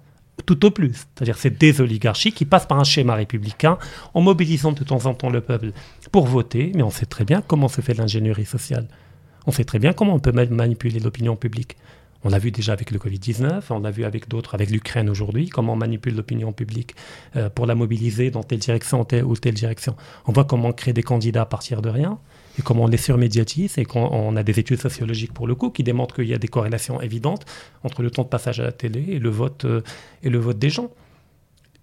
tout 0.47 0.65
au 0.65 0.71
plus. 0.71 0.93
C'est-à-dire 0.95 1.39
c'est 1.39 1.59
des 1.59 1.81
oligarchies 1.81 2.33
qui 2.33 2.45
passent 2.45 2.67
par 2.67 2.79
un 2.79 2.85
schéma 2.85 3.15
républicain 3.15 3.79
en 4.15 4.21
mobilisant 4.21 4.73
de 4.73 4.85
temps 4.85 5.07
en 5.07 5.15
temps 5.15 5.31
le 5.31 5.41
peuple 5.41 5.73
pour 6.13 6.27
voter, 6.27 6.73
mais 6.75 6.83
on 6.83 6.91
sait 6.91 7.07
très 7.07 7.25
bien 7.25 7.43
comment 7.43 7.69
se 7.69 7.81
fait 7.81 7.95
l'ingénierie 7.95 8.47
sociale. 8.47 8.89
On 9.47 9.53
sait 9.53 9.65
très 9.65 9.79
bien 9.79 9.93
comment 9.93 10.15
on 10.15 10.19
peut 10.19 10.33
manipuler 10.33 11.01
l'opinion 11.01 11.37
publique. 11.37 11.77
On 12.25 12.31
l'a 12.31 12.39
vu 12.39 12.51
déjà 12.51 12.73
avec 12.73 12.91
le 12.91 12.99
Covid-19, 12.99 13.63
on 13.71 13.79
l'a 13.79 13.93
vu 13.93 14.05
avec 14.05 14.29
d'autres, 14.29 14.55
avec 14.55 14.71
l'Ukraine 14.71 15.09
aujourd'hui, 15.09 15.49
comment 15.49 15.75
on 15.75 15.77
manipule 15.77 16.17
l'opinion 16.17 16.53
publique 16.53 16.97
euh, 17.37 17.49
pour 17.49 17.65
la 17.65 17.77
mobiliser 17.77 18.31
dans 18.31 18.43
telle 18.43 18.59
direction 18.59 19.07
ou 19.25 19.37
telle 19.37 19.55
direction. 19.55 19.95
On 20.27 20.33
voit 20.33 20.45
comment 20.45 20.69
on 20.69 20.73
crée 20.73 20.93
des 20.93 21.05
candidats 21.05 21.43
à 21.43 21.47
partir 21.47 21.81
de 21.81 21.89
rien 21.89 22.19
et 22.59 22.63
comment 22.63 22.85
on 22.85 22.89
les 22.89 22.97
surmédiatise 22.97 23.79
et 23.79 23.85
qu'on 23.85 24.37
a 24.37 24.43
des 24.43 24.59
études 24.59 24.81
sociologiques 24.81 25.33
pour 25.33 25.47
le 25.47 25.55
coup 25.55 25.71
qui 25.71 25.83
démontrent 25.83 26.15
qu'il 26.15 26.27
y 26.27 26.35
a 26.35 26.39
des 26.39 26.49
corrélations 26.49 27.01
évidentes 27.01 27.45
entre 27.85 28.03
le 28.03 28.11
temps 28.11 28.25
de 28.25 28.29
passage 28.29 28.61
à 28.61 28.65
la 28.65 28.73
télé 28.73 29.05
et 29.09 29.19
le 29.19 29.31
vote, 29.31 29.65
euh, 29.65 29.83
et 30.23 30.31
le 30.31 30.39
vote 30.39 30.59
des 30.59 30.71
gens. 30.71 30.91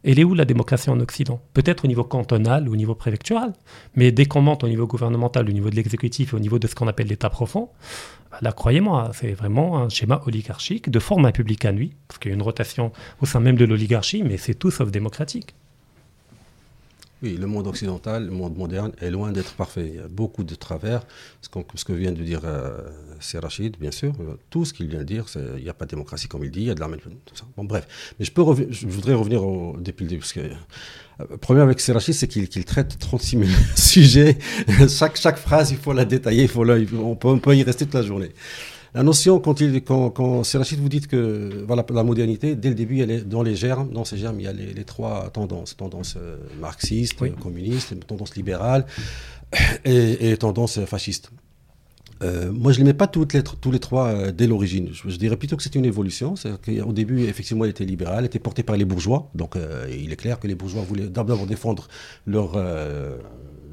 Elle 0.08 0.20
est 0.20 0.24
où 0.24 0.36
la 0.36 0.46
démocratie 0.46 0.92
en 0.92 1.00
Occident? 1.00 1.42
Peut-être 1.56 1.86
au 1.86 1.88
niveau 1.88 2.04
cantonal 2.04 2.70
ou 2.70 2.74
au 2.74 2.76
niveau 2.76 2.94
préfectural, 2.94 3.54
mais 3.96 4.12
dès 4.12 4.28
qu'on 4.28 4.42
monte 4.42 4.64
au 4.64 4.68
niveau 4.68 4.86
gouvernemental, 4.86 5.50
au 5.50 5.52
niveau 5.52 5.72
de 5.72 5.76
l'exécutif 5.76 6.34
et 6.34 6.36
au 6.36 6.40
niveau 6.40 6.60
de 6.60 6.68
ce 6.68 6.76
qu'on 6.76 6.88
appelle 6.88 7.08
l'État 7.08 7.32
profond, 7.32 7.70
bah 8.30 8.38
là, 8.42 8.52
croyez-moi, 8.52 9.10
c'est 9.16 9.32
vraiment 9.32 9.80
un 9.80 9.90
schéma 9.90 10.22
oligarchique 10.28 10.92
de 10.92 11.00
forme 11.00 11.26
républicaine, 11.26 11.78
oui, 11.80 11.96
parce 12.08 12.20
qu'il 12.20 12.30
y 12.30 12.34
a 12.34 12.36
une 12.36 12.44
rotation 12.44 12.92
au 13.20 13.26
sein 13.26 13.40
même 13.40 13.56
de 13.56 13.66
l'oligarchie, 13.66 14.22
mais 14.22 14.38
c'est 14.38 14.54
tout 14.54 14.70
sauf 14.70 14.92
démocratique. 14.92 15.56
Oui, 17.24 17.38
le 17.38 17.48
monde 17.48 17.66
occidental, 17.68 18.26
le 18.26 18.32
monde 18.32 18.58
moderne 18.58 18.92
est 19.00 19.10
loin 19.10 19.32
d'être 19.32 19.54
parfait. 19.54 19.88
Il 19.88 19.96
y 19.96 20.00
a 20.00 20.08
beaucoup 20.08 20.44
de 20.44 20.54
travers. 20.54 21.06
Ce, 21.42 21.86
que 21.86 21.94
vient 21.94 22.12
de 22.12 22.22
dire 22.22 22.42
euh, 22.44 22.78
bien 23.80 23.92
sûr, 23.92 24.14
euh, 24.20 24.38
tout 24.50 24.66
ce 24.66 24.74
qu'il 24.74 24.88
vient 24.88 25.00
de 25.00 25.06
dire, 25.06 25.26
il 25.58 25.64
n'y 25.64 25.70
a 25.70 25.74
pas 25.74 25.86
de 25.86 25.92
démocratie 25.92 26.28
comme 26.28 26.44
il 26.44 26.52
dit, 26.52 26.62
il 26.62 26.68
y 26.68 26.72
a 26.72 26.76
de 26.76 26.80
l'armée, 26.80 26.98
tout 26.98 27.36
ça. 27.36 27.46
Bon, 27.56 27.64
bref. 27.64 27.88
Mais 28.20 28.26
je, 28.26 28.32
peux 28.32 28.44
je 28.70 28.88
voudrais 28.88 29.14
revenir 29.14 29.44
au, 29.44 29.78
depuis 29.80 30.04
le 30.04 30.10
début, 30.10 30.26
le 31.30 31.38
problème 31.38 31.64
avec 31.66 31.80
Serrachid, 31.80 32.14
c'est 32.14 32.28
qu'il 32.28 32.66
traite 32.66 33.00
36 33.00 33.38
000 33.38 33.50
sujets. 33.76 34.38
chaque, 34.90 35.38
phrase, 35.38 35.72
il 35.72 35.78
faut 35.78 35.94
la 35.94 36.04
détailler, 36.04 36.44
il 36.44 36.50
faut 36.50 36.70
on, 36.70 37.16
peut, 37.16 37.30
on 37.30 37.40
peut 37.40 37.56
y 37.56 37.64
rester 37.64 37.86
toute 37.86 37.94
la 37.94 38.02
journée. 38.02 38.32
La 38.96 39.04
notion, 39.04 39.42
quand, 39.42 39.60
il, 39.60 39.84
quand, 39.84 40.10
quand 40.10 40.42
vous 40.42 40.90
dites 40.90 41.08
que 41.08 41.66
voilà, 41.68 41.86
la 41.94 42.04
modernité, 42.04 42.56
dès 42.56 42.70
le 42.70 42.76
début, 42.76 43.02
elle 43.02 43.12
est 43.12 43.28
dans 43.28 43.44
les 43.44 43.54
germes. 43.54 43.92
Dans 43.92 44.06
ces 44.06 44.18
germes, 44.18 44.40
il 44.40 44.44
y 44.44 44.48
a 44.48 44.54
les, 44.54 44.86
trois 44.86 45.30
tendances. 45.32 45.76
Tendance 45.76 46.16
euh, 46.16 46.38
marxiste, 46.62 47.18
communiste, 47.42 47.94
tendance 48.08 48.38
libérale 48.38 48.86
et, 49.86 50.38
tendance 50.38 50.80
fasciste. 50.86 51.30
Euh, 52.24 52.54
moi, 52.54 52.72
je 52.72 52.80
ne 52.80 52.86
les 52.86 52.92
mets 52.92 52.98
pas 52.98 53.08
toutes 53.08 53.34
les, 53.34 53.44
tous 53.44 53.70
les 53.70 53.80
trois 53.80 54.08
euh, 54.08 54.32
dès 54.32 54.48
l'origine. 54.48 54.90
Je, 54.94 55.18
dirais 55.18 55.36
plutôt 55.36 55.58
que 55.58 55.64
c'est 55.64 55.76
une 55.76 55.84
évolution. 55.84 56.36
Au 56.86 56.94
début, 56.94 57.24
effectivement, 57.24 57.66
elle 57.66 57.72
était 57.72 57.84
libérale, 57.84 58.20
elle 58.20 58.26
était 58.28 58.40
portée 58.40 58.64
par 58.64 58.78
les 58.78 58.86
bourgeois. 58.86 59.30
Donc, 59.36 59.58
il 59.92 60.14
est 60.14 60.16
clair 60.16 60.40
que 60.40 60.48
les 60.48 60.56
bourgeois 60.56 60.84
voulaient 60.84 61.08
d'abord 61.08 61.46
défendre 61.48 61.90
leur, 62.26 62.54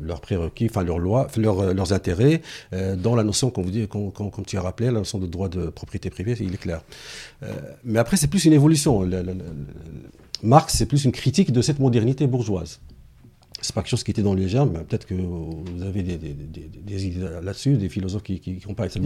leurs 0.04 0.20
prérequis, 0.20 0.66
enfin 0.70 0.84
leurs 0.84 0.98
lois, 0.98 1.28
euh, 1.38 1.74
leurs 1.74 1.92
intérêts, 1.92 2.42
euh, 2.72 2.96
dans 2.96 3.14
la 3.14 3.24
notion, 3.24 3.50
comme, 3.50 3.64
vous 3.64 3.70
dit, 3.70 3.86
comme, 3.88 4.30
tu 4.46 4.56
as 4.56 4.62
rappelé, 4.62 4.86
la 4.86 4.98
notion 4.98 5.18
de 5.18 5.26
droit 5.26 5.48
de 5.48 5.66
propriété 5.66 6.10
privée, 6.10 6.36
il 6.40 6.54
est 6.54 6.58
clair. 6.58 6.82
Euh, 7.42 7.52
mais 7.84 7.98
après, 7.98 8.16
c'est 8.16 8.28
plus 8.28 8.44
une 8.44 8.52
évolution. 8.52 9.08
Marx, 10.42 10.74
c'est 10.76 10.86
plus 10.86 11.04
une 11.04 11.12
critique 11.12 11.52
de 11.52 11.62
cette 11.62 11.78
modernité 11.78 12.26
bourgeoise 12.26 12.80
c'est 13.62 13.74
pas 13.74 13.82
quelque 13.82 13.90
chose 13.90 14.02
qui 14.02 14.10
était 14.10 14.22
dans 14.22 14.34
les 14.34 14.48
germes, 14.48 14.70
mais 14.72 14.80
peut-être 14.80 15.06
que 15.06 15.14
vous 15.14 15.82
avez 15.82 16.02
des, 16.02 16.18
des, 16.18 16.34
des, 16.34 17.06
idées 17.06 17.26
là-dessus, 17.42 17.74
des 17.74 17.88
philosophes 17.88 18.24
qui, 18.24 18.40
qui, 18.40 18.56
qui 18.56 18.68
ont 18.68 18.74
parlé 18.74 18.88
de 18.88 18.92
cette 18.92 19.02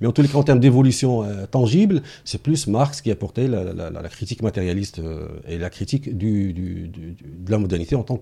Mais 0.00 0.06
en 0.06 0.12
tous 0.12 0.22
les 0.22 0.28
cas, 0.28 0.38
en 0.38 0.42
termes 0.42 0.60
d'évolution 0.60 1.22
euh, 1.22 1.46
tangible, 1.46 2.02
c'est 2.24 2.42
plus 2.42 2.66
Marx 2.66 3.02
qui 3.02 3.10
a 3.10 3.16
porté 3.16 3.46
la, 3.46 3.72
la, 3.74 3.90
la, 3.90 4.08
critique 4.08 4.42
matérialiste 4.42 5.00
euh, 5.00 5.28
et 5.46 5.58
la 5.58 5.68
critique 5.68 6.16
du, 6.16 6.52
du, 6.54 6.88
du, 6.88 7.14
de 7.22 7.50
la 7.50 7.58
modernité 7.58 7.94
en 7.94 8.02
tant 8.02 8.18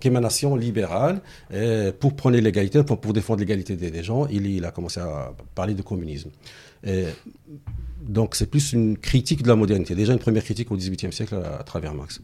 qu'émanation 0.00 0.54
libérale. 0.54 1.20
Et 1.52 1.90
pour 1.98 2.14
prendre 2.14 2.36
l'égalité, 2.36 2.84
pour, 2.84 3.00
pour, 3.00 3.12
défendre 3.12 3.40
l'égalité 3.40 3.76
des, 3.76 4.02
gens, 4.04 4.26
il, 4.28 4.46
il, 4.46 4.64
a 4.64 4.70
commencé 4.70 5.00
à 5.00 5.32
parler 5.54 5.74
de 5.74 5.82
communisme. 5.82 6.30
Et 6.86 7.06
donc 8.00 8.36
c'est 8.36 8.46
plus 8.46 8.72
une 8.72 8.96
critique 8.98 9.42
de 9.42 9.48
la 9.48 9.56
modernité. 9.56 9.94
Déjà 9.96 10.12
une 10.12 10.20
première 10.20 10.44
critique 10.44 10.70
au 10.70 10.76
XVIIIe 10.76 11.12
siècle 11.12 11.34
à, 11.34 11.58
à 11.58 11.62
travers 11.64 11.92
Marx. 11.92 12.20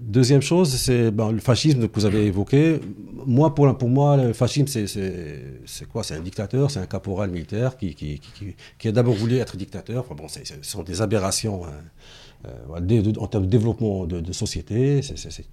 Deuxième 0.00 0.42
chose, 0.42 0.74
c'est 0.74 1.10
ben, 1.10 1.30
le 1.30 1.40
fascisme 1.40 1.88
que 1.88 2.00
vous 2.00 2.06
avez 2.06 2.26
évoqué. 2.26 2.80
Moi, 3.26 3.54
pour, 3.54 3.76
pour 3.76 3.88
moi, 3.88 4.16
le 4.16 4.32
fascisme, 4.32 4.66
c'est 4.66 5.88
quoi? 5.88 6.02
C'est 6.02 6.14
un 6.14 6.20
dictateur, 6.20 6.70
c'est 6.70 6.80
un 6.80 6.86
caporal 6.86 7.30
militaire 7.30 7.76
qui, 7.76 7.94
qui, 7.94 8.20
qui, 8.20 8.54
qui 8.78 8.88
a 8.88 8.92
d'abord 8.92 9.14
voulu 9.14 9.36
être 9.36 9.56
dictateur. 9.56 10.04
Enfin, 10.04 10.14
bon, 10.14 10.28
ce 10.28 10.40
sont 10.62 10.82
des 10.82 11.02
aberrations 11.02 11.64
hein. 11.66 11.70
euh, 12.46 13.12
en 13.18 13.26
termes 13.26 13.46
de 13.46 13.50
développement 13.50 14.06
de, 14.06 14.32
société. 14.32 15.02
C'est 15.02 15.44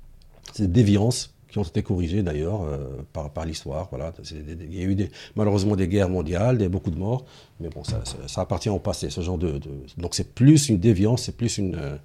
des 0.59 0.67
déviances 0.67 1.33
qui 1.49 1.59
ont 1.59 1.63
été 1.63 1.83
corrigées 1.83 2.23
d'ailleurs 2.23 2.63
euh, 2.63 3.03
par, 3.13 3.29
par 3.29 3.45
l'histoire. 3.45 3.87
Voilà. 3.91 4.13
Il 4.31 4.75
y 4.75 4.81
a 4.81 4.85
eu 4.85 4.95
des, 4.95 5.11
malheureusement 5.35 5.75
des 5.75 5.87
guerres 5.87 6.09
mondiales, 6.09 6.57
des, 6.57 6.69
beaucoup 6.69 6.91
de 6.91 6.97
morts, 6.97 7.25
mais 7.59 7.69
bon, 7.69 7.83
ça, 7.83 8.01
ça, 8.27 8.41
appartient 8.41 8.69
au 8.69 8.79
passé. 8.79 9.09
Ce 9.09 9.21
genre 9.21 9.37
de, 9.37 9.59
donc 9.97 10.15
c'est 10.15 10.33
plus 10.33 10.69
une 10.69 10.79
déviance, 10.79 11.23
c'est 11.23 11.37
plus 11.37 11.57
une... 11.59 11.75
Euh, 11.75 11.97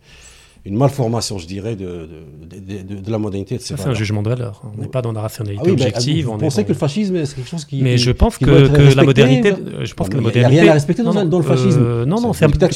une 0.65 0.77
malformation, 0.77 1.39
je 1.39 1.47
dirais, 1.47 1.77
de, 1.77 2.09
de, 2.43 3.11
la 3.11 3.19
modernité. 3.19 3.59
C'est 3.59 3.81
un 3.81 3.95
jugement 3.95 4.23
de 4.23 4.29
valeur. 4.29 4.63
On 4.77 4.81
n'est 4.81 4.89
pas 4.89 5.03
dans 5.03 5.13
la 5.13 5.21
rationalité 5.21 5.63
ah 5.67 5.71
objective. 5.71 6.27
Vous, 6.27 6.37
pensez 6.37 6.65
que 6.65 6.69
le 6.69 6.75
fascisme, 6.75 7.25
c'est 7.25 7.37
quelque 7.37 7.49
chose 7.49 7.65
qui. 7.65 7.83
Mais 7.83 7.97
je 7.97 8.11
pense 8.11 8.39
que, 8.39 8.45
que 8.45 8.95
la 8.95 9.03
modernité. 9.03 9.55
Je 9.83 9.95
pense 9.95 10.09
que 10.09 10.17
la 10.17 10.21
modernité. 10.21 10.51
Il 10.51 10.53
n'y 10.53 10.59
a 10.59 10.63
rien 10.63 10.71
à 10.71 10.75
respecter 10.75 11.03
dans, 11.03 11.13
le 11.13 11.43
fascisme. 11.43 11.81
Euh, 11.81 12.05
non, 12.05 12.21
non, 12.21 12.33
c'est 12.33 12.45
un, 12.45 12.49
un, 12.49 12.51
peu 12.51 12.69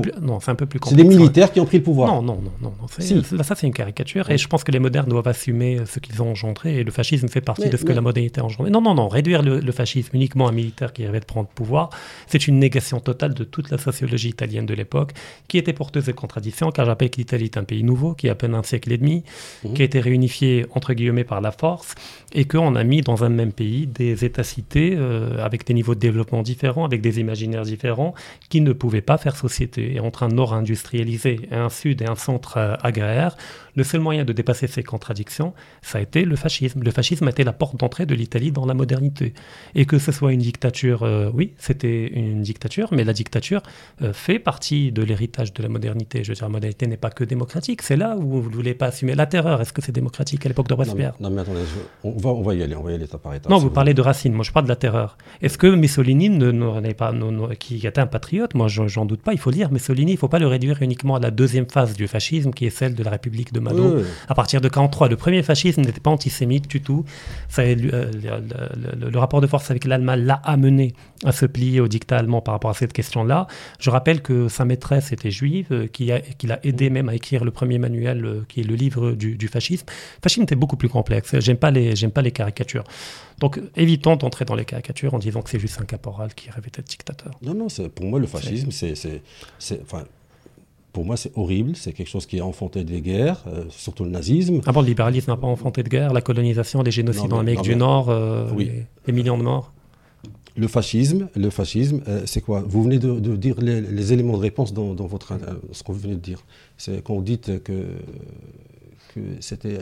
plus. 0.00 0.12
Non, 0.20 0.40
c'est 0.40 0.50
un 0.50 0.54
peu 0.54 0.66
plus 0.66 0.80
C'est 0.86 0.94
des 0.94 1.04
militaires 1.04 1.52
qui 1.52 1.60
ont 1.60 1.66
pris 1.66 1.78
le 1.78 1.82
pouvoir. 1.82 2.08
Non, 2.14 2.22
non, 2.22 2.40
non, 2.60 2.72
non. 2.80 3.42
Ça, 3.42 3.54
c'est 3.54 3.66
une 3.66 3.72
caricature. 3.72 4.30
Et 4.30 4.38
je 4.38 4.48
pense 4.48 4.64
que 4.64 4.72
les 4.72 4.78
modernes 4.78 5.08
doivent 5.08 5.28
assumer 5.28 5.80
ce 5.86 6.00
qu'ils 6.00 6.22
ont 6.22 6.30
engendré. 6.30 6.78
Et 6.78 6.84
le 6.84 6.90
fascisme 6.90 7.28
fait 7.28 7.40
partie 7.40 7.68
de 7.68 7.76
ce 7.76 7.84
que 7.84 7.92
la 7.92 8.00
modernité 8.00 8.40
a 8.40 8.44
engendré. 8.44 8.70
Non, 8.70 8.80
non, 8.80 8.94
non. 8.94 9.08
Réduire 9.08 9.42
le 9.42 9.72
fascisme 9.72 10.10
uniquement 10.14 10.46
à 10.46 10.50
un 10.50 10.52
militaire 10.52 10.92
qui 10.92 11.04
avait 11.04 11.20
de 11.20 11.24
prendre 11.24 11.48
pouvoir, 11.48 11.90
c'est 12.26 12.46
une 12.46 12.58
négation 12.58 13.00
totale 13.00 13.34
de 13.34 13.44
toute 13.44 13.70
la 13.70 13.78
sociologie 13.78 14.28
italienne 14.28 14.66
de 14.66 14.74
l'époque, 14.74 15.12
qui 15.48 15.58
était 15.58 15.72
porteuse 15.72 16.06
de 16.06 16.12
contradictions, 16.12 16.70
car 16.70 16.84
j'appelle 16.84 17.10
l'Italie 17.36 17.44
est 17.46 17.58
un 17.58 17.64
pays 17.64 17.84
nouveau 17.84 18.14
qui 18.14 18.28
a 18.28 18.32
à 18.32 18.34
peine 18.34 18.54
un 18.54 18.62
siècle 18.62 18.92
et 18.92 18.98
demi, 18.98 19.24
mmh. 19.64 19.72
qui 19.74 19.82
a 19.82 19.84
été 19.84 20.00
réunifié 20.00 20.66
entre 20.74 20.94
guillemets 20.94 21.24
par 21.24 21.40
la 21.40 21.52
force, 21.52 21.94
et 22.32 22.44
qu'on 22.44 22.74
a 22.74 22.84
mis 22.84 23.00
dans 23.00 23.24
un 23.24 23.28
même 23.28 23.52
pays 23.52 23.86
des 23.86 24.24
États-cités 24.24 24.94
euh, 24.96 25.42
avec 25.44 25.66
des 25.66 25.74
niveaux 25.74 25.94
de 25.94 26.00
développement 26.00 26.42
différents, 26.42 26.84
avec 26.84 27.00
des 27.00 27.20
imaginaires 27.20 27.62
différents, 27.62 28.14
qui 28.50 28.60
ne 28.60 28.72
pouvaient 28.72 29.00
pas 29.00 29.16
faire 29.16 29.36
société. 29.36 29.94
Et 29.94 30.00
entre 30.00 30.22
un 30.22 30.28
nord 30.28 30.52
industrialisé 30.52 31.48
et 31.50 31.54
un 31.54 31.70
sud 31.70 32.02
et 32.02 32.06
un 32.06 32.16
centre 32.16 32.58
euh, 32.58 32.74
agraire, 32.82 33.36
le 33.76 33.84
seul 33.84 34.00
moyen 34.00 34.24
de 34.24 34.32
dépasser 34.32 34.66
ces 34.66 34.82
contradictions, 34.82 35.54
ça 35.82 35.98
a 35.98 36.00
été 36.00 36.24
le 36.24 36.36
fascisme. 36.36 36.82
Le 36.82 36.90
fascisme 36.90 37.26
a 37.28 37.30
été 37.30 37.44
la 37.44 37.52
porte 37.52 37.76
d'entrée 37.76 38.06
de 38.06 38.14
l'Italie 38.14 38.52
dans 38.52 38.66
la 38.66 38.74
modernité. 38.74 39.32
Et 39.74 39.86
que 39.86 39.98
ce 39.98 40.12
soit 40.12 40.32
une 40.32 40.40
dictature, 40.40 41.04
euh, 41.04 41.30
oui, 41.32 41.54
c'était 41.58 42.08
une 42.08 42.42
dictature, 42.42 42.88
mais 42.92 43.04
la 43.04 43.12
dictature 43.12 43.62
fait 44.12 44.38
partie 44.38 44.92
de 44.92 45.02
l'héritage 45.02 45.52
de 45.52 45.62
la 45.62 45.68
modernité. 45.68 46.24
Je 46.24 46.30
veux 46.30 46.34
dire, 46.34 46.44
la 46.44 46.50
modernité 46.50 46.86
n'est 46.86 46.96
pas 46.96 47.10
que 47.10 47.24
démocratique. 47.24 47.82
C'est 47.82 47.96
là 47.96 48.16
où 48.16 48.40
vous 48.42 48.50
ne 48.50 48.54
voulez 48.54 48.74
pas 48.74 48.86
assumer 48.86 49.14
la 49.14 49.26
terreur. 49.26 49.60
Est-ce 49.60 49.72
que 49.72 49.80
c'est 49.80 49.92
démocratique 49.92 50.44
à 50.44 50.48
l'époque 50.48 50.68
de 50.68 50.74
Robespierre? 50.74 51.14
Non, 51.20 51.30
mais, 51.30 51.42
attendez, 51.42 51.60
on, 52.02 52.17
va, 52.18 52.30
on 52.30 52.42
va 52.42 52.54
y 52.54 52.62
aller, 52.62 52.76
on 52.76 52.82
va 52.82 52.92
y 52.92 52.94
aller 52.94 53.04
étape 53.04 53.22
par 53.22 53.34
étape. 53.34 53.50
Non, 53.50 53.58
vous 53.58 53.70
parlez 53.70 53.94
de 53.94 54.02
Racine, 54.02 54.32
moi 54.32 54.44
je 54.44 54.52
parle 54.52 54.66
de 54.66 54.68
la 54.68 54.76
terreur. 54.76 55.16
Est-ce 55.42 55.58
que 55.58 55.66
Mussolini 55.66 56.28
n'est 56.28 56.94
pas, 56.94 57.12
qui 57.58 57.86
était 57.86 58.00
un 58.00 58.06
patriote 58.06 58.54
Moi 58.54 58.68
j'en 58.68 59.06
doute 59.06 59.22
pas, 59.22 59.32
il 59.32 59.38
faut 59.38 59.50
dire. 59.50 59.72
Mussolini, 59.72 60.12
il 60.12 60.14
ne 60.14 60.18
faut 60.18 60.28
pas 60.28 60.38
le 60.38 60.46
réduire 60.46 60.82
uniquement 60.82 61.16
à 61.16 61.20
la 61.20 61.30
deuxième 61.30 61.66
phase 61.66 61.94
du 61.94 62.06
fascisme, 62.08 62.52
qui 62.52 62.66
est 62.66 62.70
celle 62.70 62.94
de 62.94 63.02
la 63.02 63.10
République 63.10 63.52
de 63.52 63.60
Mado, 63.60 64.02
à 64.28 64.34
partir 64.34 64.60
de 64.60 64.66
1943. 64.66 65.08
Le 65.08 65.16
premier 65.16 65.42
fascisme 65.42 65.82
n'était 65.82 66.00
pas 66.00 66.10
antisémite 66.10 66.68
du 66.68 66.80
tout. 66.80 67.04
Ça, 67.48 67.62
euh, 67.62 67.74
le, 67.74 69.10
le, 69.10 69.18
rapport 69.18 69.40
de 69.40 69.46
force 69.46 69.70
avec 69.70 69.84
l'Allemagne 69.84 70.24
l'a 70.24 70.40
amené 70.44 70.94
à 71.24 71.32
se 71.32 71.46
plier 71.46 71.80
au 71.80 71.88
dictat 71.88 72.18
allemand 72.18 72.40
par 72.40 72.54
rapport 72.54 72.70
à 72.70 72.74
cette 72.74 72.92
question-là. 72.92 73.46
Je 73.78 73.90
rappelle 73.90 74.22
que 74.22 74.48
sa 74.48 74.64
maîtresse 74.64 75.12
était 75.12 75.30
juive, 75.30 75.66
euh, 75.72 75.86
qui 75.86 76.06
l'a 76.06 76.60
aidé 76.62 76.90
même 76.90 77.08
à 77.08 77.14
écrire 77.14 77.44
le 77.44 77.50
premier 77.50 77.78
manuel, 77.78 78.24
euh, 78.24 78.44
qui 78.48 78.60
est 78.60 78.64
le 78.64 78.74
livre 78.74 79.12
du, 79.12 79.48
fascisme. 79.48 79.86
Le 79.88 80.22
fascisme 80.22 80.42
était 80.42 80.56
beaucoup 80.56 80.76
plus 80.76 80.88
complexe. 80.88 81.38
J'aime 81.40 81.56
pas 81.56 81.70
les, 81.70 81.94
j'aime 82.08 82.12
pas 82.12 82.22
les 82.22 82.32
caricatures. 82.32 82.84
Donc 83.38 83.60
évitons 83.76 84.16
d'entrer 84.16 84.44
dans 84.44 84.54
les 84.54 84.64
caricatures 84.64 85.14
en 85.14 85.18
disant 85.18 85.42
que 85.42 85.50
c'est 85.50 85.60
juste 85.60 85.80
un 85.80 85.84
caporal 85.84 86.34
qui 86.34 86.50
rêvait 86.50 86.70
d'être 86.70 86.88
dictateur. 86.88 87.32
Non, 87.42 87.54
non, 87.54 87.66
pour 87.94 88.06
moi 88.06 88.18
le 88.18 88.26
fascisme, 88.26 88.70
c'est, 88.70 89.22
enfin, 89.82 90.04
pour 90.92 91.04
moi, 91.04 91.16
c'est 91.16 91.30
horrible. 91.36 91.76
C'est 91.76 91.92
quelque 91.92 92.08
chose 92.08 92.26
qui 92.26 92.40
a 92.40 92.44
enfanté 92.44 92.82
des 92.82 93.00
guerres, 93.00 93.44
euh, 93.46 93.64
surtout 93.68 94.04
le 94.04 94.10
nazisme. 94.10 94.60
Ah 94.66 94.72
bon, 94.72 94.80
le 94.80 94.88
libéralisme 94.88 95.30
n'a 95.30 95.36
pas 95.36 95.46
enfanté 95.46 95.82
de 95.82 95.88
guerre, 95.88 96.12
la 96.12 96.22
colonisation, 96.22 96.82
les 96.82 96.90
génocides 96.90 97.28
dans 97.28 97.36
l'Amérique 97.36 97.62
du 97.62 97.76
Nord, 97.76 98.08
oui. 98.56 98.70
les, 99.06 99.12
millions 99.12 99.38
de 99.38 99.42
morts 99.42 99.72
le 100.58 100.66
fascisme, 100.66 101.28
le 101.36 101.50
fascisme, 101.50 102.02
euh, 102.08 102.22
c'est 102.26 102.40
quoi? 102.40 102.64
Vous 102.66 102.82
venez 102.82 102.98
de, 102.98 103.36
dire 103.36 103.60
les, 103.60 104.12
éléments 104.12 104.36
de 104.36 104.42
réponse 104.42 104.72
dans, 104.72 104.92
votre, 105.06 105.32
euh, 105.32 105.54
ce 105.72 105.84
qu'on 105.84 105.92
venez 105.92 106.14
de 106.14 106.20
dire. 106.20 106.40
C'est 106.76 107.02
quand 107.02 107.14
vous 107.14 107.22
dites 107.22 107.62
que 107.62 107.86
c'était 109.40 109.78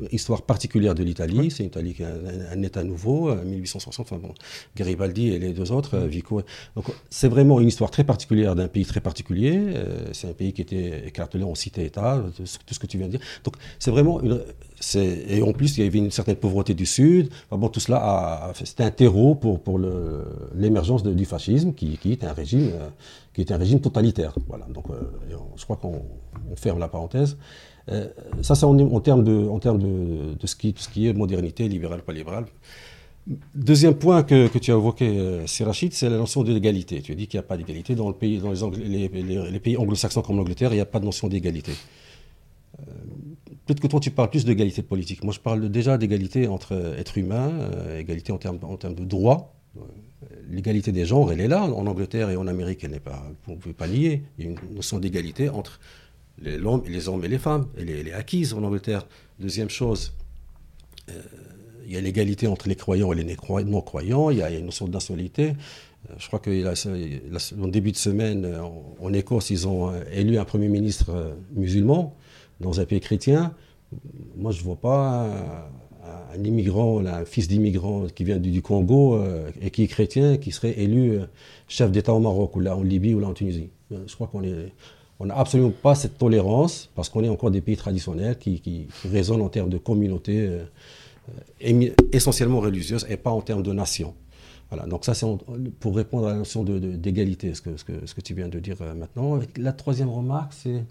une 0.00 0.08
histoire 0.12 0.42
particulière 0.42 0.94
de 0.94 1.02
l'Italie. 1.02 1.50
C'est 1.50 1.62
une 1.62 1.68
Italie 1.68 1.94
qui 1.94 2.04
a 2.04 2.08
un, 2.52 2.62
État 2.62 2.84
nouveau, 2.84 3.34
1860. 3.34 4.06
Enfin 4.06 4.18
bon, 4.18 4.34
Garibaldi 4.76 5.28
et 5.28 5.38
les 5.38 5.52
deux 5.52 5.72
autres, 5.72 5.96
euh, 5.96 6.06
Vico. 6.06 6.42
Donc 6.76 6.86
c'est 7.10 7.28
vraiment 7.28 7.60
une 7.60 7.68
histoire 7.68 7.90
très 7.90 8.04
particulière 8.04 8.54
d'un 8.54 8.68
pays 8.68 8.84
très 8.84 9.00
particulier. 9.00 9.54
Euh, 9.56 10.08
c'est 10.12 10.28
un 10.28 10.32
pays 10.32 10.52
qui 10.52 10.62
était 10.62 11.08
écartelé 11.08 11.44
en 11.44 11.54
cité-État, 11.54 12.22
tout 12.36 12.46
ce 12.46 12.78
que 12.78 12.86
tu 12.86 12.98
viens 12.98 13.06
de 13.06 13.12
dire. 13.12 13.26
Donc 13.44 13.54
c'est 13.78 13.90
vraiment 13.90 14.20
une, 14.22 14.40
et 14.94 15.42
en 15.42 15.52
plus, 15.52 15.76
il 15.76 15.84
y 15.84 15.86
avait 15.86 15.98
une 15.98 16.10
certaine 16.10 16.36
pauvreté 16.36 16.74
du 16.74 16.86
Sud. 16.86 17.30
bon, 17.50 17.68
tout 17.68 17.80
cela, 17.80 18.52
c'était 18.54 18.84
un 18.84 18.90
terreau 18.90 19.34
pour, 19.34 19.80
l'émergence 20.54 21.02
du 21.02 21.24
fascisme, 21.24 21.72
qui, 21.72 21.98
qui, 21.98 22.12
est 22.12 22.24
un 22.24 22.32
régime, 22.32 22.70
euh, 22.74 23.78
totalitaire. 23.78 24.34
Voilà. 24.48 24.66
Donc, 24.66 24.86
je 25.56 25.64
crois 25.64 25.76
qu'on 25.76 26.02
ferme 26.56 26.78
la 26.78 26.88
parenthèse. 26.88 27.36
Euh, 27.90 28.06
ça, 28.42 28.54
c'est 28.54 28.64
en, 28.64 29.00
termes, 29.00 29.24
de, 29.24 30.46
ce, 30.46 30.56
qui, 30.56 31.06
est 31.06 31.12
modernité, 31.12 31.68
libérale, 31.68 32.02
pas 32.02 32.12
libérale. 32.12 32.46
Deuxième 33.54 33.94
point 33.94 34.22
que, 34.22 34.56
tu 34.58 34.70
as 34.70 34.74
évoqué, 34.74 35.06
euh, 35.06 35.46
Sirachid, 35.46 35.92
c'est 35.92 36.08
la 36.08 36.16
notion 36.16 36.42
de 36.42 36.52
l'égalité. 36.52 37.02
Tu 37.02 37.12
as 37.12 37.14
dit 37.14 37.26
qu'il 37.26 37.38
n'y 37.38 37.44
a 37.44 37.46
pas 37.46 37.56
d'égalité. 37.56 37.94
Dans, 37.94 38.10
les, 38.10 39.60
pays 39.60 39.76
anglo-saxons 39.76 40.22
comme 40.22 40.36
l'Angleterre, 40.36 40.72
il 40.72 40.76
n'y 40.76 40.80
a 40.80 40.86
pas 40.86 41.00
de 41.00 41.04
notion 41.04 41.28
d'égalité. 41.28 41.72
Euh, 43.68 43.74
peut-être 43.74 43.80
que 43.80 43.86
toi, 43.86 44.00
tu 44.00 44.10
parles 44.10 44.30
plus 44.30 44.44
d'égalité 44.44 44.82
politique. 44.82 45.24
Moi, 45.24 45.32
je 45.32 45.40
parle 45.40 45.68
déjà 45.68 45.98
d'égalité 45.98 46.48
entre 46.48 46.72
êtres 46.98 47.18
humains, 47.18 47.52
égalité 47.98 48.32
en 48.32 48.38
termes, 48.38 48.58
en 48.62 48.76
termes 48.76 48.94
de 48.94 49.04
droits. 49.04 49.54
L'égalité 50.50 50.92
des 50.92 51.04
genres, 51.04 51.30
elle 51.32 51.40
est 51.40 51.48
là. 51.48 51.62
En 51.62 51.86
Angleterre 51.86 52.30
et 52.30 52.36
en 52.36 52.46
Amérique, 52.46 52.82
elle 52.84 52.92
n'est 52.92 53.00
pas, 53.00 53.22
vous 53.46 53.52
ne 53.52 53.58
pouvez 53.58 53.74
pas 53.74 53.86
nier. 53.86 54.24
Il 54.38 54.44
y 54.44 54.48
a 54.48 54.50
une 54.50 54.74
notion 54.74 54.98
d'égalité 54.98 55.48
entre 55.48 55.80
les, 56.40 56.58
hommes, 56.64 57.24
et 57.24 57.28
les 57.28 57.38
femmes. 57.38 57.66
Elle 57.76 57.90
est, 57.90 58.12
acquise 58.12 58.54
en 58.54 58.62
Angleterre. 58.62 59.06
Deuxième 59.38 59.68
chose, 59.68 60.14
euh, 61.10 61.20
il 61.86 61.92
y 61.92 61.96
a 61.96 62.00
l'égalité 62.00 62.46
entre 62.46 62.68
les 62.68 62.76
croyants 62.76 63.12
et 63.12 63.16
les 63.16 63.36
non-croyants. 63.64 64.30
Il 64.30 64.38
y 64.38 64.42
a 64.42 64.50
une 64.50 64.66
notion 64.66 64.86
de 64.86 64.92
nationalité. 64.92 65.54
Euh, 66.10 66.14
je 66.18 66.26
crois 66.26 66.40
qu'en 66.40 67.68
début 67.68 67.92
de 67.92 67.96
semaine, 67.96 68.50
en, 69.00 69.12
Écosse, 69.12 69.50
ils 69.50 69.68
ont 69.68 69.90
euh, 69.90 70.02
élu 70.12 70.38
un 70.38 70.44
Premier 70.44 70.68
ministre 70.68 71.36
musulman 71.54 72.16
dans 72.60 72.80
un 72.80 72.84
pays 72.84 73.00
chrétien. 73.00 73.54
Moi, 74.36 74.52
je 74.52 74.60
ne 74.60 74.64
vois 74.64 74.76
pas 74.76 75.28
un, 76.34 76.44
immigrant, 76.44 77.04
un 77.04 77.24
fils 77.24 77.48
d'immigrant 77.48 78.06
qui 78.14 78.24
vient 78.24 78.38
du, 78.38 78.62
Congo 78.62 79.20
et 79.60 79.70
qui 79.70 79.84
est 79.84 79.86
chrétien, 79.86 80.36
qui 80.36 80.52
serait 80.52 80.78
élu 80.78 81.18
chef 81.68 81.90
d'État 81.90 82.12
au 82.12 82.20
Maroc, 82.20 82.54
ou 82.56 82.60
là 82.60 82.76
en 82.76 82.82
Libye, 82.82 83.14
ou 83.14 83.20
là 83.20 83.28
en 83.28 83.32
Tunisie. 83.32 83.70
Je 83.90 84.14
crois 84.14 84.26
qu'on 84.26 84.42
est 84.42 84.72
on 85.20 85.26
n'a 85.26 85.36
absolument 85.36 85.70
pas 85.70 85.94
cette 85.94 86.18
tolérance 86.18 86.90
parce 86.94 87.08
qu'on 87.08 87.24
est 87.24 87.28
encore 87.28 87.50
des 87.50 87.60
pays 87.60 87.76
traditionnels 87.76 88.38
qui, 88.38 88.60
qui, 88.60 88.86
résonnent 89.10 89.42
en 89.42 89.48
termes 89.48 89.70
de 89.70 89.78
communauté 89.78 90.48
euh, 91.60 91.90
essentiellement 92.12 92.60
religieuse 92.60 93.06
et 93.08 93.16
pas 93.16 93.30
en 93.30 93.40
termes 93.40 93.62
de 93.62 93.72
nation. 93.72 94.14
Voilà, 94.70 94.86
donc 94.86 95.04
ça 95.04 95.14
c'est 95.14 95.26
pour 95.80 95.96
répondre 95.96 96.26
à 96.28 96.32
la 96.32 96.36
notion 96.36 96.62
d'égalité, 96.62 97.50
de, 97.50 97.54
ce, 97.54 97.62
que, 97.62 97.76
ce, 97.76 97.84
que, 97.84 98.06
ce, 98.06 98.14
que, 98.14 98.20
tu 98.20 98.34
viens 98.34 98.48
de 98.48 98.58
dire 98.60 98.76
euh, 98.80 98.94
maintenant. 98.94 99.40
La 99.56 99.72
troisième 99.72 100.10
remarque, 100.10 100.52
c'est, 100.52 100.84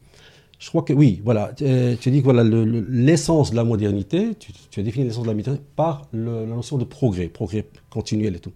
je 0.59 0.69
crois 0.69 0.81
que 0.81 0.93
oui, 0.93 1.21
voilà, 1.23 1.51
tu, 1.55 1.65
tu 1.99 2.11
dis 2.11 2.19
que 2.19 2.23
voilà, 2.23 2.43
l'essence 2.43 3.51
de 3.51 3.55
la 3.55 3.63
modernité, 3.63 4.35
tu, 4.35 4.79
as 4.79 4.83
défini 4.83 5.05
l'essence 5.05 5.23
de 5.23 5.27
la 5.27 5.35
modernité 5.35 5.63
par 5.75 6.07
la 6.13 6.45
notion 6.45 6.77
de 6.77 6.83
progrès, 6.83 7.27
progrès 7.27 7.67
continuel 7.89 8.35
et 8.35 8.39
tout. 8.39 8.53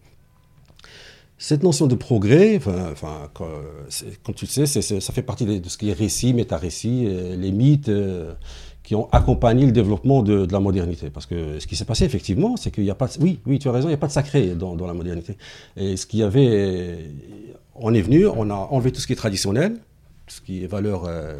Cette 1.38 1.64
notion 1.64 1.88
de 1.88 1.96
progrès, 1.96 2.60
comme 2.60 4.36
tu 4.36 4.46
le 4.46 4.66
sais, 4.66 4.66
ça 4.68 5.14
fait 5.14 5.24
partie 5.24 5.46
de, 5.46 5.68
ce 5.68 5.78
qui 5.78 5.90
est 5.90 5.94
récit, 5.94 6.34
méta-récit, 6.36 7.06
euh, 7.08 7.36
les 7.36 7.52
mythes 7.52 7.90
euh, 7.90 8.36
qui 8.84 8.94
ont 8.94 9.10
accompagné 9.12 9.66
le 9.66 9.72
développement 9.72 10.22
de, 10.22 10.48
la 10.52 10.60
modernité. 10.60 11.10
Parce 11.10 11.26
que 11.26 11.60
ce 11.60 11.66
qui 11.66 11.76
s'est 11.76 11.86
passé, 11.86 12.06
effectivement, 12.06 12.58
c'est 12.58 12.70
qu'il 12.70 12.84
n'y 12.84 12.92
a 12.92 12.96
pas... 12.96 13.10
oui, 13.20 13.40
oui, 13.48 13.58
tu 13.58 13.70
as 13.70 13.72
raison, 13.72 13.88
il 13.88 13.92
n'y 13.92 13.96
a 13.96 13.98
pas 13.98 14.06
de 14.08 14.12
sacré 14.12 14.50
dans, 14.50 14.76
la 14.86 14.94
modernité. 14.94 15.36
Et 15.78 15.98
ce 15.98 16.06
qu'il 16.06 16.20
y 16.20 16.24
avait... 16.24 17.10
On 17.74 17.92
est 17.94 18.02
venu, 18.02 18.28
on 18.28 18.50
a 18.52 18.54
enlevé 18.54 18.92
tout 18.92 19.02
ce 19.02 19.08
qui 19.08 19.14
est 19.14 19.16
traditionnel, 19.16 19.74
tout 20.28 20.36
ce 20.36 20.42
qui 20.42 20.64
est 20.64 20.68
valeur 20.68 21.06
euh, 21.06 21.38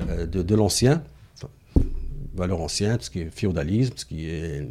de, 0.00 0.42
de 0.42 0.54
l'ancien, 0.54 1.02
valeur 2.34 2.60
ancienne, 2.60 2.98
tout 2.98 3.04
ce 3.04 3.10
qui 3.10 3.20
est 3.20 3.30
féodalisme, 3.30 3.94
ce 3.96 4.04
qui 4.04 4.28
est 4.28 4.68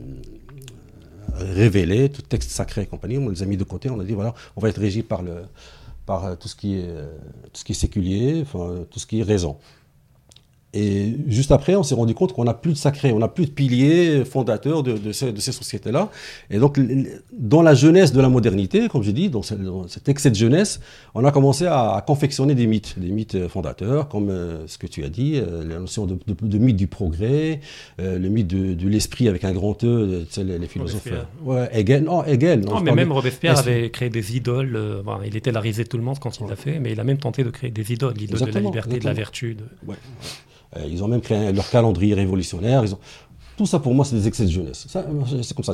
révélé, 1.34 2.10
tout 2.10 2.22
texte 2.22 2.52
sacré 2.52 2.84
et 2.84 2.86
compagnie, 2.86 3.18
on 3.18 3.30
les 3.30 3.44
a 3.44 3.46
mis 3.46 3.58
de 3.58 3.64
côté, 3.64 3.90
on 3.90 4.00
a 4.00 4.04
dit 4.04 4.14
voilà, 4.14 4.34
on 4.56 4.62
va 4.62 4.70
être 4.70 4.80
régi 4.80 5.04
par, 5.04 5.22
le, 5.22 5.44
par 6.06 6.38
tout, 6.38 6.48
ce 6.48 6.56
qui 6.56 6.76
est, 6.76 6.88
tout 7.52 7.60
ce 7.60 7.66
qui 7.66 7.72
est 7.72 7.76
séculier, 7.76 8.46
tout 8.92 9.00
ce 9.00 9.06
qui 9.06 9.20
est 9.20 9.24
raison. 9.24 9.58
Et 10.76 11.16
juste 11.28 11.54
après, 11.54 11.76
on 11.76 11.84
s'est 11.84 11.96
rendu 11.96 12.14
compte 12.14 12.34
qu'on 12.34 12.44
n'a 12.44 12.54
plus 12.54 12.74
de 12.74 12.78
sacré, 12.78 13.14
on 13.14 13.20
n'a 13.20 13.30
plus 13.30 13.46
de 13.46 13.52
piliers 13.52 14.26
fondateurs 14.26 14.84
de, 14.84 14.98
de 14.98 15.14
ces, 15.14 15.52
sociétés-là. 15.54 16.10
Et 16.50 16.60
donc, 16.60 16.78
dans 17.32 17.62
la 17.62 17.74
jeunesse 17.74 18.12
de 18.12 18.20
la 18.20 18.28
modernité, 18.28 18.90
comme 18.90 19.02
je 19.02 19.12
dis, 19.12 19.30
dans, 19.30 19.42
cet 19.42 20.10
excès 20.10 20.30
de 20.30 20.36
jeunesse, 20.36 20.82
on 21.14 21.24
a 21.24 21.32
commencé 21.32 21.66
à, 21.66 22.04
confectionner 22.06 22.56
des 22.56 22.68
mythes, 22.68 23.00
des 23.00 23.12
mythes 23.12 23.48
fondateurs, 23.48 24.10
comme 24.10 24.30
euh, 24.30 24.68
ce 24.68 24.78
que 24.78 24.86
tu 24.86 25.06
as 25.06 25.10
dit, 25.10 25.36
euh, 25.38 25.64
la 25.66 25.80
notion 25.80 26.06
de, 26.06 26.18
de, 26.28 26.58
mythe 26.58 26.76
du 26.76 26.88
progrès, 26.88 27.62
euh, 28.02 28.20
le 28.20 28.28
mythe 28.28 28.48
de, 28.48 28.90
l'esprit 28.90 29.30
avec 29.30 29.46
un 29.46 29.54
grand 29.54 29.82
E, 29.86 30.26
les, 30.36 30.58
les 30.58 30.68
philosophes. 30.68 31.08
Ouais, 31.42 31.70
Hegel, 31.72 32.04
non, 32.04 32.26
Hegel. 32.26 32.60
Non, 32.60 32.82
mais 32.82 32.92
même 32.92 33.14
Robespierre 33.14 33.58
avait 33.58 33.90
créé 33.92 34.10
des 34.10 34.36
idoles. 34.36 34.78
il 35.26 35.38
était 35.38 35.54
la 35.54 35.62
risée 35.62 35.86
de 35.86 35.90
tout 35.90 35.98
le 35.98 36.04
monde 36.04 36.20
quand 36.20 36.38
il 36.42 36.48
l'a 36.48 36.58
fait, 36.58 36.80
mais 36.80 36.92
il 36.92 37.00
a 37.00 37.06
même 37.06 37.18
tenté 37.18 37.46
de 37.46 37.50
créer 37.50 37.72
des 37.72 37.94
idoles, 37.94 38.16
l'idole 38.16 38.42
de 38.42 38.52
la 38.52 38.60
liberté, 38.60 39.00
de 39.00 39.06
la 39.06 39.14
vertu. 39.14 39.56
Ouais. 39.88 39.96
Euh, 40.78 40.88
ils 40.90 41.04
ont 41.04 41.08
même 41.08 41.22
créé 41.22 41.52
leur 41.52 41.70
calendrier 41.70 42.14
révolutionnaire. 42.14 42.84
Ils 42.84 42.94
ont... 42.94 43.00
Tout 43.58 43.66
ça, 43.66 43.80
pour 43.80 43.94
moi, 43.94 44.04
c'est 44.04 44.16
des 44.16 44.28
excès 44.28 44.44
de 44.44 44.50
jeunesse. 44.50 44.86
C'est 44.90 45.56
comme 45.56 45.64
ça. 45.64 45.74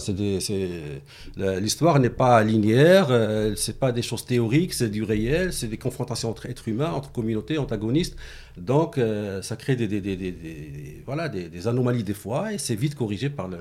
L'histoire 1.60 2.00
n'est 2.00 2.12
pas 2.12 2.44
linéaire, 2.44 3.08
euh, 3.10 3.56
c'est 3.56 3.80
pas 3.80 3.92
des 3.92 4.04
choses 4.04 4.24
théoriques, 4.24 4.74
c'est 4.74 4.90
du 4.90 5.02
réel, 5.02 5.52
c'est 5.52 5.68
des 5.68 5.78
confrontations 5.78 6.30
entre 6.30 6.46
êtres 6.46 6.68
humains, 6.68 6.92
entre 6.92 7.12
communautés, 7.12 7.58
antagonistes. 7.58 8.16
Donc, 8.56 9.00
euh, 9.00 9.42
ça 9.42 9.56
crée 9.56 9.76
des, 9.76 9.88
des, 9.88 10.00
des, 10.00 11.02
voilà, 11.08 11.28
des, 11.28 11.68
anomalies 11.68 12.04
des 12.04 12.14
fois, 12.14 12.54
et 12.54 12.60
c'est 12.60 12.76
vite 12.76 12.94
corrigé 12.94 13.32
par 13.32 13.48
le, 13.48 13.58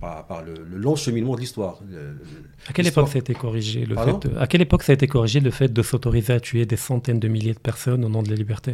par, 0.00 0.42
le, 0.44 0.54
long 0.76 0.96
cheminement 0.96 1.36
de 1.36 1.40
l'histoire. 1.40 1.78
À 2.68 2.72
quelle 2.72 2.88
époque 2.88 3.08
ça 3.08 3.16
a 3.16 3.20
été 3.20 3.34
corrigé 3.34 3.86
le 3.86 3.94
fait 3.94 4.28
À 4.40 4.48
quelle 4.48 4.62
époque 4.62 4.82
ça 4.82 4.90
a 4.90 4.94
été 4.94 5.06
corrigé 5.06 5.38
le 5.38 5.52
fait 5.52 5.72
de 5.72 5.82
s'autoriser 5.82 6.32
à 6.32 6.40
tuer 6.40 6.66
des 6.66 6.76
centaines 6.76 7.20
de 7.20 7.28
milliers 7.28 7.54
de 7.54 7.60
personnes 7.60 8.04
au 8.04 8.08
nom 8.08 8.24
de 8.24 8.28
la 8.30 8.36
liberté? 8.36 8.72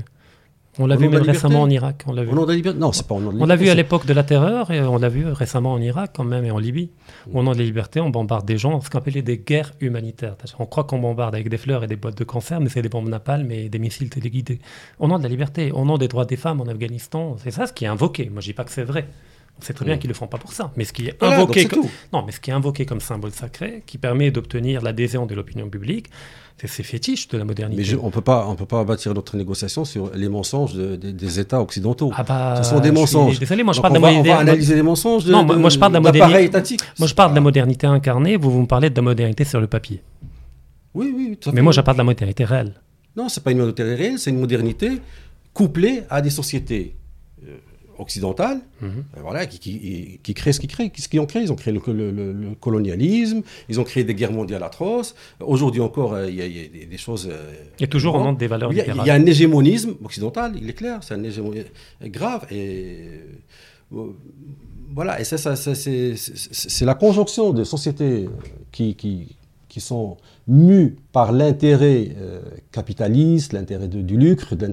On 0.78 0.86
l'a 0.86 0.96
vu 0.96 1.08
même 1.08 1.22
récemment 1.22 1.62
en 1.62 1.68
Irak. 1.68 2.04
On 2.06 2.12
l'a 2.12 2.24
vu. 2.24 2.32
Non, 2.74 2.92
c'est 2.92 3.06
pas 3.06 3.14
au 3.14 3.20
nom 3.20 3.30
de 3.30 3.38
On 3.40 3.44
l'a 3.44 3.56
vu 3.56 3.68
à 3.68 3.74
l'époque 3.74 4.06
de 4.06 4.14
la 4.14 4.22
terreur 4.22 4.70
et 4.70 4.80
on 4.80 4.96
l'a 4.96 5.10
vu 5.10 5.26
récemment 5.26 5.72
en 5.74 5.80
Irak 5.80 6.12
quand 6.16 6.24
même 6.24 6.44
et 6.44 6.50
en 6.50 6.58
Libye. 6.58 6.90
Au 7.32 7.42
nom 7.42 7.52
de 7.52 7.58
la 7.58 7.64
liberté, 7.64 8.00
on 8.00 8.08
bombarde 8.08 8.46
des 8.46 8.56
gens, 8.56 8.80
ce 8.80 8.88
qu'on 8.88 8.98
appelait 8.98 9.22
des 9.22 9.38
guerres 9.38 9.72
humanitaires. 9.80 10.36
On 10.58 10.66
croit 10.66 10.84
qu'on 10.84 10.98
bombarde 10.98 11.34
avec 11.34 11.50
des 11.50 11.58
fleurs 11.58 11.84
et 11.84 11.86
des 11.86 11.96
boîtes 11.96 12.16
de 12.16 12.24
cancer, 12.24 12.60
mais 12.60 12.70
c'est 12.70 12.82
des 12.82 12.88
bombes 12.88 13.08
napalm 13.08 13.50
et 13.50 13.68
des 13.68 13.78
missiles 13.78 14.08
téléguidés. 14.08 14.60
Au 14.98 15.08
nom 15.08 15.18
de 15.18 15.22
la 15.22 15.28
liberté, 15.28 15.72
au 15.72 15.84
nom 15.84 15.98
des 15.98 16.08
droits 16.08 16.24
des 16.24 16.36
femmes 16.36 16.60
en 16.62 16.66
Afghanistan, 16.66 17.36
c'est 17.42 17.50
ça 17.50 17.66
ce 17.66 17.72
qui 17.72 17.84
est 17.84 17.88
invoqué. 17.88 18.30
Moi, 18.30 18.40
je 18.40 18.46
dis 18.46 18.54
pas 18.54 18.64
que 18.64 18.70
c'est 18.70 18.84
vrai. 18.84 19.08
C'est 19.62 19.72
très 19.72 19.84
bien 19.84 19.96
mm. 19.96 19.98
qu'ils 19.98 20.08
ne 20.08 20.14
le 20.14 20.18
font 20.18 20.26
pas 20.26 20.38
pour 20.38 20.52
ça. 20.52 20.72
Mais 20.76 20.84
ce 20.84 20.92
qui 20.92 21.08
est 21.08 21.22
invoqué, 21.22 21.66
comme... 21.66 21.84
non, 22.12 22.22
mais 22.24 22.32
ce 22.32 22.40
qui 22.40 22.50
est 22.50 22.54
invoqué 22.54 22.84
comme 22.84 23.00
symbole 23.00 23.32
sacré, 23.32 23.82
qui 23.86 23.98
permet 23.98 24.30
d'obtenir 24.30 24.82
l'adhésion 24.82 25.26
de 25.26 25.34
l'opinion 25.34 25.68
publique, 25.68 26.08
c'est 26.60 26.68
ces 26.68 26.82
fétiches 26.82 27.28
de 27.28 27.38
la 27.38 27.44
modernité. 27.44 27.82
Mais 27.82 27.98
on 28.00 28.10
peut 28.10 28.20
pas, 28.20 28.46
on 28.46 28.54
peut 28.54 28.66
pas 28.66 28.84
bâtir 28.84 29.14
notre 29.14 29.36
négociation 29.36 29.84
sur 29.84 30.10
les 30.14 30.28
mensonges 30.28 30.74
des 30.74 31.40
États 31.40 31.60
occidentaux. 31.60 32.12
Ah 32.16 32.22
bah, 32.22 32.62
Ce 32.62 32.70
sont 32.70 32.80
des 32.80 32.92
mensonges. 32.92 33.38
Désolé, 33.38 33.62
moi 33.62 33.72
je 33.72 33.80
parle 33.80 33.94
de 33.94 33.98
la 33.98 34.00
modernité. 34.00 34.30
On 34.30 34.34
va 34.34 34.40
analyser 34.40 34.74
les 34.74 34.82
mensonges. 34.82 35.26
non, 35.26 35.44
moi 35.44 35.70
je 35.70 35.78
parle 35.78 35.92
de 35.92 35.96
la 35.96 36.00
modernité. 36.00 36.44
étatique. 36.44 36.80
Moi 36.98 37.08
je 37.08 37.14
parle 37.14 37.30
de 37.30 37.36
la 37.36 37.40
modernité 37.40 37.86
incarnée. 37.86 38.36
Vous 38.36 38.50
vous 38.50 38.60
me 38.60 38.66
parlez 38.66 38.90
de 38.90 38.96
la 38.96 39.02
modernité 39.02 39.44
sur 39.44 39.60
le 39.60 39.66
papier. 39.66 40.02
Oui, 40.94 41.12
oui. 41.16 41.38
Tout 41.40 41.48
à 41.48 41.52
fait. 41.52 41.56
Mais 41.56 41.62
moi 41.62 41.72
je 41.72 41.80
parle 41.80 41.96
de 41.96 42.02
la 42.02 42.04
modernité 42.04 42.44
réelle. 42.44 42.74
Non, 43.16 43.28
c'est 43.28 43.42
pas 43.42 43.50
une 43.50 43.58
modernité 43.58 43.82
réelle, 43.82 44.18
c'est 44.18 44.30
une 44.30 44.40
modernité 44.40 45.00
couplée 45.52 46.02
à 46.08 46.22
des 46.22 46.30
sociétés 46.30 46.94
euh, 47.98 48.02
occidentales, 48.02 48.60
mhm. 48.80 49.04
euh, 49.16 49.20
voilà, 49.22 49.46
qui, 49.46 49.58
qui, 49.58 50.20
qui, 50.22 50.34
créent 50.34 50.52
ce 50.52 50.60
qu'ils 50.60 50.70
créent. 50.70 50.90
Qu'est-ce 50.90 51.08
qu'ils 51.08 51.20
ont 51.20 51.26
créé 51.26 51.42
Ils 51.42 51.52
ont 51.52 51.56
créé 51.56 51.72
le, 51.72 52.54
colonialisme, 52.60 53.42
ils 53.68 53.80
ont 53.80 53.84
créé 53.84 54.04
des 54.04 54.14
guerres 54.14 54.32
mondiales 54.32 54.62
atroces. 54.62 55.14
Aujourd'hui 55.40 55.80
encore, 55.80 56.14
euh, 56.14 56.28
il 56.28 56.36
y, 56.36 56.42
a 56.42 56.86
des, 56.86 56.98
choses. 56.98 57.28
il 57.78 57.82
y 57.82 57.84
a 57.84 57.88
toujours 57.88 58.14
au 58.14 58.32
des 58.32 58.46
valeurs 58.46 58.72
Il 58.72 58.78
y, 58.78 59.10
a 59.10 59.14
un 59.14 59.26
hégémonisme 59.26 59.94
occidental, 60.04 60.54
il 60.60 60.68
est 60.68 60.74
clair, 60.74 61.00
c'est 61.02 61.14
un 61.14 61.22
hégémonisme 61.22 61.68
grave. 62.04 62.46
Et 62.50 63.20
voilà, 64.94 65.20
et 65.20 65.24
ça, 65.24 65.38
ça, 65.38 65.56
c'est 65.74 66.84
la 66.84 66.94
conjonction 66.94 67.52
de 67.52 67.64
sociétés 67.64 68.28
qui, 68.70 68.94
qui, 68.94 69.36
qui 69.72 69.80
sont 69.80 70.18
mus 70.48 70.96
par 71.12 71.32
l'intérêt 71.32 72.08
euh, 72.18 72.42
capitaliste, 72.72 73.54
l'intérêt 73.54 73.88
du 73.88 74.18
lucre, 74.18 74.54
de, 74.54 74.66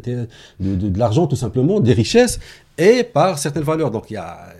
de, 0.59 0.99
l'argent 0.99 1.25
tout 1.25 1.37
simplement, 1.37 1.79
des 1.79 1.93
richesses, 1.93 2.39
et 2.79 3.03
par 3.03 3.37
certaines 3.37 3.63
valeurs. 3.63 3.91
Donc 3.91 4.09
il 4.09 4.13
y 4.13 4.17
a, 4.17 4.53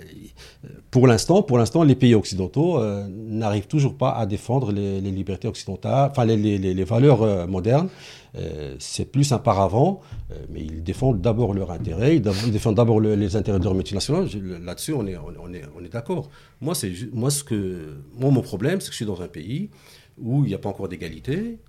pour 0.92 1.08
l'instant, 1.08 1.42
pour 1.42 1.58
l'instant, 1.58 1.84
les 1.84 1.96
pays 1.96 2.14
occidentaux 2.14 2.78
euh, 2.78 3.08
n'arrivent 3.10 3.68
toujours 3.68 3.96
pas 3.98 4.12
à 4.12 4.26
défendre 4.26 4.72
les, 4.72 5.00
libertés 5.02 5.48
occidentales, 5.48 6.10
enfin 6.12 6.26
les, 6.26 6.36
les, 6.58 6.84
valeurs 6.84 7.24
euh, 7.24 7.48
modernes. 7.48 7.90
c'est 8.78 9.06
plus 9.06 9.32
un 9.32 9.40
paravent, 9.40 10.02
mais 10.52 10.62
ils 10.62 10.84
défendent 10.84 11.22
d'abord 11.22 11.54
leurs 11.54 11.72
intérêts, 11.72 12.18
ils, 12.18 12.52
défendent 12.52 12.76
d'abord 12.76 13.00
les 13.02 13.36
intérêts 13.36 13.60
de 13.60 13.64
leurs 13.64 13.74
multinationales. 13.74 14.28
Là-dessus, 14.64 14.94
on 14.94 15.08
est, 15.08 15.18
on 15.18 15.54
est, 15.54 15.64
on 15.78 15.84
est 15.84 15.92
d'accord. 15.92 16.30
Moi, 16.62 16.76
c'est 16.76 16.92
moi 17.14 17.32
ce 17.32 17.44
que, 17.44 17.98
moi, 18.20 18.30
mon 18.30 18.42
problème, 18.42 18.82
c'est 18.82 18.88
que 18.88 18.94
je 18.94 18.98
suis 18.98 19.06
dans 19.06 19.22
un 19.22 19.28
pays 19.28 19.70
où 20.22 20.44
il 20.44 20.50
n'y 20.50 20.54
a 20.54 20.60
pas 20.60 20.70
encore 20.70 20.90
d'égalité, 20.90 21.60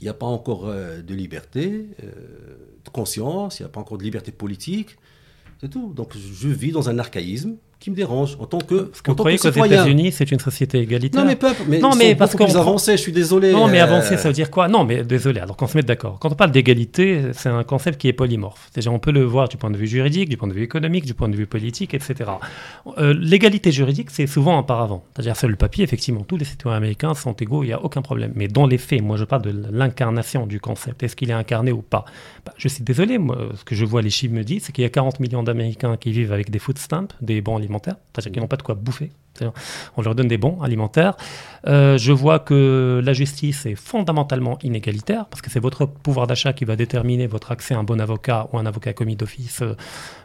il 0.00 0.04
n'y 0.04 0.08
a 0.08 0.14
pas 0.14 0.26
encore 0.26 0.66
euh, 0.66 1.02
de 1.02 1.14
liberté, 1.14 1.86
euh, 2.02 2.10
de 2.84 2.90
conscience, 2.90 3.58
il 3.58 3.62
n'y 3.62 3.66
a 3.66 3.70
pas 3.70 3.80
encore 3.80 3.98
de 3.98 4.04
liberté 4.04 4.30
politique. 4.32 4.96
C'est 5.60 5.70
tout. 5.70 5.92
Donc 5.92 6.16
je 6.16 6.48
vis 6.48 6.72
dans 6.72 6.88
un 6.88 6.98
archaïsme 6.98 7.56
qui 7.78 7.90
me 7.90 7.96
dérange 7.96 8.36
en 8.40 8.46
tant 8.46 8.58
que. 8.58 8.82
Parce 8.82 9.02
que 9.02 9.10
vous 9.10 9.16
croyez 9.16 9.38
qu'aux 9.38 9.50
États-Unis, 9.50 10.12
c'est 10.12 10.30
une 10.30 10.40
société 10.40 10.78
égalitaire 10.78 11.20
Non, 11.20 11.26
mais 11.26 11.36
peuple, 11.36 11.62
mais, 11.68 11.78
non, 11.78 11.94
mais 11.94 12.14
parce 12.14 12.34
qu'on 12.34 12.46
plus 12.46 12.56
avancé, 12.56 12.92
je 12.92 13.02
suis 13.02 13.12
désolé. 13.12 13.52
Non, 13.52 13.68
mais 13.68 13.80
avancer, 13.80 14.14
euh, 14.14 14.18
ça 14.18 14.28
veut 14.28 14.34
dire 14.34 14.50
quoi? 14.50 14.68
Non, 14.68 14.84
mais 14.84 15.04
désolé, 15.04 15.40
alors 15.40 15.56
qu'on 15.56 15.66
se 15.66 15.76
mette 15.76 15.86
d'accord. 15.86 16.18
Quand 16.18 16.32
on 16.32 16.34
parle 16.34 16.52
d'égalité, 16.52 17.22
c'est 17.32 17.48
un 17.48 17.64
concept 17.64 18.00
qui 18.00 18.08
est 18.08 18.12
polymorphe. 18.12 18.68
C'est-à-dire, 18.72 18.92
on 18.92 18.98
peut 18.98 19.12
le 19.12 19.24
voir 19.24 19.48
du 19.48 19.56
point 19.56 19.70
de 19.70 19.76
vue 19.76 19.86
juridique, 19.86 20.28
du 20.28 20.36
point 20.36 20.48
de 20.48 20.54
vue 20.54 20.62
économique, 20.62 21.04
du 21.04 21.14
point 21.14 21.28
de 21.28 21.36
vue 21.36 21.46
politique, 21.46 21.92
etc. 21.92 22.30
Euh, 22.98 23.14
l'égalité 23.18 23.72
juridique, 23.72 24.10
c'est 24.10 24.26
souvent 24.26 24.58
un 24.58 24.62
paravent. 24.62 25.04
C'est-à-dire, 25.14 25.36
sur 25.36 25.48
le 25.48 25.56
papier, 25.56 25.84
effectivement, 25.84 26.22
tous 26.22 26.38
les 26.38 26.44
citoyens 26.46 26.78
américains 26.78 27.14
sont 27.14 27.34
égaux, 27.34 27.62
il 27.62 27.66
n'y 27.66 27.72
a 27.72 27.82
aucun 27.82 28.02
problème. 28.02 28.32
Mais 28.34 28.48
dans 28.48 28.66
les 28.66 28.78
faits, 28.78 29.02
moi, 29.02 29.16
je 29.16 29.24
parle 29.24 29.42
de 29.42 29.54
l'incarnation 29.70 30.46
du 30.46 30.60
concept. 30.60 31.02
Est-ce 31.02 31.14
qu'il 31.14 31.30
est 31.30 31.34
incarné 31.34 31.72
ou 31.72 31.82
pas? 31.82 32.06
Bah, 32.46 32.54
Je 32.56 32.68
suis 32.68 32.82
désolé, 32.82 33.18
moi, 33.18 33.36
ce 33.54 33.64
que 33.64 33.74
je 33.74 33.84
vois, 33.84 34.00
les 34.00 34.10
chiffres 34.10 34.34
me 34.34 34.44
disent, 34.44 34.64
c'est 34.64 34.72
qu'il 34.72 34.82
y 34.82 34.86
a 34.86 34.90
40 34.90 35.20
millions 35.20 35.42
d'Américains 35.42 35.96
qui 35.96 36.10
vivent 36.12 36.32
avec 36.32 36.50
des 36.50 36.58
food 36.58 36.78
stamps, 36.78 37.08
des 37.20 37.40
bons 37.42 37.58
C'est-à-dire 37.68 38.48
pas 38.48 38.56
de 38.56 38.62
quoi 38.62 38.74
bouffer. 38.74 39.10
On 39.96 40.02
leur 40.02 40.14
donne 40.14 40.28
des 40.28 40.38
bons 40.38 40.60
alimentaires. 40.62 41.16
Euh, 41.66 41.98
je 41.98 42.12
vois 42.12 42.38
que 42.38 43.02
la 43.04 43.12
justice 43.12 43.66
est 43.66 43.74
fondamentalement 43.74 44.58
inégalitaire, 44.62 45.26
parce 45.26 45.42
que 45.42 45.50
c'est 45.50 45.60
votre 45.60 45.86
pouvoir 45.86 46.26
d'achat 46.26 46.52
qui 46.52 46.64
va 46.64 46.76
déterminer 46.76 47.26
votre 47.26 47.52
accès 47.52 47.74
à 47.74 47.78
un 47.78 47.84
bon 47.84 48.00
avocat 48.00 48.48
ou 48.52 48.58
un 48.58 48.66
avocat 48.66 48.92
commis 48.92 49.16
d'office 49.16 49.62
euh, 49.62 49.74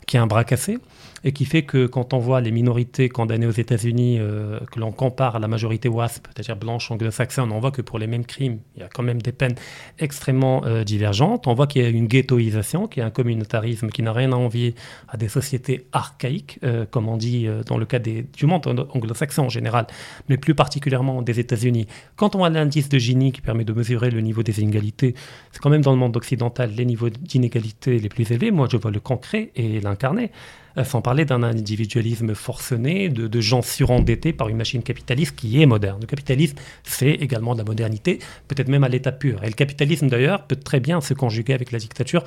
qui 0.08 0.18
a 0.18 0.22
un 0.22 0.28
bras 0.28 0.44
cassé 0.44 0.80
et 1.24 1.32
qui 1.32 1.46
fait 1.46 1.64
que 1.64 1.86
quand 1.86 2.14
on 2.14 2.20
voit 2.20 2.42
les 2.42 2.52
minorités 2.52 3.10
condamnées 3.10 3.46
aux 3.46 3.52
États-Unis, 3.52 4.18
euh, 4.20 4.60
que 4.72 4.80
l'on 4.80 4.92
compare 4.92 5.36
à 5.36 5.40
la 5.40 5.48
majorité 5.48 5.88
WASP, 5.88 6.28
c'est-à-dire 6.34 6.56
blanche 6.56 6.90
anglo-saxonne, 6.92 7.52
on 7.52 7.60
voit 7.60 7.72
que 7.72 7.82
pour 7.82 8.00
les 8.00 8.08
mêmes 8.08 8.26
crimes, 8.26 8.60
il 8.76 8.82
y 8.82 8.84
a 8.84 8.90
quand 8.90 9.04
même 9.04 9.22
des 9.22 9.32
peines 9.32 9.56
extrêmement 10.00 10.66
euh, 10.66 10.84
divergentes. 10.84 11.48
On 11.48 11.54
voit 11.54 11.68
qu'il 11.68 11.84
y 11.84 11.86
a 11.86 11.90
une 11.90 12.08
ghettoisation, 12.08 12.88
qu'il 12.88 13.02
y 13.02 13.04
a 13.04 13.08
un 13.08 13.12
communautarisme 13.12 13.90
qui 13.90 14.02
n'a 14.02 14.14
rien 14.14 14.32
à 14.32 14.36
envier 14.36 14.76
à 15.08 15.18
des 15.18 15.30
sociétés 15.30 15.86
archaïques, 15.92 16.60
euh, 16.64 16.86
comme 16.90 17.08
on 17.08 17.18
dit 17.18 17.48
dans 17.66 17.78
le 17.78 17.86
cas 17.86 18.00
des, 18.00 18.26
du 18.36 18.46
monde 18.46 18.88
anglo-saxon 18.94 19.44
en 19.44 19.50
général, 19.50 19.88
mais 20.30 20.38
plus 20.38 20.56
particulièrement 20.56 21.22
des 21.22 21.40
États-Unis. 21.40 21.88
Quand 22.16 22.36
on 22.36 22.44
a 22.44 22.50
l'indice 22.50 22.90
de 22.90 22.98
Gini 22.98 23.32
qui 23.32 23.42
permet 23.42 23.64
de 23.64 23.74
mesurer 23.74 24.10
le 24.10 24.22
niveau 24.22 24.44
des 24.44 24.62
inégalités, 24.62 25.16
c'est 25.52 25.62
quand 25.62 25.70
même 25.70 25.82
dans 25.82 25.92
le 25.92 25.98
monde 25.98 26.16
occidental 26.18 26.72
les 26.76 26.86
niveaux 26.86 27.10
d'inégalité 27.10 28.00
les 28.00 28.10
plus 28.10 28.32
élevés. 28.32 28.52
Moi, 28.52 28.68
je 28.72 28.78
vois 28.78 28.92
le 28.92 29.00
concret 29.00 29.52
et 29.56 29.80
l'incarné. 29.80 30.32
Euh, 30.78 30.84
sans 30.84 31.02
parler 31.02 31.26
d'un 31.26 31.44
individualisme 31.44 32.34
forcené, 32.34 33.10
de, 33.10 33.42
gens 33.42 33.62
surendettés 33.62 34.34
par 34.34 34.48
une 34.50 34.58
machine 34.58 34.84
capitaliste 34.84 35.36
qui 35.36 35.62
est 35.62 35.66
moderne. 35.66 36.00
Le 36.00 36.08
capitalisme, 36.08 36.56
c'est 36.84 37.12
également 37.12 37.54
de 37.54 37.60
la 37.60 37.66
modernité, 37.66 38.20
peut-être 38.48 38.70
même 38.70 38.84
à 38.84 38.90
l'état 38.90 39.12
pur. 39.12 39.44
Et 39.44 39.48
le 39.48 39.54
capitalisme, 39.54 40.08
d'ailleurs, 40.08 40.46
peut 40.46 40.56
très 40.56 40.80
bien 40.80 41.02
se 41.02 41.14
conjuguer 41.14 41.54
avec 41.54 41.72
la 41.72 41.80
dictature 41.80 42.24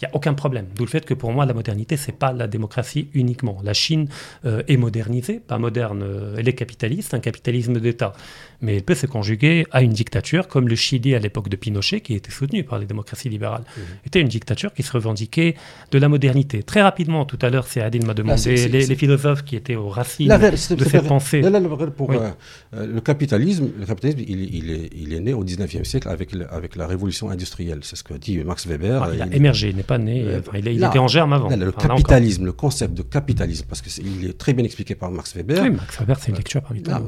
il 0.00 0.04
n'y 0.04 0.12
a 0.12 0.16
aucun 0.16 0.34
problème. 0.34 0.66
D'où 0.74 0.84
le 0.84 0.90
fait 0.90 1.04
que 1.04 1.14
pour 1.14 1.32
moi, 1.32 1.46
la 1.46 1.54
modernité, 1.54 1.96
c'est 1.96 2.12
pas 2.12 2.32
la 2.32 2.46
démocratie 2.46 3.08
uniquement. 3.14 3.58
La 3.64 3.74
Chine 3.74 4.08
euh, 4.44 4.62
est 4.68 4.76
modernisée, 4.76 5.40
pas 5.40 5.58
moderne, 5.58 6.02
euh, 6.02 6.36
elle 6.38 6.48
est 6.48 6.54
capitaliste, 6.54 7.14
un 7.14 7.20
capitalisme 7.20 7.80
d'État. 7.80 8.12
Mais 8.60 8.76
elle 8.76 8.82
peut 8.82 8.94
se 8.94 9.06
conjuguer 9.06 9.66
à 9.70 9.82
une 9.82 9.92
dictature, 9.92 10.48
comme 10.48 10.68
le 10.68 10.74
Chili 10.74 11.14
à 11.14 11.18
l'époque 11.18 11.48
de 11.48 11.56
Pinochet, 11.56 12.00
qui 12.00 12.14
était 12.14 12.30
soutenu 12.30 12.64
par 12.64 12.78
les 12.78 12.86
démocraties 12.86 13.28
libérales. 13.28 13.62
Mmh. 13.62 13.80
Était 14.06 14.20
une 14.20 14.28
dictature 14.28 14.72
qui 14.72 14.82
se 14.82 14.92
revendiquait 14.92 15.54
de 15.90 15.98
la 15.98 16.08
modernité. 16.08 16.62
Très 16.62 16.82
rapidement, 16.82 17.24
tout 17.24 17.38
à 17.42 17.50
l'heure, 17.50 17.66
c'est 17.66 17.80
Adine 17.80 18.04
m'a 18.04 18.14
demandé 18.14 18.68
les, 18.68 18.96
philosophes 18.96 19.44
qui 19.44 19.54
étaient 19.54 19.76
aux 19.76 19.88
racines 19.88 20.28
de 20.28 20.56
cette 20.56 21.06
pensée. 21.06 21.40
pour, 21.96 22.12
euh, 22.12 22.30
le 22.72 23.00
capitalisme, 23.00 23.70
le 23.78 23.86
capitalisme 23.86 24.20
il, 24.26 24.70
est, 24.70 24.90
il, 24.94 25.12
est, 25.12 25.20
né 25.20 25.32
au 25.32 25.44
19e 25.44 25.84
siècle 25.84 26.08
avec, 26.08 26.34
avec 26.50 26.76
la 26.76 26.86
révolution 26.86 27.30
industrielle. 27.30 27.80
C'est 27.82 27.96
ce 27.96 28.02
que 28.02 28.14
dit 28.14 28.38
Max 28.38 28.66
Weber. 28.66 29.02
Ah, 29.02 29.10
il 29.14 29.22
a 29.22 29.26
émergé, 29.34 29.72
pas 29.88 29.98
né. 29.98 30.22
Euh, 30.22 30.40
il, 30.54 30.84
était 30.84 30.98
en 30.98 31.08
germe 31.08 31.32
avant. 31.32 31.48
le 31.48 31.72
capitalisme, 31.72 32.44
le 32.44 32.52
concept 32.52 32.94
de 32.94 33.02
capitalisme, 33.02 33.64
parce 33.68 33.80
qu'il 33.82 34.24
est, 34.24 34.28
est, 34.28 34.38
très 34.38 34.52
bien 34.52 34.64
expliqué 34.64 34.94
par 34.94 35.10
Max 35.10 35.34
Weber. 35.34 35.62
Oui, 35.62 35.70
Max 35.70 35.98
Weber, 35.98 36.18
c'est 36.20 36.28
une 36.28 36.36
lecture 36.36 36.62
parmi 36.62 36.80
d'autres. 36.80 37.06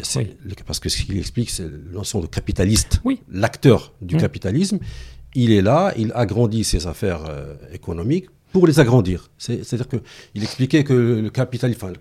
Parce 0.66 0.81
que 0.81 0.89
ce 0.89 1.03
qu'il 1.03 1.18
explique, 1.18 1.51
c'est 1.51 1.68
notion 1.93 2.20
de 2.20 2.26
capitaliste. 2.26 3.01
Oui. 3.05 3.20
L'acteur 3.31 3.93
du 4.01 4.16
mm. 4.16 4.20
capitalisme, 4.20 4.78
il 5.35 5.53
est 5.53 5.62
là, 5.62 5.93
il 5.97 6.11
agrandit 6.14 6.64
ses 6.64 6.87
affaires 6.87 7.24
euh, 7.28 7.55
économiques 7.72 8.26
pour 8.53 8.66
les 8.66 8.81
agrandir. 8.81 9.31
C'est-à-dire 9.39 9.87
qu'il 9.87 10.43
expliquait 10.43 10.83
que 10.83 11.20
le 11.22 11.31
capitalisme, 11.31 11.93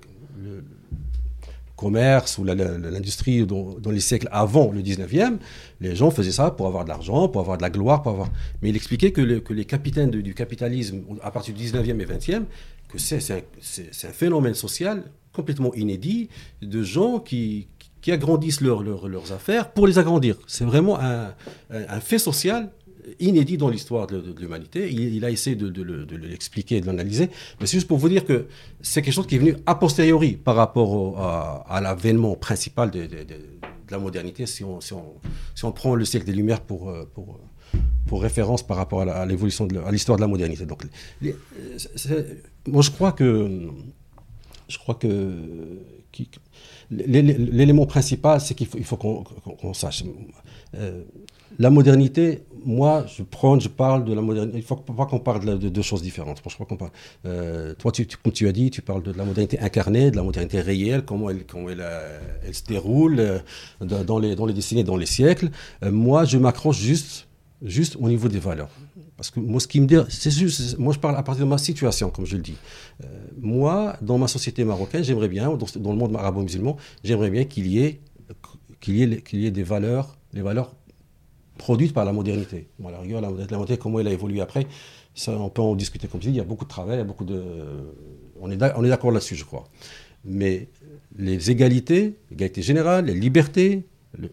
commerce 1.80 2.38
ou 2.38 2.44
l'industrie 2.44 3.46
dans, 3.46 3.78
les 3.90 4.02
siècles 4.02 4.28
avant 4.32 4.70
le 4.72 4.82
19e, 4.82 5.38
les 5.80 5.96
gens 5.96 6.12
faisaient 6.12 6.34
ça 6.34 6.52
pour 6.52 6.68
avoir 6.68 6.84
de 6.84 6.90
l'argent, 6.90 7.30
pour 7.30 7.40
avoir 7.40 7.58
de 7.58 7.62
la 7.62 7.70
gloire, 7.70 8.02
pour 8.04 8.12
avoir... 8.12 8.30
Mais 8.62 8.70
il 8.70 8.76
expliquait 8.76 9.12
que, 9.12 9.22
les 9.22 9.66
capitaines 9.66 10.12
du 10.12 10.34
capitalisme, 10.34 11.04
à 11.24 11.32
partir 11.32 11.54
du 11.54 11.64
19e 11.64 12.02
et 12.02 12.06
20e, 12.06 12.44
que 12.90 12.98
c'est 12.98 13.32
un, 13.32 14.12
phénomène 14.12 14.56
social 14.56 15.04
complètement 15.32 15.74
inédit 15.74 16.28
de 16.62 16.84
gens 16.84 17.20
qui, 17.20 17.68
agrandissent 18.08 18.62
leurs 18.62 19.32
affaires 19.32 19.72
pour 19.72 19.86
les 19.86 20.00
agrandir. 20.00 20.36
C'est 20.48 20.66
vraiment 20.66 21.00
un, 21.00 22.00
fait 22.02 22.20
social 22.20 22.72
inédit 23.20 23.58
dans 23.58 23.70
l'histoire 23.70 24.08
de, 24.08 24.36
l'humanité. 24.40 24.92
Il, 24.92 25.24
a 25.26 25.30
essayé 25.30 25.56
de, 25.56 26.16
l'expliquer, 26.16 26.82
de 26.82 26.86
l'analyser. 26.86 27.30
Mais 27.60 27.66
c'est 27.66 27.78
juste 27.78 27.88
pour 27.88 27.98
vous 27.98 28.10
dire 28.10 28.26
que 28.26 28.48
c'est 28.82 29.02
quelque 29.02 29.14
chose 29.14 29.28
qui 29.28 29.36
est 29.36 29.40
venu 29.40 29.56
a 29.66 29.76
posteriori 29.76 30.34
par 30.34 30.56
rapport 30.56 31.20
à, 31.20 31.82
l'avènement 31.82 32.36
principal 32.36 32.92
de, 32.92 33.08
la 33.90 33.98
modernité, 33.98 34.46
si 34.46 34.64
on, 34.64 34.80
si, 34.82 34.94
on, 34.94 35.72
prend 35.72 35.96
le 35.96 36.06
siècle 36.06 36.26
des 36.26 36.34
Lumières 36.34 36.62
pour, 36.62 36.94
pour, 37.16 37.40
pour 38.08 38.22
référence 38.22 38.66
par 38.66 38.78
rapport 38.78 39.02
à 39.02 39.26
l'évolution, 39.26 39.68
à 39.86 39.92
l'histoire 39.92 40.18
de 40.18 40.22
la 40.22 40.28
modernité. 40.28 40.66
Donc, 40.66 40.84
moi, 42.68 42.82
je 42.82 42.92
crois 42.92 43.12
que, 43.12 43.70
je 44.68 44.78
crois 44.78 44.96
que, 44.96 45.36
l'élément 46.90 47.86
principal, 47.86 48.42
c'est 48.42 48.56
qu'il 48.56 48.68
faut, 48.68 48.78
il 48.78 48.84
faut 48.84 48.98
qu'on 48.98 49.74
sache. 49.74 50.04
Euh, 50.76 51.04
la 51.58 51.70
modernité, 51.70 52.44
moi, 52.66 53.06
je 53.08 53.24
prends, 53.24 53.60
je 53.60 53.68
parle 53.68 54.06
de 54.06 54.14
la 54.14 54.22
modernité. 54.22 54.58
Il 54.58 54.62
ne 54.62 54.66
faut 54.66 54.76
pas 54.76 55.06
qu'on 55.06 55.20
parle 55.20 55.60
de, 55.60 55.70
deux 55.70 55.82
choses 55.82 56.02
différentes. 56.02 56.42
Je 56.46 56.54
crois 56.54 56.66
qu'on 56.66 56.78
parle. 56.78 56.92
Euh, 57.26 57.74
toi, 57.76 57.92
tu, 57.92 58.06
comme 58.06 58.34
tu 58.34 58.48
as 58.48 58.52
dit, 58.52 58.70
tu 58.70 58.82
parles 58.82 59.04
de 59.04 59.12
la 59.12 59.26
modernité 59.26 59.60
incarnée, 59.60 60.12
de 60.12 60.16
la 60.16 60.24
modernité 60.24 60.62
réelle, 60.62 61.04
comment 61.06 61.30
elle, 61.30 61.46
comment 61.46 61.70
elle, 61.70 61.82
euh, 61.82 62.20
elle 62.46 62.54
se 62.54 62.64
déroule 62.64 63.20
euh, 63.20 63.40
dans, 63.82 64.20
les, 64.20 64.36
dans 64.36 64.46
les 64.46 64.54
décennies, 64.54 64.84
dans 64.84 64.98
les 64.98 65.06
siècles. 65.06 65.50
moi, 65.84 66.26
je 66.26 66.38
m'accroche 66.38 66.80
juste, 66.80 67.28
juste 67.62 67.98
au 68.00 68.08
niveau 68.08 68.28
des 68.28 68.40
valeurs. 68.40 68.70
Parce 69.18 69.32
que 69.32 69.40
moi, 69.40 69.60
ce 69.60 69.68
qui 69.68 69.82
me 69.82 69.86
dit, 69.86 69.98
c'est 70.08 70.32
juste, 70.32 70.78
moi, 70.78 70.94
je 70.94 71.00
parle 71.00 71.18
à 71.18 71.24
partir 71.24 71.46
de 71.46 71.50
ma 71.50 71.58
situation, 71.58 72.10
comme 72.10 72.26
je 72.26 72.38
le 72.38 72.42
dis. 72.42 72.56
Moi, 73.42 73.98
dans 74.02 74.18
ma 74.18 74.30
société 74.30 74.64
marocaine, 74.64 75.04
j'aimerais 75.04 75.28
bien, 75.28 75.50
dans, 75.50 75.92
le 75.92 75.98
monde 75.98 76.16
arabo-musulman, 76.16 76.78
j'aimerais 77.04 77.30
bien 77.30 77.44
qu'il 77.44 77.68
y 77.68 77.80
ait, 77.80 78.00
y 78.88 78.92
y 78.94 79.46
ait 79.46 79.52
des 79.52 79.64
valeurs, 79.64 80.16
des 80.34 80.42
valeurs 80.42 80.74
produites 81.60 81.94
par 81.94 82.06
la 82.06 82.14
modernité. 82.14 82.68
Bon, 82.80 82.90
la 82.90 83.00
rigueur, 83.00 83.22
la, 83.22 83.30
modernité, 83.30 83.78
comment 83.78 84.00
elle 84.00 84.08
a 84.08 84.12
évolué 84.12 84.42
après, 84.42 84.66
ça, 85.14 85.34
on 85.34 85.50
peut 85.50 85.62
en 85.62 85.76
discuter 85.76 86.08
comme 86.08 86.22
je. 86.22 86.30
Il 86.30 86.36
y 86.36 86.40
a 86.40 86.44
beaucoup 86.44 86.66
de 86.66 86.70
travail, 86.70 87.04
beaucoup 87.04 87.26
de, 87.26 87.36
est, 87.36 88.64
on 88.76 88.84
est 88.84 88.90
d'accord 88.90 89.12
là-dessus, 89.12 89.36
je 89.36 89.46
crois. 89.46 89.66
Mais 90.26 90.70
les 91.16 91.52
égalités, 91.52 92.16
l'égalité 92.32 92.62
générale, 92.62 93.06
les 93.06 93.14
libertés, 93.14 93.84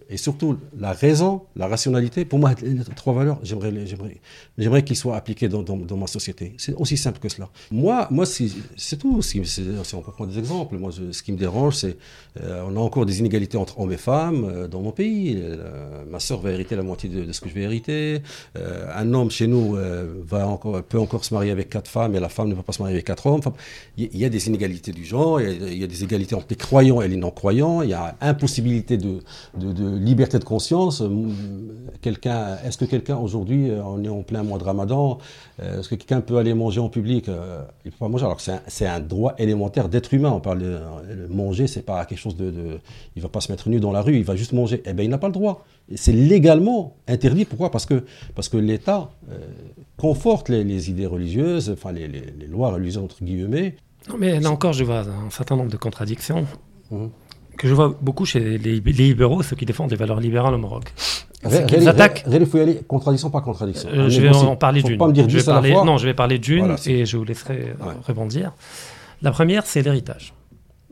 et 0.08 0.16
surtout 0.16 0.58
la 0.78 0.92
raison, 0.92 1.42
la 1.54 1.66
rationalité, 1.66 2.24
pour 2.24 2.38
moi, 2.38 2.54
les 2.62 2.76
trois 2.94 3.14
valeurs, 3.14 3.38
j'aimerais, 3.42 4.84
qu'ils 4.84 4.96
soient 4.96 5.16
appliqués 5.16 5.48
dans, 5.48 5.62
dans, 5.62 5.96
ma 5.96 6.06
société. 6.06 6.54
C'est 6.58 6.74
aussi 6.74 6.96
simple 6.96 7.18
que 7.18 7.28
cela. 7.28 7.48
Moi, 7.70 8.08
moi 8.10 8.24
c'est 8.26 8.96
tout. 8.96 9.22
Si, 9.22 9.40
on 9.94 10.00
peut 10.00 10.12
prendre 10.12 10.30
des 10.30 10.38
exemples, 10.38 10.76
moi, 10.76 10.90
ce 10.92 11.22
qui 11.22 11.32
me 11.32 11.38
dérange, 11.38 11.76
c'est 11.76 11.96
euh, 12.42 12.62
on 12.68 12.76
a 12.76 12.80
encore 12.80 13.06
des 13.06 13.18
inégalités 13.20 13.56
entre 13.56 13.80
hommes 13.80 13.92
et 13.92 13.96
femmes 13.96 14.44
euh, 14.44 14.68
dans 14.68 14.80
mon 14.80 14.92
pays. 14.92 15.38
Euh, 15.38 16.04
ma 16.10 16.20
soeur 16.20 16.40
va 16.40 16.50
hériter 16.50 16.76
la 16.76 16.82
moitié 16.82 17.08
de, 17.08 17.32
ce 17.32 17.40
que 17.40 17.48
je 17.48 17.54
vais 17.54 17.62
hériter. 17.62 18.20
un 18.54 19.14
homme 19.14 19.30
chez 19.30 19.46
nous 19.46 19.76
va 20.26 20.46
encore, 20.46 20.82
peut 20.82 20.98
encore 20.98 21.24
se 21.24 21.34
marier 21.34 21.50
avec 21.50 21.70
quatre 21.70 21.88
femmes 21.88 22.14
et 22.14 22.20
la 22.20 22.28
femme 22.28 22.48
ne 22.48 22.54
va 22.54 22.62
pas 22.62 22.72
se 22.72 22.80
marier 22.80 22.94
avec 22.94 23.06
quatre 23.06 23.26
hommes. 23.26 23.40
il 23.96 24.16
y, 24.16 24.24
a 24.24 24.28
des 24.28 24.48
inégalités 24.48 24.92
du 24.92 25.04
genre, 25.04 25.40
il 25.40 25.78
y, 25.78 25.84
a, 25.84 25.86
des 25.86 26.04
égalités 26.04 26.34
entre 26.34 26.46
les 26.50 26.56
croyants 26.56 27.00
et 27.02 27.08
les 27.08 27.16
non-croyants, 27.16 27.82
il 27.82 27.90
y 27.90 27.94
a 27.94 28.16
impossibilité 28.20 28.96
de, 28.96 29.20
liberté 29.80 30.38
de 30.38 30.44
conscience. 30.44 31.00
Euh, 31.00 31.08
quelqu'un, 32.00 32.56
est-ce 32.64 32.78
que 32.78 32.84
quelqu'un 32.84 33.16
aujourd'hui, 33.16 33.70
euh, 33.70 33.82
on 33.84 34.02
est 34.04 34.08
en 34.08 34.22
plein 34.22 34.42
mois 34.42 34.58
de 34.58 34.64
Ramadan, 34.64 35.18
euh, 35.60 35.80
est-ce 35.80 35.88
que 35.88 35.94
quelqu'un 35.94 36.20
peut 36.20 36.36
aller 36.36 36.54
manger 36.54 36.80
en 36.80 36.88
public 36.88 37.30
Il 37.84 37.90
peut 37.90 37.96
pas 37.98 38.08
manger. 38.08 38.24
Alors 38.24 38.36
que 38.36 38.42
c'est 38.66 38.86
un, 38.86 39.00
droit 39.00 39.34
élémentaire 39.38 39.88
d'être 39.88 40.12
humain. 40.14 40.30
On 40.30 40.40
parle 40.40 40.60
de, 40.60 40.78
manger, 41.30 41.66
c'est 41.66 41.82
pas 41.82 42.04
quelque 42.04 42.18
chose 42.18 42.36
de, 42.36 42.50
de, 42.50 42.78
il 43.14 43.22
va 43.22 43.28
pas 43.28 43.40
se 43.40 43.50
mettre 43.50 43.68
nu 43.68 43.80
dans 43.80 43.92
la 43.92 44.02
rue, 44.02 44.16
il 44.16 44.24
va 44.24 44.36
juste 44.36 44.52
manger. 44.52 44.82
Eh 44.84 44.92
bien, 44.92 45.04
il 45.04 45.10
n'a 45.10 45.18
pas 45.18 45.28
le 45.28 45.32
droit. 45.32 45.64
C'est 45.94 46.12
légalement 46.12 46.96
interdit. 47.06 47.44
Pourquoi? 47.44 47.70
Parce 47.70 47.86
que 47.86 48.04
parce 48.34 48.48
que 48.48 48.56
l'État 48.56 49.10
conforte 49.96 50.48
les, 50.48 50.90
idées 50.90 51.06
religieuses, 51.06 51.70
enfin 51.70 51.92
les, 51.92 52.08
lois 52.48 52.72
religieuses 52.72 52.98
entre 52.98 53.22
guillemets. 53.22 53.76
Non, 54.08 54.16
mais 54.18 54.40
là 54.40 54.50
encore, 54.50 54.72
je 54.72 54.84
vois 54.84 55.00
un 55.00 55.30
certain 55.30 55.56
nombre 55.56 55.70
de 55.70 55.76
contradictions. 55.76 56.46
Mmh 56.90 57.06
que 57.56 57.68
je 57.68 57.74
vois 57.74 57.96
beaucoup 58.00 58.24
chez 58.24 58.58
les, 58.58 58.80
libéraux, 58.80 59.42
ceux 59.42 59.56
qui 59.56 59.66
défendent 59.66 59.90
les 59.90 59.96
valeurs 59.96 60.20
libérales 60.20 60.54
au 60.54 60.58
Maroc. 60.58 60.92
Ils 61.44 61.88
attaquent. 61.88 62.24
Il 62.30 62.46
faut 62.46 62.58
y 62.58 62.60
aller 62.60 62.80
contradiction 62.86 63.30
par 63.30 63.42
contradiction. 63.42 63.88
Euh, 63.92 64.08
je 64.08 64.20
vais 64.20 64.34
en 64.34 64.56
parler 64.56 64.82
d'une. 64.82 64.98
Je 65.28 65.38
vais 65.38 65.44
parler, 65.44 65.72
non, 65.72 65.96
je 65.96 66.06
vais 66.06 66.14
parler 66.14 66.38
d'une 66.38 66.76
et 66.86 67.06
je 67.06 67.16
vous 67.16 67.24
laisserai 67.24 67.74
euh, 67.80 67.92
rebondir. 68.06 68.52
La 69.22 69.30
première, 69.30 69.66
c'est 69.66 69.82
l'héritage. 69.82 70.34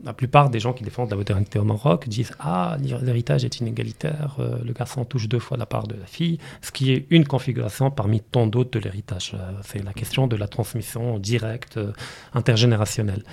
La 0.03 0.13
plupart 0.13 0.49
des 0.49 0.59
gens 0.59 0.73
qui 0.73 0.83
défendent 0.83 1.09
la 1.09 1.15
modernité 1.15 1.57
au 1.57 1.63
Maroc 1.63 2.07
disent 2.07 2.31
Ah, 2.39 2.77
l'héritage 3.01 3.43
est 3.43 3.59
inégalitaire, 3.59 4.35
euh, 4.39 4.57
le 4.63 4.73
garçon 4.73 5.03
touche 5.03 5.27
deux 5.27 5.39
fois 5.39 5.57
la 5.57 5.65
part 5.65 5.87
de 5.87 5.95
la 5.95 6.05
fille, 6.05 6.37
ce 6.61 6.71
qui 6.71 6.91
est 6.91 7.07
une 7.09 7.25
configuration 7.25 7.89
parmi 7.89 8.19
tant 8.21 8.45
d'autres 8.45 8.71
de 8.71 8.79
l'héritage. 8.79 9.35
c'est 9.63 9.83
la 9.83 9.93
question 9.93 10.27
de 10.27 10.35
la 10.35 10.47
transmission 10.47 11.17
directe, 11.17 11.79
intergénérationnelle. 12.33 13.23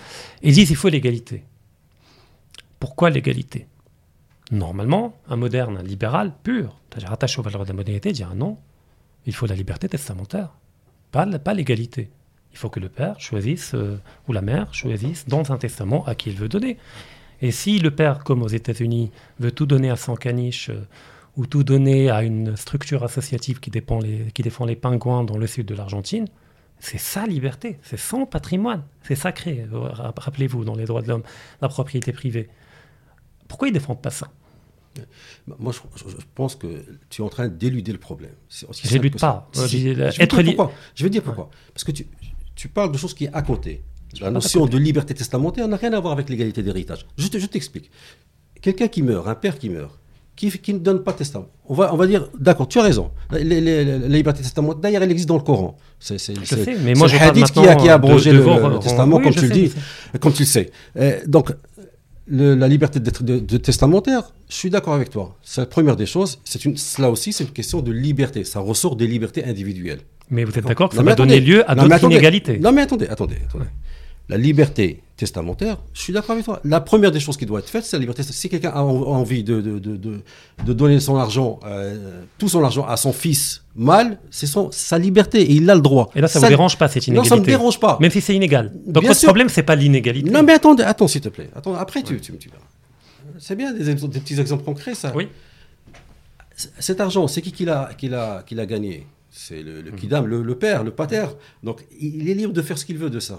Ils 0.43 0.55
disent 0.55 0.71
Il 0.71 0.77
faut 0.77 0.89
l'égalité. 0.89 1.45
Pourquoi 2.83 3.11
l'égalité? 3.11 3.69
Normalement, 4.51 5.17
un 5.29 5.37
moderne, 5.37 5.77
un 5.77 5.85
libéral 5.85 6.33
pur, 6.43 6.81
c'est-à-dire 6.91 7.39
aux 7.39 7.43
valeurs 7.43 7.63
de 7.63 7.69
la 7.69 7.75
modernité, 7.75 8.11
dirait 8.11 8.35
non, 8.35 8.59
il 9.25 9.33
faut 9.33 9.47
la 9.47 9.55
liberté 9.55 9.89
testamentaire, 9.89 10.49
pas, 11.13 11.25
l'égalité. 11.55 12.11
Il 12.51 12.59
faut 12.59 12.71
que 12.71 12.81
le 12.81 12.89
père 12.89 13.21
choisisse, 13.21 13.77
euh, 13.77 14.01
ou 14.27 14.33
la 14.33 14.43
mère 14.43 14.75
choisisse 14.75 15.29
dans 15.29 15.53
un 15.53 15.59
testament 15.59 16.05
à 16.07 16.17
qui 16.17 16.31
il 16.31 16.37
veut 16.37 16.49
donner. 16.49 16.77
Et 17.41 17.53
si 17.53 17.79
le 17.79 17.93
père, 17.93 18.25
comme 18.25 18.43
aux 18.43 18.49
États-Unis, 18.49 19.13
veut 19.39 19.53
tout 19.53 19.67
donner 19.67 19.91
à 19.91 19.97
son 19.97 20.17
caniche, 20.17 20.71
euh, 20.71 20.85
ou 21.37 21.47
tout 21.47 21.63
donner 21.63 22.11
à 22.11 22.25
une 22.25 22.57
structure 22.57 23.05
associative 23.05 23.61
qui 23.61 23.71
défend 23.71 24.01
les 24.01 24.77
pingouins 24.77 25.23
dans 25.23 25.39
le 25.39 25.47
sud 25.47 25.67
de 25.67 25.77
l'Argentine, 25.77 26.27
c'est 26.81 26.99
sa 26.99 27.29
liberté, 27.29 27.79
c'est 27.85 27.97
son 27.97 28.27
patrimoine, 28.27 28.83
c'est 29.05 29.15
sacré, 29.15 29.67
rappelez-vous, 29.71 30.65
dans 30.65 30.75
les 30.75 30.85
droits 30.85 31.01
de 31.01 31.07
l'homme, 31.07 31.23
la 31.61 31.69
propriété 31.69 32.13
privée. 32.13 32.51
Pourquoi 33.53 33.69
ils 33.69 33.73
ne 33.73 33.79
défendent 33.79 34.01
pas 34.01 34.09
ça? 34.09 34.29
Bah, 35.47 35.57
moi, 35.59 35.75
je, 35.75 36.15
pense 36.35 36.57
que 36.57 36.69
tu 37.11 37.21
es 37.21 37.25
en 37.25 37.29
train 37.29 37.49
d'éluder 37.49 37.93
le 37.93 37.99
problème. 37.99 38.33
Je 38.49 38.65
n'élude 38.91 39.21
pas. 39.21 39.51
je, 39.53 39.77
vais 39.77 40.27
pourquoi. 40.27 40.73
je 40.95 41.05
vais 41.05 41.11
dire 41.11 41.23
pourquoi. 41.23 41.51
Parce 41.75 41.85
que 41.85 41.93
tu, 41.93 42.07
tu, 42.55 42.69
parles 42.69 42.91
de 42.91 42.97
choses 42.97 43.13
qui 43.13 43.27
est 43.27 43.35
à 43.35 43.43
côté. 43.43 43.83
La 44.23 44.31
notion 44.31 44.65
de 44.65 44.79
liberté 44.79 45.13
testamentaire 45.13 45.69
n'a 45.69 45.77
rien 45.77 45.93
à 45.93 46.01
voir 46.01 46.15
avec 46.15 46.31
l'égalité 46.31 46.63
d'héritage. 46.63 47.05
Je 47.19 47.29
t'explique. 47.29 47.91
Quelqu'un 48.63 48.89
qui 48.89 49.03
meurt, 49.03 49.29
un 49.29 49.35
père 49.35 49.59
qui 49.59 49.69
meurt, 49.69 50.01
qui, 50.35 50.51
qui, 50.51 50.73
ne 50.73 50.79
donne 50.79 51.03
pas 51.03 51.13
de 51.13 51.19
testament. 51.19 51.49
On 51.67 51.75
va, 51.75 51.93
on 51.93 51.99
va 51.99 52.07
dire, 52.07 52.31
d'accord, 52.41 52.69
tu 52.69 52.79
as 52.79 52.85
raison. 52.85 53.11
La, 53.33 53.39
liberté 53.39 54.41
testamentaire, 54.41 54.81
d'ailleurs, 54.81 55.03
elle 55.03 55.11
existe 55.11 55.29
dans 55.29 55.37
le 55.37 55.43
Coran. 55.43 55.77
C'est 56.01 56.17
mais 56.83 56.95
moi, 56.95 57.07
je 57.07 57.19
hadith 57.19 57.51
qui 57.53 57.69
a, 57.69 57.75
qui 57.75 57.91
a 57.91 57.95
abrogé 57.95 58.33
le, 58.33 58.79
testament, 58.79 59.21
comme 59.21 59.35
tu 59.35 59.47
le 59.47 59.53
dis, 59.53 59.73
comme 60.21 60.33
tu 60.33 60.45
le 60.45 60.47
sais. 60.47 60.71
donc, 61.27 61.53
la 62.29 62.69
liberté 62.69 63.01
de, 63.01 63.57
testamentaire, 63.57 64.33
je 64.49 64.55
suis 64.55 64.71
d'accord 64.71 64.95
avec 64.95 65.11
toi. 65.11 65.37
C'est 65.43 65.61
la 65.61 65.67
première 65.67 65.97
des 65.97 66.07
choses. 66.07 66.41
C'est 66.45 66.65
une, 66.65 66.77
cela 66.77 67.11
aussi, 67.11 67.33
c'est 67.33 67.45
une 67.45 67.51
question 67.51 67.81
de 67.81 67.93
liberté. 67.93 68.45
Ça 68.45 68.61
ressort 68.61 68.97
des 68.97 69.07
libertés 69.07 69.45
individuelles. 69.45 70.01
Mais 70.31 70.45
vous 70.45 70.57
êtes 70.59 70.65
d'accord 70.65 70.89
que 70.89 70.97
ça 70.97 71.03
va 71.03 71.15
donner 71.15 71.41
lieu 71.41 71.69
à 71.71 71.75
d'autres 71.75 72.05
inégalités 72.05 72.59
Non, 72.59 72.73
mais 72.73 72.83
attendez, 72.83 73.07
attendez. 73.09 73.37
attendez 73.49 73.67
la 74.29 74.37
liberté 74.37 75.03
testamentaire, 75.17 75.79
je 75.93 76.01
suis 76.01 76.13
d'accord 76.13 76.33
avec 76.33 76.45
toi. 76.45 76.61
La 76.65 76.81
première 76.81 77.13
des 77.13 77.21
choses 77.21 77.37
qui 77.37 77.47
doit 77.47 77.61
être 77.61 77.69
faite, 77.69 77.85
c'est 77.85 77.97
la 77.97 78.01
liberté. 78.01 78.23
Si 78.23 78.49
quelqu'un 78.49 78.71
a 78.71 78.83
envie 78.83 79.45
de, 79.45 79.61
de, 79.61 79.79
de, 79.79 79.97
de, 80.67 80.73
donner 80.73 80.99
son 81.01 81.17
argent, 81.17 81.61
euh, 81.65 82.23
tout 82.39 82.49
son 82.49 82.65
argent 82.65 82.85
à 82.87 82.97
son 82.97 83.13
fils 83.13 83.63
mâle, 83.77 84.19
c'est 84.31 84.49
sa 84.71 84.99
liberté 84.99 85.43
et 85.43 85.53
il 85.53 85.69
a 85.71 85.75
le 85.75 85.81
droit. 85.81 86.11
Et 86.15 86.21
là, 86.21 86.29
ça 86.29 86.41
ne 86.41 86.45
vous 86.45 86.49
dérange 86.49 86.77
pas 86.79 86.89
cette 86.89 87.07
inégalité 87.07 87.29
Non, 87.29 87.37
ça 87.37 87.37
ne 87.37 87.41
me 87.41 87.47
dérange 87.47 87.79
pas. 87.79 87.99
Même 88.01 88.11
si 88.11 88.21
c'est 88.21 88.35
inégal. 88.35 88.73
Donc 88.87 89.05
votre 89.05 89.23
problème, 89.25 89.49
c'est 89.49 89.63
pas 89.63 89.77
l'inégalité. 89.77 90.31
Non, 90.31 90.43
mais 90.43 90.55
attends, 90.55 90.75
attends 90.75 91.09
s'il 91.09 91.21
te 91.21 91.29
plaît. 91.29 91.51
Attends, 91.55 91.75
après, 91.75 92.03
tu, 92.03 92.21
tu, 92.21 92.37
tu 92.37 92.51
C'est 93.39 93.57
bien 93.57 93.73
des, 93.73 93.95
des, 93.95 94.21
petits 94.21 94.41
exemples 94.41 94.65
concrets, 94.65 94.95
ça. 94.95 95.13
Oui. 95.15 95.29
Cet 96.79 97.01
argent, 97.01 97.27
c'est 97.29 97.43
qui 97.43 97.53
qui 97.53 97.65
l'a 97.65 97.91
qui 97.97 98.09
a 98.61 98.67
gagné? 98.67 99.07
C'est 99.35 99.63
le, 99.63 99.81
le, 99.81 99.93
kidam, 99.93 100.27
le, 100.27 100.55
père, 100.59 100.85
le 100.85 100.91
pater. 100.91 101.25
Donc, 101.63 101.87
il 101.99 102.29
est 102.29 102.35
libre 102.35 102.53
de 102.53 102.61
faire 102.61 102.77
ce 102.77 102.85
qu'il 102.85 102.99
veut 102.99 103.09
de 103.09 103.19
ça. 103.19 103.39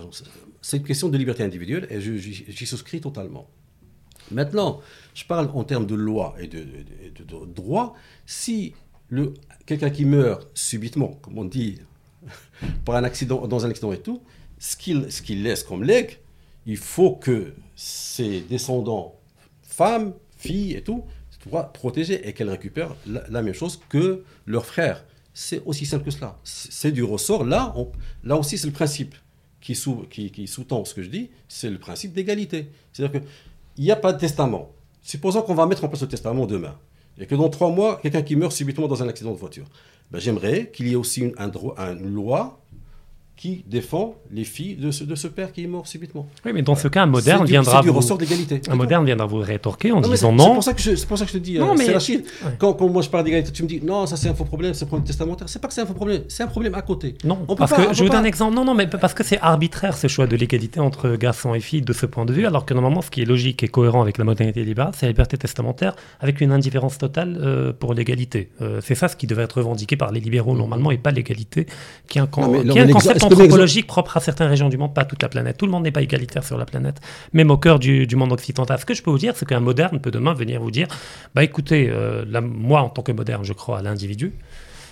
C'est 0.64 0.78
une 0.78 0.84
question 0.84 1.09
de 1.09 1.18
liberté 1.18 1.43
individuelle 1.43 1.88
et 1.89 1.99
j'y 1.99 2.66
souscris 2.66 3.01
totalement. 3.01 3.49
Maintenant, 4.32 4.80
je 5.14 5.26
parle 5.26 5.51
en 5.53 5.66
termes 5.66 5.86
de 5.86 5.93
loi 5.93 6.36
et 6.39 6.47
de, 6.47 6.66
droit. 7.45 7.95
Si 8.26 8.74
quelqu'un 9.66 9.89
qui 9.89 10.05
meurt 10.05 10.47
subitement, 10.53 11.20
comme 11.22 11.38
on 11.38 11.43
dit, 11.43 11.80
par 12.86 12.95
un 12.95 13.03
accident, 13.03 13.45
dans 13.45 13.66
un 13.66 13.70
accident 13.70 13.91
et 13.91 13.99
tout, 13.99 14.22
ce 14.57 14.78
qu'il 14.78 15.43
laisse 15.43 15.64
comme 15.64 15.84
legs, 15.84 16.20
il 16.66 16.78
faut 16.78 17.11
que 17.11 17.53
ses 17.76 18.39
descendants, 18.39 19.20
femmes, 19.64 20.14
filles 20.38 20.76
et 20.76 20.82
tout, 20.82 21.03
soient 21.43 21.74
protégés 21.74 22.26
et 22.26 22.32
qu'elles 22.32 22.49
récupèrent 22.49 22.95
la, 23.05 23.41
même 23.41 23.53
chose 23.53 23.82
que 23.89 24.24
leurs 24.45 24.66
frères. 24.66 25.03
C'est 25.34 25.61
aussi 25.66 25.86
simple 25.86 26.05
que 26.05 26.11
cela. 26.11 26.39
C'est 26.45 26.93
du 26.93 27.03
ressort. 27.03 27.43
Là, 27.43 27.76
là 28.24 28.38
aussi, 28.38 28.57
c'est 28.57 28.68
le 28.68 28.72
principe 28.72 29.14
qui, 29.64 29.76
sous, 29.76 30.05
qui, 30.09 30.30
qui 30.30 30.45
sous-tend 30.45 30.84
ce 30.84 30.93
que 30.93 31.01
je 31.01 31.09
dis, 31.09 31.30
c'est 31.47 31.70
le 31.70 31.80
principe 31.80 32.11
d'égalité. 32.11 32.68
C'est-à-dire 32.91 33.22
qu'il 33.22 33.84
n'y 33.86 33.91
a 33.91 33.95
pas 33.95 34.11
de 34.11 34.20
testament. 34.20 34.70
Supposons 35.01 35.41
qu'on 35.41 35.55
va 35.55 35.66
mettre 35.66 35.86
en 35.86 35.88
place 35.88 36.01
le 36.01 36.09
testament 36.09 36.45
demain, 36.45 36.78
et 37.18 37.26
que 37.26 37.36
dans 37.36 37.49
trois 37.49 37.70
mois, 37.70 37.97
quelqu'un 38.01 38.24
qui 38.24 38.36
meurt 38.36 38.51
subitement 38.51 38.89
dans 38.89 39.01
un 39.01 39.07
accident 39.07 39.32
de 39.32 39.38
voiture. 39.38 39.66
Ben, 40.11 40.20
J'aimerais 40.20 40.70
qu'il 40.72 40.89
y 40.89 40.91
ait 40.91 40.95
aussi 40.95 41.22
une 41.22 42.14
loi 42.14 42.59
qui 43.36 43.63
défend 43.67 44.15
les 44.31 44.43
filles 44.43 44.75
de 44.75 44.91
ce, 44.91 45.03
de 45.03 45.15
ce 45.15 45.27
père 45.27 45.51
qui 45.51 45.63
est 45.63 45.67
mort 45.67 45.88
subitement. 45.88 46.27
Oui, 46.45 46.51
mais 46.53 46.61
dans 46.61 46.75
ce 46.75 46.88
cas, 46.88 47.03
un 47.03 47.07
moderne 47.07 47.45
viendra 47.45 47.81
du, 47.81 47.89
ressort 47.89 48.17
d'égalité. 48.17 48.61
Un 48.69 48.75
moderne 48.75 49.05
viendra 49.05 49.25
vous 49.25 49.39
rétorquer 49.39 49.91
en 49.91 50.01
disant 50.01 50.31
non. 50.31 50.45
C'est 50.45 50.53
pour, 50.53 50.63
ça 50.63 50.73
que 50.73 50.81
je, 50.81 51.05
pour 51.05 51.17
ça 51.17 51.25
que 51.25 51.31
je 51.31 51.38
te 51.38 51.43
dis, 51.43 51.57
non, 51.57 51.73
euh, 51.73 51.91
la 51.91 51.99
Chine. 51.99 52.23
Quand, 52.59 52.73
quand, 52.73 52.88
moi 52.88 53.01
je 53.01 53.09
parle 53.09 53.23
d'égalité, 53.23 53.51
tu 53.51 53.63
me 53.63 53.67
dis 53.67 53.81
non, 53.81 54.05
ça 54.05 54.17
c'est 54.17 54.29
un 54.29 54.36
faux 54.36 54.45
problème, 54.45 54.73
c'est 54.73 54.86
un 54.86 54.88
problème 54.88 55.07
testamentaire. 55.07 55.49
C'est 55.49 55.59
pas 55.59 55.67
que 55.67 55.73
c'est 55.73 55.81
un 55.81 55.86
faux 55.86 55.93
problème, 55.93 56.23
c'est 56.27 56.43
un 56.43 56.47
problème 56.47 56.75
à 56.75 56.84
côté. 56.84 57.15
Non, 57.23 57.38
parce 57.57 57.73
que 57.73 57.93
je 57.93 58.03
vous 58.03 58.09
donne 58.09 58.21
un 58.21 58.23
exemple. 58.23 58.55
Non, 58.55 58.65
non, 58.65 58.75
mais 58.75 58.88
parce 58.88 59.13
que 59.13 59.23
c'est 59.23 59.39
arbitraire 59.39 59.97
ce 59.97 60.07
choix 60.07 60.27
de 60.27 60.36
l'égalité 60.36 60.79
entre 60.79 61.15
garçons 61.15 61.55
et 61.55 61.59
filles 61.59 61.81
de 61.81 61.93
ce 61.93 62.05
point 62.05 62.25
de 62.25 62.34
vue, 62.34 62.45
alors 62.45 62.65
que 62.65 62.73
normalement, 62.73 63.01
ce 63.01 63.09
qui 63.09 63.21
est 63.21 63.25
logique 63.25 63.63
et 63.63 63.67
cohérent 63.67 64.01
avec 64.01 64.19
la 64.19 64.25
modernité 64.25 64.63
libérale, 64.63 64.93
c'est 64.95 65.07
la 65.07 65.11
liberté 65.11 65.38
testamentaire 65.38 65.95
avec 66.19 66.39
une 66.39 66.51
indifférence 66.51 66.97
totale 66.97 67.38
euh, 67.41 67.73
pour 67.73 67.93
l'égalité. 67.93 68.49
Euh, 68.61 68.79
c'est 68.81 68.95
ça 68.95 69.07
ce 69.07 69.15
qui 69.15 69.25
devait 69.25 69.43
être 69.43 69.57
revendiqué 69.57 69.97
par 69.97 70.11
les 70.11 70.19
libéraux 70.19 70.55
normalement 70.55 70.91
et 70.91 70.97
pas 70.97 71.11
l'égalité, 71.11 71.65
qui 72.07 72.19
est 72.19 72.21
un, 72.21 72.27
qui 72.27 72.77
est 72.77 72.81
un 72.81 72.91
concept 72.91 73.22
anthropologique 73.24 73.88
propre 73.88 74.17
à 74.17 74.19
certaines 74.19 74.47
régions 74.47 74.69
du 74.69 74.78
monde, 74.78 74.93
pas 74.93 75.05
toute 75.05 75.21
la 75.21 75.30
planète. 75.30 75.57
Tout 75.57 75.65
le 75.65 75.71
monde 75.71 75.84
n'est 75.84 75.91
pas 75.91 76.01
égalitaire 76.01 76.43
sur 76.43 76.57
la 76.57 76.65
planète, 76.65 76.99
même 77.34 77.51
au 77.51 77.57
cœur 77.57 77.80
du, 77.80 78.07
monde 78.15 78.32
occidental. 78.32 78.80
Ce 78.80 78.86
que 78.86 78.93
je 78.93 79.03
peux 79.03 79.11
vous 79.11 79.17
dire, 79.17 79.34
c'est 79.36 79.47
qu'un 79.47 79.59
moderne 79.59 79.99
peut 79.99 80.11
demain 80.11 80.34
venir 80.34 80.61
vous 80.61 80.71
dire, 80.71 80.88
bah 81.36 81.43
écoutez, 81.43 81.89
euh, 81.89 82.26
moi 82.41 82.82
en 82.82 82.89
tant 82.89 83.01
que 83.01 83.11
moderne, 83.11 83.43
je 83.43 83.53
crois 83.53 83.80
à 83.80 83.82
l'individu. 83.82 84.34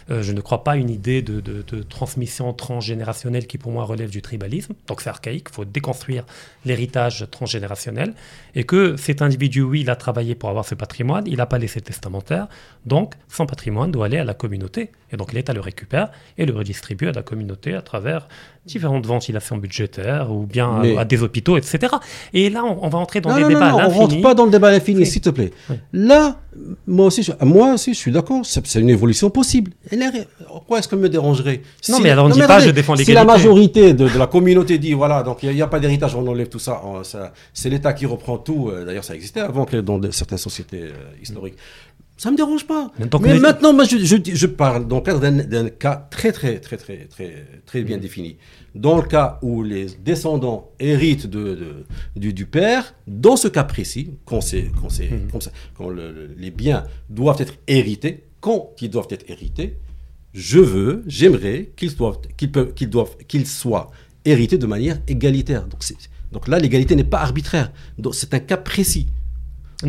Euh, 0.10 0.24
je 0.24 0.32
ne 0.32 0.42
crois 0.42 0.64
pas 0.64 0.74
à 0.74 0.76
une 0.76 0.90
idée 0.90 1.22
de, 1.22 1.42
transmission 1.90 2.54
transgénérationnelle 2.54 3.48
qui 3.48 3.58
pour 3.58 3.72
moi 3.72 3.84
relève 3.86 4.10
du 4.10 4.22
tribalisme. 4.22 4.74
Donc 4.88 5.02
c'est 5.02 5.10
archaïque, 5.10 5.48
il 5.50 5.54
faut 5.54 5.66
déconstruire 5.66 6.26
l'héritage 6.66 7.28
transgénérationnel. 7.32 8.14
Et 8.56 8.64
que 8.64 8.98
cet 8.98 9.22
individu, 9.22 9.62
oui, 9.62 9.82
il 9.82 9.90
a 9.90 9.96
travaillé 9.96 10.36
pour 10.36 10.50
avoir 10.50 10.66
ce 10.66 10.76
patrimoine, 10.76 11.26
il 11.28 11.38
n'a 11.38 11.46
pas 11.46 11.58
laissé 11.58 11.82
testamentaire. 11.82 12.48
Donc 12.86 13.14
son 13.30 13.46
patrimoine 13.46 13.92
doit 13.92 14.08
aller 14.08 14.18
à 14.18 14.24
la 14.24 14.34
communauté. 14.34 14.92
Et 15.12 15.18
donc 15.18 15.34
l'État 15.34 15.54
le 15.54 15.62
récupère 15.62 16.12
et 16.38 16.46
le 16.46 16.54
redistribue 16.54 17.08
à 17.08 17.12
la 17.12 17.24
communauté 17.24 17.74
à 17.74 17.82
travers 17.82 18.28
différentes 18.66 19.06
ventilations 19.06 19.58
budgétaires 19.58 20.32
ou 20.32 20.46
bien 20.46 20.82
à, 20.98 21.06
des 21.06 21.24
hôpitaux, 21.24 21.58
etc. 21.58 21.94
Et 22.34 22.50
là, 22.50 22.64
on, 22.64 22.90
va 22.90 23.00
entrer 23.00 23.20
dans 23.20 23.36
des 23.36 23.44
débats 23.44 23.72
non, 23.72 23.80
non, 23.80 23.86
on 23.88 23.90
rentre 23.90 24.22
pas 24.22 24.36
dans 24.36 24.46
le 24.46 24.52
débat 24.52 24.68
à 24.68 24.72
l'infini, 24.72 25.06
s'il 25.06 25.22
te 25.22 25.32
plaît. 25.32 25.52
Là, 25.94 26.38
moi 26.86 27.08
aussi, 27.08 27.24
je, 27.24 27.32
moi 27.44 27.74
aussi, 27.74 27.94
je 27.94 27.98
suis 27.98 28.12
d'accord. 28.12 28.42
C'est 28.44 28.80
une 28.80 28.90
évolution 28.90 29.30
possible. 29.30 29.72
pourquoi 30.48 30.80
est-ce 30.80 30.88
que 30.88 30.96
me 30.96 31.10
dérangerait 31.10 31.62
Non, 31.90 32.00
mais 32.02 32.12
alors 32.12 32.26
on 32.26 32.30
ne 32.30 32.34
dit 32.34 32.42
pas 32.42 32.60
je 32.60 32.70
défends 32.70 32.94
l'égalité. 32.94 33.12
Si 33.12 33.16
la 33.16 33.26
majorité 33.26 33.94
de, 33.94 34.08
la 34.18 34.28
communauté 34.28 34.78
dit 34.78 34.94
voilà, 34.94 35.24
donc 35.24 35.44
il 35.44 35.54
n'y 35.54 35.62
a, 35.62 35.68
pas 35.68 35.80
d'héritage, 35.80 36.16
on 36.16 36.28
enlève 36.28 36.50
tout 36.50 36.60
ça. 36.60 36.82
c'est 37.54 37.70
l'État 37.70 37.94
qui 37.94 38.06
reprend 38.06 38.38
tout. 38.38 38.70
Euh, 38.70 38.86
d'ailleurs, 38.86 39.04
ça 39.04 39.16
existait 39.16 39.40
avant 39.40 39.66
que 39.66 39.78
dans 39.78 40.00
certaines 40.12 40.38
sociétés 40.38 40.84
euh, 40.84 41.22
historiques. 41.22 41.56
Ça 42.22 42.30
ne 42.30 42.34
me 42.34 42.38
dérange 42.38 42.68
pas. 42.68 42.92
Mais, 43.20 43.40
maintenant, 43.40 43.74
moi, 43.74 43.84
je, 43.84 43.98
je, 43.98 44.46
parle 44.46 44.88
dans 44.88 44.98
le 44.98 45.02
cadre 45.02 45.28
d'un 45.28 45.70
cas 45.70 46.08
très, 46.12 46.32
très, 46.32 46.60
très, 46.60 46.78
très, 46.78 47.06
très, 47.06 47.48
très 47.66 47.82
bien 47.82 47.98
mm. 47.98 48.00
défini. 48.00 48.38
Dans 48.76 48.98
le 48.98 49.02
cas 49.02 49.40
où 49.42 49.64
les 49.64 49.88
descendants 50.06 50.70
héritent 50.80 51.26
de, 51.26 51.84
du, 52.16 52.32
du, 52.32 52.46
père, 52.46 52.94
dans 53.08 53.38
ce 53.38 53.48
cas 53.48 53.64
précis, 53.64 54.12
quand, 54.26 54.38
mm. 54.54 55.30
quand 55.76 55.90
les 56.38 56.52
biens 56.52 56.84
doivent 57.10 57.42
être 57.42 57.56
hérités, 57.66 58.26
quand 58.40 58.70
ils 58.80 58.92
doivent 58.92 59.08
être 59.10 59.28
hérités, 59.28 59.80
je 60.36 60.60
veux, 60.60 61.04
j'aimerais 61.08 61.72
qu'ils 61.76 61.96
doivent, 61.96 62.20
qu'ils 62.38 62.52
peuvent, 62.52 62.76
qu'ils 62.76 62.92
doivent, 62.92 63.18
qu'ils 63.28 63.48
soient 63.48 63.90
hérités 64.26 64.60
de 64.60 64.68
manière 64.68 65.00
égalitaire. 65.08 65.66
Donc, 65.66 65.82
donc 66.32 66.48
là, 66.48 66.60
l'égalité 66.60 66.96
n'est 66.96 67.04
pas 67.04 67.22
arbitraire. 67.22 67.72
C'est 68.14 68.32
un 68.36 68.40
cas 68.40 68.58
précis 68.58 69.08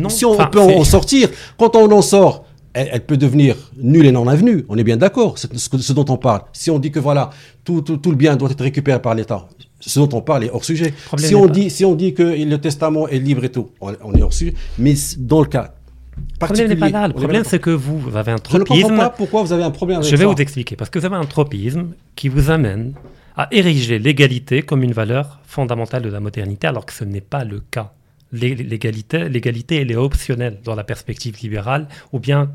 si 0.09 0.25
on 0.25 0.37
peut 0.37 0.59
en 0.59 0.83
sortir, 0.83 1.29
quand 1.57 1.75
on 1.75 1.91
en 1.91 2.01
sort, 2.01 2.45
elle, 2.73 3.05
peut 3.05 3.17
devenir 3.17 3.55
nulle 3.77 4.05
et 4.05 4.11
non 4.11 4.27
avenue. 4.27 4.65
On 4.69 4.77
est 4.77 4.83
bien 4.83 4.97
d'accord, 4.97 5.37
c'est 5.37 5.55
ce, 5.55 5.93
dont 5.93 6.05
on 6.09 6.17
parle. 6.17 6.41
Si 6.53 6.71
on 6.71 6.79
dit 6.79 6.91
que 6.91 6.99
voilà, 6.99 7.29
tout, 7.63 7.81
tout, 7.81 8.09
le 8.09 8.17
bien 8.17 8.35
doit 8.35 8.49
être 8.49 8.63
récupéré 8.63 9.01
par 9.01 9.13
l'État, 9.15 9.47
ce 9.79 9.99
dont 9.99 10.09
on 10.17 10.21
parle 10.21 10.45
est 10.45 10.49
hors 10.49 10.63
sujet. 10.63 10.93
Si 11.17 11.35
on, 11.35 11.45
dit, 11.45 11.69
si 11.69 11.85
on 11.85 11.93
dit 11.93 12.13
que 12.13 12.23
le 12.23 12.57
testament 12.57 13.07
est 13.07 13.19
libre 13.19 13.43
et 13.43 13.49
tout, 13.49 13.69
on, 13.79 13.91
est 13.91 14.21
hors 14.21 14.33
sujet. 14.33 14.53
Mais 14.79 14.95
dans 15.17 15.41
le 15.41 15.47
cas 15.47 15.73
le 16.15 16.45
problème 16.45 16.67
n'est 16.67 16.75
pas 16.75 16.89
là. 16.89 17.07
Le 17.07 17.13
problème, 17.13 17.43
c'est 17.43 17.57
que 17.57 17.71
vous, 17.71 18.15
avez 18.15 18.31
un 18.31 18.37
tropisme. 18.37 18.65
Je 18.69 18.77
ne 18.77 18.89
comprends 18.89 18.97
pas 18.97 19.09
pourquoi 19.09 19.41
vous 19.41 19.51
avez 19.51 19.63
un 19.63 19.71
problème 19.71 19.99
avec 19.99 20.11
Je 20.11 20.15
vais 20.15 20.25
vous 20.25 20.33
expliquer. 20.33 20.75
Parce 20.75 20.91
que 20.91 20.99
vous 20.99 21.05
avez 21.05 21.15
un 21.15 21.25
tropisme 21.25 21.87
qui 22.15 22.29
vous 22.29 22.51
amène 22.51 22.93
à 23.35 23.47
ériger 23.51 23.97
l'égalité 23.97 24.61
comme 24.61 24.83
une 24.83 24.91
valeur 24.91 25.39
fondamentale 25.43 26.03
de 26.03 26.09
la 26.09 26.19
modernité, 26.19 26.67
alors 26.67 26.85
que 26.85 26.93
ce 26.93 27.03
n'est 27.03 27.21
pas 27.21 27.43
le 27.43 27.61
cas 27.61 27.93
l'égalité, 28.33 29.29
l'égalité, 29.29 29.77
elle 29.81 29.91
est 29.91 29.95
optionnelle 29.95 30.59
dans 30.63 30.75
la 30.75 30.83
perspective 30.83 31.39
libérale, 31.41 31.87
ou 32.11 32.19
bien 32.19 32.51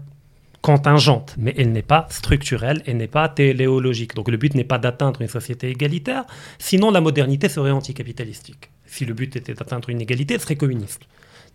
contingente, 0.60 1.36
mais 1.38 1.54
elle 1.56 1.72
n'est 1.72 1.82
pas 1.82 2.06
structurelle, 2.10 2.82
elle 2.86 2.96
n'est 2.96 3.06
pas 3.06 3.28
téléologique. 3.28 4.14
Donc 4.14 4.28
le 4.28 4.36
but 4.36 4.54
n'est 4.54 4.64
pas 4.64 4.78
d'atteindre 4.78 5.22
une 5.22 5.28
société 5.28 5.70
égalitaire, 5.70 6.24
sinon 6.58 6.90
la 6.90 7.00
modernité 7.00 7.48
serait 7.48 7.70
anticapitalistique. 7.70 8.70
Si 8.84 9.04
le 9.04 9.14
but 9.14 9.36
était 9.36 9.54
d'atteindre 9.54 9.88
une 9.90 10.00
égalité, 10.00 10.34
elle 10.34 10.40
serait 10.40 10.56
communiste. 10.56 11.02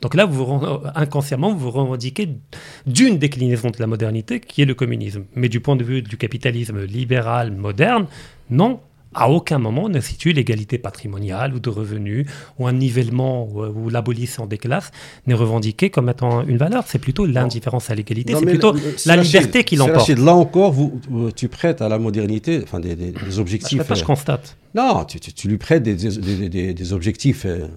Donc 0.02 0.16
là, 0.16 0.26
vous, 0.26 0.62
inconsciemment, 0.96 1.54
vous 1.54 1.60
vous 1.60 1.72
revendiquez 1.72 2.30
d'une 2.86 3.18
déclinaison 3.18 3.70
de 3.70 3.78
la 3.80 3.88
modernité 3.88 4.40
qui 4.40 4.62
est 4.62 4.66
le 4.66 4.74
communisme. 4.74 5.26
Mais 5.36 5.50
du 5.50 5.60
point 5.60 5.76
de 5.76 5.84
vue 5.84 6.02
du 6.02 6.18
capitalisme 6.18 6.84
libéral 6.84 7.52
moderne, 7.52 8.08
non, 8.50 8.82
à 9.14 9.30
aucun 9.30 9.60
moment 9.60 9.90
ne 9.90 10.00
situe 10.00 10.34
l'égalité 10.34 10.78
patrimoniale 10.78 11.54
ou 11.54 11.60
de 11.60 11.70
revenus 11.70 12.28
ou 12.60 12.68
un 12.68 12.74
nivellement 12.74 13.48
ou, 13.48 13.90
l'abolition 13.90 14.46
des 14.46 14.58
classes 14.58 14.92
n'est 15.28 15.34
revendiqué 15.34 15.90
comme 15.90 16.10
étant 16.10 16.44
une 16.44 16.58
valeur. 16.58 16.84
C'est 16.88 17.00
plutôt 17.00 17.26
l'indifférence 17.26 17.90
à 17.90 17.96
l'égalité, 17.96 18.34
c'est 18.38 18.46
plutôt 18.46 18.74
la 19.06 19.18
liberté 19.18 19.64
qui 19.64 19.76
l'emporte. 19.76 20.10
Là 20.10 20.34
encore, 20.34 20.72
vous, 20.72 21.00
tu 21.36 21.48
prêtes 21.48 21.82
à 21.82 21.90
la 21.90 22.00
modernité 22.00 22.62
enfin, 22.64 22.80
des, 22.80 22.96
des, 22.96 23.40
objectifs. 23.40 23.82
je 23.88 24.02
euh, 24.02 24.06
constate. 24.06 24.58
Non, 24.76 25.06
tu, 25.06 25.48
lui 25.48 25.58
prêtes 25.58 25.84
des, 25.84 26.74
des 26.74 26.94
objectifs. 26.94 27.46
Euh, 27.46 27.68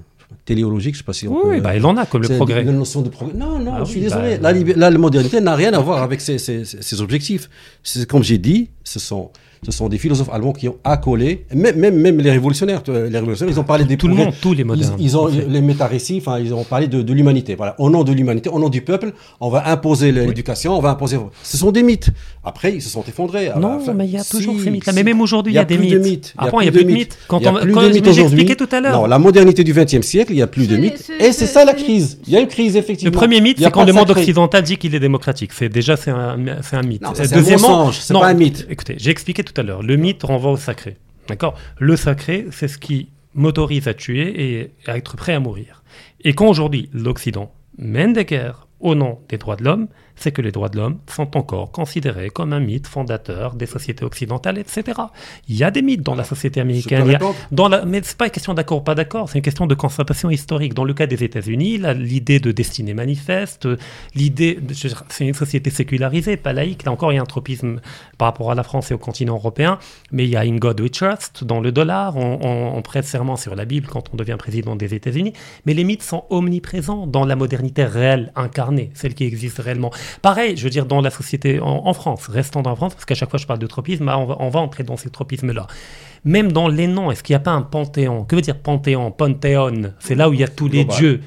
téléologique, 0.44 0.94
je 0.94 0.98
ne 0.98 1.02
sais 1.02 1.06
pas 1.06 1.12
si 1.12 1.28
on 1.28 1.46
oui, 1.46 1.60
bah, 1.60 1.76
il 1.76 1.84
en 1.84 1.96
a 1.96 2.06
comme 2.06 2.22
le 2.22 2.28
progrès. 2.28 2.62
Une 2.62 2.78
notion 2.78 3.02
de 3.02 3.08
progrès. 3.08 3.36
Non, 3.36 3.58
non, 3.58 3.74
ah 3.74 3.84
je 3.84 3.90
suis 3.90 4.00
désolé. 4.00 4.38
Bah, 4.38 4.52
la, 4.52 4.90
la, 4.90 4.98
modernité 4.98 5.40
n'a 5.40 5.54
rien 5.54 5.72
à 5.72 5.78
voir 5.80 6.02
avec 6.02 6.20
ces, 6.20 6.38
ces, 6.38 6.64
ces 6.64 7.00
objectifs. 7.00 7.48
Comme 8.08 8.22
j'ai 8.22 8.38
dit, 8.38 8.70
ce 8.84 8.98
sont 8.98 9.30
ce 9.64 9.72
sont 9.72 9.88
des 9.88 9.98
philosophes 9.98 10.30
allemands 10.32 10.52
qui 10.52 10.68
ont 10.68 10.76
accolé, 10.84 11.44
même, 11.52 11.76
même, 11.76 11.96
même 11.96 12.18
les 12.18 12.30
révolutionnaires, 12.30 12.82
les 12.86 13.18
révolutionnaires, 13.18 13.54
ils 13.54 13.60
ont 13.60 13.64
parlé 13.64 13.84
des 13.84 13.96
Tout 13.96 14.08
le 14.08 14.14
monde, 14.14 14.32
tous 14.40 14.52
les 14.52 14.64
modernes. 14.64 14.96
Ils, 14.98 15.16
ont 15.16 15.26
les 15.26 15.60
méta-récits, 15.60 16.18
enfin, 16.18 16.38
ils 16.38 16.54
ont 16.54 16.64
parlé 16.64 16.88
de, 16.88 17.02
de 17.02 17.12
l'humanité. 17.12 17.54
Voilà. 17.54 17.74
Au 17.78 17.90
nom 17.90 18.04
de 18.04 18.12
l'humanité, 18.12 18.48
au 18.48 18.58
nom 18.58 18.68
du 18.68 18.82
peuple, 18.82 19.12
on 19.40 19.48
va 19.48 19.68
imposer 19.68 20.12
l'éducation, 20.12 20.76
on 20.76 20.80
va 20.80 20.90
imposer. 20.90 21.18
Ce 21.42 21.56
sont 21.56 21.72
des 21.72 21.82
mythes. 21.82 22.10
Après, 22.44 22.74
ils 22.74 22.82
se 22.82 22.88
sont 22.88 23.02
effondrés. 23.02 23.50
Non, 23.58 23.80
mais 23.94 24.06
il 24.06 24.12
y 24.12 24.18
a 24.18 24.24
toujours 24.24 24.54
ces 24.60 24.70
mythes. 24.70 24.88
Mais 24.94 25.02
même 25.02 25.20
aujourd'hui, 25.20 25.52
il 25.52 25.56
y 25.56 25.58
a, 25.58 25.64
des 25.64 25.78
mythes. 25.78 25.94
De 25.94 25.98
mythes. 25.98 26.34
Après, 26.38 26.58
il 26.58 26.62
n'y 26.62 26.68
a 26.68 26.72
plus 26.72 26.84
de 26.84 26.92
mythes. 26.92 27.18
Quand 27.28 27.44
on, 27.46 27.54
plus 27.54 27.72
de 27.72 27.88
mythes 27.88 28.06
aujourd'hui. 28.06 28.56
tout 28.56 28.68
à 28.70 28.80
l'heure. 28.80 29.00
Non, 29.00 29.06
la 29.06 29.18
modernité 29.18 29.64
du 29.64 29.72
XXe 29.72 30.06
siècle, 30.06 30.32
il 30.32 30.36
n'y 30.36 30.42
a 30.42 30.46
plus 30.46 30.68
de 30.68 30.76
mythes. 30.76 31.10
Et 31.20 31.32
c'est 31.32 31.46
ça 31.46 31.64
la 31.64 31.74
crise. 31.74 32.18
Il 32.26 32.32
y 32.32 32.36
a 32.36 32.40
une 32.40 32.48
crise, 32.48 32.76
effectivement. 32.76 33.12
Le 33.12 33.16
premier 33.16 33.40
mythe, 33.40 33.58
c'est 33.60 33.70
quand 33.70 33.84
le 33.84 33.92
monde 33.92 34.10
occidental 34.10 34.62
dit 34.62 34.76
qu'il 34.76 34.94
est 34.94 35.00
démocratique. 35.00 35.52
C'est 35.52 35.68
déjà, 35.68 35.96
c'est 35.96 36.10
un 36.10 36.36
mythe. 36.36 37.02
C'est 37.14 37.32
un 37.34 37.52
mensonge, 37.52 37.98
c'est 37.98 38.14
pas 38.14 38.28
un 38.28 38.34
mythe. 38.34 38.66
Écoutez, 38.70 38.96
j'ai 38.98 39.10
expliqué 39.10 39.42
tout 39.46 39.58
à 39.60 39.64
l'heure. 39.64 39.82
Le 39.82 39.96
mythe 39.96 40.22
renvoie 40.22 40.52
au 40.52 40.56
sacré. 40.56 40.98
D'accord? 41.28 41.58
Le 41.78 41.96
sacré, 41.96 42.46
c'est 42.50 42.68
ce 42.68 42.78
qui 42.78 43.08
m'autorise 43.34 43.88
à 43.88 43.94
tuer 43.94 44.58
et 44.58 44.70
à 44.86 44.96
être 44.96 45.16
prêt 45.16 45.34
à 45.34 45.40
mourir. 45.40 45.82
Et 46.22 46.34
quand 46.34 46.48
aujourd'hui 46.48 46.90
l'Occident 46.92 47.52
mène 47.78 48.12
des 48.12 48.24
guerres 48.24 48.66
au 48.80 48.94
nom 48.94 49.18
des 49.28 49.38
droits 49.38 49.56
de 49.56 49.64
l'homme, 49.64 49.88
c'est 50.16 50.32
que 50.32 50.42
les 50.42 50.52
droits 50.52 50.68
de 50.68 50.78
l'homme 50.78 50.98
sont 51.10 51.36
encore 51.36 51.70
considérés 51.70 52.30
comme 52.30 52.52
un 52.52 52.60
mythe 52.60 52.86
fondateur 52.86 53.54
des 53.54 53.66
sociétés 53.66 54.04
occidentales, 54.04 54.58
etc. 54.58 55.00
Il 55.48 55.56
y 55.56 55.64
a 55.64 55.70
des 55.70 55.82
mythes 55.82 56.02
dans 56.02 56.14
la 56.14 56.24
société 56.24 56.60
américaine. 56.60 57.18
dans 57.52 57.68
la, 57.68 57.84
mais 57.84 58.02
ce 58.02 58.10
n'est 58.10 58.16
pas 58.16 58.26
une 58.26 58.30
question 58.30 58.54
d'accord 58.54 58.78
ou 58.78 58.82
pas 58.82 58.94
d'accord, 58.94 59.28
c'est 59.28 59.38
une 59.38 59.44
question 59.44 59.66
de 59.66 59.74
constatation 59.74 60.30
historique. 60.30 60.74
Dans 60.74 60.84
le 60.84 60.94
cas 60.94 61.06
des 61.06 61.22
États-Unis, 61.22 61.78
l'idée 61.96 62.40
de 62.40 62.52
destinée 62.52 62.94
manifeste, 62.94 63.68
l'idée, 64.14 64.58
c'est 65.08 65.26
une 65.26 65.34
société 65.34 65.70
sécularisée, 65.70 66.36
pas 66.36 66.52
laïque. 66.52 66.84
Là 66.84 66.92
encore, 66.92 67.12
il 67.12 67.16
y 67.16 67.18
a 67.18 67.22
un 67.22 67.26
tropisme 67.26 67.80
par 68.18 68.26
rapport 68.26 68.50
à 68.50 68.54
la 68.54 68.62
France 68.62 68.90
et 68.90 68.94
au 68.94 68.98
continent 68.98 69.34
européen, 69.34 69.78
mais 70.12 70.24
il 70.24 70.30
y 70.30 70.36
a 70.36 70.40
In 70.40 70.56
God 70.56 70.80
We 70.80 70.90
Trust 70.90 71.44
dans 71.44 71.60
le 71.60 71.72
dollar, 71.72 72.16
on, 72.16 72.82
prête 72.82 73.04
serment 73.04 73.36
sur 73.36 73.56
la 73.56 73.64
Bible 73.64 73.88
quand 73.88 74.04
on 74.12 74.16
devient 74.16 74.36
président 74.38 74.76
des 74.76 74.94
États-Unis, 74.94 75.32
mais 75.64 75.74
les 75.74 75.82
mythes 75.84 76.02
sont 76.02 76.24
omniprésents 76.30 77.06
dans 77.06 77.24
la 77.24 77.34
modernité 77.34 77.84
réelle, 77.84 78.32
incarnée, 78.36 78.90
celle 78.94 79.14
qui 79.14 79.24
existe 79.24 79.58
réellement. 79.58 79.90
Pareil, 80.22 80.56
je 80.56 80.64
veux 80.64 80.70
dire, 80.70 80.86
dans 80.86 81.00
la 81.00 81.10
société 81.10 81.60
en, 81.60 81.92
France, 81.92 82.28
restons 82.28 82.62
en 82.66 82.76
France, 82.76 82.94
parce 82.94 83.04
qu'à 83.04 83.14
chaque 83.14 83.30
fois 83.30 83.38
je 83.38 83.46
parle 83.46 83.58
de 83.58 83.66
tropisme, 83.66 84.08
on 84.08 84.24
va, 84.26 84.36
on 84.40 84.48
va 84.48 84.60
entrer 84.60 84.84
dans 84.84 84.96
ces 84.96 85.10
tropismes-là. 85.10 85.66
Même 86.24 86.50
dans 86.50 86.68
les 86.68 86.86
noms, 86.86 87.10
est-ce 87.10 87.22
qu'il 87.22 87.34
n'y 87.34 87.38
a 87.38 87.40
pas 87.40 87.52
un 87.52 87.62
panthéon? 87.62 88.24
Que 88.24 88.36
veut 88.36 88.42
dire 88.42 88.58
panthéon 88.58 89.10
Panthéon, 89.12 89.92
c'est 90.00 90.14
là 90.14 90.28
où 90.28 90.32
il 90.32 90.40
y 90.40 90.44
a 90.44 90.48
tous 90.48 90.68
les 90.68 90.84
dieux. 90.84 91.20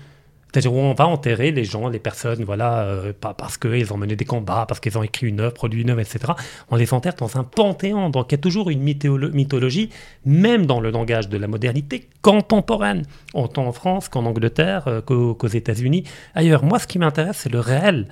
C'est-à-dire 0.51 0.73
où 0.73 0.77
on 0.77 0.93
va 0.93 1.07
enterrer 1.07 1.51
les 1.51 1.63
gens, 1.63 1.89
les 1.89 1.99
personnes, 1.99 2.43
voilà, 2.43 2.81
euh, 2.81 3.13
pas 3.13 3.35
parce 3.35 3.57
qu'ils 3.57 3.93
ont 3.93 3.97
mené 3.97 4.15
des 4.15 4.25
combats, 4.25 4.65
parce 4.67 4.79
qu'ils 4.79 4.97
ont 4.97 5.03
écrit 5.03 5.27
une 5.27 5.41
œuvre, 5.41 5.53
produit 5.53 5.83
une 5.83 5.91
œuvre, 5.91 5.99
etc. 5.99 6.33
On 6.71 6.75
les 6.75 6.91
enterre 6.91 7.13
dans 7.13 7.37
un 7.37 7.43
panthéon. 7.43 8.09
Donc 8.09 8.31
il 8.31 8.33
y 8.33 8.39
a 8.39 8.39
toujours 8.39 8.71
une 8.71 8.81
mythologie, 8.81 9.89
même 10.25 10.65
dans 10.65 10.79
le 10.79 10.89
langage 10.89 11.29
de 11.29 11.37
la 11.37 11.47
modernité 11.47 12.09
contemporaine, 12.23 13.03
autant 13.35 13.67
en 13.67 13.71
France 13.71 14.09
qu'en 14.09 14.25
Angleterre, 14.25 14.87
euh, 14.87 15.01
qu'aux 15.01 15.47
États-Unis. 15.47 16.03
Ailleurs, 16.33 16.63
moi, 16.63 16.79
ce 16.79 16.87
qui 16.87 16.97
m'intéresse, 16.97 17.37
c'est 17.37 17.51
le 17.53 17.59
réel 17.59 18.07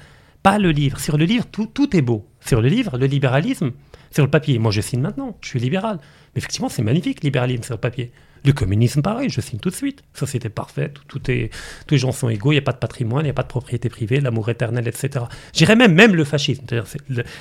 pas 0.49 0.59
le 0.59 0.71
livre. 0.71 0.97
Sur 0.97 1.17
le 1.17 1.25
livre, 1.25 1.45
tout, 1.51 1.65
tout 1.65 1.93
est 1.93 2.01
beau. 2.01 2.25
Sur 2.39 2.61
le 2.61 2.69
livre, 2.69 2.97
le 2.97 3.05
libéralisme, 3.05 3.71
sur 4.11 4.23
le 4.23 4.29
papier. 4.29 4.59
Moi, 4.59 4.71
je 4.71 4.79
signe 4.79 5.01
maintenant, 5.01 5.37
je 5.41 5.49
suis 5.49 5.59
libéral. 5.59 5.97
Mais 6.33 6.39
effectivement, 6.39 6.69
c'est 6.69 6.83
magnifique, 6.83 7.21
libéralisme 7.21 7.63
sur 7.63 7.73
le 7.73 7.81
papier. 7.81 8.13
Le 8.45 8.53
communisme, 8.53 9.01
pareil, 9.01 9.29
je 9.29 9.41
signe 9.41 9.59
tout 9.59 9.69
de 9.69 9.75
suite. 9.75 10.03
Société 10.13 10.47
parfaite, 10.47 10.93
tout 11.09 11.19
est, 11.29 11.49
tous 11.85 11.95
les 11.95 11.97
gens 11.97 12.13
sont 12.13 12.29
égaux, 12.29 12.53
il 12.53 12.55
n'y 12.55 12.59
a 12.59 12.61
pas 12.61 12.71
de 12.71 12.77
patrimoine, 12.77 13.25
il 13.25 13.27
n'y 13.27 13.31
a 13.31 13.33
pas 13.33 13.43
de 13.43 13.49
propriété 13.49 13.89
privée, 13.89 14.21
l'amour 14.21 14.49
éternel, 14.49 14.87
etc. 14.87 15.25
J'irais 15.51 15.75
même, 15.75 15.93
même 15.93 16.15
le 16.15 16.23
fascisme, 16.23 16.63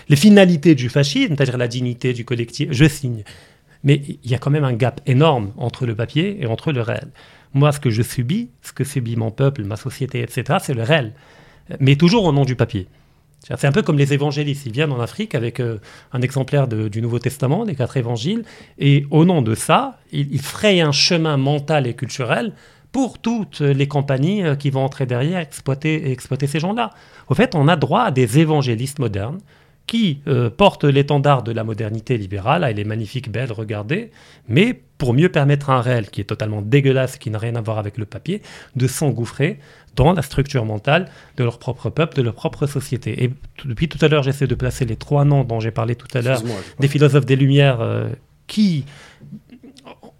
les 0.09 0.17
finalités 0.17 0.75
du 0.75 0.89
fascisme, 0.89 1.37
c'est-à-dire 1.37 1.59
la 1.59 1.69
dignité 1.69 2.13
du 2.13 2.25
collectif, 2.25 2.73
je 2.73 2.87
signe. 2.89 3.23
Mais 3.85 4.03
il 4.25 4.29
y 4.29 4.35
a 4.35 4.39
quand 4.39 4.51
même 4.51 4.65
un 4.65 4.73
gap 4.73 5.01
énorme 5.07 5.53
entre 5.59 5.87
le 5.87 5.95
papier 5.95 6.43
et 6.43 6.47
entre 6.47 6.73
le 6.73 6.81
réel. 6.81 7.13
Moi, 7.55 7.71
ce 7.71 7.79
que 7.79 7.91
je 7.91 8.03
subis, 8.03 8.51
ce 8.63 8.73
que 8.73 8.83
subit 8.83 9.15
mon 9.15 9.31
peuple, 9.31 9.63
ma 9.63 9.77
société, 9.77 10.23
etc., 10.23 10.59
c'est 10.61 10.75
le 10.75 10.83
réel 10.83 11.13
mais 11.81 11.97
toujours 11.97 12.25
au 12.25 12.33
nom 12.33 12.45
du 12.45 12.57
papier. 12.57 12.89
C'est 13.43 13.67
un 13.67 13.73
peu 13.73 13.83
comme 13.83 13.99
les 13.99 14.13
évangélistes. 14.13 14.67
Ils 14.67 14.73
viennent 14.73 14.91
en 14.91 15.01
Afrique 15.01 15.35
avec 15.35 15.61
euh, 15.61 15.79
un 16.13 16.21
exemplaire 16.21 16.67
du 16.67 17.01
Nouveau 17.01 17.21
Testament, 17.21 17.65
des 17.65 17.77
quatre 17.77 17.97
évangiles, 17.97 18.43
et 18.79 19.07
au 19.11 19.25
nom 19.25 19.41
de 19.41 19.55
ça, 19.55 19.99
ils, 20.11 20.41
frayent 20.41 20.81
un 20.81 20.93
chemin 20.93 21.37
mental 21.37 21.87
et 21.87 21.95
culturel 21.95 22.53
pour 22.91 23.19
toutes 23.19 23.61
les 23.61 23.87
compagnies 23.87 24.43
euh, 24.43 24.57
qui 24.57 24.71
vont 24.71 24.85
entrer 24.85 25.07
derrière 25.07 25.39
exploiter, 25.39 26.11
exploiter 26.11 26.49
ces 26.49 26.59
gens-là. 26.59 26.91
Au 27.29 27.35
fait, 27.35 27.55
on 27.55 27.69
a 27.69 27.77
droit 27.77 28.03
à 28.03 28.11
des 28.11 28.41
évangélistes 28.41 28.99
modernes 28.99 29.39
qui 29.87 30.21
euh, 30.27 30.51
porte 30.51 30.85
l'étendard 30.85 31.43
de 31.43 31.53
la 31.53 31.63
modernité 31.63 32.19
libérale, 32.19 32.65
ah, 32.65 32.71
elle 32.71 32.81
est 32.81 32.85
magnifique, 32.85 33.31
belle, 33.31 33.53
regardez, 33.53 34.11
mais 34.49 34.81
pour 34.99 35.15
mieux 35.15 35.29
permettre 35.29 35.71
à 35.71 35.77
un 35.77 35.81
réel 35.81 36.11
qui 36.11 36.21
est 36.21 36.25
totalement 36.25 36.63
dégueulasse, 36.63 37.19
qui 37.19 37.31
n'a 37.31 37.39
rien 37.39 37.55
à 37.55 37.61
voir 37.61 37.79
avec 37.79 37.97
le 37.99 38.05
papier, 38.05 38.43
de 38.75 38.87
s'engouffrer 38.89 39.59
dans 39.97 40.13
la 40.13 40.23
structure 40.23 40.65
mentale 40.65 41.11
de 41.37 41.45
leur 41.45 41.59
propre 41.59 41.91
peuple, 41.91 42.17
de 42.17 42.23
leur 42.23 42.35
propre 42.35 42.67
société. 42.67 43.25
Et 43.25 43.31
depuis 43.65 43.89
tout 43.89 43.99
à 44.05 44.09
l'heure, 44.09 44.23
j'essaie 44.23 44.47
de 44.47 44.55
placer 44.55 44.85
les 44.85 44.97
trois 44.97 45.25
noms 45.25 45.43
dont 45.43 45.59
j'ai 45.61 45.71
parlé 45.71 45.97
tout 45.97 46.09
à 46.15 46.21
l'heure, 46.21 46.43
des 46.79 46.89
philosophes 46.89 47.27
des 47.27 47.37
Lumières 47.37 47.81
euh, 47.81 48.09
qui 48.47 48.85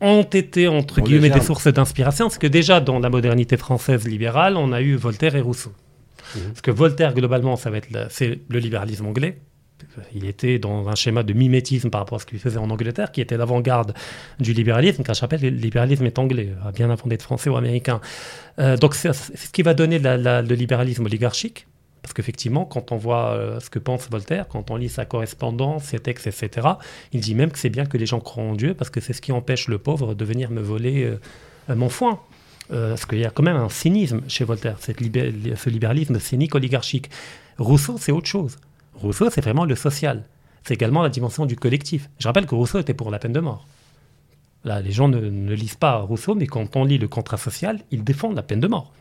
ont 0.01 0.23
été, 0.23 0.69
entre 0.69 1.01
guillemets, 1.01 1.31
des 1.31 1.41
sources 1.41 1.69
d'inspiration. 1.69 2.27
Parce 2.27 2.39
que 2.39 2.47
déjà, 2.47 2.81
dans 2.81 2.99
la 2.99 3.11
modernité 3.11 3.57
française 3.57 4.07
libérale, 4.07 4.57
on 4.57 4.73
a 4.73 4.81
eu 4.81 4.97
Voltaire 4.97 5.37
et 5.37 5.41
Rousseau. 5.41 5.73
Mhm. 6.35 6.43
Parce 6.49 6.61
que 6.63 6.71
Voltaire, 6.71 7.15
globalement, 7.15 7.57
ça 7.57 7.71
va 7.71 7.79
être 7.79 7.89
c'est 8.11 8.41
le 8.49 8.59
libéralisme 8.59 9.07
anglais. 9.07 9.39
Il 10.15 10.27
était 10.27 10.59
dans 10.59 10.89
un 10.89 10.95
schéma 10.95 11.23
de 11.23 11.33
mimétisme 11.33 11.91
par 11.91 12.01
rapport 12.01 12.17
à 12.17 12.19
ce 12.21 12.27
qu'il 12.27 12.39
faisait 12.39 12.59
en 12.59 12.71
Angleterre, 12.71 13.13
qui 13.13 13.21
était 13.21 13.37
l'avant-garde 13.37 13.95
du 14.41 14.53
libéralisme, 14.53 15.03
car 15.03 15.15
je 15.15 15.21
rappelle, 15.21 15.41
le 15.41 15.49
libéralisme 15.49 16.05
est 16.07 16.19
anglais, 16.19 16.53
bien 16.75 16.91
avant 16.91 17.07
d'être 17.07 17.23
français 17.23 17.51
ou 17.51 17.57
américain. 17.57 18.01
Euh, 18.59 18.77
donc 18.77 18.95
c'est 18.95 19.13
ce 19.13 19.51
qui 19.51 19.63
va 19.63 19.75
donner 19.75 19.99
le 19.99 20.55
libéralisme 20.55 21.05
oligarchique, 21.05 21.67
parce 22.03 22.15
qu'effectivement, 22.15 22.65
quand 22.65 22.93
on 22.93 22.97
voit 22.97 23.33
euh, 23.33 23.61
ce 23.61 23.71
que 23.71 23.79
pense 23.79 24.09
Voltaire, 24.11 24.49
quand 24.49 24.71
on 24.71 24.77
lit 24.77 24.89
sa 24.89 25.05
correspondance, 25.05 25.85
ses 25.85 25.99
textes, 25.99 26.27
etc., 26.27 26.69
il 27.13 27.21
dit 27.21 27.35
même 27.35 27.51
que 27.51 27.59
c'est 27.59 27.71
bien 27.71 27.87
que 27.87 27.99
les 27.99 28.07
gens 28.07 28.21
croient 28.21 28.45
en 28.45 28.55
Dieu, 28.55 28.75
parce 28.75 28.91
que 28.91 29.01
c'est 29.01 29.13
ce 29.13 29.21
qui 29.21 29.33
empêche 29.33 29.69
le 29.69 29.79
pauvre 29.79 30.15
de 30.15 30.25
venir 30.25 30.51
me 30.51 30.61
voler 30.61 31.05
euh, 31.05 31.75
mon 31.75 31.89
foin. 31.89 32.21
parce 32.69 33.07
qu'il 33.07 33.19
y 33.19 33.25
a 33.25 33.31
quand 33.31 33.43
même 33.43 33.57
un 33.57 33.69
cynisme 33.69 34.23
chez 34.29 34.45
Voltaire, 34.45 34.79
ce 34.81 35.69
libéralisme 35.71 36.19
cynique 36.19 36.55
oligarchique. 36.55 37.11
Rousseau, 37.59 37.97
c'est 37.99 38.13
autre 38.13 38.27
chose. 38.27 38.57
Rousseau, 38.97 39.31
c'est 39.31 39.41
vraiment 39.41 39.65
le 39.65 39.75
social. 39.75 40.25
C'est 40.65 40.75
également 40.75 41.03
la 41.03 41.09
dimension 41.09 41.47
du 41.47 41.57
collectif. 41.57 42.11
Je 42.19 42.27
rappelle 42.27 42.47
que 42.47 42.55
Rousseau 42.55 42.79
était 42.79 42.95
pour 42.95 43.11
la 43.11 43.19
peine 43.19 43.33
de 43.33 43.41
mort. 43.41 43.67
Là, 44.65 44.81
les 44.81 44.91
gens 44.91 45.09
ne, 45.09 45.55
lisent 45.55 45.77
pas 45.77 45.99
Rousseau, 45.99 46.35
mais 46.35 46.47
quand 46.47 46.75
on 46.75 46.85
lit 46.85 46.99
le 46.99 47.07
contrat 47.07 47.37
social, 47.37 47.81
il 47.93 48.03
défend 48.03 48.33
la 48.33 48.43
peine 48.43 48.61
de 48.61 48.67
mort. 48.67 48.93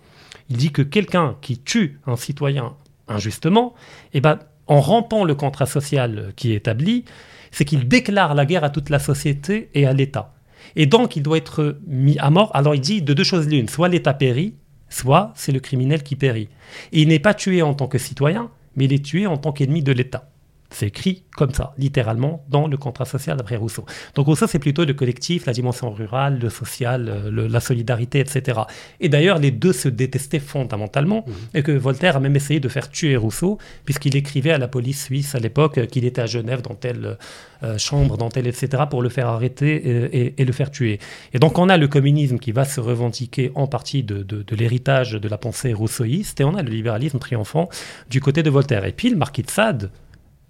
Il 0.50 0.58
dit 0.58 0.72
que 0.72 0.84
quelqu'un 0.84 1.36
qui 1.42 1.58
tue 1.58 2.00
un 2.06 2.16
citoyen 2.18 2.76
injustement, 3.08 3.74
eh 4.14 4.22
ben, 4.22 4.40
en 4.68 4.80
rampant 4.80 5.24
le 5.24 5.34
contrat 5.34 5.66
social 5.66 6.34
qui 6.36 6.52
est 6.52 6.58
établi, 6.58 7.06
c'est 7.52 7.66
qu'il 7.66 7.88
déclare 7.88 8.36
la 8.36 8.46
guerre 8.46 8.64
à 8.64 8.70
toute 8.70 8.90
la 8.90 9.00
société 9.00 9.70
et 9.74 9.88
à 9.88 9.94
l'État. 9.94 10.34
Et 10.76 10.86
donc, 10.86 11.16
il 11.16 11.24
doit 11.24 11.38
être 11.38 11.80
mis 11.88 12.20
à 12.20 12.30
mort. 12.30 12.52
Alors, 12.54 12.76
il 12.76 12.82
dit 12.82 13.02
de 13.02 13.14
deux 13.14 13.24
choses 13.24 13.48
l'une 13.48 13.70
soit 13.70 13.88
l'État 13.88 14.14
périt, 14.14 14.56
soit 14.90 15.32
c'est 15.36 15.52
le 15.52 15.60
criminel 15.60 16.04
qui 16.04 16.16
périt. 16.16 16.50
Et 16.92 17.02
il 17.02 17.08
n'est 17.08 17.20
pas 17.20 17.34
tué 17.34 17.62
en 17.62 17.74
tant 17.74 17.88
que 17.88 17.98
citoyen, 17.98 18.52
mais 18.76 18.86
il 18.86 18.94
est 18.94 19.06
tué 19.06 19.28
en 19.28 19.38
tant 19.38 19.52
qu'ennemi 19.52 19.84
de 19.84 19.92
l'État. 19.92 20.35
C'est 20.76 20.88
écrit 20.88 21.24
comme 21.38 21.54
ça, 21.54 21.74
littéralement, 21.78 22.44
dans 22.50 22.68
le 22.68 22.76
contrat 22.76 23.06
social 23.06 23.38
d'après 23.38 23.56
Rousseau. 23.56 23.86
Donc 24.14 24.26
Rousseau, 24.26 24.46
c'est 24.46 24.60
plutôt 24.60 24.84
le 24.84 24.94
collectif, 24.94 25.46
la 25.46 25.54
dimension 25.54 25.90
rurale, 25.90 26.38
le 26.38 26.50
social, 26.50 27.08
euh, 27.08 27.48
la 27.48 27.60
solidarité, 27.62 28.20
etc. 28.20 28.60
Et 29.00 29.08
d'ailleurs, 29.08 29.40
les 29.40 29.52
deux 29.52 29.72
se 29.72 29.88
détestaient 29.88 30.40
fondamentalement, 30.40 31.24
mmh. 31.26 31.58
et 31.58 31.64
que 31.64 31.72
Voltaire 31.72 32.18
a 32.18 32.20
même 32.20 32.36
essayé 32.36 32.60
de 32.60 32.68
faire 32.68 32.90
tuer 32.90 33.16
Rousseau, 33.16 33.58
puisqu'il 33.86 34.18
écrivait 34.18 34.52
à 34.52 34.58
la 34.58 34.68
police 34.68 35.06
suisse 35.06 35.34
à 35.34 35.40
l'époque 35.40 35.88
qu'il 35.88 36.04
était 36.04 36.22
à 36.22 36.26
Genève 36.26 36.62
dans 36.62 36.76
telle 36.76 37.18
euh, 37.64 37.78
chambre, 37.78 38.18
dans 38.18 38.28
telle, 38.28 38.48
etc., 38.48 38.84
pour 38.90 39.02
le 39.02 39.08
faire 39.08 39.28
arrêter 39.28 40.34
et, 40.38 40.44
le 40.44 40.52
faire 40.52 40.72
tuer. 40.72 41.00
Et 41.34 41.40
donc 41.40 41.58
on 41.58 41.70
a 41.70 41.78
le 41.78 41.88
communisme 41.88 42.38
qui 42.38 42.52
va 42.52 42.66
se 42.66 42.82
revendiquer 42.82 43.54
en 43.56 43.68
partie 43.68 44.04
de, 44.04 44.24
de 44.24 44.56
l'héritage 44.58 45.14
de 45.14 45.30
la 45.30 45.38
pensée 45.38 45.72
rousseauiste, 45.72 46.42
et 46.42 46.44
on 46.44 46.56
a 46.56 46.62
le 46.62 46.70
libéralisme 46.70 47.18
triomphant 47.20 47.70
du 48.10 48.20
côté 48.20 48.44
de 48.44 48.50
Voltaire. 48.50 48.84
Et 48.84 48.92
puis 48.92 49.10
le 49.10 49.16
marquis 49.16 49.42
de 49.42 49.50
Sade, 49.50 49.90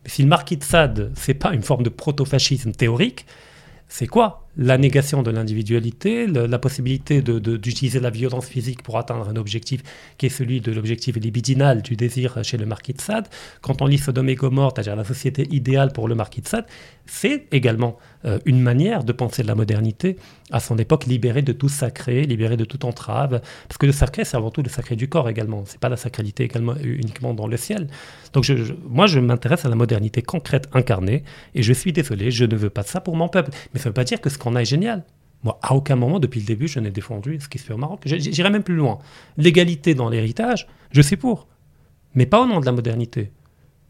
si 0.05 0.21
le 0.21 0.27
marquis 0.27 0.57
de 0.57 0.63
Sade, 0.63 1.11
c'est 1.15 1.33
pas 1.33 1.53
une 1.53 1.63
forme 1.63 1.83
de 1.83 1.89
proto-fascisme 1.89 2.71
théorique, 2.71 3.25
c'est 3.87 4.07
quoi 4.07 4.47
La 4.57 4.79
négation 4.79 5.21
de 5.21 5.29
l'individualité, 5.29 6.25
la 6.25 6.59
possibilité 6.59 7.21
d'utiliser 7.21 7.99
la 7.99 8.09
violence 8.09 8.47
physique 8.47 8.81
pour 8.81 8.97
atteindre 8.97 9.29
un 9.29 9.35
objectif 9.35 9.83
qui 10.17 10.25
est 10.25 10.29
celui 10.29 10.59
de 10.59 10.71
l'objectif 10.71 11.15
libidinal 11.17 11.83
du 11.83 11.95
désir 11.95 12.43
chez 12.43 12.57
le 12.57 12.65
marquis 12.65 12.93
de 12.93 13.01
Sade? 13.01 13.27
Quand 13.61 13.83
on 13.83 13.85
lit 13.85 13.99
Sodome 13.99 14.29
et 14.29 14.35
Gomorre, 14.35 14.71
c'est-à-dire 14.73 14.95
la 14.95 15.03
société 15.03 15.47
idéale 15.51 15.91
pour 15.93 16.07
le 16.07 16.15
marquis 16.15 16.41
de 16.41 16.47
Sade, 16.47 16.65
c'est 17.05 17.45
également 17.51 17.97
euh, 18.25 18.39
une 18.45 18.59
manière 18.59 19.03
de 19.03 19.13
penser 19.13 19.43
de 19.43 19.47
la 19.47 19.55
modernité 19.55 20.17
à 20.51 20.59
son 20.59 20.77
époque 20.77 21.05
libérée 21.05 21.43
de 21.43 21.53
tout 21.53 21.69
sacré, 21.69 22.23
libérée 22.23 22.57
de 22.57 22.65
toute 22.65 22.85
entrave. 22.85 23.41
Parce 23.67 23.77
que 23.77 23.85
le 23.85 23.91
sacré, 23.91 24.25
c'est 24.25 24.35
avant 24.35 24.49
tout 24.49 24.63
le 24.63 24.69
sacré 24.69 24.95
du 24.95 25.07
corps 25.07 25.29
également. 25.29 25.63
C'est 25.65 25.79
pas 25.79 25.89
la 25.89 25.97
sacralité 25.97 26.43
également 26.43 26.75
uniquement 26.83 27.33
dans 27.33 27.47
le 27.47 27.57
ciel. 27.57 27.87
Donc 28.35 28.51
moi, 28.83 29.07
je 29.07 29.21
m'intéresse 29.21 29.63
à 29.63 29.69
la 29.69 29.75
modernité 29.75 30.21
concrète 30.21 30.67
incarnée. 30.73 31.23
Et 31.55 31.63
je 31.63 31.71
suis 31.71 31.93
désolé, 31.93 32.31
je 32.31 32.43
ne 32.43 32.55
veux 32.57 32.69
pas 32.69 32.83
de 32.83 32.87
ça 32.87 32.99
pour 32.99 33.15
mon 33.15 33.29
peuple. 33.29 33.51
Mais 33.73 33.79
ça 33.79 33.85
ne 33.85 33.91
veut 33.91 33.93
pas 33.93 34.03
dire 34.03 34.19
que 34.19 34.29
ce 34.29 34.37
qu'on 34.37 34.55
a 34.55 34.61
est 34.61 34.65
génial. 34.65 35.05
Moi, 35.43 35.57
à 35.61 35.73
aucun 35.73 35.95
moment, 35.95 36.19
depuis 36.19 36.41
le 36.41 36.45
début, 36.45 36.67
je 36.67 36.81
n'ai 36.81 36.91
défendu 36.91 37.39
ce 37.39 37.47
qui 37.47 37.59
se 37.59 37.63
fait 37.63 37.73
au 37.73 37.77
Maroc. 37.77 38.01
J'irai 38.03 38.49
même 38.49 38.63
plus 38.63 38.75
loin. 38.75 38.99
L'égalité 39.37 39.95
dans 39.95 40.09
l'héritage, 40.09 40.67
je 40.91 41.01
suis 41.01 41.15
pour. 41.15 41.47
Mais 42.13 42.25
pas 42.25 42.41
au 42.41 42.45
nom 42.45 42.59
de 42.59 42.65
la 42.65 42.73
modernité. 42.73 43.31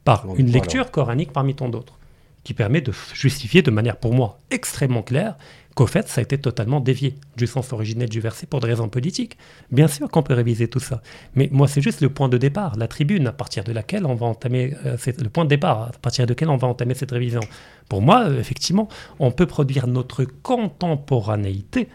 Par 0.03 0.27
une 0.37 0.51
lecture 0.51 0.91
coranique 0.91 1.33
parmi 1.33 1.55
tant 1.55 1.67
d'autres 1.67 1.97
qui 2.43 2.53
permet 2.53 2.81
de 2.81 2.93
justifier 3.15 3.63
de 3.63 3.71
manière 3.71 3.97
pour 3.97 4.13
moi 4.13 4.39
extrêmement 4.51 5.01
claire 5.01 5.35
qu'au 5.75 5.87
fait, 5.87 6.07
ça 6.07 6.21
a 6.21 6.23
été 6.23 6.37
totalement 6.37 6.79
dévié 6.79 7.15
du 7.37 7.47
sens 7.47 7.73
originel 7.73 8.09
du 8.09 8.21
verset 8.21 8.47
pour 8.47 8.61
des 8.61 8.67
raisons 8.67 8.87
politiques. 8.87 9.37
Bien 9.71 9.87
sûr 9.87 10.09
qu'on 10.09 10.23
peut 10.23 10.33
réviser 10.33 10.67
tout 10.67 10.79
ça, 10.79 11.01
mais 11.35 11.49
moi, 11.51 11.67
c'est 11.67 11.81
juste 11.81 12.01
le 12.01 12.09
point 12.09 12.29
de 12.29 12.37
départ, 12.37 12.77
la 12.77 12.87
tribune 12.87 13.27
à 13.27 13.33
partir 13.33 13.63
de 13.63 13.71
laquelle 13.71 14.05
on 14.05 14.15
va 14.15 14.25
entamer, 14.25 14.73
euh, 14.85 14.97
le 15.05 15.29
point 15.29 15.43
de 15.43 15.49
départ 15.49 15.83
à 15.83 15.91
partir 16.01 16.25
de 16.25 16.35
on 16.47 16.57
va 16.57 16.67
entamer 16.67 16.93
cette 16.93 17.11
révision. 17.11 17.41
Pour 17.89 18.01
moi, 18.01 18.25
euh, 18.27 18.39
effectivement, 18.39 18.87
on 19.19 19.31
peut 19.31 19.45
produire 19.45 19.87
notre 19.87 20.23
contemporanéité, 20.23 21.89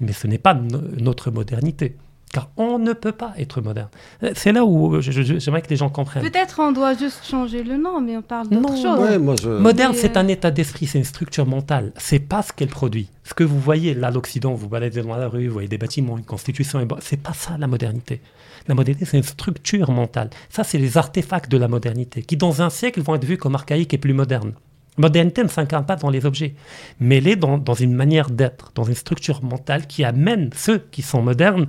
mais 0.00 0.12
ce 0.12 0.26
n'est 0.26 0.38
pas 0.38 0.54
notre 0.54 1.30
modernité. 1.30 1.96
Car 2.36 2.50
on 2.58 2.78
ne 2.78 2.92
peut 2.92 3.12
pas 3.12 3.32
être 3.38 3.62
moderne. 3.62 3.88
C'est 4.34 4.52
là 4.52 4.62
où 4.66 5.00
j'aimerais 5.00 5.62
que 5.62 5.70
les 5.70 5.76
gens 5.76 5.88
comprennent. 5.88 6.22
Peut-être 6.22 6.60
on 6.60 6.70
doit 6.70 6.92
juste 6.92 7.24
changer 7.24 7.62
le 7.62 7.78
nom, 7.78 8.02
mais 8.02 8.14
on 8.18 8.20
parle 8.20 8.50
d'autre 8.50 8.76
chose. 8.76 9.48
Moderne, 9.58 9.94
c'est 9.96 10.18
un 10.18 10.28
état 10.28 10.50
d'esprit, 10.50 10.86
c'est 10.86 10.98
une 10.98 11.04
structure 11.04 11.46
mentale. 11.46 11.92
C'est 11.96 12.18
pas 12.18 12.42
ce 12.42 12.52
qu'elle 12.52 12.68
produit. 12.68 13.08
Ce 13.24 13.32
que 13.32 13.42
vous 13.42 13.58
voyez 13.58 13.94
là, 13.94 14.10
l'Occident, 14.10 14.52
vous 14.52 14.68
baladez 14.68 15.00
dans 15.00 15.16
la 15.16 15.28
rue, 15.28 15.46
vous 15.46 15.54
voyez 15.54 15.68
des 15.68 15.78
bâtiments, 15.78 16.18
une 16.18 16.26
constitution, 16.26 16.86
c'est 17.00 17.22
pas 17.22 17.32
ça 17.32 17.56
la 17.56 17.68
modernité. 17.68 18.20
La 18.68 18.74
modernité, 18.74 19.06
c'est 19.06 19.16
une 19.16 19.22
structure 19.22 19.90
mentale. 19.90 20.28
Ça, 20.50 20.62
c'est 20.62 20.76
les 20.76 20.98
artefacts 20.98 21.50
de 21.50 21.56
la 21.56 21.68
modernité, 21.68 22.20
qui 22.20 22.36
dans 22.36 22.60
un 22.60 22.68
siècle 22.68 23.00
vont 23.00 23.14
être 23.14 23.24
vus 23.24 23.38
comme 23.38 23.54
archaïques 23.54 23.94
et 23.94 23.98
plus 23.98 24.12
modernes. 24.12 24.52
Modernité 24.98 25.42
ne 25.42 25.48
s'incarne 25.48 25.84
pas 25.84 25.96
dans 25.96 26.08
les 26.08 26.24
objets, 26.24 26.54
mais 27.00 27.18
elle 27.18 27.28
est 27.28 27.36
dans, 27.36 27.58
dans 27.58 27.74
une 27.74 27.94
manière 27.94 28.30
d'être, 28.30 28.72
dans 28.74 28.84
une 28.84 28.94
structure 28.94 29.42
mentale 29.42 29.86
qui 29.86 30.04
amène 30.04 30.50
ceux 30.54 30.78
qui 30.90 31.02
sont 31.02 31.20
modernes 31.20 31.66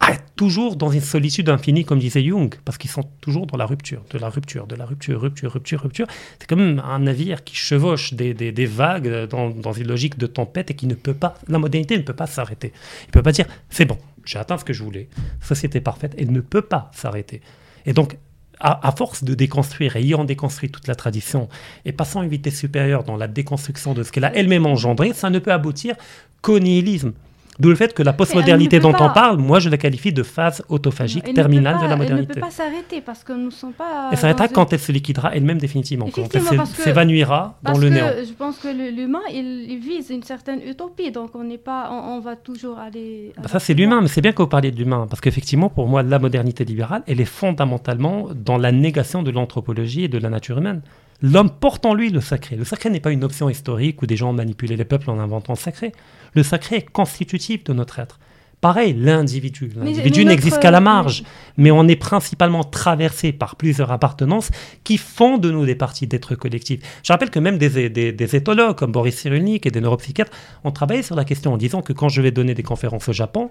ah, 0.00 0.16
toujours 0.34 0.76
dans 0.76 0.90
une 0.90 1.02
solitude 1.02 1.50
infinie, 1.50 1.84
comme 1.84 1.98
disait 1.98 2.24
Jung, 2.24 2.54
parce 2.64 2.78
qu'ils 2.78 2.90
sont 2.90 3.04
toujours 3.20 3.46
dans 3.46 3.58
la 3.58 3.66
rupture, 3.66 4.02
de 4.10 4.18
la 4.18 4.30
rupture, 4.30 4.66
de 4.66 4.74
la 4.74 4.86
rupture, 4.86 5.20
rupture, 5.20 5.52
rupture, 5.52 5.82
rupture. 5.82 6.06
C'est 6.38 6.48
comme 6.48 6.80
un 6.82 6.98
navire 7.00 7.44
qui 7.44 7.54
chevauche 7.54 8.14
des, 8.14 8.32
des, 8.32 8.66
vagues 8.66 9.26
dans, 9.28 9.50
dans, 9.50 9.72
une 9.72 9.86
logique 9.86 10.16
de 10.16 10.26
tempête 10.26 10.70
et 10.70 10.74
qui 10.74 10.86
ne 10.86 10.94
peut 10.94 11.12
pas, 11.12 11.34
la 11.48 11.58
modernité 11.58 11.98
ne 11.98 12.02
peut 12.02 12.14
pas 12.14 12.26
s'arrêter. 12.26 12.72
Il 13.02 13.08
ne 13.08 13.12
peut 13.12 13.22
pas 13.22 13.32
dire, 13.32 13.46
c'est 13.68 13.84
bon, 13.84 13.98
j'ai 14.24 14.38
atteint 14.38 14.56
ce 14.56 14.64
que 14.64 14.72
je 14.72 14.82
voulais, 14.82 15.08
société 15.42 15.80
parfaite, 15.80 16.14
elle 16.16 16.32
ne 16.32 16.40
peut 16.40 16.62
pas 16.62 16.90
s'arrêter. 16.94 17.42
Et 17.84 17.92
donc, 17.92 18.16
à, 18.60 18.92
force 18.92 19.24
de 19.24 19.34
déconstruire, 19.34 19.96
et 19.96 20.00
ayant 20.00 20.24
déconstruit 20.24 20.70
toute 20.70 20.86
la 20.86 20.94
tradition, 20.94 21.48
et 21.84 21.92
passant 21.92 22.22
une 22.22 22.28
vitesse 22.28 22.58
supérieure 22.58 23.04
dans 23.04 23.16
la 23.16 23.26
déconstruction 23.26 23.94
de 23.94 24.02
ce 24.02 24.12
qu'elle 24.12 24.24
a 24.24 24.34
elle-même 24.34 24.66
engendré, 24.66 25.12
ça 25.14 25.30
ne 25.30 25.38
peut 25.38 25.52
aboutir 25.52 25.96
qu'au 26.42 26.58
nihilisme. 26.58 27.12
D'où 27.60 27.68
le 27.68 27.74
fait 27.74 27.92
que 27.92 28.02
la 28.02 28.14
postmodernité 28.14 28.80
dont 28.80 28.94
on 28.98 29.10
parle, 29.10 29.36
moi 29.36 29.58
je 29.60 29.68
la 29.68 29.76
qualifie 29.76 30.12
de 30.12 30.22
phase 30.22 30.64
autophagique 30.70 31.34
terminale 31.34 31.76
de 31.82 31.86
la 31.86 31.96
modernité. 31.96 32.32
Elle 32.32 32.38
ne 32.38 32.40
peut 32.40 32.40
pas 32.40 32.50
s'arrêter 32.50 33.02
parce 33.02 33.22
que 33.22 33.34
nous 33.34 33.46
ne 33.46 33.50
sommes 33.50 33.74
pas. 33.74 34.08
Elle 34.10 34.16
s'arrêtera 34.18 34.48
quand 34.48 34.72
elle 34.72 34.78
se 34.78 34.90
liquidera 34.92 35.34
elle-même 35.34 35.58
définitivement, 35.58 36.08
quand 36.10 36.34
elle 36.34 36.66
s'évanouira 36.66 37.58
dans 37.62 37.76
le 37.76 37.90
néant. 37.90 38.10
Je 38.26 38.32
pense 38.32 38.58
que 38.58 38.68
l'humain 38.68 39.20
il, 39.30 39.78
vise 39.78 40.08
une 40.10 40.22
certaine 40.22 40.60
utopie, 40.66 41.10
donc 41.12 41.34
on 41.34 41.44
n'est 41.44 41.58
pas, 41.58 41.90
on, 41.92 42.20
va 42.20 42.36
toujours 42.36 42.78
aller. 42.78 43.32
Ça 43.46 43.58
c'est 43.58 43.74
l'humain, 43.74 44.00
mais 44.00 44.08
c'est 44.08 44.22
bien 44.22 44.32
que 44.32 44.40
vous 44.40 44.48
parliez 44.48 44.70
de 44.70 44.76
l'humain 44.76 45.06
parce 45.08 45.20
qu'effectivement 45.20 45.68
pour 45.68 45.86
moi 45.86 46.02
la 46.02 46.18
modernité 46.18 46.64
libérale 46.64 47.02
elle 47.06 47.20
est 47.20 47.26
fondamentalement 47.26 48.28
dans 48.34 48.56
la 48.56 48.72
négation 48.72 49.22
de 49.22 49.30
l'anthropologie 49.30 50.04
et 50.04 50.08
de 50.08 50.18
la 50.18 50.30
nature 50.30 50.58
humaine. 50.58 50.80
L'homme 51.22 51.50
porte 51.50 51.84
en 51.84 51.92
lui 51.92 52.08
le 52.08 52.22
sacré. 52.22 52.56
Le 52.56 52.64
sacré 52.64 52.88
n'est 52.88 53.00
pas 53.00 53.10
une 53.10 53.24
option 53.24 53.50
historique 53.50 54.00
où 54.00 54.06
des 54.06 54.16
gens 54.16 54.30
ont 54.30 54.34
manipulé 54.34 54.76
les 54.76 54.86
peuples 54.86 55.10
en 55.10 55.18
inventant 55.18 55.52
le 55.52 55.58
sacré. 55.58 55.92
Le 56.34 56.42
sacré 56.42 56.76
est 56.76 56.90
constitutif 56.90 57.64
de 57.64 57.72
notre 57.72 57.98
être. 57.98 58.18
Pareil, 58.60 58.92
l'individu. 58.92 59.72
L'individu 59.74 60.26
n'existe 60.26 60.60
qu'à 60.60 60.70
la 60.70 60.80
marge, 60.80 61.24
mais 61.56 61.70
on 61.70 61.88
est 61.88 61.96
principalement 61.96 62.62
traversé 62.62 63.32
par 63.32 63.56
plusieurs 63.56 63.90
appartenances 63.90 64.50
qui 64.84 64.98
font 64.98 65.38
de 65.38 65.50
nous 65.50 65.64
des 65.64 65.74
parties 65.74 66.06
d'êtres 66.06 66.34
collectifs. 66.34 66.80
Je 67.02 67.10
rappelle 67.10 67.30
que 67.30 67.38
même 67.38 67.56
des, 67.56 67.88
des, 67.88 68.36
éthologues 68.36 68.76
comme 68.76 68.92
Boris 68.92 69.16
Cyrulnik 69.16 69.64
et 69.64 69.70
des 69.70 69.80
neuropsychiatres 69.80 70.32
ont 70.64 70.72
travaillé 70.72 71.02
sur 71.02 71.16
la 71.16 71.24
question 71.24 71.54
en 71.54 71.56
disant 71.56 71.80
que 71.80 71.94
quand 71.94 72.10
je 72.10 72.20
vais 72.20 72.32
donner 72.32 72.52
des 72.52 72.62
conférences 72.62 73.08
au 73.08 73.14
Japon, 73.14 73.50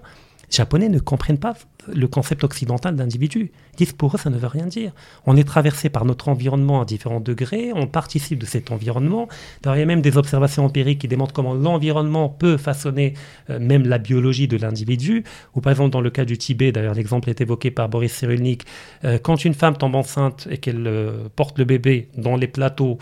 Japonais 0.50 0.88
ne 0.88 0.98
comprennent 0.98 1.38
pas 1.38 1.54
le 1.92 2.08
concept 2.08 2.44
occidental 2.44 2.96
d'individu. 2.96 3.52
Disent 3.76 3.92
pour 3.92 4.14
eux, 4.14 4.18
ça 4.18 4.30
ne 4.30 4.36
veut 4.36 4.46
rien 4.46 4.66
dire. 4.66 4.92
On 5.26 5.36
est 5.36 5.44
traversé 5.44 5.88
par 5.88 6.04
notre 6.04 6.28
environnement 6.28 6.82
à 6.82 6.84
différents 6.84 7.20
degrés, 7.20 7.72
on 7.74 7.86
participe 7.86 8.38
de 8.38 8.46
cet 8.46 8.70
environnement. 8.70 9.28
D'ailleurs, 9.62 9.76
il 9.76 9.80
y 9.80 9.82
a 9.82 9.86
même 9.86 10.02
des 10.02 10.16
observations 10.16 10.64
empiriques 10.64 11.00
qui 11.00 11.08
démontrent 11.08 11.32
comment 11.32 11.54
l'environnement 11.54 12.28
peut 12.28 12.56
façonner 12.56 13.14
euh, 13.48 13.58
même 13.58 13.86
la 13.86 13.98
biologie 13.98 14.48
de 14.48 14.56
l'individu. 14.56 15.24
Ou 15.54 15.60
par 15.60 15.70
exemple, 15.70 15.90
dans 15.90 16.00
le 16.00 16.10
cas 16.10 16.24
du 16.24 16.36
Tibet, 16.36 16.72
d'ailleurs, 16.72 16.94
l'exemple 16.94 17.30
est 17.30 17.40
évoqué 17.40 17.70
par 17.70 17.88
Boris 17.88 18.12
Cyrulnik, 18.12 18.64
euh, 19.04 19.18
quand 19.18 19.44
une 19.44 19.54
femme 19.54 19.76
tombe 19.76 19.94
enceinte 19.94 20.48
et 20.50 20.58
qu'elle 20.58 20.86
euh, 20.86 21.28
porte 21.36 21.58
le 21.58 21.64
bébé 21.64 22.08
dans 22.16 22.36
les 22.36 22.48
plateaux 22.48 22.98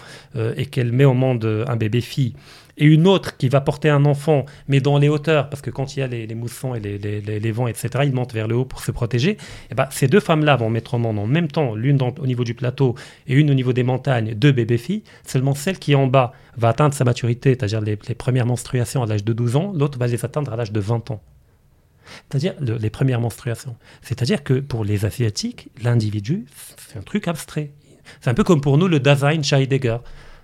et 0.57 0.67
qu'elle 0.67 0.93
met 0.93 1.05
au 1.05 1.15
monde 1.15 1.65
un 1.67 1.77
bébé 1.77 2.01
fille, 2.01 2.35
et 2.79 2.85
une 2.87 3.07
autre 3.09 3.37
qui 3.37 3.49
va 3.49 3.61
porter 3.61 3.91
un 3.91 4.05
enfant, 4.05 4.47
mais 4.69 4.81
dans 4.81 4.99
les 4.99 5.09
hauteurs, 5.09 5.51
parce 5.51 5.61
que 5.61 5.71
quand 5.71 5.97
il 5.97 6.01
y 6.01 6.03
a 6.03 6.07
les, 6.07 6.33
moussons 6.35 6.75
et 6.77 6.81
les, 6.81 7.53
vents, 7.53 7.67
etc., 7.67 8.05
ils 8.05 8.13
montent 8.13 8.33
vers 8.33 8.47
le 8.47 8.55
haut 8.55 8.65
pour 8.65 8.81
se 8.81 8.93
protéger. 8.93 9.33
Et 9.33 9.39
eh 9.73 9.75
ben, 9.75 9.89
ces 9.91 10.07
deux 10.07 10.21
femmes-là 10.21 10.57
vont 10.57 10.71
mettre 10.71 10.95
au 10.95 10.99
monde 10.99 11.19
en 11.19 11.27
même 11.27 11.49
temps, 11.49 11.75
l'une 11.75 12.01
au 12.01 12.27
niveau 12.27 12.45
du 12.45 12.55
plateau 12.55 12.95
et 13.27 13.35
une 13.35 13.51
au 13.51 13.55
niveau 13.55 13.73
des 13.73 13.83
montagnes, 13.83 14.35
deux 14.35 14.53
bébés-filles. 14.53 15.03
Seulement 15.27 15.55
celle 15.55 15.79
qui 15.79 15.93
est 15.93 15.97
en 15.97 16.07
bas 16.07 16.33
va 16.57 16.69
atteindre 16.69 16.95
sa 16.95 17.05
maturité, 17.05 17.51
c'est-à-dire 17.51 17.81
les, 17.81 17.97
premières 17.97 18.47
menstruations 18.47 19.03
à 19.03 19.07
l'âge 19.07 19.25
de 19.25 19.33
12 19.33 19.57
ans, 19.57 19.73
l'autre 19.75 19.99
va 19.99 20.07
les 20.07 20.25
atteindre 20.25 20.53
à 20.53 20.57
l'âge 20.57 20.73
de 20.73 20.81
20 20.81 21.11
ans. 21.11 21.21
C'est-à-dire 22.31 22.55
les 22.61 22.91
premières 22.91 23.21
menstruations. 23.21 23.77
C'est-à-dire 24.03 24.43
que 24.45 24.55
pour 24.55 24.85
les 24.85 25.05
Asiatiques, 25.05 25.69
l'individu, 25.83 26.47
c'est 26.77 26.99
un 26.99 27.03
truc 27.03 27.29
abstrait. 27.29 27.73
C'est 28.21 28.31
un 28.31 28.35
peu 28.35 28.45
comme 28.45 28.61
pour 28.61 28.79
nous 28.79 28.89
le 28.89 29.01
Dasein 29.01 29.43
Heidegger 29.43 29.99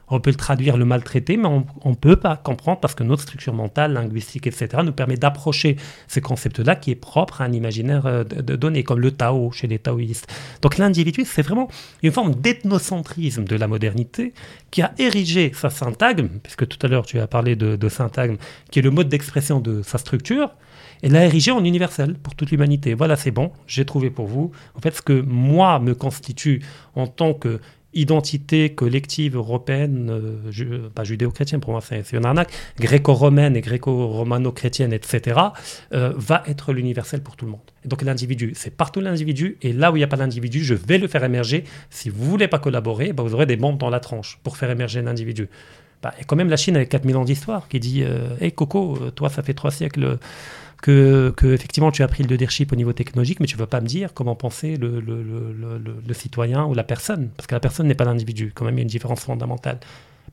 on 0.09 0.21
peut 0.21 0.31
le 0.31 0.37
traduire 0.37 0.77
le 0.77 0.85
maltraité, 0.85 1.37
mais 1.37 1.49
on 1.49 1.91
ne 1.91 1.95
peut 1.95 2.17
pas 2.17 2.37
comprendre 2.37 2.81
parce 2.81 2.95
que 2.95 3.03
notre 3.03 3.23
structure 3.23 3.55
mentale, 3.55 3.93
linguistique, 3.93 4.47
etc., 4.47 4.69
nous 4.85 4.93
permet 4.93 5.17
d'approcher 5.17 5.77
ce 6.09 6.21
concept-là 6.21 6.77
qui 6.77 6.91
est 6.91 6.97
propre 6.97 7.41
à 7.41 7.45
un 7.45 7.53
imaginaire 7.53 8.07
euh, 8.07 8.25
de, 8.25 8.57
données, 8.57 8.83
comme 8.83 9.01
le 9.01 9.11
Tao 9.11 9.51
chez 9.53 9.67
les 9.67 9.79
taoïstes. 9.79 10.31
Donc 10.63 10.79
l'individu, 10.79 11.25
c'est 11.25 11.43
vraiment 11.43 11.69
une 12.03 12.13
forme 12.13 12.35
d'ethnocentrisme 12.35 13.45
de 13.45 13.57
la 13.57 13.67
modernité 13.67 14.35
qui 14.71 14.83
a 14.83 14.93
érigé 14.99 15.53
sa 15.55 15.71
syntagme, 15.71 16.29
puisque 16.43 16.67
tout 16.67 16.79
à 16.83 16.89
l'heure 16.89 17.07
tu 17.07 17.19
as 17.19 17.27
parlé 17.27 17.57
de, 17.57 17.77
de 17.77 17.89
syntagme, 17.89 18.37
qui 18.71 18.81
est 18.81 18.83
le 18.83 18.91
mode 18.91 19.09
d'expression 19.09 19.61
de 19.61 19.83
sa 19.83 19.99
structure, 19.99 20.51
et 21.03 21.09
l'a 21.09 21.25
érigé 21.25 21.51
en 21.51 21.65
universel 21.65 22.15
pour 22.15 22.35
toute 22.35 22.51
l'humanité. 22.51 22.95
Voilà, 22.95 23.17
c'est 23.17 23.31
bon, 23.31 23.53
j'ai 23.67 23.85
trouvé 23.85 24.11
pour 24.11 24.27
vous. 24.27 24.53
En 24.75 24.81
fait, 24.81 24.95
ce 24.95 25.03
que 25.03 25.21
moi 25.21 25.79
me 25.79 25.95
constitue 25.95 26.63
en 26.95 27.07
tant 27.07 27.35
que 27.35 27.61
identité 27.95 28.75
collective 28.75 29.37
européenne, 29.37 30.11
euh, 30.11 30.89
pas 30.95 31.05
judéo-chrétienne, 31.05 31.61
pour 31.61 31.73
moi 31.73 31.81
c'est 31.81 32.13
une 32.13 32.25
arnaque, 32.25 32.53
gréco-romaine 32.79 33.57
et 33.57 33.61
gréco-romano-chrétienne, 33.61 34.93
etc., 34.93 35.41
euh, 35.93 36.13
va 36.17 36.43
être 36.47 36.73
l'universel 36.73 37.23
pour 37.23 37.37
tout 37.37 37.45
le 37.45 37.53
monde. 37.53 37.61
Donc 37.85 38.03
l'individu, 38.03 38.53
c'est 38.55 38.77
partout 38.77 39.01
l'individu, 39.01 39.59
et 39.63 39.73
là 39.73 39.93
où 39.93 39.97
il 39.97 40.01
n'y 40.01 40.05
a 40.05 40.09
pas 40.09 40.17
d'individu, 40.17 40.63
je 40.63 40.75
vais 40.75 40.99
le 40.99 41.09
faire 41.09 41.25
émerger. 41.25 41.65
Si 41.91 42.11
vous 42.11 42.25
voulez 42.25 42.49
pas 42.49 42.59
collaborer, 42.59 43.13
bah, 43.13 43.23
vous 43.23 43.35
aurez 43.35 43.47
des 43.47 43.57
bombes 43.57 43.79
dans 43.79 43.91
la 43.91 44.01
tranche 44.01 44.39
pour 44.43 44.57
faire 44.57 44.71
émerger 44.71 45.03
l'individu. 45.03 45.49
Bah, 46.03 46.13
et 46.21 46.25
quand 46.25 46.37
même 46.37 46.51
la 46.51 46.57
Chine 46.57 46.77
avec 46.77 46.91
4000 46.91 47.17
ans 47.17 47.25
d'histoire 47.25 47.69
qui 47.69 47.81
dit 47.81 48.03
euh, 48.03 48.37
Hé 48.41 48.51
Coco, 48.51 48.99
toi 49.15 49.31
ça 49.31 49.43
fait 49.43 49.55
trois 49.55 49.71
siècles 49.71 50.19
que, 50.85 51.55
effectivement 51.55 51.91
tu 51.91 52.03
as 52.03 52.09
pris 52.09 52.23
le 52.23 52.29
leadership 52.29 52.73
au 52.73 52.77
niveau 52.77 52.93
technologique, 52.93 53.41
mais 53.41 53.47
tu 53.47 53.57
ne 53.57 53.61
veux 53.61 53.67
pas 53.67 53.81
me 53.81 53.87
dire 53.87 54.13
comment 54.13 54.35
penser 54.35 54.77
le, 54.77 55.01
le, 55.01 56.15
citoyen 56.15 56.65
ou 56.67 56.75
la 56.75 56.85
personne, 56.85 57.31
parce 57.37 57.47
que 57.47 57.55
la 57.55 57.61
personne 57.61 57.87
n'est 57.87 57.95
pas 57.95 58.05
l'individu, 58.05 58.53
quand 58.55 58.65
même 58.65 58.75
il 58.75 58.79
y 58.79 58.81
a 58.81 58.83
une 58.83 58.89
différence 58.89 59.21
fondamentale. 59.21 59.81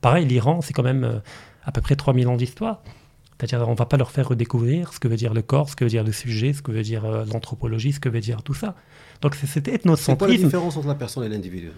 Pareil, 0.00 0.26
l'Iran, 0.26 0.60
c'est 0.60 0.72
quand 0.72 0.82
même 0.82 1.04
euh, 1.04 1.18
à 1.64 1.72
peu 1.72 1.80
près 1.80 1.96
3000 1.96 2.28
ans 2.28 2.36
d'histoire. 2.36 2.82
C'est-à-dire, 3.38 3.66
on 3.66 3.72
ne 3.72 3.76
va 3.76 3.86
pas 3.86 3.96
leur 3.96 4.10
faire 4.10 4.28
redécouvrir 4.28 4.92
ce 4.92 5.00
que 5.00 5.08
veut 5.08 5.16
dire 5.16 5.34
le 5.34 5.42
corps, 5.42 5.68
ce 5.68 5.74
que 5.74 5.84
veut 5.84 5.90
dire 5.90 6.04
le 6.04 6.12
sujet, 6.12 6.52
ce 6.52 6.62
que 6.62 6.70
veut 6.70 6.82
dire 6.82 7.04
euh, 7.04 7.24
l'anthropologie, 7.32 7.92
ce 7.92 8.00
que 8.00 8.08
veut 8.08 8.20
dire 8.20 8.42
tout 8.42 8.54
ça. 8.54 8.76
Donc 9.20 9.34
c'est 9.34 9.46
cet 9.46 9.68
ethnocentrisme. 9.68 10.12
C'est 10.12 10.16
quoi 10.18 10.28
la 10.28 10.36
différence 10.36 10.76
entre 10.76 10.88
la 10.88 10.94
personne 10.94 11.24
et 11.24 11.28
l'individu? 11.28 11.70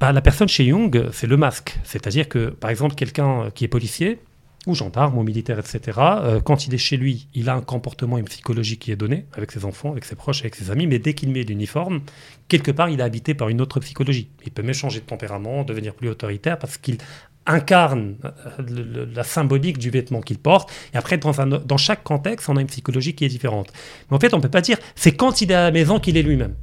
Bah, 0.00 0.12
La 0.12 0.20
personne 0.20 0.48
chez 0.48 0.66
Jung, 0.66 1.08
c'est 1.12 1.26
le 1.26 1.36
masque. 1.36 1.78
C'est-à-dire 1.84 2.28
que, 2.28 2.50
par 2.50 2.70
exemple, 2.70 2.94
quelqu'un 2.94 3.50
qui 3.54 3.64
est 3.64 3.68
policier, 3.68 4.20
ou 4.66 4.74
gendarme, 4.74 5.18
ou 5.18 5.22
militaire, 5.22 5.58
etc., 5.58 5.98
euh, 5.98 6.40
quand 6.40 6.66
il 6.66 6.74
est 6.74 6.78
chez 6.78 6.96
lui, 6.96 7.28
il 7.34 7.48
a 7.48 7.54
un 7.54 7.60
comportement 7.60 8.16
et 8.16 8.20
une 8.20 8.26
psychologie 8.26 8.78
qui 8.78 8.92
est 8.92 8.96
donné 8.96 9.26
avec 9.32 9.50
ses 9.50 9.64
enfants, 9.64 9.90
avec 9.90 10.04
ses 10.04 10.14
proches, 10.14 10.40
avec 10.40 10.54
ses 10.54 10.70
amis, 10.70 10.86
mais 10.86 10.98
dès 10.98 11.14
qu'il 11.14 11.30
met 11.30 11.42
l'uniforme, 11.42 12.00
quelque 12.48 12.70
part, 12.70 12.88
il 12.88 13.00
est 13.00 13.02
habité 13.02 13.34
par 13.34 13.48
une 13.48 13.60
autre 13.60 13.80
psychologie. 13.80 14.28
Il 14.44 14.52
peut 14.52 14.62
même 14.62 14.74
changer 14.74 15.00
de 15.00 15.06
tempérament, 15.06 15.64
devenir 15.64 15.94
plus 15.94 16.08
autoritaire, 16.08 16.58
parce 16.58 16.78
qu'il 16.78 16.98
incarne 17.44 18.14
euh, 18.24 19.06
la 19.12 19.24
symbolique 19.24 19.78
du 19.78 19.90
vêtement 19.90 20.20
qu'il 20.20 20.38
porte. 20.38 20.70
Et 20.94 20.96
après, 20.96 21.18
dans, 21.18 21.32
dans 21.46 21.76
chaque 21.76 22.04
contexte, 22.04 22.48
on 22.48 22.56
a 22.56 22.60
une 22.60 22.68
psychologie 22.68 23.14
qui 23.14 23.24
est 23.24 23.28
différente. 23.28 23.72
Mais 24.10 24.16
en 24.16 24.20
fait, 24.20 24.32
on 24.32 24.36
ne 24.36 24.42
peut 24.42 24.48
pas 24.48 24.60
dire 24.60 24.78
c'est 24.94 25.12
quand 25.12 25.40
il 25.40 25.50
est 25.50 25.54
à 25.54 25.64
la 25.64 25.70
maison 25.72 25.98
qu'il 25.98 26.16
est 26.16 26.22
lui-même 26.22 26.54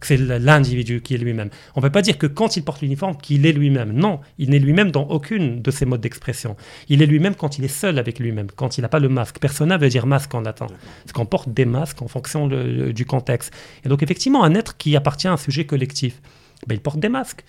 c'est 0.00 0.16
l'individu 0.16 1.00
qui 1.00 1.14
est 1.14 1.18
lui-même. 1.18 1.50
On 1.74 1.80
ne 1.80 1.86
peut 1.86 1.90
pas 1.90 2.02
dire 2.02 2.18
que 2.18 2.26
quand 2.26 2.56
il 2.56 2.62
porte 2.62 2.82
l'uniforme, 2.82 3.16
qu'il 3.16 3.46
est 3.46 3.52
lui-même. 3.52 3.92
Non, 3.92 4.20
il 4.38 4.50
n'est 4.50 4.58
lui-même 4.58 4.90
dans 4.90 5.04
aucune 5.04 5.62
de 5.62 5.70
ces 5.70 5.86
modes 5.86 6.00
d'expression. 6.00 6.56
Il 6.88 7.02
est 7.02 7.06
lui-même 7.06 7.34
quand 7.34 7.58
il 7.58 7.64
est 7.64 7.68
seul 7.68 7.98
avec 7.98 8.18
lui-même, 8.18 8.48
quand 8.54 8.78
il 8.78 8.82
n'a 8.82 8.88
pas 8.88 9.00
le 9.00 9.08
masque. 9.08 9.38
Persona 9.38 9.78
veut 9.78 9.88
dire 9.88 10.06
masque 10.06 10.34
en 10.34 10.42
latin. 10.42 10.66
Parce 11.04 11.12
qu'on 11.12 11.26
porte 11.26 11.48
des 11.48 11.64
masques 11.64 12.02
en 12.02 12.08
fonction 12.08 12.46
du 12.46 13.06
contexte. 13.06 13.52
Et 13.84 13.88
donc 13.88 14.02
effectivement, 14.02 14.44
un 14.44 14.54
être 14.54 14.76
qui 14.76 14.96
appartient 14.96 15.28
à 15.28 15.32
un 15.32 15.36
sujet 15.36 15.64
collectif, 15.64 16.20
ben, 16.66 16.74
il 16.74 16.80
porte 16.80 17.00
des 17.00 17.08
masques 17.08 17.44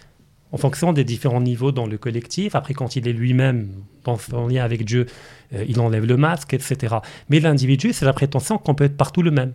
en 0.52 0.58
fonction 0.58 0.94
des 0.94 1.04
différents 1.04 1.42
niveaux 1.42 1.72
dans 1.72 1.86
le 1.86 1.98
collectif. 1.98 2.56
Après, 2.56 2.74
quand 2.74 2.96
il 2.96 3.08
est 3.08 3.14
lui-même 3.14 3.70
dans 4.06 4.18
son 4.18 4.48
lien 4.48 4.64
avec 4.64 4.86
Dieu, 4.86 5.06
euh, 5.54 5.66
il 5.68 5.80
enlève 5.80 6.06
le 6.06 6.18
masque, 6.18 6.54
etc. 6.54 6.96
Mais 7.30 7.40
l'individu, 7.40 7.92
c'est 7.94 8.06
la 8.06 8.14
prétention 8.14 8.58
qu'on 8.58 8.74
peut 8.74 8.86
être 8.86 8.98
partout 8.98 9.22
le 9.22 9.32
même 9.32 9.54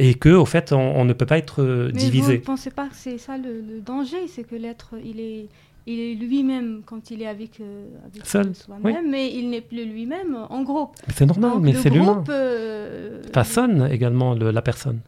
et 0.00 0.14
que 0.14 0.30
au 0.30 0.46
fait 0.46 0.72
on, 0.72 1.04
ne 1.04 1.12
peut 1.12 1.26
pas 1.26 1.38
être 1.38 1.62
euh, 1.62 1.92
divisé. 1.92 2.36
Vous 2.36 2.40
ne 2.40 2.46
pensez 2.46 2.70
pas 2.70 2.88
que 2.88 2.96
c'est 2.96 3.18
ça 3.18 3.36
le, 3.36 3.80
danger, 3.80 4.26
c'est 4.28 4.44
que 4.44 4.56
l'être 4.56 4.94
il 5.04 5.20
est 5.20 5.46
il 5.86 5.98
est 5.98 6.14
lui-même 6.14 6.82
quand 6.84 7.10
il 7.10 7.22
est 7.22 7.26
avec, 7.26 7.60
euh, 7.60 7.86
soi-même, 8.22 9.10
mais 9.10 9.32
il 9.32 9.48
n'est 9.50 9.62
plus 9.62 9.84
lui-même 9.84 10.36
en 10.48 10.62
groupe. 10.62 10.94
C'est 11.14 11.24
normal, 11.24 11.54
mais 11.60 11.72
c'est 11.72 11.88
l'humain. 11.88 12.22
Euh, 12.28 13.22
façonne 13.32 13.88
également 13.90 14.34
la 14.34 14.62
personne. 14.62 15.00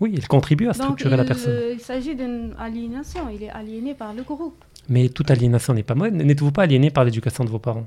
Oui, 0.00 0.12
il 0.14 0.28
contribue 0.28 0.68
à 0.68 0.74
structurer 0.74 1.16
la 1.16 1.24
personne. 1.24 1.54
il 1.72 1.80
s'agit 1.80 2.14
d'une 2.14 2.54
aliénation, 2.58 3.22
il 3.34 3.42
est 3.42 3.50
aliéné 3.50 3.94
par 3.94 4.12
le 4.12 4.22
groupe. 4.22 4.62
Mais 4.88 5.08
toute 5.08 5.30
aliénation 5.30 5.72
n'est 5.74 5.82
pas 5.82 5.94
bonne. 5.94 6.18
N'êtes-vous 6.18 6.52
pas 6.52 6.64
aliéné 6.64 6.90
par 6.90 7.04
l'éducation 7.04 7.44
de 7.44 7.50
vos 7.50 7.58
parents? 7.58 7.86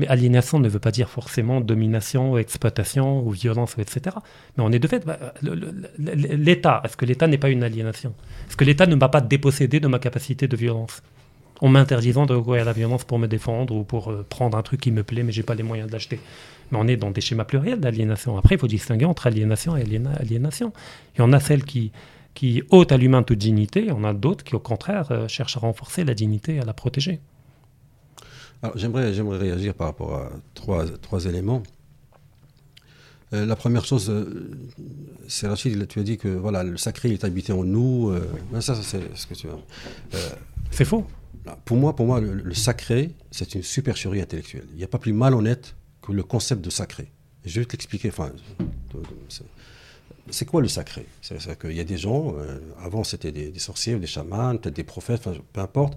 Mais 0.00 0.08
aliénation 0.08 0.58
ne 0.58 0.68
veut 0.68 0.78
pas 0.78 0.92
dire 0.92 1.10
forcément 1.10 1.60
domination, 1.60 2.38
exploitation 2.38 3.20
ou 3.20 3.30
violence, 3.32 3.76
etc. 3.78 4.16
Mais 4.56 4.64
on 4.64 4.72
est 4.72 4.78
de 4.78 4.88
fait, 4.88 5.04
bah, 5.04 5.18
l'État, 5.42 6.80
est-ce 6.84 6.96
que 6.96 7.04
l'État 7.04 7.26
n'est 7.26 7.36
pas 7.36 7.50
une 7.50 7.62
aliénation? 7.62 8.14
Est-ce 8.48 8.56
que 8.56 8.64
l'État 8.64 8.86
ne 8.86 8.94
m'a 8.94 9.10
pas 9.10 9.20
dépossédé 9.20 9.78
de 9.78 9.88
ma 9.88 9.98
capacité 9.98 10.48
de 10.48 10.56
violence? 10.56 11.02
En 11.60 11.68
m'interdisant 11.68 12.24
de 12.24 12.32
recourir 12.32 12.62
à 12.62 12.64
la 12.64 12.72
violence 12.72 13.04
pour 13.04 13.18
me 13.18 13.26
défendre 13.26 13.76
ou 13.76 13.84
pour 13.84 14.10
euh, 14.10 14.24
prendre 14.26 14.56
un 14.56 14.62
truc 14.62 14.80
qui 14.80 14.90
me 14.90 15.02
plaît 15.02 15.22
mais 15.22 15.32
j'ai 15.32 15.42
pas 15.42 15.54
les 15.54 15.62
moyens 15.62 15.88
de 15.88 15.92
l'acheter. 15.92 16.18
Mais 16.72 16.78
on 16.80 16.88
est 16.88 16.96
dans 16.96 17.10
des 17.10 17.20
schémas 17.20 17.44
pluriels 17.44 17.80
d'aliénation. 17.80 18.38
Après, 18.38 18.54
il 18.54 18.58
faut 18.58 18.68
distinguer 18.68 19.04
entre 19.04 19.26
aliénation 19.26 19.76
et 19.76 19.82
aliénation. 19.82 20.72
Il 21.14 21.18
y 21.18 21.22
en 21.22 21.34
a 21.34 21.40
celles 21.40 21.64
qui, 21.64 21.92
qui 22.32 22.62
ôtent 22.70 22.92
à 22.92 22.96
l'humain 22.96 23.22
toute 23.22 23.36
dignité, 23.36 23.80
il 23.80 23.88
y 23.88 23.92
en 23.92 24.04
a 24.04 24.14
d'autres 24.14 24.44
qui, 24.44 24.54
au 24.54 24.60
contraire, 24.60 25.08
euh, 25.10 25.28
cherchent 25.28 25.58
à 25.58 25.60
renforcer 25.60 26.04
la 26.04 26.14
dignité 26.14 26.54
et 26.54 26.60
à 26.60 26.64
la 26.64 26.72
protéger. 26.72 27.20
J'aimerais, 28.74 29.14
j'aimerais 29.14 29.38
réagir 29.38 29.74
par 29.74 29.86
rapport 29.86 30.14
à 30.14 30.30
trois, 30.54 30.86
trois 30.86 31.24
éléments. 31.24 31.62
Euh, 33.32 33.46
la 33.46 33.56
première 33.56 33.84
chose, 33.84 34.10
euh, 34.10 34.58
c'est 35.28 35.46
Rachid, 35.46 35.86
tu 35.86 36.00
as 36.00 36.02
dit 36.02 36.18
que 36.18 36.28
voilà, 36.28 36.64
le 36.64 36.76
sacré 36.76 37.10
est 37.12 37.24
habité 37.24 37.52
en 37.52 37.64
nous. 37.64 38.10
Euh, 38.10 38.60
ça, 38.60 38.74
c'est 38.74 39.00
ce 39.14 39.26
que 39.26 39.34
tu 39.34 39.46
c'est 40.70 40.84
faux. 40.84 41.06
Pour 41.64 41.76
moi, 41.76 41.96
pour 41.96 42.06
moi 42.06 42.20
le, 42.20 42.54
sacré, 42.54 43.12
c'est 43.30 43.54
une 43.54 43.62
supercherie 43.62 44.20
intellectuelle. 44.20 44.66
Il 44.72 44.76
n'y 44.76 44.84
a 44.84 44.88
pas 44.88 44.98
plus 44.98 45.12
malhonnête 45.12 45.74
que 46.02 46.12
le 46.12 46.22
concept 46.22 46.62
de 46.62 46.70
sacré. 46.70 47.10
Je 47.44 47.60
vais 47.60 47.66
te 47.66 47.72
l'expliquer. 47.72 48.08
Enfin, 48.08 48.30
c'est 50.30 50.44
quoi 50.44 50.60
le 50.60 50.68
sacré? 50.68 51.06
C'est 51.22 51.58
qu'il 51.58 51.72
y 51.72 51.80
a 51.80 51.84
des 51.84 51.96
gens, 51.96 52.34
avant 52.82 53.04
c'était 53.04 53.32
des, 53.32 53.50
des, 53.50 53.58
sorciers, 53.58 53.96
des 53.96 54.06
chamans, 54.06 54.56
peut-être 54.56 54.76
des 54.76 54.84
prophètes, 54.84 55.28
peu 55.52 55.60
importe 55.60 55.96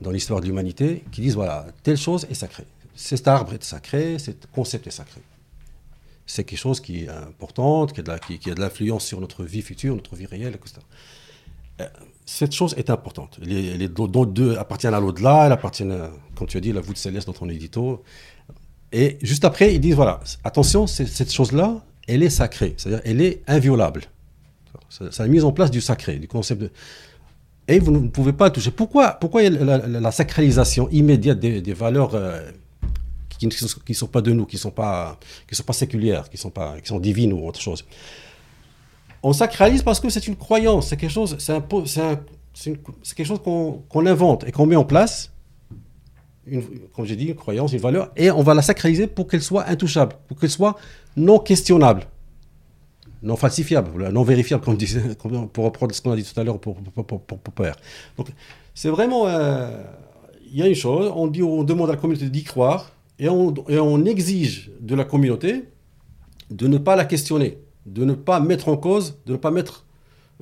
dans 0.00 0.10
l'histoire 0.10 0.40
de 0.40 0.46
l'humanité 0.46 1.04
qui 1.12 1.20
disent 1.20 1.34
voilà, 1.34 1.66
telle 1.82 1.96
chose 1.96 2.26
est 2.30 2.34
sacrée. 2.34 2.66
Cet 2.94 3.28
arbre 3.28 3.54
est 3.54 3.62
sacré, 3.62 4.18
ce 4.18 4.32
concept 4.52 4.86
est 4.86 4.92
sacré. 4.92 5.20
C'est 6.26 6.44
quelque 6.44 6.58
chose 6.58 6.80
qui 6.80 7.04
est 7.04 7.08
important, 7.08 7.86
qui 7.86 8.00
a 8.00 8.54
de 8.54 8.60
l'influence 8.60 9.04
sur 9.04 9.20
notre 9.20 9.44
vie 9.44 9.62
future, 9.62 9.94
notre 9.94 10.14
vie 10.14 10.26
réelle, 10.26 10.54
etc. 10.54 10.80
Euh, 11.80 11.88
cette 12.24 12.52
chose 12.52 12.74
est 12.76 12.90
importante. 12.90 13.38
Les, 13.42 13.76
les 13.76 13.88
deux 13.88 14.56
appartiennent 14.56 14.94
à 14.94 15.00
l'au-delà, 15.00 15.46
elles 15.46 15.52
appartiennent, 15.52 15.92
à, 15.92 16.10
comme 16.36 16.46
tu 16.46 16.56
as 16.56 16.60
dit, 16.60 16.72
la 16.72 16.80
voûte 16.80 16.96
céleste 16.96 17.26
dans 17.26 17.32
ton 17.32 17.48
édito. 17.48 18.04
Et 18.92 19.18
juste 19.22 19.44
après, 19.44 19.74
ils 19.74 19.80
disent 19.80 19.96
voilà, 19.96 20.20
attention, 20.44 20.86
cette 20.86 21.32
chose-là, 21.32 21.84
elle 22.06 22.22
est 22.22 22.30
sacrée, 22.30 22.74
c'est-à-dire 22.76 23.02
elle 23.04 23.20
est 23.20 23.42
inviolable. 23.46 24.02
C'est 24.88 25.18
la 25.18 25.28
mise 25.28 25.44
en 25.44 25.52
place 25.52 25.70
du 25.70 25.80
sacré, 25.80 26.16
du 26.18 26.28
concept 26.28 26.60
de 26.60 26.70
et 27.70 27.78
vous 27.78 27.92
ne 27.92 28.08
pouvez 28.08 28.32
pas 28.32 28.50
toucher. 28.50 28.70
Pourquoi, 28.72 29.12
pourquoi 29.12 29.48
la, 29.48 29.78
la, 29.78 30.10
sacralisation 30.12 30.88
immédiate 30.90 31.38
des, 31.38 31.72
valeurs 31.72 32.14
euh, 32.14 32.50
qui 33.28 33.46
ne 33.46 33.94
sont 33.94 34.06
pas 34.08 34.20
de 34.20 34.32
nous, 34.32 34.44
qui 34.44 34.56
ne 34.56 34.60
sont, 34.60 34.72
pas, 34.72 35.18
qui 35.48 35.54
sont 35.54 35.62
pas 35.62 35.72
séculières, 35.72 36.28
qui 36.28 36.36
sont, 36.36 36.50
pas, 36.50 36.80
qui 36.80 36.88
sont 36.88 36.98
divines 36.98 37.32
ou 37.32 37.46
autre 37.46 37.60
chose? 37.60 37.84
On 39.22 39.32
sacralise 39.32 39.82
parce 39.82 40.00
que 40.00 40.08
c'est 40.08 40.26
une 40.26 40.36
croyance, 40.36 40.88
c'est 40.88 40.96
quelque 40.96 41.12
chose, 41.12 41.36
c'est 41.38 43.14
quelque 43.14 43.28
chose 43.28 43.40
qu'on 43.42 44.06
invente 44.06 44.44
et 44.48 44.52
qu'on 44.52 44.66
met 44.66 44.76
en 44.76 44.84
place, 44.84 45.30
comme 46.92 47.04
j'ai 47.04 47.16
dit, 47.16 47.26
une 47.26 47.36
croyance, 47.36 47.72
une 47.72 47.78
valeur, 47.78 48.10
et 48.16 48.30
on 48.32 48.42
va 48.42 48.54
la 48.54 48.62
sacraliser 48.62 49.06
pour 49.06 49.28
qu'elle 49.28 49.42
soit 49.42 49.68
intouchable, 49.68 50.16
pour 50.26 50.38
qu'elle 50.38 50.50
soit 50.50 50.76
non 51.16 51.38
questionnable 51.38 52.06
non 53.22 53.36
falsifiable, 53.36 54.08
non 54.10 54.22
vérifiable, 54.22 54.64
comme 54.64 54.76
disait, 54.76 55.02
pour 55.52 55.64
reprendre 55.64 55.94
ce 55.94 56.00
qu'on 56.00 56.12
a 56.12 56.16
dit 56.16 56.24
tout 56.24 56.38
à 56.38 56.44
l'heure 56.44 56.58
pour, 56.58 56.76
pour, 56.76 57.20
pour, 57.20 57.66
Donc, 58.16 58.28
c'est 58.74 58.90
vraiment. 58.90 59.26
Euh, 59.28 59.82
il 60.52 60.58
y 60.58 60.62
a 60.62 60.66
une 60.66 60.74
chose, 60.74 61.12
on, 61.14 61.28
dit, 61.28 61.42
on 61.42 61.62
demande 61.62 61.90
à 61.90 61.92
la 61.92 61.98
communauté 61.98 62.28
d'y 62.28 62.42
croire, 62.42 62.90
et 63.18 63.28
on, 63.28 63.54
et 63.68 63.78
on 63.78 64.04
exige 64.04 64.72
de 64.80 64.94
la 64.96 65.04
communauté 65.04 65.64
de 66.50 66.66
ne 66.66 66.78
pas 66.78 66.96
la 66.96 67.04
questionner, 67.04 67.58
de 67.86 68.04
ne 68.04 68.14
pas 68.14 68.40
mettre 68.40 68.68
en 68.68 68.76
cause, 68.76 69.18
de 69.26 69.32
ne 69.32 69.36
pas 69.36 69.52
mettre 69.52 69.86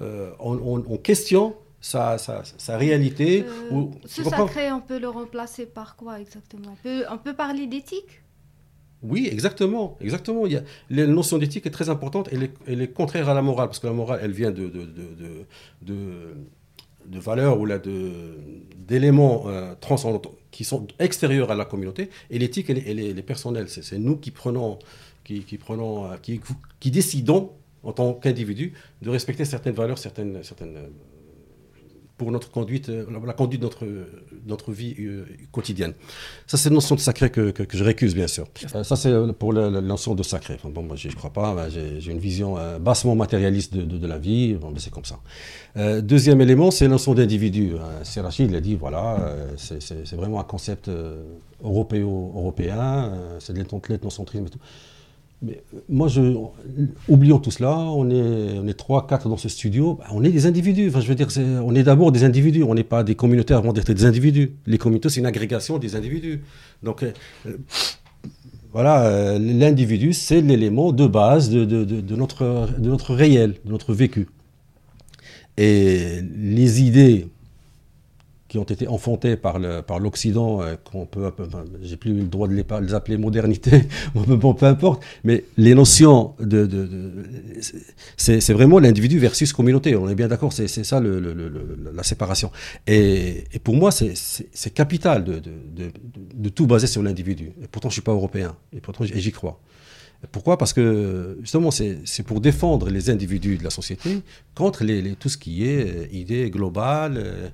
euh, 0.01 0.31
en, 0.39 0.81
question 0.97 1.55
sa, 1.81 2.17
sa, 2.17 2.43
sa 2.57 2.79
réalité. 2.79 3.45
Euh, 3.73 3.85
ce 4.07 4.25
sacré, 4.25 4.73
on 4.73 4.81
peut 4.81 4.99
le 4.99 5.09
remplacer 5.09 5.67
par 5.67 5.97
quoi 5.97 6.21
exactement? 6.21 6.73
On 6.73 6.83
peut, 6.83 7.05
on 7.11 7.19
peut 7.19 7.35
parler 7.35 7.67
d'éthique? 7.67 8.23
Oui, 9.03 9.29
exactement, 9.31 9.97
exactement. 10.01 10.47
Il 10.47 10.53
y 10.55 10.57
a, 10.57 10.63
la 10.91 11.07
notion 11.07 11.39
d'éthique 11.39 11.67
est 11.67 11.71
très 11.71 11.89
importante. 11.89 12.29
Elle 12.33 12.45
est, 12.45 12.55
elle 12.67 12.83
est, 12.83 12.89
contraire 12.89 13.29
à 13.29 13.35
la 13.35 13.43
morale 13.43 13.69
parce 13.69 13.79
que 13.79 13.87
la 13.87 13.93
morale, 13.93 14.21
elle 14.23 14.33
vient 14.33 14.51
de, 14.51 14.69
de, 14.69 14.89
de, 15.83 16.37
de, 17.07 17.19
valeurs 17.19 17.61
ou 17.61 17.67
d'éléments 18.77 19.45
euh, 19.47 19.75
transcendants 19.81 20.21
qui 20.51 20.65
sont 20.65 20.87
extérieurs 20.99 21.51
à 21.51 21.55
la 21.55 21.65
communauté. 21.65 22.11
Et 22.31 22.39
l'éthique, 22.39 22.71
elle, 22.71 22.83
elle, 22.87 23.19
est 23.19 23.23
personnelle. 23.23 23.69
C'est 23.69 23.99
nous 23.99 24.17
qui 24.17 24.33
prenons, 24.33 24.79
qui, 25.23 25.45
qui 25.45 25.59
prenons, 25.59 26.11
euh, 26.11 26.17
qui, 26.21 26.41
qui 26.81 26.91
décidons 26.91 27.53
en 27.85 27.93
tant 27.93 28.15
qu'individu 28.15 28.73
de 29.03 29.11
respecter 29.11 29.45
certaines 29.45 29.75
valeurs, 29.75 29.99
certaines, 29.99 30.43
certaines 30.43 30.77
pour 32.19 32.33
notre 32.33 32.51
conduite, 32.51 32.89
euh, 32.89 33.07
la 33.25 33.33
conduite 33.33 33.61
de 33.63 33.67
notre, 33.67 33.87
notre 34.47 34.73
vie 34.73 34.95
euh, 34.99 35.25
quotidienne. 35.53 35.95
Ça, 36.47 36.57
c'est 36.57 36.69
une 36.69 36.75
notion 36.75 36.97
de 36.97 37.01
sacré 37.01 37.31
que, 37.31 37.51
que, 37.51 37.79
je 37.79 37.85
récuse, 37.85 38.15
bien 38.15 38.27
sûr. 38.27 38.47
Euh, 38.75 38.83
ça, 38.83 38.97
c'est 38.97 39.15
pour 39.39 39.53
la, 39.53 39.71
notion 39.81 40.15
de 40.15 40.23
sacré. 40.25 40.55
Enfin, 40.55 40.69
bon, 40.69 40.83
moi, 40.83 40.97
je 40.97 41.09
ne 41.09 41.15
crois 41.15 41.33
pas. 41.33 41.69
J'ai 41.71 42.11
une 42.11 42.19
vision 42.19 42.57
bassement 42.81 43.15
matérialiste 43.15 43.75
de, 43.75 43.83
de, 43.83 44.07
la 44.07 44.19
vie. 44.19 44.55
Bon, 44.55 44.71
ben, 44.71 44.81
c'est 44.81 44.93
comme 44.93 45.05
ça. 45.05 45.21
deuxième 46.03 46.41
élément, 46.41 46.71
c'est 46.71 46.85
la 46.85 46.91
notion 46.91 47.15
d'individu. 47.15 47.75
Serrachi, 48.03 48.45
il 48.45 48.55
a 48.57 48.61
dit, 48.61 48.75
voilà, 48.75 49.35
c'est 49.57 50.17
vraiment 50.17 50.41
un 50.41 50.45
concept 50.45 50.91
européen, 51.63 53.13
c'est 53.39 53.53
de 53.53 53.59
l'ethnocentrisme 53.89 54.47
et 54.47 54.51
tout. 54.51 54.59
Mais 55.41 55.63
euh, 55.73 55.79
moi, 55.89 56.09
oublions 57.09 57.39
tout 57.39 57.51
cela, 57.51 57.77
on 57.79 58.11
est, 58.11 58.59
on 58.59 58.67
est 58.67 58.75
3, 58.75 59.07
4 59.07 59.29
dans 59.29 59.37
ce 59.37 59.49
studio, 59.49 59.95
bah, 59.95 60.07
on 60.13 60.25
est 60.25 60.31
des 60.31 60.47
individus. 60.47 60.89
Enfin, 60.89 61.01
je 61.01 61.09
veux 61.09 61.15
dire, 61.15 61.29
on 61.65 61.75
est 61.75 61.85
d'abord 61.85 62.11
des 62.11 62.25
individus, 62.25 62.65
on 62.65 62.75
n'est 62.75 62.85
pas 62.85 63.05
des 63.05 63.15
communautés 63.15 63.55
avant 63.55 63.73
d'être 63.73 63.93
des 63.93 64.05
individus. 64.05 64.57
Les 64.67 64.79
communautés, 64.79 65.11
c'est 65.11 65.21
une 65.21 65.27
agrégation 65.27 65.79
des 65.79 65.95
individus. 65.95 66.43
Donc, 66.83 67.03
euh, 67.03 67.13
euh, 67.47 67.57
voilà, 68.73 69.39
l'individu, 69.39 70.13
c'est 70.13 70.41
l'élément 70.41 70.93
de 70.93 71.07
base 71.07 71.49
de, 71.51 71.65
de, 71.65 72.17
notre, 72.17 72.69
de 72.79 72.91
notre 72.91 73.15
réel, 73.15 73.55
de 73.65 73.71
notre 73.71 73.95
vécu. 73.95 74.29
Et 75.57 76.21
les 76.37 76.83
idées 76.83 77.29
qui 78.49 78.57
ont 78.57 78.65
été 78.65 78.89
enfantés 78.89 79.37
par 79.37 79.59
l'Occident, 80.01 80.63
euh, 80.63 80.75
qu'on 80.91 81.05
peut, 81.05 81.31
j'ai 81.83 81.97
plus 81.97 82.15
le 82.15 82.25
droit 82.25 82.49
de 82.49 82.55
les, 82.55 82.95
appeler 82.95 83.19
modernité, 83.19 83.83
bon, 84.15 84.55
peu 84.55 84.67
importe, 84.67 85.05
mais 85.23 85.45
les 85.59 85.75
notions 85.75 86.35
de, 86.41 86.65
de, 86.65 86.89
c'est 88.17 88.53
vraiment 88.53 88.79
l'individu 88.79 89.19
versus 89.19 89.53
communauté. 89.53 89.95
On 89.97 90.09
est 90.09 90.15
bien 90.15 90.29
d'accord, 90.29 90.53
c'est 90.53 90.69
ça 90.69 90.99
le, 90.99 91.21
la 91.95 92.03
séparation. 92.03 92.51
Et, 92.87 93.45
et 93.53 93.59
pour 93.59 93.77
moi, 93.77 93.91
c'est 93.93 94.71
capital 94.75 95.25
de, 95.25 96.49
tout 96.49 96.67
baser 96.67 96.87
sur 96.87 97.03
l'individu. 97.03 97.53
Et 97.63 97.69
pourtant, 97.71 97.91
je 97.91 97.95
suis 97.95 98.03
pas 98.03 98.13
européen, 98.13 98.57
et 98.73 98.81
pourtant, 98.81 99.05
j'y 99.05 99.33
crois. 99.33 99.61
Pourquoi? 100.33 100.59
Parce 100.59 100.73
que 100.73 101.39
justement, 101.43 101.71
c'est 101.71 102.23
pour 102.27 102.41
défendre 102.41 102.91
les 102.91 103.09
individus 103.11 103.57
de 103.57 103.63
la 103.63 103.71
société 103.71 104.23
contre 104.55 104.83
les, 104.83 105.15
tout 105.15 105.29
ce 105.29 105.39
qui 105.39 105.65
est 105.65 105.87
euh, 105.87 106.07
idée 106.11 106.51
globale. 106.51 107.53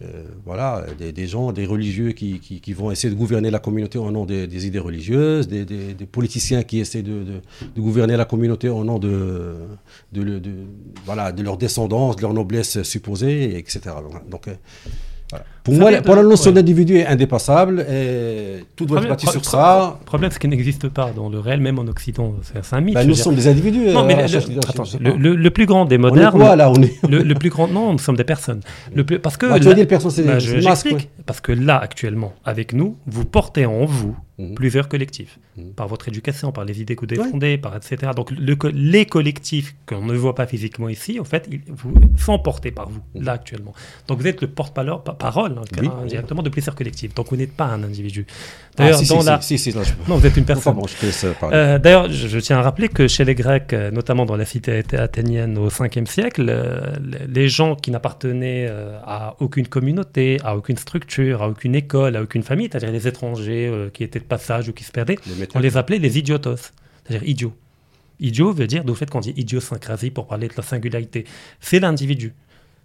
Euh, 0.00 0.04
euh, 0.04 0.24
voilà, 0.44 0.84
des, 0.98 1.26
gens, 1.26 1.52
des 1.52 1.66
religieux 1.66 2.12
qui, 2.12 2.40
qui, 2.40 2.72
vont 2.72 2.90
essayer 2.90 3.12
de 3.12 3.18
gouverner 3.18 3.50
la 3.50 3.58
communauté 3.58 3.98
au 3.98 4.10
nom 4.10 4.24
des, 4.24 4.66
idées 4.66 4.78
religieuses, 4.78 5.48
des, 5.48 5.94
politiciens 6.10 6.62
qui 6.62 6.80
essaient 6.80 7.02
de, 7.02 7.40
gouverner 7.76 8.16
la 8.16 8.24
communauté 8.24 8.68
au 8.68 8.84
nom 8.84 8.98
de, 8.98 9.54
de, 10.12 10.40
voilà, 11.04 11.32
de 11.32 11.42
leur 11.42 11.56
descendance, 11.56 12.16
de 12.16 12.22
leur 12.22 12.34
noblesse 12.34 12.82
supposée, 12.82 13.56
etc. 13.58 13.80
Donc, 14.30 14.48
pour 15.64 15.74
moi, 15.74 15.92
pour 16.02 16.16
la 16.16 16.22
notion 16.22 16.50
d'individu 16.50 16.96
est 16.96 17.06
indépassable 17.06 17.86
et 17.88 18.64
tout 18.74 18.84
doit 18.84 19.00
être 19.00 19.08
bâti 19.08 19.26
sur 19.26 19.44
ça. 19.44 19.96
Le 20.00 20.04
problème, 20.04 20.30
c'est 20.30 20.38
qu'il 20.38 20.50
n'existe 20.50 20.88
pas 20.88 21.12
dans 21.14 21.28
le 21.28 21.38
réel, 21.38 21.60
même 21.60 21.78
en 21.78 21.86
Occident. 21.86 22.34
C'est 22.42 22.74
un 22.74 22.80
mythe. 22.80 22.94
Bah, 22.94 23.04
nous 23.04 23.14
sommes 23.14 23.36
des 23.36 23.48
individus. 23.48 23.90
Non, 23.90 24.04
mais 24.04 24.16
euh, 24.18 24.36
le, 25.00 25.50
plus 25.50 25.66
grand 25.66 25.84
des 25.84 25.98
modernes. 25.98 26.32
On 26.34 26.38
est 26.38 26.44
quoi, 26.44 26.56
là 26.56 26.70
on 26.70 26.82
est... 26.82 27.08
le, 27.08 27.34
plus 27.34 27.50
grand, 27.50 27.68
non, 27.68 27.92
nous 27.92 27.98
sommes 27.98 28.16
des 28.16 28.24
personnes. 28.24 28.60
Le 28.94 29.04
plus, 29.04 29.18
parce 29.18 29.36
que. 29.36 29.46
Bah, 29.46 29.60
tu 29.60 29.66
veux 29.66 29.74
dire 29.74 29.86
personnes, 29.86 30.10
c'est 30.10 30.24
bah, 30.24 30.38
des 30.38 31.08
Parce 31.24 31.40
que 31.40 31.52
là, 31.52 31.78
actuellement, 31.78 32.32
avec 32.44 32.72
nous, 32.72 32.96
vous 33.06 33.24
portez 33.24 33.66
en 33.66 33.84
vous 33.84 34.16
Mhm. 34.38 34.54
plusieurs 34.54 34.88
collectifs, 34.88 35.38
mhm. 35.58 35.74
par 35.74 35.88
votre 35.88 36.08
éducation, 36.08 36.52
par 36.52 36.64
les 36.64 36.80
idées 36.80 36.96
que 36.96 37.02
vous 37.02 37.06
défendez, 37.06 37.58
par 37.58 37.76
etc. 37.76 38.12
Donc 38.16 38.30
les 38.30 39.04
collectifs 39.04 39.74
qu'on 39.86 40.06
ne 40.06 40.14
voit 40.14 40.34
pas 40.34 40.46
physiquement 40.46 40.88
ici, 40.88 41.20
en 41.20 41.24
fait, 41.24 41.46
ils, 41.50 41.60
vous, 41.68 41.92
sont 42.16 42.38
portés 42.38 42.70
par 42.70 42.88
vous, 42.88 43.02
mhm. 43.14 43.24
là 43.24 43.32
actuellement. 43.32 43.74
Donc 44.08 44.20
vous 44.20 44.26
êtes 44.26 44.40
le 44.40 44.48
porte-parole 44.48 45.58
hein, 45.58 46.06
directement 46.06 46.42
de 46.42 46.48
plusieurs 46.48 46.74
collectifs. 46.74 47.14
Donc 47.14 47.28
vous 47.28 47.36
n'êtes 47.36 47.52
pas 47.52 47.66
un 47.66 47.82
individu. 47.82 48.26
Ah, 48.78 48.84
D'ailleurs, 48.84 49.02
dans 49.02 49.22
la... 49.22 49.40
non, 50.08 50.16
vous 50.16 50.26
êtes 50.26 50.36
une 50.38 50.46
personne. 50.46 50.78
Euh, 51.42 51.78
d'ailleurs, 51.78 52.10
je, 52.10 52.38
tiens 52.38 52.58
à 52.58 52.62
rappeler 52.62 52.88
que 52.88 53.06
chez 53.08 53.26
les 53.26 53.34
Grecs, 53.34 53.74
euh, 53.74 53.90
notamment 53.90 54.24
dans 54.24 54.36
la 54.36 54.46
cité 54.46 54.82
athénienne 54.94 55.58
au 55.58 55.68
5e 55.68 56.06
siècle, 56.06 56.46
euh, 56.48 56.80
les 57.28 57.48
gens 57.48 57.76
qui 57.76 57.90
n'appartenaient 57.90 58.66
à 59.04 59.34
aucune 59.40 59.66
communauté, 59.66 60.38
à 60.42 60.56
aucune 60.56 60.78
structure, 60.78 61.42
à 61.42 61.48
aucune 61.48 61.74
école, 61.74 62.16
à 62.16 62.22
aucune 62.22 62.42
famille, 62.42 62.68
c'est-à-dire 62.70 62.92
les 62.92 63.06
étrangers 63.06 63.90
qui 63.92 64.04
étaient 64.04 64.20
passage 64.34 64.68
ou 64.68 64.72
qui 64.72 64.84
se 64.84 64.92
perdaient, 64.92 65.18
on 65.54 65.60
les 65.60 65.76
appelait 65.76 65.98
les 65.98 66.18
idiotos, 66.18 66.62
c'est-à-dire 67.04 67.28
idiots. 67.28 67.56
Idiot 68.20 68.52
veut 68.52 68.68
dire, 68.68 68.82
le 68.84 68.94
fait 68.94 69.10
qu'on 69.10 69.20
dit 69.20 69.34
idiosyncrasie 69.36 70.10
pour 70.10 70.26
parler 70.26 70.48
de 70.48 70.54
la 70.56 70.62
singularité. 70.62 71.24
C'est 71.60 71.80
l'individu. 71.80 72.32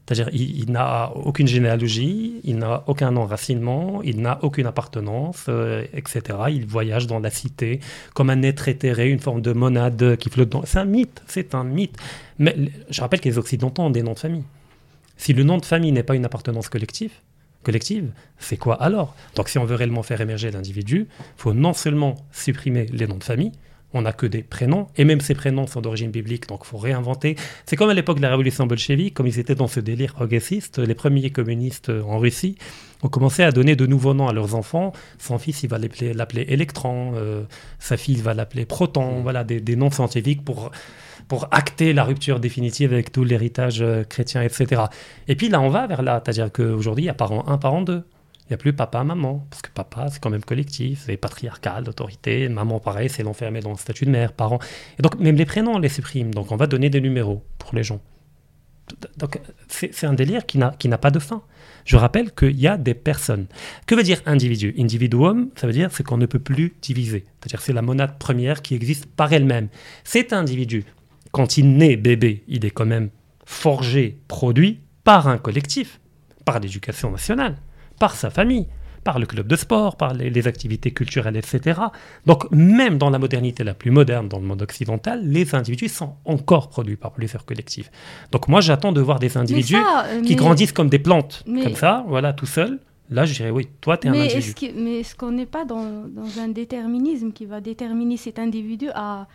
C'est-à-dire, 0.08 0.30
il, 0.34 0.72
n'a 0.72 1.12
aucune 1.16 1.48
généalogie, 1.48 2.40
il 2.44 2.58
n'a 2.58 2.84
aucun 2.88 3.16
enracinement, 3.18 4.02
il 4.04 4.22
n'a 4.22 4.40
aucune 4.42 4.66
appartenance, 4.66 5.46
euh, 5.50 5.86
etc. 5.94 6.22
Il 6.50 6.66
voyage 6.66 7.08
dans 7.08 7.20
la 7.20 7.30
cité 7.30 7.82
comme 8.14 8.30
un 8.30 8.42
être 8.42 8.70
éthéré, 8.70 9.10
une 9.10 9.20
forme 9.20 9.42
de 9.42 9.52
monade 9.52 10.16
qui 10.16 10.30
flotte 10.30 10.50
dans. 10.50 10.64
C'est 10.66 10.80
un 10.80 10.86
mythe, 10.86 11.22
c'est 11.28 11.54
un 11.54 11.66
mythe. 11.66 11.98
Mais 12.40 12.56
je 12.90 13.02
rappelle 13.02 13.20
que 13.20 13.30
les 13.30 13.38
Occidentaux 13.38 13.84
ont 13.84 13.90
des 13.90 14.02
noms 14.02 14.14
de 14.14 14.20
famille. 14.20 14.46
Si 15.18 15.34
le 15.34 15.44
nom 15.44 15.58
de 15.58 15.66
famille 15.66 15.92
n'est 15.92 16.08
pas 16.10 16.16
une 16.16 16.26
appartenance 16.26 16.70
collective, 16.70 17.12
collective, 17.64 18.12
c'est 18.38 18.58
quoi 18.58 18.76
alors? 18.76 19.16
Donc 19.36 19.50
si 19.50 19.58
on 19.58 19.66
veut 19.66 19.76
réellement 19.76 20.04
faire 20.04 20.22
émerger 20.22 20.52
l'individu, 20.52 21.08
il 21.20 21.24
faut 21.36 21.54
non 21.54 21.74
seulement 21.74 22.16
supprimer 22.32 22.86
les 22.92 23.08
noms 23.08 23.18
de 23.18 23.24
famille, 23.24 23.52
on 23.94 24.02
n'a 24.02 24.12
que 24.12 24.26
des 24.26 24.44
prénoms, 24.44 24.88
et 24.98 25.06
même 25.06 25.22
ces 25.22 25.34
prénoms 25.34 25.66
sont 25.66 25.82
d'origine 25.82 26.12
biblique, 26.12 26.48
donc 26.48 26.62
il 26.64 26.68
faut 26.68 26.78
réinventer. 26.78 27.36
C'est 27.66 27.76
comme 27.76 27.90
à 27.90 27.94
l'époque 27.94 28.18
de 28.18 28.22
la 28.22 28.30
révolution 28.30 28.66
bolchevique, 28.66 29.14
comme 29.14 29.28
ils 29.28 29.40
étaient 29.40 29.56
dans 29.56 29.68
ce 29.68 29.80
délire 29.80 30.14
progressiste, 30.14 30.80
les 30.80 30.96
premiers 30.96 31.30
communistes 31.30 31.90
en 31.90 32.20
Russie 32.20 32.58
ont 33.04 33.10
commencé 33.10 33.44
à 33.44 33.52
donner 33.52 33.76
de 33.76 33.86
nouveaux 33.86 34.14
noms 34.14 34.28
à 34.28 34.34
leurs 34.34 34.56
enfants. 34.56 34.92
Son 35.20 35.38
fils, 35.38 35.64
il 35.64 35.70
va 35.70 35.78
l'appeler 35.78 36.46
Électron, 36.48 37.14
euh, 37.16 37.44
sa 37.80 37.96
fille 37.96 38.22
va 38.22 38.34
l'appeler 38.34 38.66
Proton, 38.66 39.22
voilà, 39.22 39.44
des, 39.44 39.62
des, 39.62 39.76
noms 39.76 39.92
scientifiques 39.92 40.44
pour, 40.44 40.72
pour 41.28 41.48
acter 41.52 41.94
la 41.94 42.04
rupture 42.04 42.40
définitive 42.40 42.94
avec 42.94 43.12
tout 43.12 43.24
l'héritage 43.24 43.82
euh, 43.82 44.04
chrétien, 44.04 44.42
etc. 44.42 44.84
Et 45.28 45.36
puis 45.36 45.50
là, 45.50 45.62
on 45.62 45.70
va 45.70 45.88
vers 45.88 46.02
là, 46.02 46.22
c'est-à-dire 46.24 46.52
qu'aujourd'hui, 46.52 47.06
il 47.06 47.08
y 47.08 47.10
a 47.10 47.14
parent 47.14 47.48
1, 47.48 47.58
parent 47.58 47.82
2. 47.82 48.04
Il 48.50 48.52
n'y 48.52 48.54
a 48.54 48.58
plus 48.58 48.72
papa, 48.72 49.04
maman, 49.04 49.46
parce 49.50 49.62
que 49.62 49.70
papa, 49.70 50.08
c'est 50.10 50.22
quand 50.22 50.30
même 50.30 50.44
collectif, 50.44 51.04
c'est 51.06 51.18
patriarcal, 51.18 51.84
l'autorité. 51.86 52.48
Maman, 52.48 52.80
pareil, 52.80 53.10
c'est 53.10 53.24
l'enfermé 53.24 53.60
dans 53.60 53.72
le 53.72 53.78
statut 53.78 54.06
de 54.06 54.10
mère, 54.10 54.32
parent. 54.32 54.60
Et 54.98 55.02
donc, 55.02 55.20
même 55.20 55.36
les 55.36 55.46
prénoms, 55.46 55.76
on 55.76 55.80
les 55.80 55.90
supprime. 55.90 56.34
Donc, 56.34 56.54
on 56.54 56.56
va 56.56 56.66
donner 56.66 56.90
des 56.90 57.02
numéros 57.02 57.44
pour 57.58 57.76
les 57.76 57.84
gens. 57.84 58.00
Donc, 59.18 59.42
c'est 59.68 60.06
un 60.06 60.14
délire 60.14 60.46
qui 60.46 60.58
n'a 60.58 60.98
pas 60.98 61.12
de 61.12 61.20
fin. 61.20 61.44
Je 61.84 61.98
rappelle 61.98 62.34
qu'il 62.34 62.58
y 62.60 62.68
a 62.68 62.78
des 62.78 62.94
personnes. 62.94 63.48
Que 63.86 63.96
veut 63.96 64.04
dire 64.04 64.22
individu? 64.26 64.74
Individuum, 64.78 65.50
ça 65.56 65.68
veut 65.68 65.74
dire 65.74 65.90
c'est 65.92 66.04
qu'on 66.04 66.18
ne 66.18 66.26
peut 66.26 66.40
plus 66.40 66.74
diviser. 66.82 67.26
C'est-à-dire 67.40 67.62
c'est 67.62 67.74
la 67.74 67.82
monade 67.82 68.18
première 68.18 68.62
qui 68.62 68.76
existe 68.76 69.06
par 69.06 69.32
elle-même. 69.32 69.68
Cet 70.04 70.34
individu, 70.34 70.86
quand 71.32 71.58
il 71.58 71.78
naît 71.78 71.96
bébé, 71.96 72.44
il 72.48 72.66
est 72.66 72.72
quand 72.72 72.86
même 72.86 73.10
forgé, 73.46 74.20
produit 74.28 74.82
par 75.04 75.28
un 75.28 75.38
collectif, 75.38 76.00
par 76.46 76.60
l'éducation 76.60 77.12
nationale 77.12 77.58
par 78.00 78.16
sa 78.16 78.30
famille, 78.30 78.68
par 79.04 79.20
le 79.20 79.26
club 79.26 79.48
de 79.48 79.56
sport, 79.56 79.96
par 79.96 80.14
les, 80.14 80.48
activités 80.48 80.92
culturelles, 80.92 81.38
etc. 81.38 81.80
Donc 82.26 82.50
même 82.52 82.98
dans 82.98 83.10
la 83.10 83.20
modernité 83.20 83.64
la 83.64 83.74
plus 83.74 83.92
moderne, 83.92 84.28
dans 84.28 84.40
le 84.40 84.46
monde 84.46 84.62
occidental, 84.62 85.22
les 85.26 85.56
individus 85.56 85.90
sont 85.90 86.16
encore 86.26 86.70
produits 86.70 86.98
par 86.98 87.14
plusieurs 87.14 87.46
collectifs. 87.46 87.90
Donc 88.32 88.48
moi 88.48 88.60
j'attends 88.60 88.92
de 88.92 89.00
voir 89.00 89.20
des 89.20 89.38
individus 89.38 89.78
euh, 89.78 90.22
qui 90.22 90.36
grandissent 90.36 90.74
comme 90.74 90.90
des 90.90 91.00
plantes, 91.00 91.44
comme 91.46 91.76
ça, 91.76 92.04
voilà, 92.08 92.34
tout 92.34 92.46
seuls. 92.46 92.80
Là, 93.10 93.24
je 93.24 93.34
dirais 93.34 93.52
oui, 93.52 93.70
toi, 93.80 93.96
tu 93.98 94.08
es 94.08 94.10
un 94.10 94.14
individu. 94.14 94.54
mais 94.76 95.00
est-ce 95.00 95.16
qu'on 95.16 95.32
n'est 95.32 95.46
pas 95.46 95.64
dans, 95.64 96.04
dans, 96.10 96.42
un 96.42 96.50
déterminisme 96.50 97.32
qui 97.32 97.46
va 97.46 97.62
déterminer 97.62 98.18
cet 98.18 98.38
individu 98.38 98.90
à, 98.94 99.28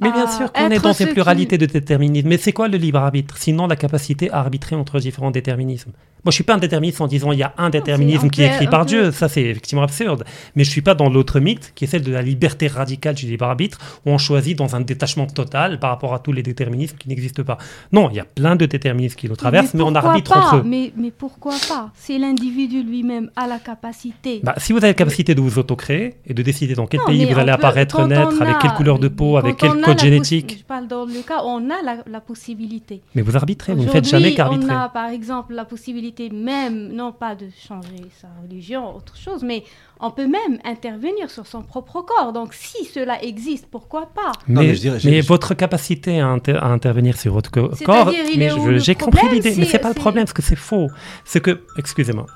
mais 0.00 0.12
bien 0.12 0.28
sûr 0.28 0.52
qu'on 0.52 0.70
est 0.70 0.82
dans 0.82 0.92
une 0.92 1.08
pluralité 1.08 1.58
de 1.58 1.66
déterminisme. 1.66 2.28
Mais 2.28 2.38
c'est 2.38 2.52
quoi 2.52 2.68
le 2.68 2.78
libre 2.78 2.98
arbitre? 2.98 3.36
Sinon 3.36 3.66
la 3.66 3.76
capacité 3.76 4.30
à 4.30 4.38
arbitrer 4.38 4.76
entre 4.76 5.00
différents 5.00 5.30
déterminismes. 5.30 5.92
Moi, 6.24 6.32
je 6.32 6.34
suis 6.34 6.44
pas 6.44 6.54
un 6.54 6.58
déterministe 6.58 7.00
en 7.00 7.06
disant 7.06 7.30
il 7.30 7.38
y 7.38 7.44
a 7.44 7.54
un 7.58 7.70
déterminisme 7.70 8.28
qui 8.28 8.42
est 8.42 8.48
écrit 8.48 8.66
par 8.66 8.84
Dieu. 8.84 9.12
Ça, 9.12 9.28
c'est 9.28 9.42
effectivement 9.42 9.84
absurde. 9.84 10.24
Mais 10.56 10.64
je 10.64 10.70
suis 10.70 10.82
pas 10.82 10.94
dans 10.94 11.08
l'autre 11.08 11.38
mythe, 11.38 11.72
qui 11.74 11.84
est 11.84 11.86
celle 11.86 12.02
de 12.02 12.12
la 12.12 12.22
liberté 12.22 12.66
radicale 12.66 13.14
du 13.14 13.26
libre 13.26 13.44
arbitre, 13.44 13.78
où 14.04 14.10
on 14.10 14.18
choisit 14.18 14.58
dans 14.58 14.74
un 14.74 14.80
détachement 14.80 15.26
total 15.26 15.78
par 15.78 15.90
rapport 15.90 16.14
à 16.14 16.18
tous 16.18 16.32
les 16.32 16.42
déterminismes 16.42 16.96
qui 16.96 17.08
n'existent 17.08 17.44
pas. 17.44 17.58
Non, 17.92 18.10
il 18.10 18.16
y 18.16 18.20
a 18.20 18.24
plein 18.24 18.56
de 18.56 18.66
déterminismes 18.66 19.16
qui 19.16 19.28
nous 19.28 19.36
traversent, 19.36 19.74
mais, 19.74 19.82
on 19.82 19.94
arbitre 19.94 20.36
entre 20.36 20.56
eux. 20.56 20.62
Mais, 20.64 20.92
mais 20.96 21.12
pourquoi 21.12 21.54
pas? 21.68 21.92
Si 21.94 22.18
l'individu 22.18 22.82
lui-même 22.82 23.30
a 23.36 23.46
la 23.46 23.58
capacité. 23.58 24.40
Bah, 24.42 24.54
si 24.56 24.72
vous 24.72 24.78
avez 24.78 24.88
la 24.88 24.94
capacité 24.94 25.36
de 25.36 25.40
vous 25.40 25.58
autocréer 25.58 26.16
et 26.26 26.34
de 26.34 26.42
décider 26.42 26.74
dans 26.74 26.86
quel 26.86 27.00
pays 27.06 27.24
vous 27.26 27.38
allez 27.38 27.52
apparaître, 27.52 28.06
naître, 28.06 28.42
avec 28.42 28.58
quelle 28.58 28.72
couleur 28.72 28.98
de 28.98 29.08
peau, 29.08 29.36
avec 29.36 29.56
quel 29.56 29.80
code 29.88 30.00
génétique. 30.00 30.58
Je 30.60 30.64
parle 30.64 30.86
dans 30.86 31.04
le 31.04 31.22
cas 31.22 31.42
où 31.42 31.46
on 31.46 31.70
a 31.70 31.82
la, 31.82 31.98
la 32.06 32.20
possibilité. 32.20 33.02
Mais 33.14 33.22
vous 33.22 33.36
arbitrez, 33.36 33.74
vous 33.74 33.84
ne 33.84 33.88
faites 33.88 34.06
jamais 34.06 34.34
qu'arbitrer. 34.34 34.70
On 34.70 34.76
a 34.76 34.88
par 34.88 35.08
exemple 35.10 35.54
la 35.54 35.64
possibilité 35.64 36.30
même, 36.30 36.92
non 36.92 37.12
pas 37.12 37.34
de 37.34 37.46
changer 37.66 38.04
sa 38.20 38.28
religion, 38.42 38.96
autre 38.96 39.16
chose, 39.16 39.42
mais 39.42 39.64
on 40.00 40.10
peut 40.10 40.26
même 40.26 40.58
intervenir 40.64 41.30
sur 41.30 41.46
son 41.46 41.62
propre 41.62 42.02
corps. 42.02 42.32
Donc 42.32 42.54
si 42.54 42.84
cela 42.84 43.22
existe, 43.22 43.66
pourquoi 43.70 44.06
pas? 44.14 44.32
Mais, 44.46 44.74
mais, 45.04 45.20
votre 45.20 45.54
capacité 45.54 46.20
à, 46.20 46.28
intervenir 46.28 47.18
sur 47.18 47.32
votre 47.32 47.50
corps, 47.50 48.12
mais 48.36 48.78
j'ai 48.78 48.94
compris 48.94 49.28
l'idée, 49.30 49.54
mais 49.56 49.64
c'est 49.64 49.78
pas 49.78 49.88
le 49.88 49.94
problème, 49.94 50.24
parce 50.24 50.32
que 50.32 50.42
c'est 50.42 50.56
faux. 50.56 50.88
C'est 51.24 51.40
que, 51.40 51.62
excusez-moi, 51.76 52.26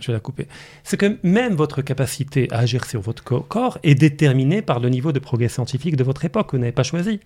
je 0.00 0.08
vais 0.08 0.12
la 0.12 0.20
couper. 0.20 0.46
C'est 0.82 0.96
que 0.96 1.18
même 1.22 1.54
votre 1.54 1.82
capacité 1.82 2.48
à 2.50 2.58
agir 2.58 2.84
sur 2.84 3.00
votre 3.00 3.22
corps 3.22 3.78
est 3.82 3.94
déterminée 3.94 4.62
par 4.62 4.80
le 4.80 4.88
niveau 4.88 5.12
de 5.12 5.18
progrès 5.18 5.48
scientifique 5.48 5.96
de 5.96 6.04
votre 6.04 6.24
époque 6.24 6.50
que 6.50 6.56
vous 6.56 6.60
n'avez 6.60 6.72
pas 6.72 6.82
choisi 6.82 7.20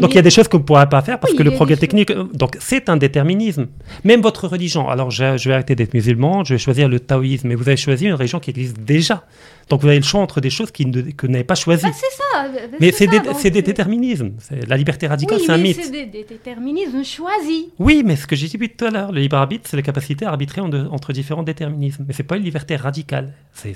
donc 0.00 0.12
il 0.12 0.16
y 0.16 0.18
a 0.18 0.22
des 0.22 0.30
choses 0.30 0.48
que 0.48 0.52
vous 0.52 0.62
ne 0.62 0.66
pourrez 0.66 0.88
pas 0.88 1.02
faire 1.02 1.18
parce 1.18 1.34
que 1.34 1.42
le 1.42 1.52
progrès 1.52 1.76
technique. 1.76 2.10
Euh, 2.10 2.24
donc 2.32 2.56
c'est 2.60 2.88
un 2.88 2.96
déterminisme. 2.96 3.68
Même 4.04 4.20
votre 4.20 4.48
religion. 4.48 4.88
Alors 4.88 5.10
je, 5.10 5.36
je 5.36 5.48
vais 5.48 5.54
arrêter 5.54 5.74
d'être 5.74 5.94
musulman, 5.94 6.44
je 6.44 6.54
vais 6.54 6.58
choisir 6.58 6.88
le 6.88 7.00
taoïsme. 7.00 7.48
Mais 7.48 7.54
vous 7.54 7.68
avez 7.68 7.76
choisi 7.76 8.06
une 8.06 8.14
religion 8.14 8.40
qui 8.40 8.50
existe 8.50 8.78
déjà. 8.80 9.24
Donc 9.68 9.80
vous 9.80 9.88
avez 9.88 9.98
le 9.98 10.04
choix 10.04 10.20
entre 10.20 10.40
des 10.40 10.50
choses 10.50 10.70
qui 10.70 10.86
ne, 10.86 11.00
que 11.02 11.26
vous 11.26 11.32
n'avez 11.32 11.44
pas 11.44 11.56
choisies. 11.56 11.86
Bah, 11.86 11.92
c'est 11.92 12.16
ça. 12.16 12.48
Bah, 12.48 12.76
mais 12.80 12.92
c'est 12.92 13.08
des, 13.08 13.50
des, 13.50 13.62
déterminismes. 13.62 14.32
La 14.68 14.76
liberté 14.76 15.08
radicale, 15.08 15.40
c'est 15.40 15.50
un 15.50 15.58
mythe. 15.58 15.80
C'est 15.82 15.90
des, 15.90 16.24
déterminismes 16.24 17.04
choisis. 17.04 17.66
Oui, 17.78 18.02
mais 18.04 18.14
ce 18.14 18.26
que 18.26 18.36
j'ai 18.36 18.46
dit 18.46 18.68
tout 18.68 18.84
à 18.84 18.90
l'heure, 18.90 19.10
le 19.10 19.20
libre 19.20 19.36
arbitre, 19.36 19.68
c'est 19.68 19.76
la 19.76 19.82
capacité 19.82 20.24
à 20.24 20.30
arbitrer 20.30 20.60
entre 20.60 21.12
différents 21.12 21.42
déterminismes. 21.42 22.04
Mais 22.06 22.14
c'est 22.14 22.22
pas 22.22 22.36
une 22.36 22.44
liberté 22.44 22.76
radicale. 22.76 23.32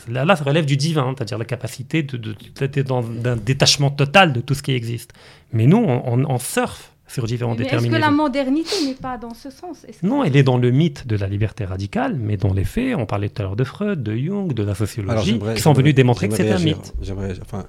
Là, 0.09 0.25
là, 0.25 0.37
ça 0.37 0.45
relève 0.45 0.65
du 0.65 0.77
divin, 0.77 1.13
c'est-à-dire 1.17 1.39
la 1.39 1.45
capacité 1.45 2.03
de, 2.03 2.17
de, 2.17 2.83
d'un 2.83 3.37
détachement 3.37 3.91
total 3.91 4.33
de 4.33 4.41
tout 4.41 4.55
ce 4.55 4.63
qui 4.63 4.73
existe. 4.73 5.13
Mais 5.53 5.67
nous, 5.67 5.79
on, 5.79 6.25
on, 6.25 6.39
surfe 6.39 6.90
sur 7.11 7.27
différents 7.27 7.53
mais 7.53 7.65
déterminismes. 7.65 7.95
Est-ce 7.95 8.01
que 8.03 8.07
la 8.09 8.11
modernité 8.11 8.87
n'est 8.87 8.95
pas 8.95 9.19
dans 9.19 9.35
ce 9.35 9.51
sens? 9.51 9.85
Non, 10.03 10.23
elle 10.23 10.37
est 10.37 10.43
dans 10.43 10.59
le 10.59 10.71
mythe 10.71 11.07
de 11.07 11.17
la 11.17 11.27
liberté 11.27 11.65
radicale, 11.65 12.17
mais 12.17 12.37
dans 12.37 12.53
les 12.53 12.65
faits, 12.65 12.95
on 12.97 13.07
parlait 13.07 13.29
tout 13.29 13.43
à 13.43 13.45
l'heure 13.45 13.57
de 13.57 13.65
Freud, 13.65 14.03
de 14.03 14.17
Jung, 14.17 14.53
de 14.53 14.63
la 14.63 14.75
sociologie, 14.75 15.39
qui 15.55 15.61
sont 15.61 15.73
venus 15.73 15.95
démontrer 15.95 16.29
que 16.29 16.37
c'est 16.37 16.51
un 16.51 16.59
mythe. 16.59 16.95
J'aimerais, 17.03 17.35
enfin, 17.43 17.67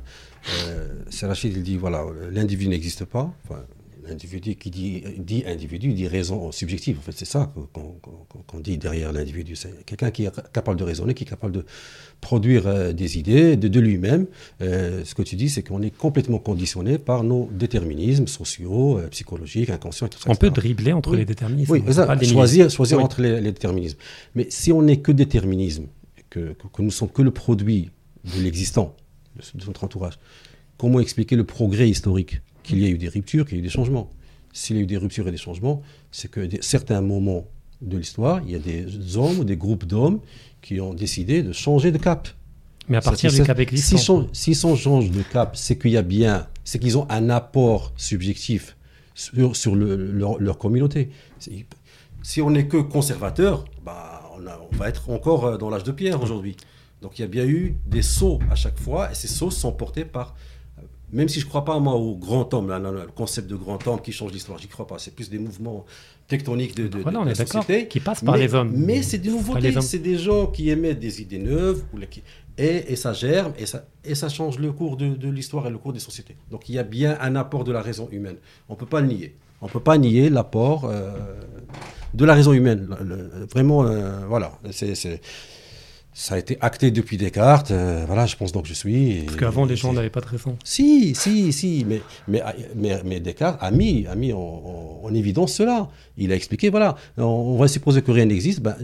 euh, 0.68 1.04
Rachid, 1.24 1.56
il 1.56 1.64
dit 1.64 1.78
voilà, 1.78 2.04
l'individu 2.32 2.70
n'existe 2.70 3.06
pas. 3.06 3.34
Enfin, 3.46 3.62
l'individu 4.08 4.56
qui 4.56 4.70
dit, 4.70 5.04
dit 5.18 5.44
individu 5.46 5.94
dit 5.94 6.08
raison 6.08 6.52
subjective. 6.52 6.98
En 7.00 7.02
fait, 7.02 7.14
c'est 7.16 7.26
ça 7.26 7.52
qu'on 7.74 8.60
dit 8.60 8.78
derrière 8.78 9.12
l'individu. 9.12 9.56
C'est 9.56 9.86
quelqu'un 9.86 10.12
qui 10.12 10.26
est 10.26 10.52
capable 10.52 10.78
de 10.78 10.84
raisonner, 10.84 11.14
qui 11.14 11.24
est 11.24 11.28
capable 11.28 11.54
de 11.54 11.66
produire 12.22 12.68
euh, 12.68 12.94
des 12.94 13.18
idées 13.18 13.58
de, 13.58 13.68
de 13.68 13.80
lui-même. 13.80 14.28
Euh, 14.62 15.04
ce 15.04 15.16
que 15.16 15.24
tu 15.24 15.36
dis, 15.36 15.50
c'est 15.50 15.64
qu'on 15.64 15.82
est 15.82 15.90
complètement 15.90 16.38
conditionné 16.38 16.98
par 16.98 17.24
nos 17.24 17.50
déterminismes 17.52 18.28
sociaux, 18.28 19.00
euh, 19.00 19.08
psychologiques, 19.08 19.70
inconscients, 19.70 20.08
ça. 20.18 20.30
On 20.30 20.36
peut 20.36 20.52
dribbler 20.52 20.94
entre 20.94 21.16
les 21.16 21.26
déterminismes. 21.26 21.72
Oui, 21.72 21.82
ça, 21.92 22.18
choisir, 22.22 22.70
choisir 22.70 23.00
entre 23.00 23.22
les, 23.22 23.42
déterminismes. 23.42 23.98
Mais 24.36 24.48
si 24.50 24.72
on 24.72 24.84
n'est 24.84 24.98
que 24.98 25.12
déterminisme, 25.12 25.88
que, 26.30 26.54
que, 26.54 26.82
nous 26.82 26.86
ne 26.86 26.92
sommes 26.92 27.10
que 27.10 27.24
le 27.24 27.32
produit 27.32 27.90
de 28.24 28.42
l'existant, 28.42 28.96
de 29.36 29.66
notre 29.66 29.84
entourage, 29.84 30.20
comment 30.78 31.00
expliquer 31.00 31.36
le 31.36 31.44
progrès 31.44 31.90
historique 31.90 32.42
qu'il 32.64 32.80
y 32.80 32.86
a 32.86 32.90
eu 32.90 32.98
des 32.98 33.10
ruptures, 33.10 33.46
qu'il 33.46 33.56
y 33.56 33.58
a 33.58 33.60
eu 33.60 33.64
des 33.64 33.70
changements? 33.70 34.12
S'il 34.54 34.76
y 34.76 34.80
a 34.80 34.84
eu 34.84 34.86
des 34.86 34.98
ruptures 34.98 35.28
et 35.28 35.32
des 35.32 35.38
changements, 35.38 35.82
c'est 36.12 36.30
que 36.30 36.48
certains 36.62 37.02
moments 37.02 37.48
de 37.82 37.98
l'histoire, 37.98 38.42
il 38.46 38.52
y 38.52 38.56
a 38.56 38.60
des 38.60 39.18
hommes 39.18 39.40
ou 39.40 39.44
des 39.44 39.58
groupes 39.58 39.86
d'hommes 39.86 40.20
qui 40.62 40.80
ont 40.80 40.94
décidé 40.94 41.44
de 41.44 41.52
changer 41.52 41.92
de 41.92 41.98
cap. 41.98 42.28
Mais 42.90 42.98
à 42.98 43.02
partir 43.02 43.32
du 43.32 43.44
cap 43.44 43.60
existant. 43.60 44.28
S'ils 44.34 44.56
si 44.56 44.62
changent 44.78 45.12
de 45.12 45.22
cap, 45.22 45.56
c'est 45.56 45.78
qu'il 45.78 45.92
y 45.92 45.98
a 45.98 46.02
bien, 46.02 46.48
c'est 46.64 46.80
qu'ils 46.80 46.98
ont 46.98 47.08
un 47.10 47.30
apport 47.30 47.94
subjectif 47.96 48.76
sur, 49.14 49.56
sur 49.56 49.76
leur, 49.76 50.58
communauté. 50.58 51.10
Si 52.24 52.42
on 52.42 52.52
n'est 52.52 52.68
que 52.68 52.78
conservateur, 52.78 53.66
bah, 53.84 54.30
on, 54.36 54.42
on, 54.46 54.76
va 54.76 54.90
être 54.90 55.10
encore 55.10 55.46
euh, 55.46 55.58
dans 55.58 55.70
l'âge 55.70 55.84
de 55.84 55.92
pierre 55.92 56.22
aujourd'hui. 56.22 56.56
Donc 57.02 57.18
il 57.18 57.24
y 57.24 57.26
a 57.26 57.28
bien 57.28 57.46
eu 57.46 57.76
des 57.88 58.04
sauts 58.04 58.40
à 58.52 58.56
chaque 58.56 58.78
fois, 58.80 59.12
et 59.12 59.16
ces 59.16 59.28
sauts 59.28 59.50
sont 59.50 59.72
portés 59.72 60.06
par 60.06 60.36
même 61.12 61.28
si 61.28 61.40
je 61.40 61.46
ne 61.46 61.50
crois 61.50 61.66
pas, 61.66 61.78
moi, 61.80 61.96
au 61.96 62.16
grand 62.16 62.54
homme, 62.54 62.72
le 62.72 63.08
concept 63.08 63.50
de 63.50 63.56
grand 63.56 63.86
homme 63.88 64.02
qui 64.02 64.12
change 64.12 64.32
l'histoire, 64.32 64.58
j'y 64.58 64.68
crois 64.68 64.88
pas. 64.88 64.98
C'est 64.98 65.14
plus 65.14 65.30
des 65.30 65.40
mouvements 65.40 65.86
tectoniques 66.32 66.76
de, 66.76 66.88
de, 66.88 67.00
voilà, 67.00 67.20
on 67.20 67.28
est 67.28 67.36
société. 67.36 67.88
Qui 67.88 68.00
passent 68.00 68.24
par 68.24 68.38
les 68.38 68.54
hommes. 68.56 68.72
Mais 68.74 69.02
c'est 69.02 69.18
des 69.18 69.30
nouveautés, 69.30 69.74
c'est 69.82 70.00
des 70.00 70.18
gens 70.18 70.48
qui 70.48 70.70
émettent 70.70 71.00
des 71.00 71.22
idées 71.22 71.40
neuves, 71.40 71.84
et, 72.58 72.92
et, 72.92 72.96
ça 72.96 73.12
germe, 73.14 73.54
et 73.58 73.66
ça, 73.66 73.86
et 74.06 74.16
ça 74.16 74.30
change 74.30 74.60
le 74.60 74.72
cours 74.72 74.96
de, 74.98 75.30
l'histoire 75.30 75.68
et 75.68 75.70
le 75.70 75.78
cours 75.78 75.94
des 75.94 76.00
sociétés. 76.00 76.36
Donc 76.50 76.70
il 76.70 76.76
y 76.76 76.80
a 76.80 76.84
bien 76.84 77.18
un 77.22 77.36
apport 77.36 77.64
de 77.64 77.72
la 77.72 77.82
raison 77.82 78.08
humaine. 78.12 78.38
On 78.70 78.74
ne 78.74 78.80
peut 78.80 78.86
pas 78.86 79.02
le 79.02 79.08
nier. 79.08 79.36
On 79.62 79.66
ne 79.68 79.72
peut 79.72 79.80
pas 79.80 79.98
nier 79.98 80.30
l'apport 80.30 80.86
euh, 80.86 81.12
de 82.14 82.26
la 82.26 82.34
raison 82.34 82.54
humaine. 82.54 82.88
vraiment, 83.52 83.86
euh, 83.86 84.26
voilà. 84.28 84.54
C'est 84.72 85.22
ça 86.14 86.36
a 86.36 86.38
été 86.38 86.58
acté 86.60 86.92
depuis 86.92 87.18
Descartes. 87.18 87.72
Euh, 87.72 88.04
voilà, 88.06 88.26
je 88.26 88.36
pense 88.36 88.52
donc 88.52 88.64
que 88.64 88.70
je 88.70 88.74
suis. 88.74 89.24
Parce 89.26 89.38
qu'avant, 89.38 89.66
les 89.66 89.78
gens 89.78 89.94
n'avaient 89.94 90.10
pas 90.10 90.20
de 90.20 90.26
raison. 90.26 90.58
Si, 90.64 91.16
si, 91.16 91.54
si. 91.54 91.86
Mais, 91.88 92.02
mais, 92.28 93.02
mais, 93.06 93.20
Descartes 93.20 93.58
a 93.62 93.72
mis, 93.72 94.06
a 94.08 94.16
mis 94.16 94.34
en, 94.34 95.14
évidence 95.14 95.54
cela. 95.54 95.90
Il 96.18 96.32
a 96.32 96.36
expliqué 96.36 96.70
voilà, 96.70 96.96
on, 97.18 97.58
va 97.58 97.68
supposer 97.68 98.02
que 98.02 98.12
rien 98.12 98.26
n'existe. 98.26 98.62
Ben, 98.62 98.76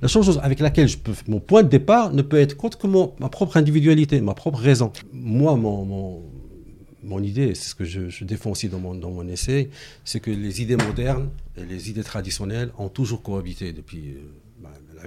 la 0.00 0.08
chose 0.08 0.40
avec 0.42 0.60
laquelle 0.60 0.88
je 0.88 0.98
peux, 0.98 1.12
mon 1.28 1.40
point 1.40 1.62
de 1.62 1.68
départ 1.68 2.12
ne 2.12 2.22
peut 2.22 2.38
être 2.38 2.56
contre 2.56 2.78
que 2.78 2.86
ma 2.86 3.28
propre 3.28 3.56
individualité, 3.56 4.20
ma 4.20 4.34
propre 4.34 4.58
raison. 4.58 4.92
Moi, 5.12 5.56
mon, 5.56 5.84
mon, 5.84 6.22
mon 7.02 7.22
idée, 7.22 7.54
c'est 7.54 7.70
ce 7.70 7.74
que 7.74 7.84
je, 7.84 8.24
défends 8.24 8.50
aussi 8.50 8.68
dans 8.68 8.78
mon, 8.78 8.94
dans 8.94 9.10
mon 9.10 9.26
essai, 9.28 9.70
c'est 10.04 10.20
que 10.20 10.30
les 10.30 10.62
idées 10.62 10.76
modernes 10.76 11.28
et 11.56 11.64
les 11.64 11.90
idées 11.90 12.04
traditionnelles 12.04 12.70
ont 12.78 12.88
toujours 12.88 13.22
cohabité 13.22 13.72
depuis. 13.72 14.14
Euh, 14.16 14.43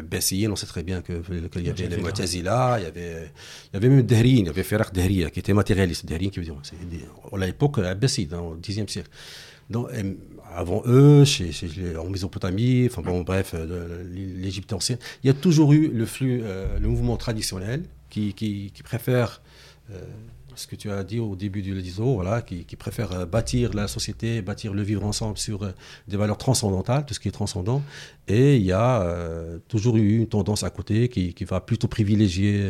Bessiyin, 0.04 0.52
on 0.52 0.56
sait 0.56 0.66
très 0.66 0.84
bien 0.84 1.02
qu'il 1.02 1.16
y 1.64 1.70
avait 1.70 1.88
les 1.88 1.98
Mu'tazila, 1.98 2.78
il 2.80 2.84
y 2.84 2.86
avait, 2.86 3.32
il 3.66 3.74
y 3.74 3.78
avait 3.78 3.90
même 3.90 4.04
Dahrin, 4.04 4.24
il 4.24 4.46
y 4.46 4.50
avait 4.50 4.64
Feraq 4.64 4.94
Dahriya 4.94 5.30
qui 5.30 5.40
était 5.40 5.54
matérialiste. 5.54 6.06
Dahrin 6.06 6.30
qui 6.30 6.40
veut 6.40 6.46
dire, 6.46 6.56
à 7.32 7.46
l'époque 7.46 7.80
Abbasside, 7.80 8.34
au 8.34 8.56
Xe 8.56 8.86
siècle. 8.88 9.10
Donc, 9.70 9.90
avant 10.56 10.82
eux, 10.86 11.26
chez, 11.26 11.52
en 11.98 12.10
Mésopotamie, 12.10 12.88
enfin 12.90 13.02
bon, 13.02 13.22
bref, 13.22 13.54
l'Égypte 14.14 14.72
ancienne, 14.74 15.00
il 15.24 15.28
y 15.28 15.30
a 15.30 15.34
toujours 15.34 15.74
eu 15.74 15.90
le 15.90 16.06
flux, 16.06 16.42
euh, 16.44 16.80
le 16.80 16.88
mouvement 16.88 17.18
traditionnel 17.18 17.84
qui, 18.10 18.34
qui, 18.34 18.72
qui 18.74 18.84
préfère 18.84 19.42
euh, 19.92 20.02
ce 20.58 20.68
que 20.68 20.76
tu 20.76 20.92
as 20.92 21.04
dit 21.04 21.20
au 21.20 21.36
début 21.36 21.62
du 21.62 21.74
LISO, 21.74 22.16
voilà, 22.16 22.42
qui, 22.42 22.64
préfère 22.76 23.12
euh, 23.12 23.26
bâtir 23.26 23.74
la 23.74 23.88
société, 23.88 24.42
bâtir 24.42 24.74
le 24.74 24.82
vivre 24.82 25.06
ensemble 25.06 25.38
sur 25.38 25.64
euh, 25.64 25.72
des 26.08 26.18
valeurs 26.18 26.38
transcendantales, 26.38 27.06
tout 27.06 27.14
ce 27.14 27.20
qui 27.20 27.28
est 27.28 27.32
transcendant. 27.32 27.82
Et 28.28 28.58
il 28.58 28.64
y 28.64 28.72
a 28.72 29.02
euh, 29.02 29.60
toujours 29.68 29.98
eu 29.98 30.18
une 30.18 30.28
tendance 30.28 30.64
à 30.64 30.70
côté 30.70 31.08
qui 31.10 31.34
va 31.46 31.62
plutôt 31.62 31.88
privilégier 31.88 32.70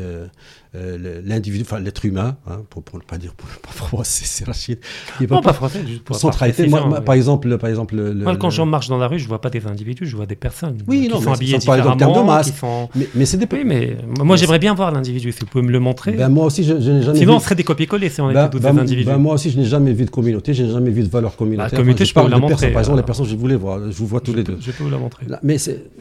euh, 0.78 1.22
l'individu, 1.26 1.64
enfin 1.64 1.80
l'être 1.80 2.06
humain, 2.06 2.38
hein, 2.48 2.62
pour, 2.70 2.84
ne 2.94 3.00
pas 3.02 3.18
dire 3.18 3.34
pour, 3.34 3.48
pour, 3.90 4.06
c'est 4.06 4.46
Rachid. 4.46 4.80
Il 5.20 5.28
non, 5.28 5.42
pas, 5.42 5.54
français, 5.54 5.82
juste 5.86 6.04
pour 6.04 6.16
centralité. 6.16 6.68
Moi, 6.68 7.02
par 7.02 7.16
exemple, 7.16 7.58
par 7.58 7.70
exemple, 7.70 7.96
moi, 7.96 8.36
quand 8.38 8.50
je 8.50 8.62
marche 8.62 8.88
dans 8.88 8.98
la 8.98 9.08
rue, 9.08 9.20
je 9.20 9.28
vois 9.28 9.42
pas 9.42 9.50
des 9.50 9.66
individus, 9.66 10.06
je 10.06 10.16
vois 10.16 10.26
des 10.26 10.36
personnes. 10.36 10.78
Oui, 10.88 11.04
qui 11.04 11.10
non, 11.10 11.22
sont 11.22 11.34
habillés 11.34 11.58
différemment, 11.58 11.96
de 11.96 12.26
masse. 12.26 12.54
Sont... 12.56 12.90
Mais, 12.96 13.08
mais 13.16 13.26
c'est 13.26 13.38
des. 13.38 13.48
Oui, 13.52 13.64
mais 13.66 13.98
moi, 14.24 14.36
j'aimerais 14.36 14.60
bien 14.60 14.74
voir 14.74 14.92
l'individu. 14.92 15.32
Si 15.32 15.40
vous 15.42 15.48
pouvez 15.48 15.64
me 15.64 15.72
le 15.72 15.80
montrer. 15.80 16.12
Ben, 16.14 16.30
moi 16.30 16.46
aussi, 16.46 16.64
je, 16.64 16.80
je 16.80 16.92
n'ai 16.92 17.02
jamais. 17.02 17.20
Sinon, 17.20 17.34
vu... 17.34 17.38
on 17.38 17.40
serait 17.40 17.56
des 17.56 17.64
copier-coller 17.64 18.10
si 18.10 18.22
on 18.22 18.32
ben, 18.32 18.46
était 18.46 18.58
tous 18.58 18.64
ben, 18.64 18.74
des 18.74 18.82
individus. 18.82 19.10
Ben, 19.10 19.18
moi 19.18 19.34
aussi, 19.34 19.50
je 19.50 19.58
n'ai 19.58 19.66
jamais 19.66 19.94
vu 19.94 20.06
de 20.06 20.10
communauté, 20.10 20.54
je 20.54 20.64
n'ai 20.64 20.72
jamais 20.72 20.92
vu 20.92 21.04
de 21.04 21.10
valeur 21.10 21.36
communautaire. 21.36 21.72
La 21.72 21.78
communauté, 21.78 22.04
enfin, 22.04 22.06
je, 22.06 22.10
je 22.10 22.14
peux 22.14 22.20
parle 22.20 22.26
vous 22.28 22.32
la 22.32 22.38
de 22.38 22.42
montrer. 22.42 22.56
Personnes, 22.56 22.74
par 22.74 22.82
exemple, 22.82 22.98
les 22.98 23.06
personnes, 23.06 23.26
je 23.26 23.36
voulais 23.36 23.56
voir, 23.56 23.80
je 23.92 23.98
vous 23.98 24.08
vois 24.08 24.22
tous 24.22 24.34
les 24.34 24.44
deux. 24.44 24.58
Je 24.60 24.72
peux 24.72 24.84
vous 24.84 24.90
la 24.90 24.98
montrer. 24.98 25.26
Mais 25.44 25.58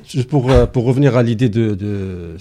juste 0.07 0.29
pour, 0.29 0.51
pour 0.73 0.85
revenir 0.85 1.17
à 1.17 1.23
l'idée 1.23 1.49
de, 1.49 1.75
de, 1.75 2.37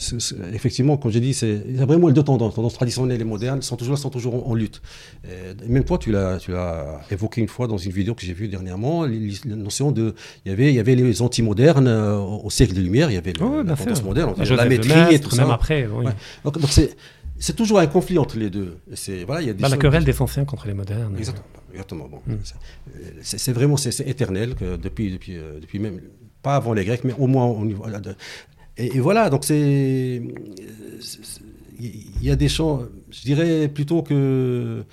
effectivement, 0.54 0.98
comme 0.98 1.12
j'ai 1.12 1.20
dit, 1.20 1.34
c'est 1.34 1.62
vraiment 1.76 2.08
les 2.08 2.14
tendances, 2.26 2.56
tendance 2.56 2.74
traditionnelle 2.74 3.22
et 3.22 3.24
moderne, 3.24 3.62
sont 3.62 3.78
toujours, 3.78 3.98
sont 3.98 4.10
toujours 4.10 4.36
en, 4.46 4.52
en 4.52 4.54
lutte. 4.54 4.82
Et 5.24 5.68
même 5.70 5.86
toi, 5.86 5.98
tu 5.98 6.12
l'as, 6.12 6.38
tu 6.38 6.52
l'as 6.52 7.00
évoqué 7.10 7.40
une 7.40 7.48
fois 7.48 7.68
dans 7.68 7.78
une 7.78 7.94
vidéo 7.94 8.14
que 8.16 8.26
j'ai 8.26 8.34
vue 8.34 8.50
dernièrement, 8.50 9.06
la 9.06 9.56
notion 9.56 9.92
de, 9.94 10.14
il 10.46 10.50
y 10.50 10.52
avait, 10.52 10.70
il 10.70 10.76
y 10.76 10.80
avait 10.80 10.96
les 10.96 11.22
anti-modernes 11.22 11.88
euh, 11.88 12.18
au 12.18 12.50
siècle 12.50 12.74
des 12.74 12.82
Lumières, 12.82 13.10
il 13.10 13.14
y 13.14 13.18
avait 13.18 13.32
le, 13.34 13.46
oh, 13.46 13.64
la 13.64 13.76
tendance 13.78 14.04
moderne, 14.04 14.34
Joseph 14.40 14.58
la 14.58 14.66
maîtrise 14.66 15.08
et 15.12 15.20
tout 15.20 15.34
même 15.38 15.48
ça. 15.48 15.54
après, 15.54 15.88
oui. 15.88 16.06
Ouais. 16.06 16.12
Donc, 16.44 16.60
donc 16.60 16.70
c'est 16.70 16.96
c'est 17.38 17.56
toujours 17.56 17.80
un 17.80 17.88
conflit 17.88 18.18
entre 18.18 18.38
les 18.38 18.50
deux. 18.50 18.78
C'est 18.94 19.24
voilà, 19.26 19.42
il 19.42 19.48
y 19.48 19.50
a 19.50 19.54
des 19.54 19.62
bah, 19.62 19.70
la 19.70 19.78
querelle 19.78 20.06
des 20.06 20.22
anciens 20.22 20.46
contre 20.46 20.68
les 20.68 20.74
modernes. 20.74 21.16
Exactement. 21.18 21.46
Exactement. 21.74 22.08
Bon, 22.08 22.20
Mm. 22.26 22.36
c'est 23.22 23.38
c'est 23.38 23.52
vraiment 23.52 23.76
c'est 23.78 23.92
c'est 23.92 24.08
éternel 24.08 24.56
que 24.56 24.78
depuis 24.78 25.12
depuis 25.12 25.36
euh, 25.38 25.60
depuis 25.62 25.80
même 25.80 26.00
pas 26.42 26.56
avant 26.56 26.74
les 26.74 26.86
Grecs, 26.86 27.04
mais 27.04 27.14
au 27.20 27.28
moins 27.28 27.46
au 27.46 27.66
niveau. 27.66 27.84
et, 28.78 28.96
et 28.96 29.00
voilà, 29.02 29.30
donc 29.30 29.44
c'est- 29.44 30.22
il 31.80 32.24
y 32.24 32.32
a 32.32 32.36
des 32.36 32.48
gens, 32.48 32.82
je 33.12 33.22
dirais 33.22 33.68
plutôt 33.68 34.02
que 34.02 34.84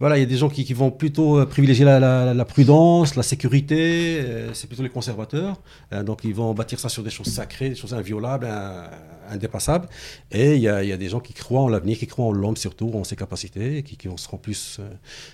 voilà, 0.00 0.16
il 0.16 0.20
y 0.20 0.22
a 0.22 0.26
des 0.26 0.36
gens 0.36 0.48
qui, 0.48 0.64
qui 0.64 0.74
vont 0.74 0.90
plutôt 0.92 1.38
euh, 1.40 1.44
privilégier 1.46 1.84
la, 1.84 1.98
la- 1.98 2.32
la 2.34 2.44
prudence, 2.44 3.16
la 3.16 3.22
sécurité. 3.24 4.20
euh, 4.20 4.50
c'est 4.54 4.66
plutôt 4.68 4.82
les 4.84 4.88
conservateurs. 4.88 5.60
Euh, 5.92 6.02
donc 6.04 6.20
ils 6.24 6.34
vont 6.34 6.54
bâtir 6.54 6.78
ça 6.78 6.88
sur 6.88 7.02
des 7.02 7.10
choses 7.10 7.26
sacrées, 7.28 7.70
des 7.70 7.74
choses 7.74 7.94
inviolables, 7.94 8.46
un- 8.46 8.88
indépassables. 9.30 9.88
Et 10.30 10.54
il 10.54 10.62
y, 10.62 10.68
a, 10.68 10.82
il 10.84 10.88
y 10.88 10.92
a 10.92 10.96
des 10.96 11.08
gens 11.08 11.20
qui 11.20 11.32
croient 11.34 11.62
en 11.62 11.68
l'avenir, 11.68 11.98
qui 11.98 12.06
croient 12.06 12.26
en 12.26 12.32
l'homme 12.32 12.56
surtout, 12.56 12.90
en 12.94 13.04
ses 13.04 13.16
capacités, 13.16 13.82
qui, 13.82 13.96
qui 13.96 14.08
vont 14.08 14.16
seront 14.16 14.38
plus, 14.38 14.80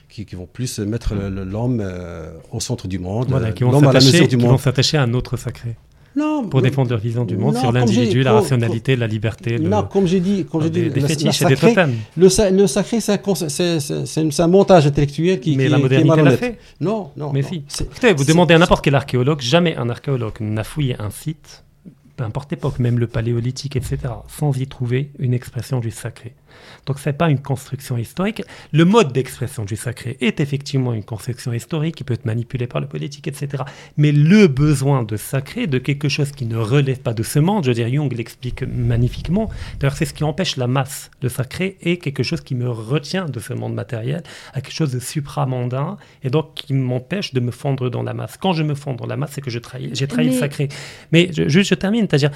qui, 0.09 0.25
qui 0.25 0.35
vont 0.35 0.47
plus 0.47 0.79
mettre 0.81 1.15
l'homme 1.15 1.85
au 2.51 2.61
centre 2.61 2.89
du 2.89 2.99
monde, 2.99 3.27
Voilà, 3.29 3.53
qui 3.53 3.65
vont 3.65 3.71
l'homme 3.71 3.85
à 3.87 3.93
la 3.93 4.01
s'attacher 4.01 4.13
mesure 4.23 4.29
du 4.29 4.37
qui 4.37 4.43
vont 4.43 4.51
monde. 4.53 4.61
s'attacher 4.61 4.97
à 4.97 5.03
un 5.03 5.13
autre 5.15 5.37
sacré 5.37 5.77
Non, 6.17 6.47
pour 6.49 6.63
défendre 6.63 6.91
leur 6.91 7.01
vision 7.01 7.25
du 7.25 7.37
monde 7.37 7.55
non, 7.55 7.61
sur 7.61 7.73
l'individu, 7.73 8.23
la 8.23 8.33
rationalité, 8.35 8.95
la 8.97 9.07
liberté, 9.09 9.59
le- 9.59 9.69
Non, 9.69 9.83
comme 9.83 10.07
j'ai 10.07 10.21
dit, 10.21 10.45
comme 10.45 10.63
j'ai 10.63 10.71
des, 10.71 10.83
dit, 10.85 10.91
des 10.91 10.95
la- 11.01 11.03
la 11.03 11.09
fétiches 11.09 11.43
et 11.43 11.45
des 11.47 11.57
totems. 11.57 11.95
le, 12.17 12.29
sa- 12.29 12.51
le 12.51 12.67
sacré, 12.69 13.01
c'est 13.01 14.41
un, 14.41 14.47
montage 14.47 14.87
intellectuel 14.87 15.41
qui, 15.41 15.57
Mais 15.57 15.65
qui 15.65 15.71
la 15.71 15.79
modernité 15.79 16.23
l'a 16.23 16.37
fait. 16.37 16.59
Non, 16.81 17.11
non. 17.17 17.33
Mais 17.33 17.43
non. 17.43 17.49
si. 17.49 17.65
Écoutez, 17.81 18.13
vous 18.15 18.25
demandez 18.25 18.55
à 18.55 18.59
n'importe 18.59 18.85
quel 18.85 18.95
archéologue, 18.95 19.41
jamais 19.41 19.77
un 19.77 19.91
archéologue 19.91 20.35
n'a 20.41 20.63
fouillé 20.65 20.97
un 21.01 21.11
site, 21.11 21.65
peu 22.17 22.23
importe 22.25 22.51
l'époque, 22.53 22.79
même 22.79 22.99
le 23.01 23.09
paléolithique, 23.09 23.75
etc., 23.77 23.99
sans 24.29 24.57
y 24.57 24.67
trouver 24.69 25.11
une 25.19 25.35
expression 25.35 25.81
du 25.81 25.91
sacré. 25.91 26.35
Donc 26.87 26.99
ce 26.99 27.09
n'est 27.09 27.15
pas 27.15 27.31
une 27.31 27.41
construction 27.41 27.97
historique. 27.97 28.43
Le 28.73 28.85
mode 28.85 29.13
d'expression 29.13 29.65
du 29.65 29.77
sacré 29.77 30.17
est 30.21 30.41
effectivement 30.41 30.93
une 30.93 31.05
construction 31.05 31.53
historique 31.53 31.97
qui 31.97 32.05
peut 32.05 32.15
être 32.15 32.25
manipulée 32.27 32.67
par 32.67 32.81
le 32.81 32.87
politique, 32.87 33.27
etc. 33.29 33.63
Mais 33.97 34.13
le 34.13 34.47
besoin 34.47 35.03
de 35.03 35.17
sacré, 35.17 35.67
de 35.67 35.79
quelque 35.79 36.09
chose 36.09 36.33
qui 36.33 36.47
ne 36.47 36.57
relève 36.57 37.01
pas 37.01 37.15
de 37.15 37.23
ce 37.23 37.39
monde, 37.39 37.65
je 37.65 37.71
veux 37.71 37.75
dire, 37.75 37.89
Jung 37.89 38.13
l'explique 38.15 38.63
magnifiquement. 38.63 39.51
D'ailleurs, 39.81 39.97
c'est 39.97 40.05
ce 40.05 40.15
qui 40.15 40.25
empêche 40.25 40.57
la 40.57 40.67
masse. 40.67 41.11
Le 41.23 41.29
sacré 41.29 41.77
est 41.83 41.97
quelque 41.99 42.23
chose 42.23 42.41
qui 42.41 42.55
me 42.55 42.69
retient 42.69 43.27
de 43.27 43.41
ce 43.41 43.53
monde 43.55 43.75
matériel 43.75 44.23
à 44.53 44.61
quelque 44.61 44.75
chose 44.75 44.93
de 44.93 44.99
supramondain 45.01 45.97
et 46.23 46.31
donc 46.31 46.55
qui 46.55 46.75
m'empêche 46.75 47.33
de 47.35 47.41
me 47.41 47.51
fondre 47.51 47.91
dans 47.91 48.03
la 48.03 48.15
masse. 48.15 48.37
Quand 48.37 48.53
je 48.53 48.63
me 48.63 48.75
fonds 48.75 48.95
dans 48.95 49.07
la 49.07 49.17
masse, 49.17 49.33
c'est 49.35 49.41
que 49.41 49.51
je 49.51 49.59
trahis, 49.59 49.91
j'ai 49.95 50.07
trahi 50.07 50.27
le 50.27 50.33
Mais- 50.33 50.39
sacré. 50.39 50.69
Mais 51.13 51.31
je, 51.33 51.49
juste, 51.49 51.71
je 51.71 51.75
termine, 51.75 52.07
c'est-à-dire, 52.09 52.31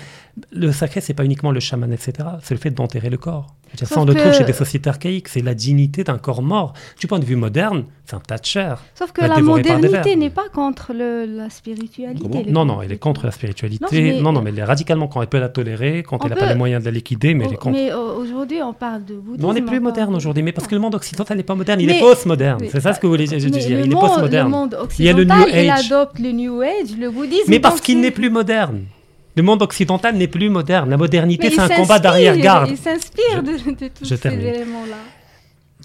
le 0.52 0.72
sacré, 0.72 1.00
c'est 1.00 1.14
pas 1.14 1.24
uniquement 1.24 1.50
le 1.52 1.60
chaman, 1.60 1.92
etc. 1.92 2.12
C'est 2.42 2.54
le 2.54 2.60
fait 2.60 2.70
d'enterrer 2.70 3.10
le 3.10 3.16
corps. 3.18 3.54
Dire, 3.76 3.86
ça, 3.86 3.94
Sauf 3.94 3.98
on 4.02 4.06
le 4.06 4.14
trouve 4.14 4.30
que- 4.32 4.36
chez 4.38 4.44
des 4.44 4.52
sociétés 4.52 4.88
archaïques. 4.90 5.28
C'est 5.28 5.42
la 5.42 5.54
dignité 5.54 6.04
d'un 6.04 6.18
corps 6.18 6.42
mort. 6.42 6.72
Du 6.98 7.06
point 7.06 7.18
de 7.18 7.24
vue 7.24 7.36
moderne, 7.36 7.84
c'est 8.04 8.16
un 8.16 8.20
tas 8.20 8.38
de 8.38 8.44
chair. 8.44 8.82
Sauf 8.94 9.12
que 9.12 9.20
la 9.20 9.38
modernité 9.40 10.16
n'est 10.16 10.30
pas 10.30 10.48
contre 10.52 10.92
le- 10.94 11.26
la 11.26 11.50
spiritualité. 11.50 12.50
Non, 12.50 12.64
non, 12.64 12.80
elle 12.82 12.92
est 12.92 12.98
contre 12.98 13.26
la 13.26 13.30
spiritualité. 13.32 13.84
Non, 13.84 13.88
mais- 13.92 14.20
Non, 14.20 14.32
non, 14.32 14.42
mais 14.42 14.50
elle 14.50 14.58
est 14.58 14.64
radicalement 14.64 15.06
quand 15.08 15.20
elle 15.22 15.28
peut 15.28 15.38
la 15.38 15.48
tolérer, 15.48 16.02
quand 16.02 16.16
On 16.16 16.24
elle 16.24 16.30
n'a 16.30 16.36
pas 16.36 16.46
les 16.46 16.54
moyens 16.54 16.82
de 16.82 16.86
la 16.88 16.92
liquider, 16.92 17.34
mais 17.34 17.44
elle 17.46 17.52
est 17.52 17.56
contre. 17.56 17.76
Mais 17.78 17.92
aujourd'hui, 17.92 18.62
on 18.62 18.72
parle 18.72 19.04
de 19.04 19.14
bouddhisme. 19.14 19.42
Mais 19.42 19.50
on 19.50 19.52
n'est 19.54 19.62
plus 19.62 19.80
moderne 19.80 20.12
de- 20.12 20.16
aujourd'hui, 20.16 20.42
mais 20.42 20.52
parce 20.52 20.66
que 20.66 20.74
le 20.74 20.80
monde 20.80 20.94
occidental 20.94 21.36
n'est 21.36 21.42
pas 21.42 21.54
moderne, 21.54 21.80
il 21.80 21.86
Mais- 21.86 21.98
est 21.98 22.00
post-moderne. 22.00 22.58
mais- 22.62 22.68
C'est 22.70 22.80
ça 22.80 22.92
ce 22.94 23.00
que 23.00 23.06
vous 23.06 23.12
voulez 23.12 23.26
dire. 23.26 23.38
Mais 23.38 23.44
Il 23.62 23.76
le 23.76 23.84
est 23.84 23.88
post-moderne. 23.90 24.46
Le 24.46 24.50
monde 24.50 24.78
Il 24.98 25.04
y 25.04 25.08
a 25.08 25.12
le 25.12 25.24
New 25.24 25.30
occidental, 25.32 25.64
il 25.64 25.70
Age. 25.70 25.86
adopte 25.92 26.18
le 26.18 26.30
New 26.32 26.60
Age, 26.62 26.96
le 26.98 27.10
bouddhisme. 27.10 27.44
Mais 27.48 27.60
parce 27.60 27.80
qu'il 27.80 28.00
n'est 28.00 28.10
plus 28.10 28.30
moderne. 28.30 28.82
Le 29.38 29.44
monde 29.44 29.62
occidental 29.62 30.16
n'est 30.16 30.26
plus 30.26 30.50
moderne. 30.50 30.90
La 30.90 30.96
modernité, 30.96 31.48
c'est 31.50 31.60
un 31.60 31.68
combat 31.68 32.00
d'arrière-garde. 32.00 32.70
Il 32.70 32.76
s'inspire 32.76 33.40
de, 33.44 33.52
de 33.52 33.86
tous 33.86 34.04
ces 34.04 34.26
éléments-là. 34.26 34.96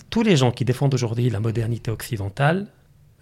Tous 0.10 0.24
les 0.24 0.36
gens 0.36 0.50
qui 0.50 0.66
défendent 0.66 0.96
aujourd'hui 0.96 1.30
la 1.30 1.40
modernité 1.40 1.92
occidentale 1.92 2.66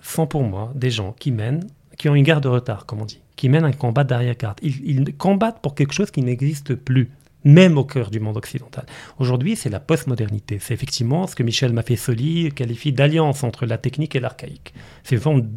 sont 0.01 0.27
pour 0.27 0.43
moi 0.43 0.71
des 0.73 0.89
gens 0.89 1.13
qui 1.19 1.31
mènent, 1.31 1.67
qui 1.97 2.07
ont 2.07 2.15
une 2.15 2.23
garde 2.23 2.43
de 2.43 2.47
retard, 2.47 2.85
comme 2.85 3.01
on 3.01 3.05
dit, 3.05 3.19
qui 3.35 3.49
mènent 3.49 3.65
un 3.65 3.73
combat 3.73 4.05
d'arrière-garde. 4.05 4.57
Ils, 4.61 4.89
ils 4.89 5.17
combattent 5.17 5.61
pour 5.61 5.75
quelque 5.75 5.93
chose 5.93 6.11
qui 6.11 6.21
n'existe 6.21 6.75
plus, 6.75 7.11
même 7.43 7.77
au 7.77 7.83
cœur 7.83 8.09
du 8.09 8.21
monde 8.21 8.37
occidental. 8.37 8.85
Aujourd'hui, 9.19 9.57
c'est 9.57 9.69
la 9.69 9.81
postmodernité. 9.81 10.59
C'est 10.61 10.73
effectivement 10.73 11.27
ce 11.27 11.35
que 11.35 11.43
Michel 11.43 11.73
Maffesoli 11.73 12.53
qualifie 12.53 12.93
d'alliance 12.93 13.43
entre 13.43 13.65
la 13.65 13.77
technique 13.77 14.15
et 14.15 14.21
l'archaïque. 14.21 14.73
C'est 15.03 15.15
une 15.15 15.21
forme 15.21 15.49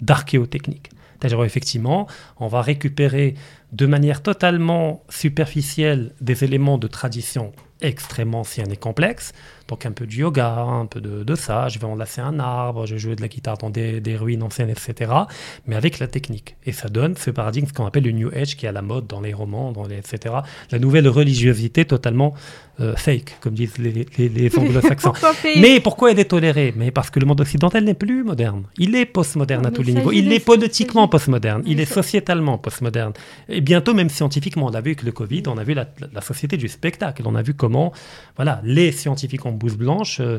d'archéotechnique. 0.00 0.88
Effectivement, 1.24 2.06
on 2.38 2.48
va 2.48 2.62
récupérer 2.62 3.34
de 3.72 3.86
manière 3.86 4.22
totalement 4.22 5.02
superficielle 5.08 6.12
des 6.20 6.44
éléments 6.44 6.78
de 6.78 6.86
tradition 6.86 7.52
extrêmement 7.80 8.40
ancienne 8.40 8.72
et 8.72 8.76
complexe. 8.76 9.32
Donc 9.68 9.86
un 9.86 9.92
peu 9.92 10.06
de 10.06 10.12
yoga, 10.12 10.58
un 10.58 10.86
peu 10.86 11.00
de, 11.00 11.24
de 11.24 11.34
ça, 11.34 11.68
je 11.68 11.78
vais 11.78 11.86
enlacer 11.86 12.20
un 12.20 12.38
arbre, 12.38 12.86
je 12.86 12.94
vais 12.94 12.98
jouer 12.98 13.16
de 13.16 13.22
la 13.22 13.28
guitare 13.28 13.56
dans 13.58 13.70
des, 13.70 14.00
des 14.00 14.16
ruines 14.16 14.42
anciennes, 14.42 14.70
etc. 14.70 15.10
Mais 15.66 15.74
avec 15.76 15.98
la 15.98 16.06
technique. 16.06 16.56
Et 16.66 16.72
ça 16.72 16.88
donne 16.88 17.16
ce 17.16 17.30
paradigme, 17.30 17.66
ce 17.66 17.72
qu'on 17.72 17.86
appelle 17.86 18.04
le 18.04 18.12
New 18.12 18.30
Age, 18.34 18.56
qui 18.56 18.66
est 18.66 18.68
à 18.68 18.72
la 18.72 18.82
mode 18.82 19.06
dans 19.06 19.20
les 19.20 19.32
romans, 19.32 19.72
dans 19.72 19.86
les, 19.86 19.96
etc. 19.96 20.34
La 20.70 20.78
nouvelle 20.78 21.08
religiosité 21.08 21.84
totalement 21.86 22.34
euh, 22.80 22.94
fake, 22.96 23.36
comme 23.40 23.54
disent 23.54 23.78
les, 23.78 24.06
les, 24.18 24.28
les 24.28 24.58
anglo-saxons. 24.58 25.12
Mais 25.60 25.80
pourquoi 25.80 26.10
elle 26.10 26.18
est 26.18 26.24
tolérée? 26.26 26.74
Mais 26.76 26.90
parce 26.90 27.08
que 27.08 27.20
le 27.20 27.26
monde 27.26 27.40
occidental 27.40 27.84
n'est 27.84 27.94
plus 27.94 28.24
moderne. 28.24 28.64
Il 28.78 28.94
est 28.96 29.06
postmoderne 29.06 29.64
à 29.64 29.70
tous 29.70 29.82
les 29.82 29.92
niveaux. 29.94 30.12
Il 30.12 30.32
est 30.32 30.40
politiquement 30.44 31.06
postmoderne. 31.08 31.62
Il 31.66 31.80
est 31.80 31.84
sociétalement 31.84 32.58
postmoderne. 32.58 33.12
Et 33.48 33.60
bientôt, 33.60 33.94
même 33.94 34.10
scientifiquement, 34.10 34.66
on 34.66 34.74
a 34.74 34.80
vu 34.80 34.90
avec 34.90 35.04
le 35.04 35.12
Covid, 35.12 35.44
on 35.46 35.56
a 35.56 35.64
vu 35.64 35.72
la, 35.74 35.86
la- 36.00 36.08
la 36.12 36.20
société 36.20 36.56
du 36.56 36.68
spectacle. 36.68 37.22
On 37.26 37.34
a 37.36 37.42
vu 37.42 37.54
comment 37.54 37.92
voilà, 38.36 38.60
les 38.64 38.90
scientifiques 38.90 39.46
en 39.54 39.76
blanche 39.76 40.20
euh, 40.20 40.38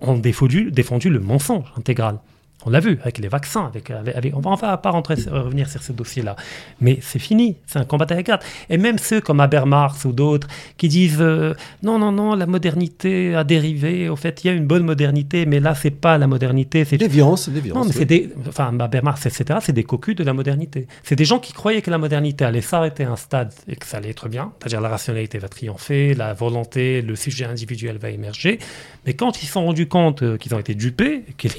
ont, 0.00 0.18
défendu, 0.18 0.70
défendu 0.70 1.10
le 1.10 1.20
mensonge 1.20 1.72
intégral. 1.76 2.18
On 2.66 2.70
l'a 2.70 2.80
vu 2.80 2.98
avec 3.02 3.18
les 3.18 3.28
vaccins. 3.28 3.66
Avec, 3.66 3.90
avec- 3.90 4.16
avec- 4.16 4.36
on 4.36 4.40
va, 4.40 4.76
pas 4.78 4.90
rentrer, 4.90 5.14
revenir 5.30 5.70
sur 5.70 5.82
ce 5.82 5.92
dossier-là. 5.92 6.34
Mais 6.80 6.98
c'est 7.00 7.18
fini. 7.20 7.56
C'est 7.66 7.78
un 7.78 7.84
combat 7.84 8.06
à 8.10 8.14
la 8.14 8.22
garde. 8.22 8.42
Et 8.68 8.78
même 8.78 8.98
ceux 8.98 9.20
comme 9.20 9.38
Habermas 9.40 9.94
ou 10.04 10.12
d'autres 10.12 10.48
qui 10.76 10.88
disent 10.88 11.18
euh, 11.20 11.54
non, 11.82 11.98
non, 11.98 12.10
non, 12.10 12.34
la 12.34 12.46
modernité 12.46 13.34
a 13.36 13.44
dérivé. 13.44 14.08
Au 14.08 14.16
fait, 14.16 14.42
il 14.42 14.48
y 14.48 14.50
a 14.50 14.52
une 14.54 14.66
bonne 14.66 14.82
modernité, 14.84 15.46
mais 15.46 15.60
là, 15.60 15.74
c'est 15.74 15.92
pas 15.92 16.18
la 16.18 16.26
modernité. 16.26 16.84
C'est 16.84 16.96
Déviance, 16.98 17.48
déviance. 17.48 17.76
non, 17.76 17.84
mais 17.84 17.90
oui. 17.90 17.96
c'est 17.96 18.04
des, 18.04 18.30
enfin, 18.48 18.76
Habermas, 18.78 19.20
etc., 19.24 19.60
c'est 19.62 19.72
des 19.72 19.84
cocus 19.84 20.16
de 20.16 20.24
la 20.24 20.32
modernité. 20.32 20.88
C'est 21.04 21.16
des 21.16 21.24
gens 21.24 21.38
qui 21.38 21.52
croyaient 21.52 21.82
que 21.82 21.90
la 21.92 21.98
modernité 21.98 22.44
allait 22.44 22.60
s'arrêter 22.60 23.04
à 23.04 23.10
un 23.12 23.16
stade 23.16 23.52
et 23.68 23.76
que 23.76 23.86
ça 23.86 23.98
allait 23.98 24.10
être 24.10 24.28
bien, 24.28 24.52
c'est-à-dire 24.58 24.80
la 24.80 24.88
rationalité 24.88 25.38
va 25.38 25.48
triompher, 25.48 26.14
la 26.14 26.34
volonté, 26.34 27.02
le 27.02 27.14
sujet 27.14 27.44
individuel 27.44 27.98
va 27.98 28.10
émerger. 28.10 28.58
Mais 29.06 29.14
quand 29.14 29.42
ils 29.42 29.46
se 29.46 29.52
sont 29.52 29.64
rendus 29.64 29.86
compte 29.88 30.22
euh, 30.22 30.36
qu'ils 30.36 30.54
ont 30.54 30.58
été 30.58 30.74
dupés, 30.74 31.22
qu'elle 31.38 31.52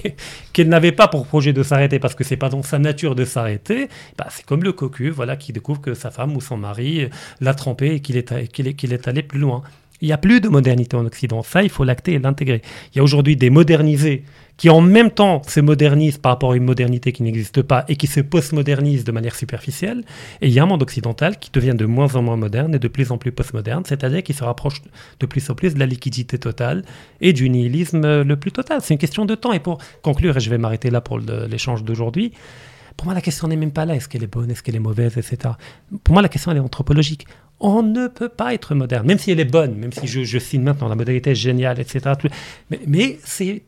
qu'elle 0.54 0.68
pas 0.92 1.08
pour 1.08 1.26
projet 1.28 1.54
de 1.54 1.64
s'arrêter 1.64 2.00
parce 2.00 2.16
que 2.16 2.24
c'est 2.24 2.38
pas 2.38 2.50
dans 2.50 2.64
sa 2.64 2.80
nature 2.80 3.16
de 3.16 3.26
s'arrêter, 3.26 3.90
bah, 4.18 4.28
c'est 4.30 4.46
comme 4.46 4.64
le 4.64 4.74
cocu, 4.74 5.10
voilà, 5.10 5.36
qui 5.36 5.54
découvre 5.54 5.82
que 5.82 5.94
sa 5.94 6.12
femme 6.12 6.36
ou 6.36 6.42
son 6.42 6.58
mari 6.58 7.04
euh, 7.04 7.10
l'a 7.42 7.54
trompé 7.54 7.96
et 7.96 8.00
qu'il 8.00 8.18
est, 8.18 8.48
qu'il 8.50 8.68
est, 8.68 8.74
qu'il 8.74 8.94
est 8.94 9.08
allé 9.08 9.24
plus 9.24 9.40
loin. 9.40 9.64
Il 10.02 10.08
n'y 10.08 10.14
a 10.14 10.18
plus 10.18 10.40
de 10.40 10.48
modernité 10.48 10.96
en 10.96 11.06
Occident. 11.06 11.44
Ça, 11.44 11.62
il 11.62 11.70
faut 11.70 11.84
l'acter 11.84 12.14
et 12.14 12.20
l'intégrer. 12.20 12.62
Il 12.94 12.98
y 12.98 13.02
a 13.02 13.04
aujourd'hui 13.04 13.36
des 13.36 13.50
modernisés 13.50 14.24
qui 14.60 14.70
en 14.70 14.82
même 14.82 15.10
temps 15.10 15.42
se 15.48 15.62
modernisent 15.62 16.18
par 16.18 16.34
rapport 16.34 16.52
à 16.52 16.56
une 16.58 16.66
modernité 16.66 17.14
qui 17.14 17.24
n'existe 17.24 17.62
pas 17.62 17.86
et 17.88 17.96
qui 17.96 18.08
se 18.08 18.20
postmodernisent 18.20 19.06
de 19.06 19.12
manière 19.14 19.34
superficielle. 19.34 20.04
Et 20.42 20.48
il 20.48 20.54
y 20.54 20.60
a 20.60 20.64
un 20.64 20.66
monde 20.66 20.84
occidental 20.84 21.40
qui 21.40 21.50
devient 21.50 21.76
de 21.76 21.86
moins 21.86 22.14
en 22.16 22.22
moins 22.22 22.36
moderne 22.36 22.76
et 22.76 22.80
de 22.80 22.88
plus 22.90 23.12
en 23.12 23.18
plus 23.18 23.32
postmoderne, 23.32 23.84
c'est-à-dire 23.86 24.22
qui 24.22 24.34
se 24.34 24.44
rapproche 24.44 24.82
de 25.20 25.26
plus 25.26 25.50
en 25.50 25.56
plus 25.56 25.74
de 25.74 25.80
la 25.80 25.86
liquidité 25.86 26.38
totale 26.38 26.84
et 27.22 27.32
du 27.32 27.50
nihilisme 27.50 28.04
euh, 28.04 28.24
le 28.26 28.36
plus 28.36 28.52
total. 28.52 28.82
C'est 28.82 28.94
une 28.94 29.00
question 29.00 29.26
de 29.26 29.34
temps. 29.34 29.54
Et 29.54 29.62
pour 29.62 29.78
conclure, 30.02 30.36
et 30.36 30.40
je 30.42 30.50
vais 30.50 30.58
m'arrêter 30.58 30.90
là 30.90 31.00
pour 31.00 31.20
l'échange 31.20 31.86
d'aujourd'hui, 31.86 32.34
pour 33.00 33.06
moi, 33.06 33.14
la 33.14 33.22
question 33.22 33.48
n'est 33.48 33.56
même 33.56 33.72
pas 33.72 33.86
là. 33.86 33.96
Est-ce 33.96 34.10
qu'elle 34.10 34.26
est 34.26 34.28
bonne, 34.28 34.52
est-ce 34.52 34.62
qu'elle 34.62 34.76
est 34.76 34.80
mauvaise, 34.80 35.18
etc. 35.18 35.54
Pour 36.04 36.12
moi, 36.12 36.22
la 36.22 36.28
question, 36.28 36.52
elle 36.52 36.58
est 36.58 36.60
anthropologique. 36.60 37.28
On 37.62 37.82
ne 37.82 38.10
peut 38.10 38.28
pas 38.28 38.54
être 38.54 38.76
moderne, 38.76 39.08
même 39.08 39.18
si 39.18 39.32
elle 39.32 39.40
est 39.40 39.46
bonne, 39.46 39.76
même 39.76 39.94
si 39.94 40.06
je, 40.06 40.26
je 40.26 40.38
signe 40.38 40.64
maintenant 40.64 40.90
la 40.90 40.96
modernité 40.96 41.32
est 41.32 41.36
géniale, 41.36 41.80
etc. 41.80 42.12
Mais 42.88 43.18
c'est 43.24 43.64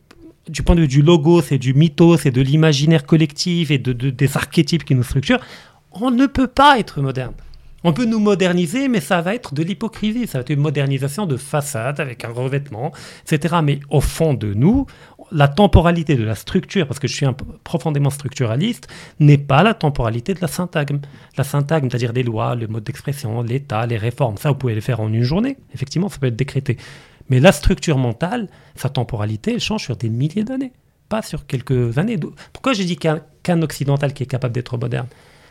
du 0.48 0.62
point 0.62 0.74
de 0.74 0.82
vue 0.82 0.88
du 0.88 1.02
logo, 1.02 1.40
c'est 1.40 1.58
du 1.58 1.74
mythos, 1.74 2.18
c'est 2.18 2.30
de 2.30 2.40
l'imaginaire 2.40 3.06
collectif 3.06 3.70
et 3.70 3.78
de, 3.78 3.92
des 3.92 4.36
archétypes 4.36 4.84
qui 4.84 4.94
nous 4.94 5.04
structurent. 5.04 5.40
On 5.92 6.10
ne 6.10 6.26
peut 6.26 6.48
pas 6.48 6.78
être 6.78 7.00
moderne. 7.00 7.34
On 7.84 7.92
peut 7.92 8.04
nous 8.04 8.20
moderniser, 8.20 8.86
mais 8.88 9.00
ça 9.00 9.20
va 9.22 9.34
être 9.34 9.54
de 9.54 9.62
l'hypocrisie. 9.62 10.26
Ça 10.26 10.38
va 10.38 10.42
être 10.42 10.50
une 10.50 10.60
modernisation 10.60 11.26
de 11.26 11.36
façade 11.36 11.98
avec 11.98 12.24
un 12.24 12.30
revêtement, 12.30 12.92
etc. 13.24 13.56
Mais 13.62 13.80
au 13.90 14.00
fond 14.00 14.34
de 14.34 14.54
nous, 14.54 14.86
la 15.32 15.48
temporalité 15.48 16.14
de 16.14 16.22
la 16.22 16.34
structure, 16.34 16.86
parce 16.86 17.00
que 17.00 17.08
je 17.08 17.14
suis 17.14 17.26
un, 17.26 17.34
profondément 17.64 18.10
structuraliste, 18.10 18.88
n'est 19.18 19.38
pas 19.38 19.62
la 19.62 19.74
temporalité 19.74 20.34
de 20.34 20.40
la 20.40 20.46
syntagme. 20.46 21.00
La 21.36 21.44
syntagme, 21.44 21.88
c'est-à-dire 21.90 22.12
des 22.12 22.22
lois, 22.22 22.54
le 22.54 22.68
mode 22.68 22.84
d'expression, 22.84 23.42
l'état, 23.42 23.86
les 23.86 23.96
réformes, 23.96 24.36
ça, 24.36 24.50
vous 24.50 24.56
pouvez 24.56 24.74
les 24.74 24.80
faire 24.80 25.00
en 25.00 25.12
une 25.12 25.22
journée. 25.22 25.56
Effectivement, 25.74 26.08
ça 26.08 26.18
peut 26.18 26.26
être 26.26 26.36
décrété. 26.36 26.76
Mais 27.28 27.40
la 27.40 27.52
structure 27.52 27.98
mentale, 27.98 28.48
sa 28.74 28.88
temporalité, 28.88 29.54
elle 29.54 29.60
change 29.60 29.84
sur 29.84 29.96
des 29.96 30.08
milliers 30.08 30.44
d'années, 30.44 30.72
pas 31.08 31.22
sur 31.22 31.46
quelques 31.46 31.98
années. 31.98 32.18
Pourquoi 32.52 32.72
j'ai 32.72 32.84
dit 32.84 32.96
qu'un 32.96 33.62
occidental 33.62 34.12
qui 34.12 34.22
est 34.22 34.26
capable 34.26 34.54
d'être 34.54 34.76
moderne? 34.76 35.06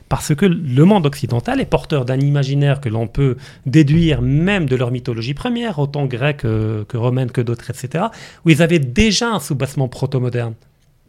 Parce 0.10 0.36
que 0.36 0.46
le 0.46 0.84
monde 0.84 1.06
occidental 1.06 1.62
est 1.62 1.66
porteur 1.66 2.04
d'un 2.04 2.20
imaginaire 2.20 2.82
que 2.82 2.90
l'on 2.90 3.08
peut 3.08 3.38
déduire 3.66 4.22
même 4.22 4.66
de 4.66 4.76
leur 4.76 4.92
mythologie 4.92 5.34
première, 5.34 5.80
autant 5.80 6.06
grecque 6.06 6.42
que, 6.42 6.84
que 6.88 6.98
romaine 6.98 7.32
que 7.32 7.40
d'autres, 7.40 7.70
etc., 7.70 8.06
où 8.46 8.50
ils 8.50 8.62
avaient 8.62 8.80
déjà 8.80 9.30
un 9.30 9.40
soubassement 9.40 9.88
proto-moderne 9.88 10.54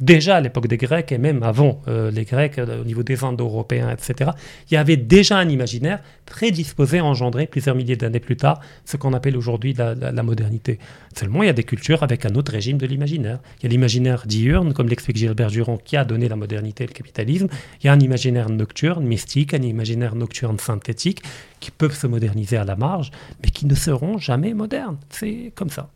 déjà 0.00 0.36
à 0.36 0.40
l'époque 0.40 0.66
des 0.66 0.76
Grecs 0.76 1.12
et 1.12 1.18
même 1.18 1.42
avant 1.42 1.80
euh, 1.88 2.10
les 2.10 2.24
Grecs, 2.24 2.58
euh, 2.58 2.82
au 2.82 2.84
niveau 2.84 3.02
des 3.02 3.22
Indo-Européens, 3.22 3.90
etc., 3.90 4.30
il 4.70 4.74
y 4.74 4.76
avait 4.76 4.96
déjà 4.96 5.38
un 5.38 5.48
imaginaire 5.48 6.00
prédisposé 6.26 6.98
à 6.98 7.04
engendrer 7.04 7.46
plusieurs 7.46 7.74
milliers 7.74 7.96
d'années 7.96 8.20
plus 8.20 8.36
tard 8.36 8.60
ce 8.84 8.96
qu'on 8.96 9.12
appelle 9.12 9.36
aujourd'hui 9.36 9.74
la, 9.74 10.22
modernité. 10.22 10.78
Seulement, 11.14 11.42
il 11.42 11.46
y 11.46 11.50
a 11.50 11.54
des 11.54 11.64
cultures 11.64 12.02
avec 12.02 12.26
un 12.26 12.34
autre 12.34 12.52
régime 12.52 12.78
de 12.78 12.86
l'imaginaire. 12.86 13.40
Il 13.60 13.64
y 13.64 13.66
a 13.66 13.70
l'imaginaire 13.70 14.24
diurne, 14.26 14.72
comme 14.72 14.88
l'explique 14.88 15.16
Gilbert 15.16 15.50
Durand, 15.50 15.76
qui 15.76 15.96
a 15.96 16.04
donné 16.04 16.28
la 16.28 16.36
modernité 16.36 16.84
et 16.84 16.86
le 16.86 16.92
capitalisme. 16.92 17.48
Il 17.82 17.86
y 17.86 17.88
a 17.88 17.92
un 17.92 18.00
imaginaire 18.00 18.48
nocturne, 18.50 19.04
mystique, 19.04 19.54
un 19.54 19.62
imaginaire 19.62 20.14
nocturne 20.14 20.58
synthétique, 20.58 21.22
qui 21.60 21.70
peuvent 21.70 21.96
se 21.96 22.06
moderniser 22.06 22.56
à 22.56 22.64
la 22.64 22.76
marge, 22.76 23.10
mais 23.42 23.50
qui 23.50 23.66
ne 23.66 23.74
seront 23.74 24.18
jamais 24.18 24.54
modernes. 24.54 24.96
C'est 25.10 25.52
comme 25.54 25.70
ça. 25.70 25.88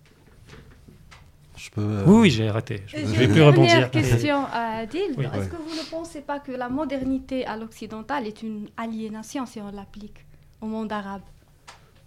Euh, 1.79 2.05
oui, 2.07 2.31
j'ai 2.31 2.49
arrêté. 2.49 2.83
Je, 2.87 2.99
vais 2.99 3.29
plus 3.29 3.43
rebondir. 3.43 3.73
Première 3.73 3.91
question 3.91 4.45
à 4.53 4.79
Adil. 4.79 5.01
Est-ce 5.01 5.49
que 5.49 5.57
vous 5.57 5.77
ne 5.77 5.91
pensez 5.91 6.21
pas 6.21 6.39
que 6.41 6.53
la 6.53 6.69
modernité 6.69 7.47
à 7.47 7.57
l'occidental 7.57 8.27
est 8.27 8.43
une 8.43 8.69
aliénation 8.77 9.47
si 9.47 9.61
on 9.61 9.71
l'applique 9.71 10.25
au 10.61 10.67
monde 10.67 10.93
arabe? 10.93 11.23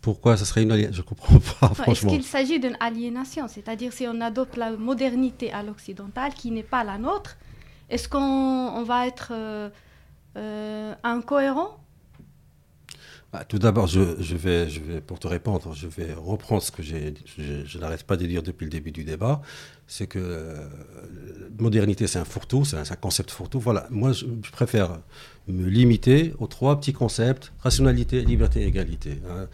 Pourquoi 0.02 0.38
ça 0.38 0.46
serait 0.46 0.64
une 0.64 0.72
aliénation 0.72 0.96
Je 0.98 1.02
ne 1.02 1.08
comprends 1.08 1.40
pas, 1.60 1.74
franchement. 1.74 1.92
Est-ce 1.92 2.18
qu'il 2.18 2.24
s'agit 2.24 2.60
d'une 2.60 2.78
aliénation? 2.80 3.48
C'est-à-dire 3.48 3.92
si 3.94 4.08
on 4.08 4.22
adopte 4.22 4.58
la 4.58 4.72
modernité 4.72 5.52
à 5.52 5.64
l'occidental 5.64 6.34
qui 6.34 6.52
n'est 6.52 6.64
pas 6.64 6.84
la 6.84 6.98
nôtre, 6.98 7.38
est-ce 7.90 8.08
qu'on 8.08 8.84
va 8.84 9.08
être 9.08 9.30
euh, 9.32 9.70
euh, 10.38 10.94
incohérent? 11.04 11.78
Bah, 13.32 13.44
tout 13.48 13.60
d'abord, 13.60 13.86
je, 13.86 14.00
vais, 14.00 14.68
pour 15.02 15.20
te 15.20 15.28
répondre, 15.28 15.74
je 15.76 15.86
vais 15.86 16.14
reprendre 16.14 16.64
ce 16.64 16.72
que 16.72 16.82
je, 16.82 17.78
n'arrête 17.78 18.04
pas 18.04 18.18
de 18.18 18.26
dire 18.26 18.42
depuis 18.42 18.64
le 18.66 18.72
début 18.72 18.92
du 18.92 19.04
débat, 19.04 19.44
c'est 19.86 20.08
que 20.08 20.18
euh, 20.20 20.68
modernité, 21.60 22.08
c'est 22.08 22.18
un 22.18 22.26
fourre-tout, 22.26 22.66
c'est 22.66 22.78
un, 22.78 22.96
concept 22.96 23.30
fourre-tout. 23.30 23.60
Voilà, 23.60 23.86
moi, 23.92 24.14
je, 24.14 24.26
préfère 24.52 25.00
me 25.48 25.68
limiter 25.68 26.34
aux 26.40 26.48
trois 26.48 26.80
petits 26.80 26.94
concepts 26.94 27.52
rationalité, 27.60 28.22
liberté, 28.22 28.66
égalité. 28.66 29.20
Hein. 29.30 29.48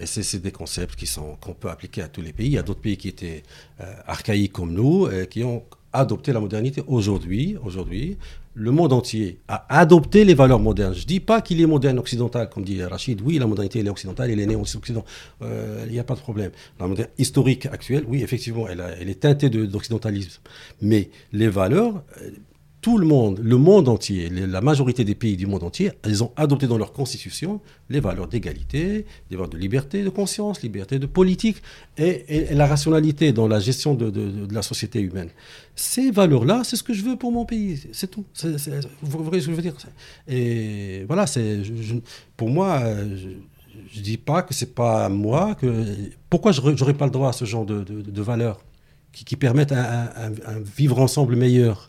et 0.00 0.06
c'est, 0.06 0.38
des 0.38 0.52
concepts 0.52 0.96
qui 0.96 1.06
sont 1.06 1.36
qu'on 1.36 1.52
peut 1.52 1.68
appliquer 1.68 2.00
à 2.00 2.08
tous 2.08 2.22
les 2.22 2.32
pays. 2.32 2.46
Il 2.46 2.52
y 2.52 2.58
a 2.58 2.62
d'autres 2.62 2.80
pays 2.80 2.96
qui 2.96 3.08
étaient 3.08 3.42
euh, 3.80 3.92
archaïques 4.06 4.52
comme 4.52 4.72
nous, 4.72 5.06
et 5.10 5.26
qui 5.26 5.44
ont 5.44 5.64
adopté 5.92 6.32
la 6.32 6.40
modernité 6.40 6.82
aujourd'hui. 6.86 7.58
Aujourd'hui, 7.62 8.16
le 8.58 8.72
monde 8.72 8.92
entier 8.92 9.38
a 9.46 9.78
adopté 9.78 10.24
les 10.24 10.34
valeurs 10.34 10.58
modernes. 10.58 10.92
Je 10.92 11.02
ne 11.02 11.06
dis 11.06 11.20
pas 11.20 11.40
qu'il 11.40 11.60
est 11.60 11.66
moderne 11.66 11.98
occidental, 11.98 12.50
comme 12.50 12.64
dit 12.64 12.82
Rachid. 12.82 13.20
Oui, 13.20 13.38
la 13.38 13.46
modernité, 13.46 13.78
est 13.78 13.88
occidentale, 13.88 14.30
elle 14.30 14.40
est 14.40 14.46
née 14.46 14.56
en 14.56 14.62
Occident. 14.62 15.04
Euh, 15.42 15.84
il 15.86 15.92
n'y 15.92 16.00
a 16.00 16.04
pas 16.04 16.14
de 16.14 16.20
problème. 16.20 16.50
La 16.80 16.88
modernité 16.88 17.22
historique 17.22 17.66
actuelle, 17.66 18.04
oui, 18.08 18.22
effectivement, 18.22 18.66
elle, 18.68 18.82
elle 19.00 19.08
est 19.08 19.20
teintée 19.20 19.48
d'occidentalisme. 19.48 20.40
Mais 20.82 21.10
les 21.32 21.48
valeurs, 21.48 22.02
euh, 22.20 22.30
tout 22.88 22.96
le 22.96 23.06
monde, 23.06 23.38
le 23.42 23.58
monde 23.58 23.86
entier, 23.86 24.30
la 24.30 24.62
majorité 24.62 25.04
des 25.04 25.14
pays 25.14 25.36
du 25.36 25.46
monde 25.46 25.62
entier, 25.62 25.92
ils 26.06 26.24
ont 26.24 26.32
adopté 26.36 26.66
dans 26.66 26.78
leur 26.78 26.94
constitution 26.94 27.60
les 27.90 28.00
valeurs 28.00 28.28
d'égalité, 28.28 29.04
des 29.28 29.36
valeurs 29.36 29.50
de 29.50 29.58
liberté 29.58 30.02
de 30.02 30.08
conscience, 30.08 30.62
liberté 30.62 30.98
de 30.98 31.04
politique 31.04 31.58
et, 31.98 32.46
la 32.54 32.66
rationalité 32.66 33.32
dans 33.32 33.46
la 33.46 33.60
gestion 33.60 33.92
de, 33.92 34.10
la 34.50 34.62
société 34.62 35.00
humaine. 35.00 35.28
Ces 35.76 36.10
valeurs-là, 36.10 36.62
c'est 36.64 36.76
ce 36.76 36.82
que 36.82 36.94
je 36.94 37.02
veux 37.02 37.16
pour 37.16 37.30
mon 37.30 37.44
pays, 37.44 37.78
c'est 37.92 38.10
tout. 38.10 38.24
vous 39.02 39.22
voyez 39.22 39.42
ce 39.42 39.48
que 39.48 39.52
je 39.52 39.56
veux 39.56 39.68
dire? 39.70 39.76
Et 40.26 41.04
voilà, 41.06 41.26
c'est 41.26 41.60
pour 42.38 42.48
moi, 42.48 42.82
je 43.92 43.98
ne 43.98 44.02
dis 44.02 44.16
pas 44.16 44.40
que 44.40 44.54
c'est 44.54 44.74
pas 44.74 45.10
moi 45.10 45.56
que 45.56 45.84
pourquoi 46.30 46.52
je 46.52 46.62
n'aurais 46.62 46.94
pas 46.94 47.04
le 47.04 47.10
droit 47.10 47.28
à 47.28 47.34
ce 47.34 47.44
genre 47.44 47.66
de, 47.66 48.22
valeurs 48.22 48.64
qui, 49.12 49.36
permettent 49.36 49.72
un 49.72 50.60
vivre 50.78 50.98
ensemble 51.00 51.36
meilleur? 51.36 51.87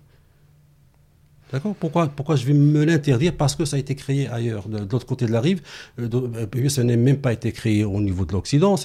D'accord 1.52 1.74
pourquoi, 1.80 2.08
pourquoi 2.08 2.36
je 2.36 2.46
vais 2.46 2.54
me 2.54 2.84
l'interdire? 2.86 3.34
Parce 3.36 3.56
que 3.56 3.66
ça 3.66 3.76
a 3.76 3.80
été 3.80 3.96
créé 3.96 4.28
ailleurs, 4.28 4.68
de, 4.68 4.80
l'autre 4.80 5.08
côté 5.08 5.26
de 5.26 5.32
la 5.32 5.42
rive. 5.42 5.62
Euh, 6.00 6.08
euh, 6.14 6.70
ça 6.70 6.84
n'a 6.84 6.96
même 6.96 7.18
pas 7.18 7.34
été 7.34 7.52
créé 7.52 7.84
au 7.84 8.00
niveau 8.00 8.26
de 8.26 8.34
l'Occident. 8.34 8.76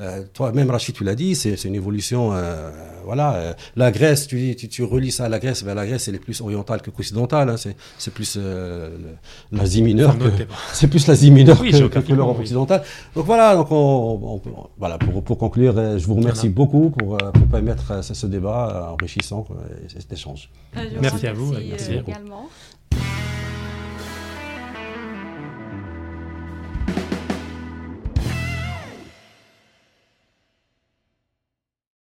Euh, 0.00 0.24
Toi-même, 0.34 0.68
Rachid, 0.70 0.96
tu 0.96 1.04
l'as 1.04 1.14
dit, 1.14 1.36
c'est 1.36 1.64
une 1.64 1.76
évolution. 1.76 2.30
Euh, 2.32 2.70
voilà, 3.04 3.56
la 3.76 3.92
Grèce, 3.92 4.26
tu, 4.26 4.56
tu, 4.56 4.68
tu, 4.68 4.82
relis 4.82 5.12
ça 5.12 5.26
à 5.26 5.28
la 5.28 5.38
Grèce, 5.38 5.62
ben, 5.62 5.74
la 5.74 5.86
Grèce, 5.86 6.08
elle 6.08 6.16
est 6.16 6.18
plus 6.18 6.40
orientale 6.40 6.82
que 6.82 6.90
occidentale. 6.90 7.50
Hein, 7.50 7.56
c'est 7.98 8.12
plus 8.12 8.36
l'Asie 9.52 9.82
mineure. 9.82 10.16
C'est 10.72 10.88
plus 10.88 11.06
l'Asie 11.06 11.30
mineure 11.30 11.60
que, 11.60 12.12
l'Europe 12.12 12.40
occidentale. 12.40 12.82
Donc 13.14 13.26
voilà, 13.26 13.54
donc 13.54 13.68
on, 13.70 14.40
voilà 14.76 14.98
pour, 14.98 15.22
pour, 15.22 15.38
conclure, 15.38 15.98
je 15.98 16.04
vous 16.04 16.16
remercie 16.16 16.48
beaucoup 16.48 16.90
pour, 16.90 17.16
pour 17.16 17.46
permettre 17.46 18.02
ce, 18.02 18.12
ce 18.12 18.26
débat 18.26 18.90
enrichissant, 18.92 19.46
cet 19.86 20.12
échange. 20.12 20.50
Merci 21.00 21.28
à 21.28 21.32
vous. 21.32 21.52
Merci. 21.52 22.00
Également. 22.08 22.48